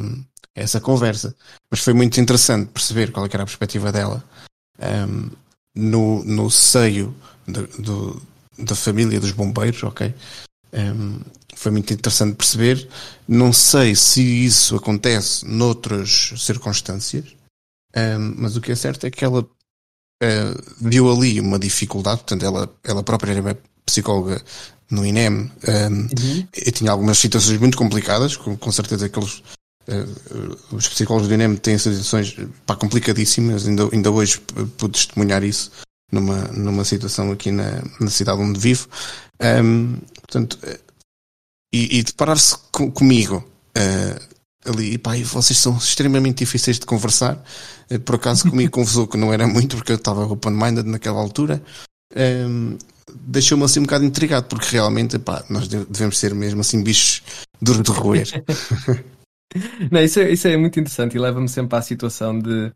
essa 0.56 0.80
conversa. 0.80 1.36
Mas 1.70 1.82
foi 1.82 1.94
muito 1.94 2.20
interessante 2.20 2.70
perceber 2.72 3.12
qual 3.12 3.26
é 3.26 3.30
era 3.32 3.44
a 3.44 3.46
perspectiva 3.46 3.92
dela 3.92 4.24
um, 4.80 5.30
no, 5.76 6.24
no 6.24 6.50
seio 6.50 7.14
do, 7.46 8.22
da 8.58 8.76
família 8.76 9.20
dos 9.20 9.32
bombeiros, 9.32 9.84
ok? 9.84 10.14
Um, 10.74 11.20
foi 11.56 11.72
muito 11.72 11.94
interessante 11.94 12.36
perceber. 12.36 12.88
Não 13.28 13.52
sei 13.52 13.96
se 13.96 14.22
isso 14.22 14.76
acontece 14.76 15.46
noutras 15.46 16.34
circunstâncias, 16.38 17.26
um, 17.96 18.36
mas 18.38 18.56
o 18.56 18.62
que 18.62 18.72
é 18.72 18.76
certo 18.76 19.06
é 19.06 19.12
que 19.12 19.26
ela 19.26 19.42
uh, 19.42 20.76
viu 20.80 21.12
ali 21.12 21.40
uma 21.40 21.58
dificuldade, 21.58 22.18
portanto, 22.18 22.46
ela, 22.46 22.74
ela 22.84 23.04
própria 23.04 23.32
era 23.32 23.60
psicóloga 23.86 24.42
no 24.90 25.06
INEM 25.06 25.32
um, 25.34 25.50
uhum. 25.94 26.48
e 26.56 26.72
tinha 26.72 26.92
algumas 26.92 27.18
situações 27.18 27.60
muito 27.60 27.78
complicadas, 27.78 28.38
com, 28.38 28.56
com 28.56 28.72
certeza 28.72 29.10
que 29.10 29.20
eles, 29.20 29.44
uh, 29.90 30.76
os 30.76 30.88
psicólogos 30.88 31.28
do 31.28 31.34
INEM 31.34 31.56
têm 31.56 31.78
situações 31.78 32.36
pá, 32.66 32.76
complicadíssimas, 32.76 33.68
ainda, 33.68 33.90
ainda 33.92 34.12
hoje 34.12 34.40
pude 34.78 34.94
testemunhar 34.94 35.44
isso 35.44 35.72
numa, 36.12 36.44
numa 36.50 36.86
situação 36.86 37.32
aqui 37.32 37.52
na, 37.52 37.84
na 38.00 38.10
cidade 38.10 38.42
onde 38.42 38.60
vivo. 38.60 38.88
Um, 39.42 39.98
portanto, 40.28 40.60
e, 41.74 42.00
e 42.00 42.04
deparar-se 42.04 42.58
com, 42.72 42.92
comigo 42.92 43.38
uh, 43.78 44.70
ali, 44.70 44.94
e 44.94 44.98
pá, 44.98 45.16
vocês 45.24 45.58
são 45.58 45.78
extremamente 45.78 46.40
difíceis 46.40 46.80
de 46.80 46.86
conversar. 46.86 47.42
Eh, 47.90 47.98
por 47.98 48.16
acaso 48.16 48.50
comigo 48.50 48.72
conversou 48.72 49.08
que 49.08 49.18
não 49.18 49.34
era 49.34 49.48
muito, 49.48 49.78
porque 49.78 49.92
eu 49.92 49.98
estava 49.98 50.26
open-minded 50.26 50.88
naquela 50.88 51.20
altura. 51.20 51.62
Um, 52.16 52.20
ehm, 52.20 52.78
Deixou-me 53.20 53.64
assim 53.64 53.80
um 53.80 53.84
bocado 53.84 54.04
intrigado, 54.04 54.48
porque 54.48 54.68
realmente, 54.70 55.18
pá, 55.18 55.44
nós 55.50 55.68
devemos 55.68 56.18
ser 56.18 56.36
mesmo 56.36 56.60
assim 56.60 56.84
bichos 56.84 57.24
duros 57.62 57.82
de 57.82 57.92
roer. 57.92 58.28
não, 59.90 60.02
isso, 60.02 60.20
é, 60.20 60.32
isso 60.32 60.48
é 60.48 60.58
muito 60.58 60.78
interessante 60.78 61.16
e 61.16 61.20
leva-me 61.20 61.48
sempre 61.48 61.78
à 61.78 61.82
situação 61.82 62.38
de. 62.38 62.68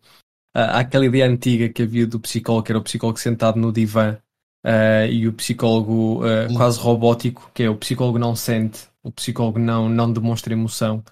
Uh, 0.56 0.72
aquela 0.74 1.06
ideia 1.06 1.28
antiga 1.28 1.70
que 1.70 1.84
havia 1.84 2.08
do 2.08 2.20
psicólogo, 2.20 2.66
que 2.66 2.72
era 2.72 2.80
o 2.80 2.84
psicólogo 2.84 3.20
sentado 3.20 3.60
no 3.60 3.74
divã 3.74 4.18
uh, 4.66 5.10
e 5.10 5.28
o 5.28 5.34
psicólogo 5.34 6.26
uh, 6.26 6.54
quase 6.56 6.80
robótico, 6.80 7.50
que 7.54 7.64
é 7.64 7.70
o 7.70 7.76
psicólogo 7.76 8.20
não 8.20 8.36
sente, 8.36 8.88
o 9.04 9.12
psicólogo 9.12 9.60
não, 9.60 9.90
não 9.90 10.12
demonstra 10.12 10.54
emoção. 10.54 11.04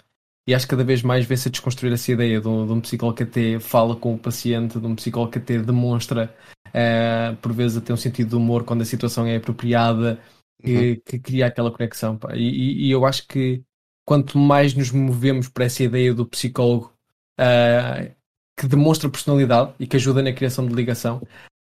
E 0.46 0.54
acho 0.54 0.66
que 0.66 0.70
cada 0.70 0.84
vez 0.84 1.02
mais 1.02 1.26
vê-se 1.26 1.48
a 1.48 1.50
desconstruir 1.50 1.92
essa 1.92 2.10
ideia 2.10 2.40
de 2.40 2.48
um, 2.48 2.66
de 2.66 2.72
um, 2.72 2.80
psicólogo 2.80 3.16
que 3.16 3.22
até 3.22 3.60
fala 3.60 3.94
com 3.94 4.14
o 4.14 4.18
paciente, 4.18 4.80
de 4.80 4.86
um 4.86 4.96
psicólogo 4.96 5.32
que 5.32 5.38
até 5.38 5.58
demonstra, 5.58 6.34
uh, 6.68 7.36
por 7.36 7.52
vezes, 7.52 7.76
até 7.76 7.92
um 7.92 7.96
sentido 7.96 8.30
de 8.30 8.36
humor 8.36 8.64
quando 8.64 8.82
a 8.82 8.86
situação 8.86 9.26
é 9.26 9.36
apropriada, 9.36 10.18
que, 10.60 10.90
uhum. 10.90 11.02
que 11.04 11.18
cria 11.18 11.46
aquela 11.46 11.70
conexão. 11.70 12.18
E, 12.34 12.86
e, 12.86 12.90
eu 12.90 13.04
acho 13.04 13.26
que 13.26 13.62
quanto 14.04 14.38
mais 14.38 14.74
nos 14.74 14.90
movemos 14.90 15.48
para 15.48 15.64
essa 15.66 15.82
ideia 15.82 16.12
do 16.12 16.26
psicólogo 16.26 16.92
uh, 17.38 18.10
que 18.58 18.66
demonstra 18.66 19.08
personalidade 19.08 19.72
e 19.78 19.86
que 19.86 19.96
ajuda 19.96 20.22
na 20.22 20.32
criação 20.32 20.66
de 20.66 20.74
ligação, 20.74 21.22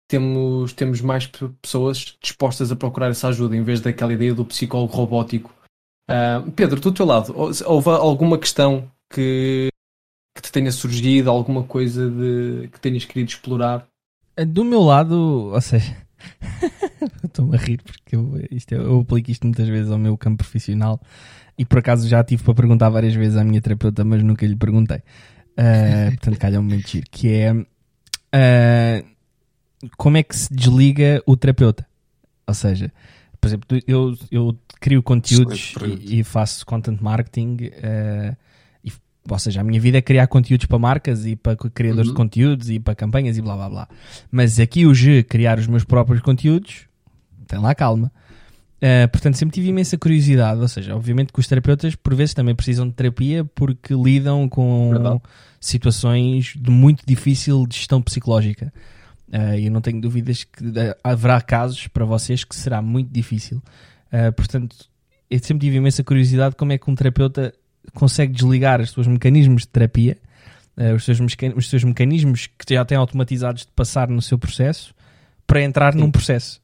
temos, 0.08 0.72
temos 0.72 1.00
mais 1.00 1.30
pessoas 1.60 2.16
dispostas 2.20 2.70
a 2.70 2.76
procurar 2.76 3.10
essa 3.10 3.28
ajuda 3.28 3.56
em 3.56 3.62
vez 3.62 3.80
daquela 3.80 4.12
ideia 4.12 4.34
do 4.34 4.44
psicólogo 4.44 4.92
robótico 4.94 5.56
Uh, 6.08 6.50
Pedro, 6.52 6.80
do 6.80 6.92
teu 6.92 7.04
lado, 7.04 7.34
houve 7.36 7.88
alguma 7.90 8.38
questão 8.38 8.88
que, 9.12 9.68
que 10.34 10.42
te 10.42 10.52
tenha 10.52 10.70
surgido, 10.70 11.30
alguma 11.30 11.64
coisa 11.64 12.08
de, 12.08 12.68
que 12.68 12.80
tenhas 12.80 13.04
querido 13.04 13.30
explorar? 13.30 13.86
Ah, 14.36 14.44
do 14.44 14.64
meu 14.64 14.82
lado, 14.82 15.50
ou 15.52 15.60
seja, 15.60 15.96
estou-me 17.24 17.56
a 17.56 17.58
rir 17.58 17.82
porque 17.82 18.14
eu, 18.14 18.40
isto, 18.52 18.72
eu 18.72 19.00
aplico 19.00 19.32
isto 19.32 19.46
muitas 19.46 19.66
vezes 19.68 19.90
ao 19.90 19.98
meu 19.98 20.16
campo 20.16 20.38
profissional 20.38 21.00
e 21.58 21.64
por 21.64 21.80
acaso 21.80 22.08
já 22.08 22.22
tive 22.22 22.44
para 22.44 22.54
perguntar 22.54 22.88
várias 22.88 23.14
vezes 23.14 23.36
à 23.36 23.42
minha 23.42 23.60
terapeuta, 23.60 24.04
mas 24.04 24.22
nunca 24.22 24.46
lhe 24.46 24.56
perguntei. 24.56 24.98
Uh, 25.58 26.12
portanto, 26.22 26.38
calha-me 26.38 26.70
mentir. 26.70 27.02
Que 27.10 27.32
é 27.32 27.52
uh, 27.52 29.15
como 29.96 30.16
é 30.16 30.22
que 30.22 30.36
se 30.36 30.52
desliga 30.52 31.22
o 31.26 31.36
terapeuta? 31.36 31.86
Ou 32.46 32.54
seja, 32.54 32.92
por 33.40 33.48
exemplo, 33.48 33.78
eu, 33.86 34.16
eu 34.30 34.56
crio 34.80 35.02
conteúdos 35.02 35.74
e, 36.00 36.20
e, 36.20 36.24
faço 36.24 36.64
content 36.64 37.00
marketing. 37.00 37.56
Uh, 37.56 38.36
e, 38.84 38.92
ou 39.28 39.38
seja, 39.38 39.60
a 39.60 39.64
minha 39.64 39.80
vida 39.80 39.98
é 39.98 40.02
criar 40.02 40.26
conteúdos 40.26 40.66
para 40.66 40.78
marcas 40.78 41.26
e 41.26 41.36
para 41.36 41.56
criadores 41.56 42.08
uhum. 42.08 42.14
de 42.14 42.16
conteúdos 42.16 42.70
e 42.70 42.78
para 42.78 42.94
campanhas 42.94 43.36
e 43.36 43.42
blá 43.42 43.56
blá 43.56 43.68
blá. 43.68 43.88
Mas 44.30 44.58
aqui 44.58 44.86
o 44.86 44.94
G, 44.94 45.22
criar 45.22 45.58
os 45.58 45.66
meus 45.66 45.84
próprios 45.84 46.20
conteúdos, 46.20 46.86
tem 47.46 47.58
lá 47.58 47.74
calma. 47.74 48.10
Uh, 48.76 49.08
portanto, 49.10 49.36
sempre 49.36 49.54
tive 49.54 49.68
imensa 49.68 49.96
curiosidade. 49.96 50.60
Ou 50.60 50.68
seja, 50.68 50.94
obviamente 50.94 51.32
que 51.32 51.40
os 51.40 51.46
terapeutas 51.46 51.94
por 51.94 52.14
vezes 52.14 52.34
também 52.34 52.54
precisam 52.54 52.86
de 52.86 52.94
terapia 52.94 53.44
porque 53.44 53.94
lidam 53.94 54.48
com 54.48 54.90
Verdade. 54.90 55.20
situações 55.60 56.54
de 56.56 56.70
muito 56.70 57.02
difícil 57.06 57.66
de 57.66 57.76
gestão 57.76 58.02
psicológica. 58.02 58.72
Uh, 59.28 59.58
eu 59.58 59.70
não 59.70 59.80
tenho 59.80 60.00
dúvidas 60.00 60.44
que 60.44 60.64
haverá 61.02 61.40
casos 61.40 61.88
para 61.88 62.04
vocês 62.04 62.44
que 62.44 62.54
será 62.54 62.80
muito 62.80 63.10
difícil. 63.10 63.60
Uh, 64.12 64.32
portanto, 64.32 64.76
eu 65.28 65.38
sempre 65.40 65.66
tive 65.66 65.78
imensa 65.78 66.04
curiosidade 66.04 66.54
como 66.54 66.72
é 66.72 66.78
que 66.78 66.88
um 66.88 66.94
terapeuta 66.94 67.52
consegue 67.94 68.32
desligar 68.32 68.80
os 68.80 68.92
seus 68.92 69.06
mecanismos 69.06 69.62
de 69.62 69.68
terapia, 69.68 70.16
uh, 70.76 70.94
os, 70.94 71.04
seus 71.04 71.18
os 71.56 71.68
seus 71.68 71.84
mecanismos 71.84 72.46
que 72.46 72.74
já 72.74 72.84
têm 72.84 72.96
automatizados 72.96 73.62
de 73.62 73.72
passar 73.72 74.08
no 74.08 74.22
seu 74.22 74.38
processo, 74.38 74.94
para 75.46 75.62
entrar 75.62 75.92
Sim. 75.92 76.00
num 76.00 76.10
processo. 76.10 76.60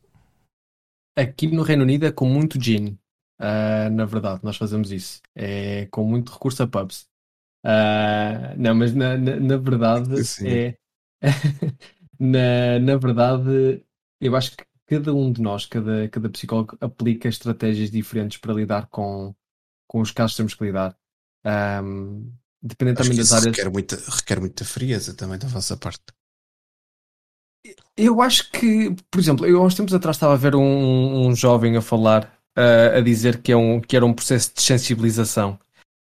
Aqui 1.17 1.49
no 1.49 1.63
Reino 1.63 1.83
Unido 1.83 2.07
é 2.07 2.13
com 2.13 2.27
muito 2.27 2.63
gin. 2.63 2.97
Uh, 3.41 3.91
na 3.91 4.05
verdade, 4.05 4.41
nós 4.43 4.57
fazemos 4.57 4.93
isso. 4.93 5.21
É 5.35 5.87
com 5.91 6.05
muito 6.05 6.33
recurso 6.33 6.63
a 6.63 6.67
pubs. 6.67 7.07
Uh, 7.65 8.55
não, 8.57 8.75
mas 8.75 8.95
na, 8.95 9.17
na, 9.17 9.37
na 9.37 9.57
verdade 9.57 10.25
Sim. 10.25 10.49
é. 10.49 10.75
na, 12.23 12.79
na 12.79 12.97
verdade, 12.97 13.85
eu 14.21 14.37
acho 14.37 14.53
que 14.57 14.65
cada 14.87 15.13
um 15.13 15.33
de 15.33 15.43
nós, 15.43 15.67
cada, 15.67 16.09
cada 16.09 16.31
psicólogo, 16.31 16.79
aplica 16.81 17.29
estratégias 17.29 17.91
diferentes 17.91 18.39
para 18.39 18.55
lidar 18.55 18.87
com, 18.87 19.35
com 19.89 20.01
os 20.01 20.13
casos 20.13 20.33
que 20.33 20.37
temos 20.37 20.55
que 20.55 20.65
lidar. 20.65 20.97
Um, 21.45 22.33
dependendo 22.63 23.03
também 23.03 23.17
das 23.17 23.33
áreas. 23.33 23.57
Requer 23.57 23.71
muita, 23.71 23.97
requer 23.97 24.39
muita 24.39 24.65
frieza 24.65 25.15
também 25.15 25.37
da 25.37 25.49
vossa 25.49 25.77
parte. 25.77 26.05
Eu 27.97 28.23
acho 28.23 28.53
que, 28.53 28.95
por 29.11 29.19
exemplo, 29.19 29.45
eu 29.45 29.61
há 29.61 29.67
uns 29.67 29.75
tempos 29.75 29.93
atrás 29.93 30.17
estava 30.17 30.35
a 30.35 30.37
ver 30.37 30.55
um, 30.55 31.27
um 31.27 31.35
jovem 31.35 31.77
a 31.77 31.83
falar, 31.83 32.25
uh, 32.57 32.99
a 32.99 33.01
dizer 33.01 33.43
que, 33.43 33.51
é 33.51 33.57
um, 33.57 33.81
que 33.81 33.97
era 33.97 34.07
um 34.07 34.15
processo 34.15 34.55
de 34.55 34.63
sensibilização. 34.63 35.59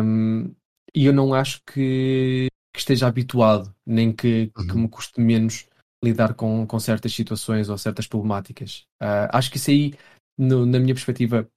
Um, 0.03 0.53
e 0.95 1.05
eu 1.05 1.13
não 1.13 1.33
acho 1.33 1.61
que, 1.65 2.47
que 2.73 2.79
esteja 2.79 3.07
habituado, 3.07 3.73
nem 3.85 4.11
que, 4.11 4.51
uhum. 4.57 4.67
que, 4.67 4.77
me 4.77 4.89
custe 4.89 5.19
menos 5.19 5.67
lidar 6.03 6.33
com, 6.33 6.67
com 6.67 6.79
certas 6.79 7.13
situações 7.13 7.69
ou 7.69 7.77
certas 7.77 8.05
problemáticas. 8.05 8.85
Uh, 9.01 9.29
acho 9.31 9.49
que 9.49 9.57
isso 9.57 9.71
aí, 9.71 9.93
no, 10.37 10.65
na 10.65 10.79
minha 10.79 10.93
perspectiva, 10.93 11.49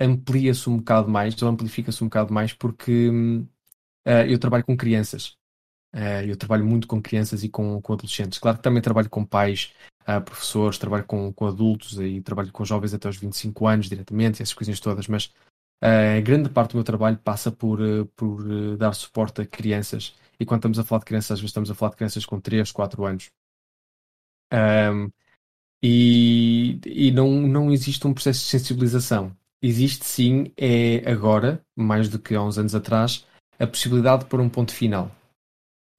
amplia-se 0.00 0.68
um 0.68 0.78
bocado 0.78 1.08
mais, 1.08 1.40
ou 1.40 1.48
amplifica-se 1.48 2.02
um 2.02 2.08
bocado 2.08 2.34
mais, 2.34 2.52
porque 2.52 3.08
uh, 3.08 4.26
eu 4.28 4.38
trabalho 4.38 4.64
com 4.64 4.76
crianças. 4.76 5.36
Uh, 5.94 6.26
eu 6.26 6.36
trabalho 6.36 6.66
muito 6.66 6.86
com 6.86 7.00
crianças 7.00 7.44
e 7.44 7.48
com, 7.48 7.80
com 7.80 7.92
adolescentes. 7.94 8.38
Claro 8.38 8.58
que 8.58 8.62
também 8.62 8.82
trabalho 8.82 9.08
com 9.08 9.24
pais, 9.24 9.72
professores, 10.24 10.78
trabalho 10.78 11.04
com, 11.04 11.32
com 11.32 11.46
adultos 11.46 11.98
e 11.98 12.20
trabalho 12.20 12.52
com 12.52 12.64
jovens 12.64 12.94
até 12.94 13.08
os 13.08 13.16
25 13.16 13.66
anos 13.66 13.88
diretamente, 13.88 14.40
essas 14.40 14.54
coisinhas 14.54 14.78
todas, 14.78 15.08
mas 15.08 15.32
a 15.80 16.20
grande 16.20 16.48
parte 16.48 16.72
do 16.72 16.76
meu 16.76 16.84
trabalho 16.84 17.18
passa 17.18 17.50
por, 17.50 17.80
eh, 17.80 18.04
por 18.16 18.40
eh, 18.50 18.76
dar 18.76 18.94
suporte 18.94 19.42
a 19.42 19.46
crianças. 19.46 20.14
E 20.40 20.44
quando 20.44 20.60
estamos 20.60 20.78
a 20.78 20.84
falar 20.84 21.00
de 21.00 21.06
crianças, 21.06 21.32
às 21.32 21.40
vezes 21.40 21.50
estamos 21.50 21.70
a 21.70 21.74
falar 21.74 21.90
de 21.90 21.96
crianças 21.96 22.26
com 22.26 22.40
3, 22.40 22.72
4 22.72 23.04
anos. 23.04 23.30
Um, 24.52 25.10
e 25.82 26.80
e 26.86 27.10
não, 27.10 27.30
não 27.30 27.70
existe 27.72 28.06
um 28.06 28.14
processo 28.14 28.40
de 28.40 28.46
sensibilização. 28.46 29.36
Existe 29.62 30.04
sim, 30.04 30.52
é 30.56 31.08
agora, 31.10 31.62
mais 31.74 32.08
do 32.08 32.18
que 32.18 32.34
há 32.34 32.42
uns 32.42 32.58
anos 32.58 32.74
atrás, 32.74 33.26
a 33.58 33.66
possibilidade 33.66 34.24
de 34.24 34.30
pôr 34.30 34.40
um 34.40 34.48
ponto 34.48 34.72
final. 34.72 35.10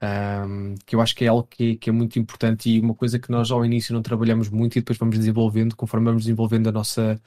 Um, 0.01 0.75
que 0.85 0.95
eu 0.95 1.01
acho 1.01 1.15
que 1.15 1.25
é 1.25 1.27
algo 1.27 1.47
que, 1.49 1.75
que, 1.75 1.89
é 1.89 1.93
muito 1.93 2.19
importante 2.19 2.69
e 2.69 2.79
uma 2.79 2.93
coisa 2.93 3.17
que 3.17 3.31
nós 3.31 3.49
ao 3.49 3.65
início 3.65 3.93
não 3.95 4.01
trabalhamos 4.03 4.47
muito 4.47 4.77
e 4.77 4.81
depois 4.81 4.97
vamos 4.97 5.17
desenvolvendo 5.17 5.75
conforme 5.75 6.05
vamos 6.05 6.23
desenvolvendo 6.23 6.69
a 6.69 6.71
nossa, 6.71 7.19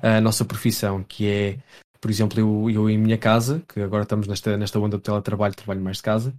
a 0.00 0.22
nossa 0.22 0.42
profissão, 0.42 1.04
que 1.04 1.26
é 1.28 1.58
por 2.04 2.10
exemplo, 2.10 2.38
eu, 2.38 2.68
eu 2.70 2.90
em 2.90 2.98
minha 2.98 3.16
casa, 3.16 3.64
que 3.66 3.80
agora 3.80 4.02
estamos 4.02 4.26
nesta, 4.26 4.58
nesta 4.58 4.78
onda 4.78 4.98
do 4.98 5.02
teletrabalho, 5.02 5.54
trabalho 5.54 5.80
mais 5.80 5.96
de 5.96 6.02
casa, 6.02 6.34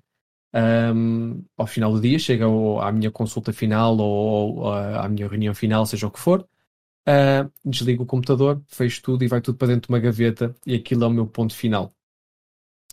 um, 0.94 1.44
ao 1.58 1.66
final 1.66 1.92
do 1.92 2.00
dia, 2.00 2.20
chega 2.20 2.46
ao, 2.46 2.80
à 2.80 2.92
minha 2.92 3.10
consulta 3.10 3.52
final 3.52 3.98
ou, 3.98 4.58
ou, 4.58 4.72
à 4.72 5.10
minha 5.10 5.28
reunião 5.28 5.56
final, 5.56 5.84
seja 5.88 6.06
o 6.06 6.12
que 6.12 6.20
for, 6.20 6.48
uh, 7.10 7.52
desligo 7.68 8.04
o 8.04 8.06
computador, 8.06 8.62
fecho 8.68 9.02
tudo 9.02 9.24
e 9.24 9.28
vai 9.28 9.42
tudo 9.42 9.58
para 9.58 9.70
dentro 9.70 9.88
de 9.88 9.90
uma 9.90 10.00
gaveta 10.00 10.56
e 10.68 10.76
aquilo 10.76 11.04
é 11.04 11.08
o 11.08 11.10
meu 11.10 11.26
ponto 11.26 11.56
final. 11.56 11.92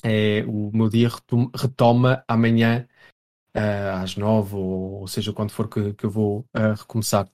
É, 0.02 0.42
o 0.46 0.70
meu 0.72 0.88
dia 0.88 1.10
retoma 1.54 2.24
amanhã 2.26 2.88
uh, 3.54 4.02
às 4.02 4.16
nove 4.16 4.56
ou, 4.56 5.00
ou, 5.00 5.08
seja 5.08 5.30
quando 5.34 5.50
for 5.50 5.68
que, 5.68 5.92
que 5.92 6.06
eu 6.06 6.10
vou 6.10 6.40
uh, 6.56 6.72
recomeçar. 6.74 7.28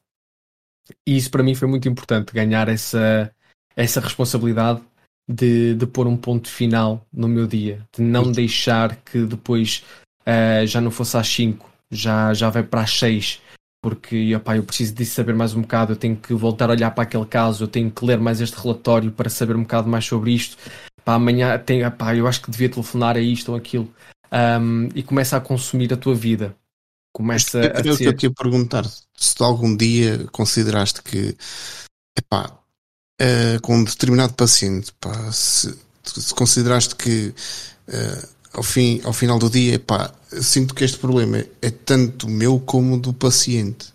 E 1.07 1.17
isso 1.17 1.31
para 1.31 1.45
mim 1.45 1.55
foi 1.55 1.69
muito 1.69 1.89
importante, 1.89 2.33
ganhar 2.33 2.69
essa, 2.69 3.33
essa 3.77 4.01
responsabilidade 4.01 4.83
de, 5.29 5.75
de 5.75 5.87
pôr 5.87 6.07
um 6.07 6.17
ponto 6.17 6.49
final 6.49 7.07
no 7.13 7.29
meu 7.29 7.47
dia, 7.47 7.87
de 7.95 8.03
não 8.03 8.33
deixar 8.33 8.97
que 8.97 9.25
depois 9.25 9.85
uh, 10.23 10.67
já 10.67 10.81
não 10.81 10.91
fosse 10.91 11.17
às 11.17 11.29
5, 11.29 11.71
já, 11.91 12.33
já 12.33 12.49
vai 12.49 12.63
para 12.63 12.83
às 12.83 12.99
6, 12.99 13.41
porque 13.83 14.35
opa, 14.35 14.57
eu 14.57 14.63
preciso 14.63 14.95
de 14.95 15.05
saber 15.05 15.35
mais 15.35 15.55
um 15.55 15.61
bocado, 15.61 15.93
eu 15.93 15.97
tenho 15.97 16.17
que 16.17 16.33
voltar 16.33 16.71
a 16.71 16.73
olhar 16.73 16.91
para 16.91 17.05
aquele 17.05 17.27
caso, 17.27 17.65
eu 17.65 17.69
tenho 17.69 17.91
que 17.91 18.05
ler 18.05 18.19
mais 18.19 18.41
este 18.41 18.57
relatório 18.57 19.13
para 19.13 19.29
saber 19.29 19.55
um 19.55 19.63
bocado 19.63 19.89
mais 19.89 20.05
sobre 20.05 20.33
isto. 20.33 20.57
Para 21.05 21.15
amanhã 21.15 21.59
tem, 21.59 21.85
opa, 21.85 22.15
eu 22.15 22.27
acho 22.27 22.43
que 22.43 22.51
devia 22.51 22.69
telefonar 22.69 23.17
a 23.17 23.21
isto 23.21 23.51
ou 23.51 23.57
aquilo. 23.57 23.93
Um, 24.33 24.89
e 24.95 25.03
começa 25.03 25.37
a 25.37 25.41
consumir 25.41 25.93
a 25.93 25.97
tua 25.97 26.15
vida. 26.15 26.55
Começa 27.13 27.61
a 27.61 27.83
ser... 27.95 28.07
eu 28.07 28.17
te 28.17 28.27
ia 28.27 28.33
perguntar 28.33 28.85
se 29.17 29.35
tu 29.35 29.43
algum 29.43 29.75
dia 29.75 30.27
consideraste 30.31 31.03
que 31.03 31.35
epá, 32.17 32.59
uh, 33.21 33.61
com 33.63 33.77
um 33.77 33.85
determinado 33.85 34.35
paciente, 34.35 34.93
pá, 35.01 35.31
se, 35.33 35.77
se 36.05 36.35
consideraste 36.35 36.95
que 36.97 37.35
uh, 37.89 38.29
ao, 38.53 38.63
fim, 38.63 39.01
ao 39.05 39.13
final 39.13 39.39
do 39.39 39.51
dia, 39.51 39.79
pá, 39.79 40.13
sinto 40.41 40.75
que 40.75 40.85
este 40.85 40.99
problema 40.99 41.45
é 41.61 41.71
tanto 41.71 42.29
meu 42.29 42.59
como 42.61 42.99
do 42.99 43.13
paciente 43.13 43.93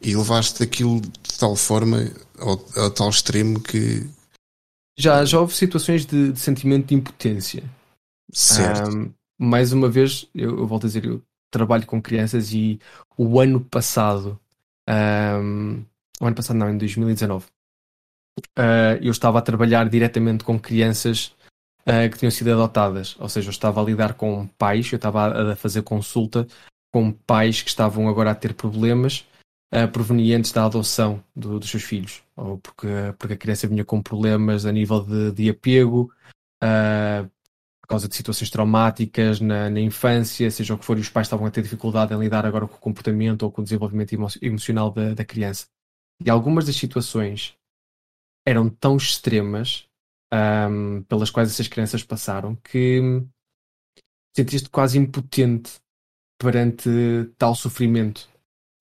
e 0.00 0.14
levaste 0.14 0.62
aquilo 0.62 1.00
de 1.00 1.38
tal 1.38 1.56
forma 1.56 2.10
ao, 2.38 2.64
ao 2.76 2.90
tal 2.90 3.10
extremo 3.10 3.60
que 3.60 4.06
já, 4.98 5.24
já 5.24 5.38
houve 5.38 5.54
situações 5.54 6.06
de, 6.06 6.32
de 6.32 6.40
sentimento 6.40 6.86
de 6.86 6.94
impotência. 6.94 7.62
Certo. 8.32 8.90
Um, 8.90 9.12
mais 9.38 9.72
uma 9.72 9.88
vez, 9.88 10.26
eu, 10.34 10.58
eu, 10.58 10.66
volto 10.66 10.84
a 10.84 10.86
dizer, 10.86 11.04
eu 11.04 11.22
trabalho 11.50 11.86
com 11.86 12.00
crianças 12.00 12.52
e 12.52 12.80
o 13.16 13.38
ano 13.38 13.60
passado, 13.60 14.40
um, 14.88 15.84
o 16.20 16.26
ano 16.26 16.36
passado 16.36 16.56
não, 16.56 16.70
em 16.70 16.78
2019, 16.78 17.44
uh, 18.38 18.98
eu 19.00 19.10
estava 19.10 19.38
a 19.38 19.42
trabalhar 19.42 19.88
diretamente 19.88 20.44
com 20.44 20.58
crianças 20.58 21.34
uh, 21.82 22.08
que 22.10 22.18
tinham 22.18 22.30
sido 22.30 22.52
adotadas, 22.52 23.16
ou 23.18 23.28
seja, 23.28 23.48
eu 23.48 23.52
estava 23.52 23.80
a 23.80 23.84
lidar 23.84 24.14
com 24.14 24.46
pais, 24.58 24.90
eu 24.92 24.96
estava 24.96 25.52
a, 25.52 25.56
fazer 25.56 25.82
consulta 25.82 26.46
com 26.92 27.12
pais 27.12 27.62
que 27.62 27.68
estavam 27.68 28.08
agora 28.08 28.30
a 28.30 28.34
ter 28.34 28.54
problemas 28.54 29.26
uh, 29.74 29.88
provenientes 29.90 30.52
da 30.52 30.64
adoção 30.64 31.22
do, 31.34 31.58
dos 31.58 31.70
seus 31.70 31.82
filhos, 31.82 32.22
ou 32.36 32.58
porque, 32.58 32.88
porque 33.18 33.34
a 33.34 33.38
criança 33.38 33.68
vinha 33.68 33.84
com 33.84 34.02
problemas 34.02 34.66
a 34.66 34.72
nível 34.72 35.00
de, 35.00 35.32
de 35.32 35.50
apego, 35.50 36.10
por 37.82 37.90
causa 37.90 38.08
de 38.08 38.16
situações 38.16 38.50
traumáticas 38.50 39.40
na, 39.40 39.70
na, 39.70 39.78
infância, 39.78 40.50
seja 40.50 40.74
o 40.74 40.78
que 40.78 40.84
for, 40.84 40.98
e 40.98 41.00
os 41.00 41.08
pais 41.08 41.28
estavam 41.28 41.46
a 41.46 41.50
ter 41.50 41.62
dificuldade 41.62 42.12
em 42.12 42.18
lidar 42.18 42.44
agora 42.44 42.66
com 42.66 42.74
o 42.74 42.80
comportamento 42.80 43.44
ou 43.44 43.52
com 43.52 43.60
o 43.60 43.64
desenvolvimento 43.64 44.12
emo 44.12 44.26
emocional 44.42 44.90
da, 44.90 45.14
da 45.14 45.24
criança. 45.24 45.66
E 46.24 46.28
algumas 46.28 46.66
das 46.66 46.74
situações 46.74 47.54
eram 48.46 48.70
tão 48.70 48.96
extremas 48.96 49.88
um, 50.32 51.02
pelas 51.02 51.30
quais 51.30 51.50
essas 51.50 51.66
crianças 51.66 52.04
passaram 52.04 52.54
que 52.56 53.00
sentiste 54.34 54.70
quase 54.70 54.98
impotente 54.98 55.80
perante 56.38 56.88
tal 57.36 57.54
sofrimento. 57.54 58.28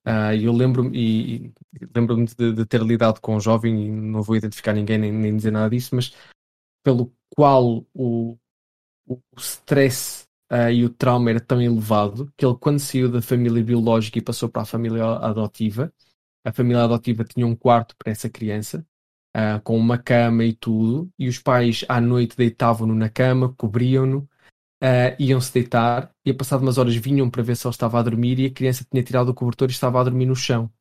Uh, 0.05 0.35
eu 0.39 0.53
lembro-me 0.53 0.95
e, 0.95 1.35
e 1.47 1.53
lembro-me 1.95 2.27
de, 2.27 2.53
de, 2.53 2.65
ter 2.65 2.81
lidado 2.83 3.19
com 3.19 3.35
um 3.35 3.39
jovem 3.39 3.87
e 3.87 3.89
não 3.89 4.21
vou 4.21 4.35
identificar 4.35 4.73
ninguém 4.73 4.99
nem, 4.99 5.11
nem 5.11 5.35
dizer 5.35 5.51
nada 5.51 5.69
disso, 5.69 5.95
mas 5.95 6.13
pelo 6.83 7.11
qual 7.35 7.83
o, 7.91 8.37
o 9.07 9.19
stress 9.37 10.27
uh, 10.51 10.69
e 10.69 10.85
o 10.85 10.89
trauma 10.91 11.31
era 11.31 11.39
tão 11.39 11.59
elevado 11.59 12.31
que 12.37 12.45
ele 12.45 12.55
quando 12.55 12.79
saiu 12.79 13.11
da 13.11 13.21
família 13.21 13.63
biológica 13.63 14.19
e 14.19 14.21
passou 14.21 14.47
para 14.47 14.61
a 14.61 14.65
família 14.65 15.03
adotiva, 15.03 15.91
a 16.45 16.53
família 16.53 16.83
adotiva 16.83 17.23
tinha 17.23 17.47
um 17.47 17.55
quarto 17.55 17.95
para 17.97 18.11
essa 18.11 18.29
criança 18.29 18.85
uh, 19.35 19.61
com 19.63 19.77
uma 19.77 19.97
cama 19.97 20.45
e 20.45 20.53
tudo, 20.53 21.09
e 21.19 21.27
os 21.27 21.39
pais 21.39 21.83
à 21.89 21.99
noite 21.99 22.37
deitavam-no 22.37 22.95
na 22.95 23.09
cama, 23.09 23.53
cobriam-no, 23.57 24.19
uh, 24.81 25.15
iam-se 25.19 25.53
deitar 25.53 26.11
e 26.25 26.31
a 26.31 26.33
passado 26.33 26.61
umas 26.61 26.77
horas 26.77 26.95
vinham 26.95 27.29
para 27.29 27.43
ver 27.43 27.55
se 27.55 27.67
ele 27.67 27.73
estava 27.73 27.99
a 27.99 28.03
dormir 28.03 28.39
e 28.39 28.45
a 28.45 28.51
criança 28.51 28.85
tinha 28.89 29.03
tirado 29.03 29.29
o 29.29 29.33
cobertor 29.33 29.69
e 29.69 29.71
estava 29.71 29.99
a 29.99 30.03
dormir 30.03 30.25
no 30.25 30.35
chão 30.35 30.71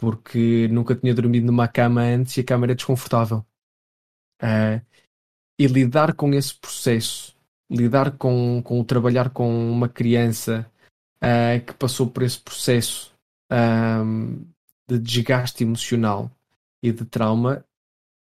porque 0.00 0.66
nunca 0.68 0.96
tinha 0.96 1.14
dormido 1.14 1.46
numa 1.46 1.68
cama 1.68 2.00
antes 2.00 2.34
e 2.34 2.40
a 2.40 2.44
cama 2.44 2.64
era 2.64 2.74
desconfortável. 2.74 3.44
Uh, 4.42 4.80
e 5.58 5.66
lidar 5.66 6.14
com 6.14 6.32
esse 6.32 6.54
processo, 6.54 7.36
lidar 7.70 8.16
com, 8.16 8.62
com 8.62 8.80
o 8.80 8.84
trabalhar 8.84 9.28
com 9.28 9.70
uma 9.70 9.90
criança 9.90 10.66
uh, 11.22 11.62
que 11.66 11.74
passou 11.74 12.08
por 12.08 12.22
esse 12.22 12.40
processo 12.40 13.14
um, 13.52 14.42
de 14.88 14.98
desgaste 14.98 15.64
emocional 15.64 16.30
e 16.82 16.90
de 16.90 17.04
trauma, 17.04 17.62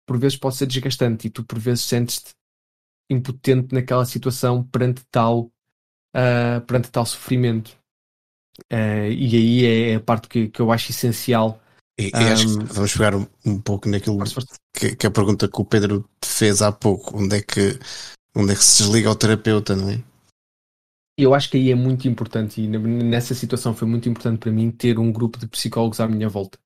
por 0.07 0.19
vezes 0.19 0.37
pode 0.37 0.57
ser 0.57 0.67
desgastante 0.67 1.27
e 1.27 1.31
tu 1.31 1.45
por 1.45 1.59
vezes 1.59 1.85
sentes-te 1.85 2.33
impotente 3.11 3.75
naquela 3.75 4.05
situação 4.05 4.63
perante 4.65 5.03
tal, 5.11 5.51
uh, 6.15 6.61
perante 6.67 6.91
tal 6.91 7.05
sofrimento. 7.05 7.77
Uh, 8.73 9.11
e 9.11 9.37
aí 9.37 9.65
é 9.65 9.95
a 9.97 10.01
parte 10.01 10.29
que, 10.29 10.49
que 10.49 10.61
eu 10.61 10.71
acho 10.71 10.91
essencial. 10.91 11.61
E, 11.99 12.11
acho 12.15 12.47
que 12.47 12.65
vamos 12.65 12.93
pegar 12.93 13.15
um, 13.15 13.27
um 13.45 13.61
pouco 13.61 13.89
naquilo 13.89 14.19
que, 14.73 14.97
que, 14.97 15.07
a 15.07 15.11
pergunta 15.11 15.49
que 15.49 15.61
o 15.61 15.65
Pedro 15.65 16.09
fez 16.25 16.61
há 16.61 16.73
pouco: 16.73 17.19
onde 17.19 17.37
é 17.37 17.43
que, 17.43 17.79
onde 18.35 18.53
é 18.53 18.57
que 18.57 18.65
se 18.65 18.83
desliga 18.83 19.11
o 19.11 19.15
terapeuta, 19.15 19.77
não 19.77 19.91
é? 19.91 20.03
Eu 21.17 21.33
acho 21.33 21.49
que 21.49 21.57
aí 21.57 21.71
é 21.71 21.75
muito 21.77 22.09
importante, 22.09 22.61
e 22.61 22.67
nessa 22.67 23.35
situação 23.35 23.73
foi 23.73 23.87
muito 23.87 24.09
importante 24.09 24.41
para 24.41 24.51
mim 24.51 24.73
ter 24.73 24.99
um 24.99 25.13
grupo 25.13 25.39
de 25.39 25.47
psicólogos 25.47 26.01
à 26.01 26.09
minha 26.09 26.29
volta. 26.29 26.59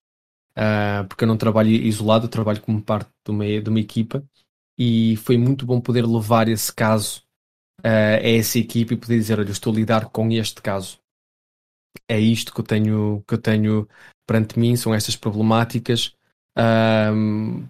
Uh, 0.59 1.07
porque 1.07 1.23
eu 1.23 1.29
não 1.29 1.37
trabalho 1.37 1.71
isolado, 1.71 2.27
eu 2.27 2.31
trabalho 2.31 2.61
como 2.61 2.83
parte 2.83 3.09
de 3.25 3.31
uma, 3.31 3.45
de 3.45 3.71
uma 3.71 3.79
equipa 3.79 4.25
e 4.77 5.17
foi 5.19 5.39
muito 5.39 5.65
bom 5.65 5.81
poder 5.81 6.05
levar 6.05 6.49
esse 6.49 6.73
caso 6.73 7.23
uh, 7.81 8.19
a 8.21 8.29
essa 8.29 8.59
equipa 8.59 8.95
e 8.95 8.97
poder 8.97 9.19
dizer, 9.19 9.39
olha, 9.39 9.49
eu 9.49 9.53
estou 9.53 9.73
a 9.73 9.77
lidar 9.77 10.07
com 10.07 10.31
este 10.33 10.61
caso 10.61 10.99
é 12.07 12.19
isto 12.19 12.53
que 12.53 12.61
eu 12.61 12.65
tenho, 12.65 13.25
que 13.27 13.35
eu 13.35 13.39
tenho 13.39 13.89
perante 14.27 14.59
mim, 14.59 14.77
são 14.77 14.95
estas 14.95 15.17
problemáticas. 15.17 16.13
Um, 16.57 17.67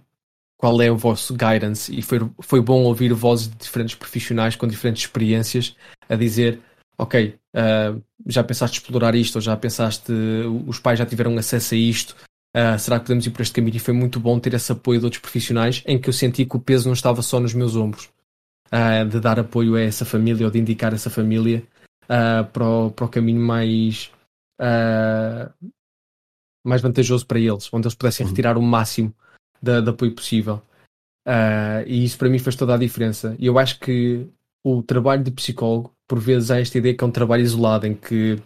qual 0.57 0.80
é 0.82 0.91
o 0.91 0.97
vosso 0.97 1.34
guidance? 1.34 1.95
E 1.97 2.03
foi, 2.03 2.18
foi 2.41 2.61
bom 2.61 2.82
ouvir 2.84 3.12
vozes 3.12 3.49
de 3.49 3.57
diferentes 3.57 3.95
profissionais 3.95 4.57
com 4.57 4.66
diferentes 4.66 5.03
experiências 5.03 5.76
a 6.09 6.16
dizer: 6.16 6.61
Ok, 6.97 7.39
uh, 7.55 8.03
já 8.26 8.43
pensaste 8.43 8.78
explorar 8.78 9.14
isto, 9.14 9.36
ou 9.36 9.41
já 9.41 9.57
pensaste, 9.57 10.12
os 10.66 10.80
pais 10.80 10.99
já 10.99 11.07
tiveram 11.07 11.36
acesso 11.39 11.74
a 11.74 11.78
isto, 11.78 12.16
uh, 12.57 12.78
será 12.78 12.99
que 12.99 13.07
podemos 13.07 13.26
ir 13.26 13.30
por 13.30 13.42
este 13.42 13.55
caminho? 13.55 13.76
E 13.76 13.80
foi 13.80 13.94
muito 13.94 14.20
bom 14.20 14.38
ter 14.38 14.55
esse 14.55 14.70
apoio 14.72 15.01
de 15.01 15.07
outros 15.07 15.20
profissionais 15.20 15.82
em 15.86 15.99
que 15.99 16.09
eu 16.09 16.12
senti 16.12 16.44
que 16.44 16.57
o 16.57 16.61
peso 16.61 16.88
não 16.88 16.94
estava 16.94 17.22
só 17.22 17.40
nos 17.40 17.55
meus 17.55 17.76
ombros, 17.76 18.09
uh, 18.66 19.09
de 19.09 19.20
dar 19.20 19.38
apoio 19.38 19.74
a 19.76 19.80
essa 19.80 20.05
família 20.05 20.46
ou 20.46 20.53
de 20.53 20.59
indicar 20.59 20.92
essa 20.92 21.11
família 21.11 21.62
para, 22.53 22.66
o, 22.66 22.90
para 22.90 23.05
o 23.05 23.09
caminho 23.09 23.40
mais 23.40 24.11
uh, 24.61 25.53
mais 26.64 26.82
vantajoso 26.82 27.26
para 27.26 27.38
eles, 27.38 27.68
onde 27.72 27.86
eles 27.86 27.94
pudessem 27.94 28.24
uhum. 28.24 28.30
retirar 28.30 28.59
o 28.59 28.62
máximo 28.62 29.14
de, 29.61 29.80
de 29.80 29.90
apoio 29.90 30.14
possível. 30.14 30.62
Uh, 31.26 31.84
e 31.86 32.05
isso 32.05 32.18
para 32.18 32.28
mim 32.28 32.38
fez 32.38 32.57
toda 32.57 32.74
a 32.74 32.78
diferença. 32.78 33.36
E 33.38 33.46
eu 33.46 33.59
acho 33.59 33.78
que 33.80 34.26
o 34.64 34.82
trabalho 34.82 35.22
de 35.22 35.30
psicólogo, 35.30 35.94
por 36.07 36.18
vezes, 36.18 36.51
há 36.51 36.61
esta 36.61 36.78
ideia 36.78 36.94
que 36.94 37.05
é 37.05 37.07
um 37.07 37.12
trabalho 37.12 37.42
isolado, 37.42 37.86
em 37.86 37.94
que 37.94 38.40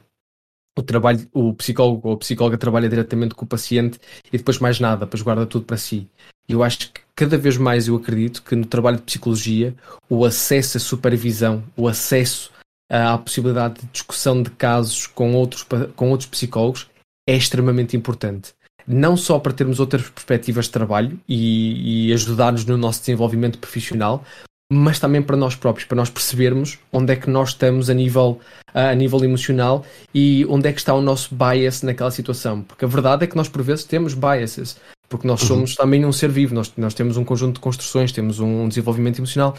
o 0.76 0.82
trabalho, 0.82 1.26
o 1.32 1.52
psicólogo 1.54 2.08
ou 2.08 2.14
a 2.14 2.18
psicóloga 2.18 2.58
trabalha 2.58 2.88
diretamente 2.88 3.34
com 3.34 3.44
o 3.44 3.48
paciente 3.48 3.98
e 4.32 4.38
depois 4.38 4.58
mais 4.58 4.80
nada, 4.80 5.04
depois 5.04 5.22
guarda 5.22 5.46
tudo 5.46 5.64
para 5.64 5.76
si. 5.76 6.08
Eu 6.48 6.62
acho 6.62 6.90
que 6.92 7.00
cada 7.14 7.36
vez 7.36 7.56
mais 7.56 7.88
eu 7.88 7.96
acredito 7.96 8.42
que 8.42 8.56
no 8.56 8.66
trabalho 8.66 8.96
de 8.96 9.04
psicologia 9.04 9.74
o 10.08 10.24
acesso 10.24 10.76
à 10.78 10.80
supervisão, 10.80 11.62
o 11.76 11.86
acesso 11.86 12.50
a 12.92 13.16
possibilidade 13.16 13.80
de 13.80 13.86
discussão 13.86 14.42
de 14.42 14.50
casos 14.50 15.06
com 15.06 15.34
outros, 15.34 15.66
com 15.96 16.10
outros 16.10 16.28
psicólogos 16.28 16.90
é 17.26 17.34
extremamente 17.34 17.96
importante. 17.96 18.52
Não 18.86 19.16
só 19.16 19.38
para 19.38 19.52
termos 19.52 19.80
outras 19.80 20.10
perspectivas 20.10 20.66
de 20.66 20.72
trabalho 20.72 21.18
e, 21.26 22.08
e 22.08 22.12
ajudar-nos 22.12 22.66
no 22.66 22.76
nosso 22.76 23.00
desenvolvimento 23.00 23.58
profissional, 23.58 24.24
mas 24.74 24.98
também 24.98 25.20
para 25.20 25.36
nós 25.36 25.54
próprios, 25.54 25.86
para 25.86 25.96
nós 25.96 26.08
percebermos 26.08 26.78
onde 26.90 27.12
é 27.12 27.16
que 27.16 27.28
nós 27.28 27.50
estamos 27.50 27.90
a 27.90 27.94
nível, 27.94 28.40
a 28.72 28.94
nível 28.94 29.22
emocional 29.22 29.84
e 30.14 30.46
onde 30.48 30.66
é 30.66 30.72
que 30.72 30.78
está 30.78 30.94
o 30.94 31.02
nosso 31.02 31.34
bias 31.34 31.82
naquela 31.82 32.10
situação. 32.10 32.62
Porque 32.62 32.86
a 32.86 32.88
verdade 32.88 33.24
é 33.24 33.26
que 33.26 33.36
nós, 33.36 33.50
por 33.50 33.62
vezes, 33.62 33.84
temos 33.84 34.14
biases, 34.14 34.78
porque 35.10 35.26
nós 35.26 35.42
uhum. 35.42 35.48
somos 35.48 35.70
uhum. 35.72 35.76
também 35.76 36.06
um 36.06 36.12
ser 36.12 36.30
vivo, 36.30 36.54
nós, 36.54 36.72
nós 36.78 36.94
temos 36.94 37.18
um 37.18 37.24
conjunto 37.24 37.56
de 37.56 37.60
construções, 37.60 38.12
temos 38.12 38.40
um 38.40 38.66
desenvolvimento 38.66 39.18
emocional 39.18 39.54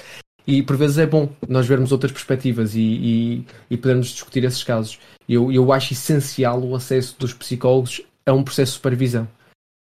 e 0.48 0.64
por 0.64 0.76
vezes 0.76 0.98
é 0.98 1.06
bom 1.06 1.30
nós 1.48 1.68
vermos 1.68 1.92
outras 1.92 2.12
perspectivas 2.12 2.74
e, 2.74 2.82
e, 2.82 3.46
e 3.70 3.78
podermos 3.78 4.08
discutir 4.08 4.44
esses 4.44 4.64
casos. 4.64 5.00
Eu, 5.30 5.52
eu 5.52 5.72
acho 5.72 5.94
essencial 5.94 6.60
o 6.60 6.76
acesso 6.76 7.16
dos 7.20 7.34
psicólogos 7.34 8.02
a 8.26 8.34
um 8.34 8.44
processo 8.44 8.72
de 8.72 8.76
supervisão. 8.78 9.28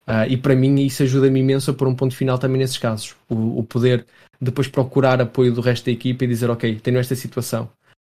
Uh, 0.05 0.27
e 0.27 0.35
para 0.35 0.53
mim 0.53 0.81
isso 0.81 1.01
ajuda-me 1.01 1.39
imenso 1.39 1.71
a 1.71 1.73
pôr 1.73 1.87
um 1.87 1.95
ponto 1.95 2.13
final 2.13 2.37
também 2.37 2.59
nesses 2.59 2.77
casos. 2.77 3.15
O, 3.29 3.59
o, 3.59 3.63
poder 3.63 4.05
depois 4.43 4.67
procurar 4.67 5.21
apoio 5.21 5.53
do 5.53 5.61
resto 5.61 5.85
da 5.85 5.91
equipa 5.91 6.23
e 6.23 6.27
dizer, 6.27 6.49
ok, 6.49 6.79
tenho 6.79 6.97
esta 6.97 7.15
situação. 7.15 7.69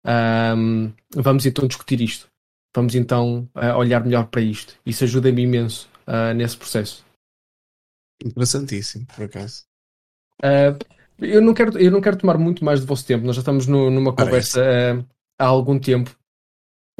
Um, 0.06 0.92
vamos 1.14 1.46
então 1.46 1.66
discutir 1.66 2.00
isto. 2.00 2.28
Vamos 2.74 2.94
então 2.94 3.48
uh, 3.54 3.76
olhar 3.76 4.04
melhor 4.04 4.26
para 4.26 4.40
isto. 4.40 4.76
Isso 4.84 5.04
ajuda-me 5.04 5.42
imenso 5.42 5.88
uh, 6.06 6.34
nesse 6.34 6.56
processo. 6.56 7.04
Interessantíssimo, 8.24 9.06
por 9.06 9.24
acaso. 9.24 9.64
Uh, 10.42 10.78
eu 11.18 11.40
não 11.40 11.54
quero, 11.54 11.78
eu 11.78 11.90
não 11.90 12.00
quero 12.00 12.16
tomar 12.16 12.38
muito 12.38 12.64
mais 12.64 12.80
do 12.80 12.86
vosso 12.86 13.04
tempo, 13.04 13.26
nós 13.26 13.34
já 13.34 13.40
estamos 13.40 13.66
no, 13.66 13.90
numa 13.90 14.14
conversa 14.14 14.60
uh, 14.60 15.04
há 15.38 15.46
algum 15.46 15.78
tempo. 15.78 16.16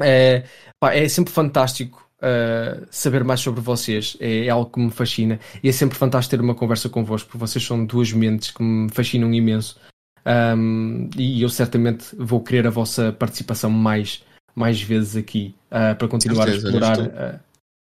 É, 0.01 0.45
pá, 0.79 0.93
é 0.93 1.07
sempre 1.09 1.31
fantástico 1.33 2.08
uh, 2.21 2.85
saber 2.89 3.23
mais 3.23 3.39
sobre 3.39 3.61
vocês, 3.61 4.17
é, 4.19 4.45
é, 4.45 4.49
algo 4.49 4.69
que 4.69 4.79
me 4.79 4.91
fascina 4.91 5.39
e 5.63 5.69
é 5.69 5.71
sempre 5.71 5.97
fantástico 5.97 6.37
ter 6.37 6.43
uma 6.43 6.55
conversa 6.55 6.89
convosco, 6.89 7.29
porque 7.29 7.39
vocês 7.39 7.65
são 7.65 7.85
duas 7.85 8.11
mentes 8.13 8.51
que 8.51 8.63
me 8.63 8.89
fascinam 8.89 9.33
imenso. 9.33 9.79
Um, 10.25 11.09
e 11.17 11.41
eu 11.41 11.49
certamente 11.49 12.07
vou 12.17 12.41
querer 12.43 12.67
a 12.67 12.69
vossa 12.69 13.11
participação 13.11 13.69
mais, 13.69 14.23
mais 14.53 14.81
vezes 14.81 15.15
aqui 15.15 15.55
uh, 15.67 15.95
para 15.95 16.07
continuar 16.07 16.45
certeza, 16.45 16.67
a 16.67 16.71
explorar. 16.71 17.41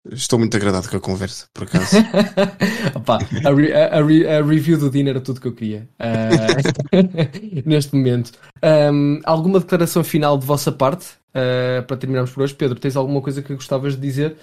Estou 0.09 0.39
muito 0.39 0.57
agradado 0.57 0.89
com 0.89 0.97
a 0.97 1.01
conversa, 1.01 1.47
por 1.53 1.65
acaso. 1.65 1.97
Opa, 2.97 3.19
a, 3.45 3.55
re, 3.55 3.73
a, 3.73 3.97
a, 3.97 4.39
a, 4.39 4.43
review 4.43 4.79
do 4.79 4.89
Dino 4.89 5.11
era 5.11 5.21
tudo 5.21 5.41
que 5.41 5.49
eu 5.49 5.53
queria 5.53 5.89
uh, 6.01 7.61
neste 7.69 7.95
momento. 7.95 8.33
Um, 8.63 9.21
alguma 9.25 9.61
declaração 9.61 10.03
final 10.03 10.39
de 10.39 10.47
vossa 10.47 10.73
parte 10.73 11.20
uh, 11.31 11.83
para 11.87 11.97
terminarmos 11.97 12.33
por 12.33 12.43
hoje? 12.43 12.55
Pedro, 12.55 12.79
tens 12.79 12.97
alguma 12.97 13.21
coisa 13.21 13.43
que 13.43 13.55
gostavas 13.55 13.95
de 13.95 14.01
dizer? 14.01 14.37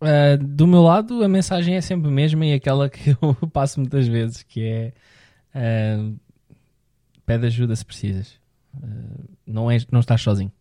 Uh, 0.00 0.42
do 0.42 0.66
meu 0.66 0.82
lado, 0.82 1.22
a 1.22 1.28
mensagem 1.28 1.76
é 1.76 1.80
sempre 1.80 2.08
a 2.08 2.12
mesma 2.12 2.44
e 2.46 2.52
aquela 2.52 2.88
que 2.88 3.10
eu 3.20 3.34
passo 3.52 3.80
muitas 3.80 4.06
vezes, 4.06 4.42
que 4.42 4.62
é 4.62 4.92
pede 7.24 7.46
ajuda 7.46 7.74
se 7.74 7.84
precisas. 7.84 8.38
não, 9.46 9.70
és, 9.70 9.86
não 9.88 10.00
estás 10.00 10.20
sozinho. 10.20 10.52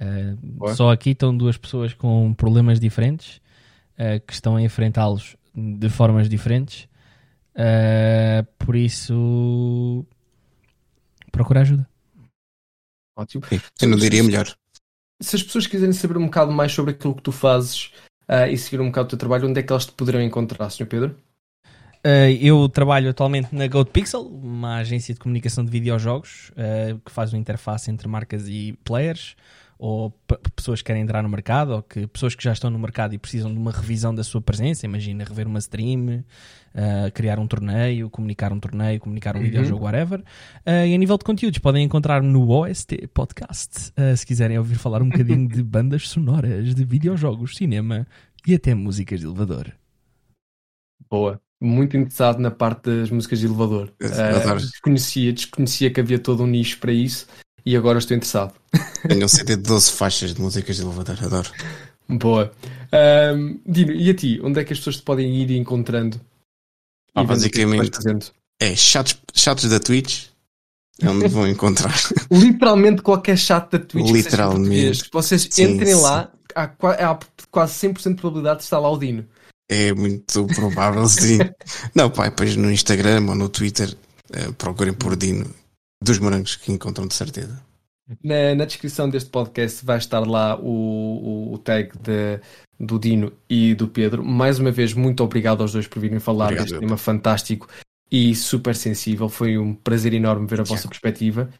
Uh, 0.00 0.74
só 0.74 0.90
aqui 0.90 1.10
estão 1.10 1.36
duas 1.36 1.56
pessoas 1.56 1.94
com 1.94 2.34
problemas 2.34 2.78
diferentes 2.78 3.40
uh, 3.98 4.20
que 4.26 4.32
estão 4.32 4.56
a 4.56 4.62
enfrentá-los 4.62 5.36
de 5.54 5.88
formas 5.88 6.28
diferentes. 6.28 6.86
Uh, 7.54 8.44
por 8.58 8.76
isso, 8.76 10.04
procura 11.32 11.62
ajuda. 11.62 11.88
Ótimo. 13.16 13.42
Eu 13.80 13.88
não 13.88 13.96
diria 13.96 14.22
melhor. 14.22 14.46
Se 15.20 15.36
as 15.36 15.42
pessoas 15.42 15.66
quiserem 15.66 15.92
saber 15.92 16.18
um 16.18 16.26
bocado 16.26 16.52
mais 16.52 16.72
sobre 16.72 16.92
aquilo 16.92 17.14
que 17.14 17.22
tu 17.22 17.32
fazes 17.32 17.90
e 18.50 18.56
seguir 18.58 18.80
um 18.80 18.86
bocado 18.86 19.06
o 19.06 19.08
teu 19.10 19.18
trabalho, 19.18 19.48
onde 19.48 19.58
é 19.58 19.62
que 19.62 19.72
elas 19.72 19.86
te 19.86 19.92
poderão 19.92 20.20
encontrar, 20.20 20.68
Sr. 20.70 20.86
Pedro? 20.86 21.16
eu 22.40 22.68
trabalho 22.68 23.10
atualmente 23.10 23.52
na 23.52 23.66
GoPixel, 23.66 24.20
uma 24.20 24.76
agência 24.76 25.12
de 25.12 25.18
comunicação 25.18 25.64
de 25.64 25.70
videojogos 25.72 26.52
que 27.04 27.10
faz 27.10 27.32
uma 27.32 27.38
interface 27.40 27.90
entre 27.90 28.06
marcas 28.06 28.46
e 28.46 28.78
players 28.84 29.34
ou 29.78 30.10
pessoas 30.54 30.80
que 30.80 30.86
querem 30.86 31.02
entrar 31.02 31.22
no 31.22 31.28
mercado, 31.28 31.74
ou 31.74 31.82
que 31.82 32.06
pessoas 32.06 32.34
que 32.34 32.42
já 32.42 32.52
estão 32.52 32.70
no 32.70 32.78
mercado 32.78 33.14
e 33.14 33.18
precisam 33.18 33.52
de 33.52 33.58
uma 33.58 33.70
revisão 33.70 34.14
da 34.14 34.24
sua 34.24 34.40
presença, 34.40 34.86
imagina 34.86 35.24
rever 35.24 35.46
uma 35.46 35.58
stream, 35.58 36.24
uh, 36.74 37.12
criar 37.12 37.38
um 37.38 37.46
torneio, 37.46 38.08
comunicar 38.08 38.52
um 38.52 38.60
torneio, 38.60 38.98
comunicar 38.98 39.36
um 39.36 39.38
uhum. 39.38 39.44
videojogo, 39.44 39.84
whatever. 39.84 40.20
Uh, 40.20 40.86
e 40.86 40.94
a 40.94 40.98
nível 40.98 41.18
de 41.18 41.24
conteúdos, 41.24 41.58
podem 41.58 41.84
encontrar 41.84 42.22
no 42.22 42.48
OST 42.48 43.08
Podcast, 43.12 43.92
uh, 43.92 44.16
se 44.16 44.26
quiserem 44.26 44.58
ouvir 44.58 44.76
falar 44.76 45.02
um 45.02 45.10
bocadinho 45.10 45.46
de 45.46 45.62
bandas 45.64 46.08
sonoras, 46.08 46.74
de 46.74 46.84
videojogos, 46.84 47.56
cinema 47.56 48.06
e 48.46 48.54
até 48.54 48.74
músicas 48.74 49.20
de 49.20 49.26
elevador. 49.26 49.72
Boa 51.10 51.40
muito 51.58 51.96
interessado 51.96 52.38
na 52.38 52.50
parte 52.50 52.84
das 52.84 53.10
músicas 53.10 53.38
de 53.38 53.46
elevador. 53.46 53.90
Uh, 54.02 54.56
desconhecia, 54.56 55.32
desconhecia 55.32 55.90
que 55.90 55.98
havia 56.00 56.18
todo 56.18 56.42
um 56.42 56.46
nicho 56.46 56.78
para 56.78 56.92
isso 56.92 57.26
e 57.66 57.76
agora 57.76 57.98
estou 57.98 58.16
interessado. 58.16 58.54
Tenho 59.08 59.24
um 59.24 59.28
CD 59.28 59.56
de 59.56 59.62
12 59.62 59.90
faixas 59.90 60.32
de 60.32 60.40
músicas 60.40 60.76
de 60.76 60.82
elevador, 60.82 61.18
adoro. 61.20 61.50
Boa. 62.08 62.52
Um, 63.34 63.60
Dino, 63.66 63.92
e 63.92 64.08
a 64.08 64.14
ti? 64.14 64.40
Onde 64.42 64.60
é 64.60 64.64
que 64.64 64.72
as 64.72 64.78
pessoas 64.78 64.96
te 64.96 65.02
podem 65.02 65.34
ir 65.42 65.50
encontrando? 65.50 66.20
Ah, 67.12 67.24
basicamente, 67.24 67.98
é 68.60 68.76
chatos, 68.76 69.18
chatos 69.34 69.68
da 69.68 69.80
Twitch, 69.80 70.26
É 71.00 71.08
onde 71.08 71.26
vão 71.28 71.48
encontrar. 71.48 71.94
Literalmente 72.30 73.02
qualquer 73.02 73.36
chat 73.36 73.70
da 73.70 73.78
Twitch. 73.80 74.10
Literalmente. 74.10 75.08
Vocês 75.12 75.48
sim, 75.50 75.64
entrem 75.64 75.94
sim. 75.94 76.00
lá, 76.00 76.30
há, 76.54 76.64
há 76.64 77.18
quase 77.50 77.74
100% 77.88 78.10
de 78.10 78.14
probabilidade 78.14 78.58
de 78.58 78.64
estar 78.64 78.78
lá 78.78 78.90
o 78.90 78.98
Dino. 78.98 79.26
É 79.68 79.92
muito 79.92 80.46
provável, 80.46 81.08
sim. 81.08 81.38
Não, 81.94 82.08
pai, 82.08 82.30
depois 82.30 82.54
no 82.54 82.70
Instagram 82.70 83.26
ou 83.28 83.34
no 83.34 83.48
Twitter 83.48 83.92
uh, 84.30 84.52
procurem 84.52 84.94
por 84.94 85.16
Dino 85.16 85.52
dos 86.02 86.18
morangos 86.18 86.56
que 86.56 86.72
encontram 86.72 87.06
de 87.06 87.14
certeza. 87.14 87.62
Na, 88.22 88.54
na 88.54 88.64
descrição 88.64 89.10
deste 89.10 89.30
podcast 89.30 89.84
vai 89.84 89.98
estar 89.98 90.20
lá 90.20 90.56
o, 90.56 91.50
o, 91.50 91.54
o 91.54 91.58
tag 91.58 91.90
de, 91.98 92.40
do 92.78 92.98
Dino 92.98 93.32
e 93.48 93.74
do 93.74 93.88
Pedro. 93.88 94.24
Mais 94.24 94.58
uma 94.58 94.70
vez, 94.70 94.92
muito 94.92 95.24
obrigado 95.24 95.62
aos 95.62 95.72
dois 95.72 95.88
por 95.88 95.98
virem 95.98 96.20
falar 96.20 96.46
obrigado, 96.46 96.66
deste 96.66 96.78
tema 96.78 96.96
fantástico 96.96 97.68
e 98.10 98.34
super 98.34 98.76
sensível. 98.76 99.28
Foi 99.28 99.58
um 99.58 99.74
prazer 99.74 100.14
enorme 100.14 100.46
ver 100.46 100.60
a 100.60 100.64
vossa 100.64 100.86
perspectiva 100.88 101.50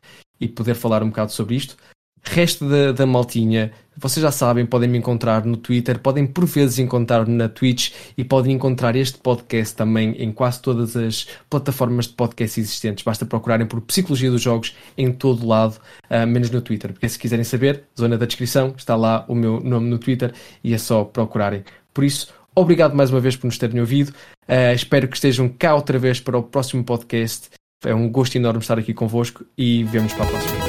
e 0.41 0.47
poder 0.47 0.75
falar 0.75 1.03
um 1.03 1.09
bocado 1.09 1.33
sobre 1.33 1.57
isto. 1.57 1.77
Resto 2.23 2.69
da, 2.69 2.93
da 2.93 3.07
maltinha, 3.07 3.73
vocês 3.99 4.23
já 4.23 4.31
sabem, 4.31 4.67
podem 4.67 4.89
me 4.89 4.99
encontrar 4.99 5.45
no 5.45 5.57
Twitter, 5.57 5.99
podem 5.99 6.27
por 6.27 6.45
vezes 6.45 6.79
encontrar 6.79 7.27
na 7.27 7.49
Twitch 7.49 7.93
e 8.17 8.25
podem 8.25 8.55
encontrar 8.55 8.95
este 8.95 9.19
podcast 9.19 9.75
também 9.75 10.13
em 10.19 10.31
quase 10.33 10.61
todas 10.61 10.97
as 10.97 11.27
plataformas 11.49 12.07
de 12.07 12.13
podcast 12.13 12.61
existentes. 12.61 13.05
Basta 13.05 13.25
procurarem 13.25 13.67
por 13.67 13.81
Psicologia 13.81 14.31
dos 14.31 14.43
Jogos 14.43 14.77
em 14.97 15.13
todo 15.13 15.47
lado, 15.47 15.77
uh, 16.11 16.27
menos 16.27 16.51
no 16.51 16.61
Twitter. 16.61 16.93
Porque 16.93 17.09
se 17.09 17.19
quiserem 17.19 17.45
saber, 17.45 17.85
zona 17.99 18.19
da 18.19 18.27
descrição, 18.27 18.75
está 18.77 18.95
lá 18.95 19.25
o 19.29 19.35
meu 19.35 19.61
nome 19.61 19.89
no 19.89 19.99
Twitter 19.99 20.33
e 20.63 20.75
é 20.75 20.79
só 20.79 21.05
procurarem. 21.05 21.65
Por 21.95 22.05
isso, 22.05 22.29
obrigado 22.55 22.95
mais 22.95 23.11
uma 23.11 23.21
vez 23.21 23.37
por 23.37 23.47
nos 23.47 23.59
terem 23.59 23.81
ouvido. 23.81 24.11
Uh, 24.49 24.75
espero 24.75 25.09
que 25.09 25.17
estejam 25.17 25.49
cá 25.49 25.75
outra 25.75 25.99
vez 25.99 26.21
para 26.21 26.37
o 26.37 26.43
próximo 26.43 26.85
podcast. 26.85 27.49
É 27.85 27.95
um 27.95 28.11
gosto 28.11 28.37
enorme 28.37 28.61
estar 28.61 28.79
aqui 28.79 28.93
convosco 28.93 29.45
e 29.57 29.85
vemos 29.85 30.13
para 30.13 30.25
a 30.25 30.29
próxima. 30.29 30.66